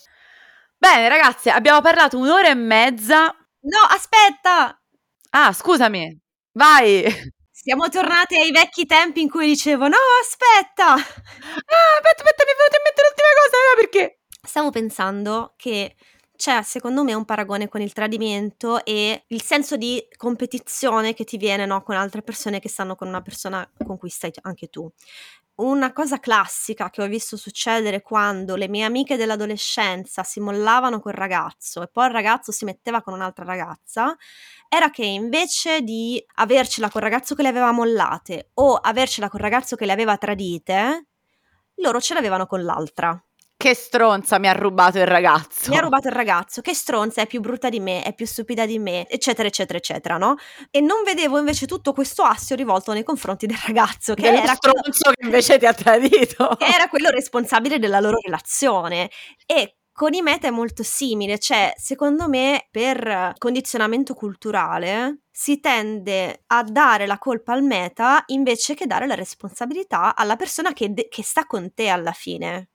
Bene, 0.78 1.08
ragazze, 1.08 1.50
abbiamo 1.50 1.80
parlato 1.82 2.18
un'ora 2.18 2.48
e 2.48 2.54
mezza. 2.54 3.26
No, 3.62 3.78
aspetta! 3.90 4.80
Ah, 5.30 5.52
scusami, 5.52 6.18
vai! 6.52 7.04
Siamo 7.52 7.88
tornati 7.90 8.36
ai 8.36 8.50
vecchi 8.52 8.86
tempi 8.86 9.20
in 9.20 9.28
cui 9.30 9.46
dicevo: 9.46 9.86
No, 9.88 9.96
aspetta! 10.22 10.92
Ah, 10.94 10.96
aspetta, 10.96 12.22
aspetta, 12.22 12.44
mi 12.44 12.52
è 12.52 12.56
venuta 12.56 12.76
in 12.76 12.82
mente 12.84 13.02
l'ultima 13.02 13.28
cosa, 13.44 13.56
eh, 13.56 13.76
perché? 13.76 14.18
Stavo 14.42 14.70
pensando 14.70 15.52
che 15.56 15.94
c'è 16.36 16.62
secondo 16.62 17.04
me 17.04 17.12
un 17.12 17.26
paragone 17.26 17.68
con 17.68 17.82
il 17.82 17.92
tradimento 17.92 18.82
e 18.84 19.24
il 19.28 19.42
senso 19.42 19.76
di 19.76 20.02
competizione 20.16 21.12
che 21.12 21.24
ti 21.24 21.36
viene 21.36 21.66
no, 21.66 21.82
con 21.82 21.96
altre 21.96 22.22
persone 22.22 22.60
che 22.60 22.70
stanno 22.70 22.96
con 22.96 23.08
una 23.08 23.20
persona 23.20 23.68
con 23.84 23.98
cui 23.98 24.08
stai 24.08 24.32
anche 24.42 24.68
tu. 24.68 24.90
Una 25.60 25.92
cosa 25.92 26.18
classica 26.18 26.88
che 26.90 27.02
ho 27.02 27.06
visto 27.06 27.36
succedere 27.36 28.00
quando 28.00 28.56
le 28.56 28.66
mie 28.66 28.84
amiche 28.84 29.16
dell'adolescenza 29.16 30.22
si 30.22 30.40
mollavano 30.40 31.00
col 31.00 31.12
ragazzo 31.12 31.82
e 31.82 31.88
poi 31.88 32.06
il 32.06 32.12
ragazzo 32.12 32.50
si 32.50 32.64
metteva 32.64 33.02
con 33.02 33.12
un'altra 33.12 33.44
ragazza 33.44 34.16
era 34.68 34.88
che 34.90 35.04
invece 35.04 35.82
di 35.82 36.22
avercela 36.36 36.88
col 36.88 37.02
ragazzo 37.02 37.34
che 37.34 37.42
le 37.42 37.48
aveva 37.48 37.72
mollate 37.72 38.50
o 38.54 38.74
avercela 38.76 39.28
col 39.28 39.40
ragazzo 39.40 39.76
che 39.76 39.84
le 39.84 39.92
aveva 39.92 40.16
tradite, 40.16 41.08
loro 41.76 42.00
ce 42.00 42.14
l'avevano 42.14 42.46
con 42.46 42.64
l'altra. 42.64 43.22
Che 43.60 43.74
stronza 43.74 44.38
mi 44.38 44.48
ha 44.48 44.52
rubato 44.52 44.96
il 44.96 45.06
ragazzo. 45.06 45.68
Mi 45.68 45.76
ha 45.76 45.80
rubato 45.80 46.08
il 46.08 46.14
ragazzo, 46.14 46.62
che 46.62 46.72
stronza, 46.72 47.20
è 47.20 47.26
più 47.26 47.42
brutta 47.42 47.68
di 47.68 47.78
me, 47.78 48.02
è 48.02 48.14
più 48.14 48.24
stupida 48.24 48.64
di 48.64 48.78
me, 48.78 49.06
eccetera, 49.06 49.46
eccetera, 49.46 49.76
eccetera, 49.76 50.16
no? 50.16 50.36
E 50.70 50.80
non 50.80 51.02
vedevo 51.04 51.36
invece 51.36 51.66
tutto 51.66 51.92
questo 51.92 52.22
assio 52.22 52.56
rivolto 52.56 52.94
nei 52.94 53.02
confronti 53.02 53.44
del 53.44 53.58
ragazzo, 53.66 54.14
che 54.14 54.28
era 54.28 54.54
stronzo 54.54 54.80
quello... 54.80 55.14
che 55.14 55.24
invece 55.26 55.58
ti 55.58 55.66
ha 55.66 55.74
tradito. 55.74 56.56
Che 56.56 56.64
era 56.64 56.88
quello 56.88 57.10
responsabile 57.10 57.78
della 57.78 58.00
loro 58.00 58.16
relazione. 58.22 59.10
E 59.44 59.76
con 59.92 60.14
i 60.14 60.22
meta 60.22 60.46
è 60.46 60.50
molto 60.50 60.82
simile, 60.82 61.38
cioè 61.38 61.74
secondo 61.76 62.30
me 62.30 62.66
per 62.70 63.34
condizionamento 63.36 64.14
culturale 64.14 65.24
si 65.30 65.60
tende 65.60 66.44
a 66.46 66.62
dare 66.62 67.04
la 67.04 67.18
colpa 67.18 67.52
al 67.52 67.62
meta 67.62 68.22
invece 68.28 68.72
che 68.72 68.86
dare 68.86 69.06
la 69.06 69.14
responsabilità 69.14 70.16
alla 70.16 70.36
persona 70.36 70.72
che, 70.72 70.94
de- 70.94 71.08
che 71.10 71.22
sta 71.22 71.44
con 71.44 71.74
te 71.74 71.88
alla 71.88 72.12
fine 72.12 72.70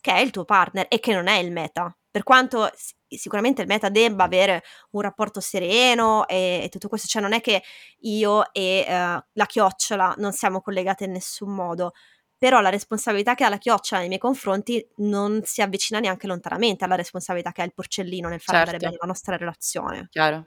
che 0.00 0.12
è 0.12 0.18
il 0.18 0.30
tuo 0.30 0.44
partner 0.44 0.86
e 0.88 1.00
che 1.00 1.14
non 1.14 1.26
è 1.26 1.38
il 1.38 1.52
meta. 1.52 1.94
Per 2.10 2.22
quanto 2.22 2.70
sicuramente 3.06 3.62
il 3.62 3.68
meta 3.68 3.88
debba 3.88 4.24
avere 4.24 4.62
un 4.90 5.00
rapporto 5.00 5.40
sereno 5.40 6.26
e, 6.26 6.60
e 6.64 6.68
tutto 6.68 6.88
questo, 6.88 7.06
cioè 7.06 7.22
non 7.22 7.32
è 7.32 7.40
che 7.40 7.62
io 8.00 8.52
e 8.52 8.84
uh, 8.86 8.92
la 9.32 9.46
chiocciola 9.46 10.14
non 10.18 10.32
siamo 10.32 10.60
collegate 10.60 11.04
in 11.04 11.12
nessun 11.12 11.54
modo, 11.54 11.92
però 12.36 12.60
la 12.60 12.68
responsabilità 12.68 13.34
che 13.34 13.44
ha 13.44 13.48
la 13.48 13.58
chiocciola 13.58 14.00
nei 14.00 14.08
miei 14.08 14.20
confronti 14.20 14.86
non 14.96 15.42
si 15.44 15.60
avvicina 15.60 15.98
neanche 15.98 16.26
lontanamente 16.26 16.84
alla 16.84 16.94
responsabilità 16.94 17.52
che 17.52 17.62
ha 17.62 17.64
il 17.64 17.74
porcellino 17.74 18.28
nel 18.28 18.40
far 18.40 18.54
certo. 18.54 18.70
andare 18.70 18.86
bene 18.86 18.96
la 19.00 19.06
nostra 19.06 19.36
relazione. 19.36 20.08
Chiaro. 20.10 20.44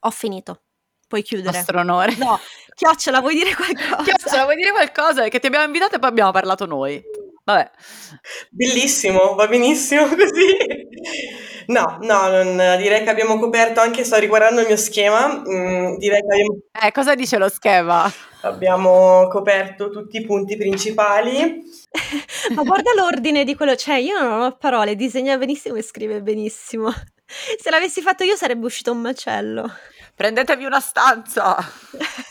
Ho 0.00 0.10
finito. 0.10 0.62
Puoi 1.06 1.22
chiudere. 1.22 1.56
Nostro 1.56 1.80
onore. 1.80 2.16
No, 2.16 2.38
chiocciola, 2.74 3.20
vuoi 3.20 3.34
dire 3.34 3.54
qualcosa? 3.54 4.02
Chiocciola, 4.02 4.44
vuoi 4.44 4.56
dire 4.56 4.72
qualcosa? 4.72 5.28
Che 5.28 5.38
ti 5.38 5.46
abbiamo 5.46 5.64
invitato 5.64 5.96
e 5.96 5.98
poi 5.98 6.10
abbiamo 6.10 6.30
parlato 6.30 6.66
noi. 6.66 7.02
Vabbè. 7.48 7.70
Bellissimo, 8.50 9.34
va 9.34 9.46
benissimo 9.46 10.04
così. 10.14 10.56
No, 11.68 11.96
no, 12.02 12.28
non, 12.28 12.76
direi 12.76 13.02
che 13.02 13.08
abbiamo 13.08 13.38
coperto, 13.38 13.80
anche 13.80 14.04
sto 14.04 14.18
riguardando 14.18 14.60
il 14.60 14.66
mio 14.66 14.76
schema, 14.76 15.28
mm, 15.28 15.96
direi 15.96 16.20
che 16.20 16.26
abbiamo... 16.30 16.58
Eh, 16.82 16.92
cosa 16.92 17.14
dice 17.14 17.38
lo 17.38 17.48
schema? 17.48 18.10
Abbiamo 18.42 19.28
coperto 19.28 19.88
tutti 19.88 20.18
i 20.18 20.26
punti 20.26 20.58
principali. 20.58 21.62
Ma 22.54 22.62
guarda 22.64 22.92
l'ordine 22.94 23.44
di 23.44 23.54
quello, 23.54 23.76
cioè 23.76 23.96
io 23.96 24.20
non 24.20 24.42
ho 24.42 24.56
parole, 24.58 24.94
disegna 24.94 25.38
benissimo 25.38 25.76
e 25.76 25.82
scrive 25.82 26.20
benissimo. 26.20 26.92
Se 27.58 27.70
l'avessi 27.70 28.02
fatto 28.02 28.24
io 28.24 28.36
sarebbe 28.36 28.66
uscito 28.66 28.92
un 28.92 29.00
macello. 29.00 29.72
Prendetevi 30.14 30.66
una 30.66 30.80
stanza. 30.80 31.56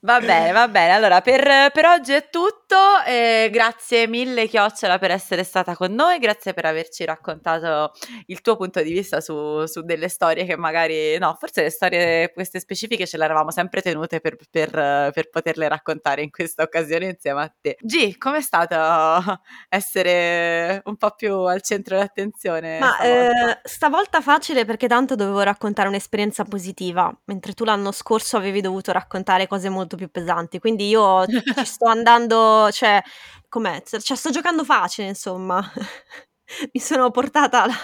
Va 0.00 0.20
bene, 0.20 0.52
va 0.52 0.68
bene. 0.68 0.92
Allora, 0.92 1.20
per, 1.20 1.72
per 1.72 1.84
oggi 1.86 2.12
è 2.12 2.28
tutto. 2.30 2.76
Eh, 3.04 3.48
grazie 3.50 4.06
mille, 4.06 4.46
Chiocciola, 4.46 4.96
per 4.98 5.10
essere 5.10 5.42
stata 5.42 5.74
con 5.74 5.92
noi. 5.92 6.20
Grazie 6.20 6.54
per 6.54 6.66
averci 6.66 7.04
raccontato 7.04 7.90
il 8.26 8.40
tuo 8.40 8.56
punto 8.56 8.80
di 8.80 8.92
vista 8.92 9.20
su, 9.20 9.66
su 9.66 9.82
delle 9.82 10.08
storie 10.08 10.44
che 10.44 10.56
magari, 10.56 11.18
no, 11.18 11.34
forse 11.36 11.62
le 11.62 11.70
storie 11.70 12.30
queste 12.32 12.60
specifiche 12.60 13.06
ce 13.08 13.16
le 13.16 13.24
eravamo 13.24 13.50
sempre 13.50 13.82
tenute 13.82 14.20
per, 14.20 14.36
per, 14.48 14.70
per 14.70 15.30
poterle 15.30 15.66
raccontare 15.66 16.22
in 16.22 16.30
questa 16.30 16.62
occasione 16.62 17.06
insieme 17.06 17.42
a 17.42 17.52
te. 17.60 17.76
G, 17.80 18.18
com'è 18.18 18.40
stato 18.40 19.40
essere 19.68 20.80
un 20.84 20.96
po' 20.96 21.10
più 21.16 21.34
al 21.34 21.60
centro 21.62 21.96
dell'attenzione? 21.96 22.78
Ma 22.78 22.92
stavolta? 22.92 23.50
Eh, 23.50 23.60
stavolta 23.64 24.20
facile 24.20 24.64
perché 24.64 24.86
tanto 24.86 25.16
dovevo 25.16 25.40
raccontare 25.40 25.88
un'esperienza 25.88 26.44
positiva, 26.44 27.12
mentre 27.24 27.52
tu 27.54 27.64
l'anno 27.64 27.90
scorso 27.90 28.36
avevi 28.36 28.60
dovuto 28.60 28.92
raccontare 28.92 29.48
cose 29.48 29.68
molto 29.68 29.86
molto 29.88 29.96
più 29.96 30.10
pesanti. 30.10 30.58
Quindi 30.58 30.88
io 30.88 31.24
ci 31.56 31.64
sto 31.64 31.86
andando, 31.86 32.68
cioè, 32.70 33.02
com'è? 33.48 33.82
Cioè, 33.82 34.16
sto 34.16 34.30
giocando 34.30 34.64
facile, 34.64 35.08
insomma. 35.08 35.58
Mi 36.72 36.80
sono 36.80 37.10
portata 37.10 37.66
la, 37.66 37.74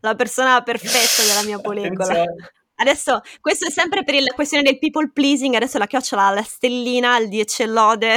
la 0.00 0.14
persona 0.14 0.62
perfetta 0.62 1.22
della 1.26 1.42
mia 1.42 1.58
polegola. 1.60 2.24
Adesso, 2.78 3.20
questo 3.40 3.66
è 3.66 3.70
sempre 3.70 4.04
per 4.04 4.20
la 4.20 4.34
questione 4.34 4.62
del 4.62 4.78
people 4.78 5.10
pleasing, 5.10 5.54
adesso 5.54 5.78
la 5.78 5.86
chiocciola 5.86 6.26
ha 6.26 6.34
la 6.34 6.42
stellina, 6.42 7.16
il 7.18 7.28
10 7.28 7.64
lode. 7.66 8.16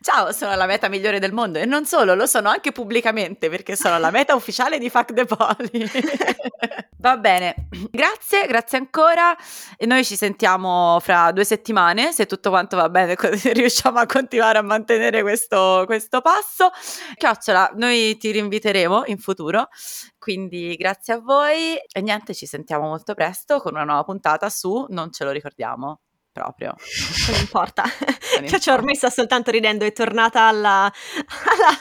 Ciao, 0.00 0.32
sono 0.32 0.54
la 0.54 0.66
meta 0.66 0.88
migliore 0.88 1.18
del 1.18 1.32
mondo. 1.32 1.58
E 1.58 1.64
non 1.64 1.84
solo, 1.84 2.14
lo 2.14 2.26
sono 2.26 2.48
anche 2.48 2.72
pubblicamente 2.72 3.48
perché 3.48 3.76
sono 3.76 3.98
la 3.98 4.10
meta 4.10 4.34
ufficiale 4.34 4.78
di 4.78 4.90
Fuck 4.90 5.12
the 5.12 5.24
Poli. 5.24 5.90
Va 7.02 7.16
bene, 7.16 7.68
grazie, 7.90 8.46
grazie 8.46 8.78
ancora. 8.78 9.36
E 9.76 9.86
noi 9.86 10.04
ci 10.04 10.14
sentiamo 10.14 11.00
fra 11.00 11.32
due 11.32 11.44
settimane 11.44 12.12
se 12.12 12.26
tutto 12.26 12.50
quanto 12.50 12.76
va 12.76 12.88
bene, 12.88 13.16
riusciamo 13.18 13.98
a 13.98 14.06
continuare 14.06 14.58
a 14.58 14.62
mantenere 14.62 15.22
questo, 15.22 15.82
questo 15.84 16.20
passo. 16.20 16.70
Chiocciola, 17.16 17.72
noi 17.74 18.16
ti 18.18 18.30
rinviteremo 18.30 19.04
in 19.06 19.18
futuro, 19.18 19.68
quindi 20.16 20.76
grazie 20.76 21.14
a 21.14 21.18
voi. 21.18 21.76
E 21.76 22.00
niente, 22.02 22.34
ci 22.34 22.46
sentiamo 22.46 22.86
molto 22.86 23.14
presto 23.14 23.58
con 23.58 23.74
una 23.74 23.84
nuova 23.84 24.04
puntata 24.04 24.48
su 24.48 24.86
Non 24.90 25.10
ce 25.10 25.24
lo 25.24 25.32
ricordiamo 25.32 26.02
proprio. 26.32 26.74
Non 27.28 27.38
importa. 27.40 27.84
Non 28.40 28.60
cioè, 28.60 28.74
ormai 28.74 28.94
sta 28.94 29.10
soltanto 29.10 29.50
ridendo, 29.50 29.84
è 29.84 29.92
tornata 29.92 30.42
alla, 30.42 30.90
alla, 31.44 31.80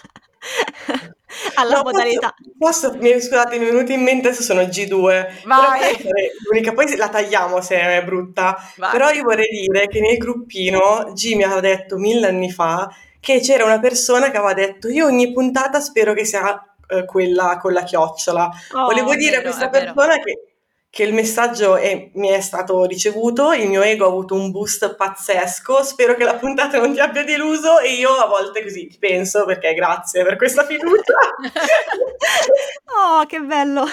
alla 1.56 1.76
no, 1.78 1.84
modalità. 1.84 2.34
Posso, 2.58 2.92
posso, 2.92 3.20
scusate, 3.20 3.58
mi 3.58 3.66
è 3.66 3.72
venuto 3.72 3.92
in 3.92 4.02
mente, 4.02 4.28
adesso 4.28 4.44
sono 4.44 4.62
G2. 4.62 5.46
Vai. 5.46 5.98
L'unica, 6.46 6.74
poi 6.74 6.96
la 6.96 7.10
tagliamo 7.10 7.62
se 7.62 7.80
è 7.80 8.04
brutta. 8.04 8.58
Vai. 8.76 8.92
Però 8.92 9.10
io 9.10 9.24
vorrei 9.24 9.48
dire 9.48 9.88
che 9.88 10.00
nel 10.00 10.18
gruppino 10.18 11.12
G 11.14 11.34
mi 11.36 11.44
aveva 11.44 11.62
detto 11.62 11.98
mille 11.98 12.28
anni 12.28 12.52
fa 12.52 12.94
che 13.20 13.40
c'era 13.40 13.64
una 13.64 13.80
persona 13.80 14.32
che 14.32 14.38
aveva 14.38 14.54
detto 14.54 14.90
io 14.90 15.06
ogni 15.06 15.32
puntata 15.32 15.80
spero 15.80 16.14
che 16.14 16.26
sia 16.26 16.60
eh, 16.88 17.06
quella 17.06 17.58
con 17.58 17.72
la 17.72 17.84
chiocciola. 17.84 18.50
Oh, 18.74 18.86
Volevo 18.86 19.16
dire 19.16 19.38
vero, 19.38 19.50
a 19.50 19.54
questa 19.54 19.70
persona 19.70 20.18
che 20.18 20.51
che 20.92 21.04
il 21.04 21.14
messaggio 21.14 21.78
è, 21.78 22.12
mi 22.16 22.28
è 22.28 22.42
stato 22.42 22.84
ricevuto, 22.84 23.54
il 23.54 23.70
mio 23.70 23.82
ego 23.82 24.04
ha 24.04 24.10
avuto 24.10 24.36
un 24.36 24.52
boost 24.52 24.96
pazzesco, 24.96 25.84
spero 25.84 26.16
che 26.16 26.26
la 26.26 26.36
puntata 26.36 26.80
non 26.80 26.92
ti 26.94 27.00
abbia 27.00 27.24
deluso 27.24 27.80
e 27.80 27.94
io 27.94 28.12
a 28.12 28.28
volte 28.28 28.62
così 28.62 28.88
ti 28.88 28.98
penso 28.98 29.46
perché 29.46 29.74
grazie 29.74 30.26
per 30.26 30.36
questa 30.36 30.66
fiducia. 30.66 31.14
oh, 32.94 33.26
che 33.26 33.40
bello! 33.40 33.86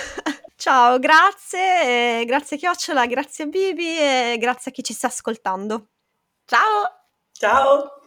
Ciao, 0.57 0.99
grazie, 0.99 2.25
grazie 2.25 2.57
Chiocciola, 2.57 3.07
grazie 3.07 3.47
Bibi 3.47 3.97
e 3.97 4.37
grazie 4.41 4.73
a 4.73 4.75
chi 4.75 4.83
ci 4.83 4.93
sta 4.93 5.07
ascoltando. 5.07 5.91
Ciao! 6.47 7.07
Ciao! 7.31 7.98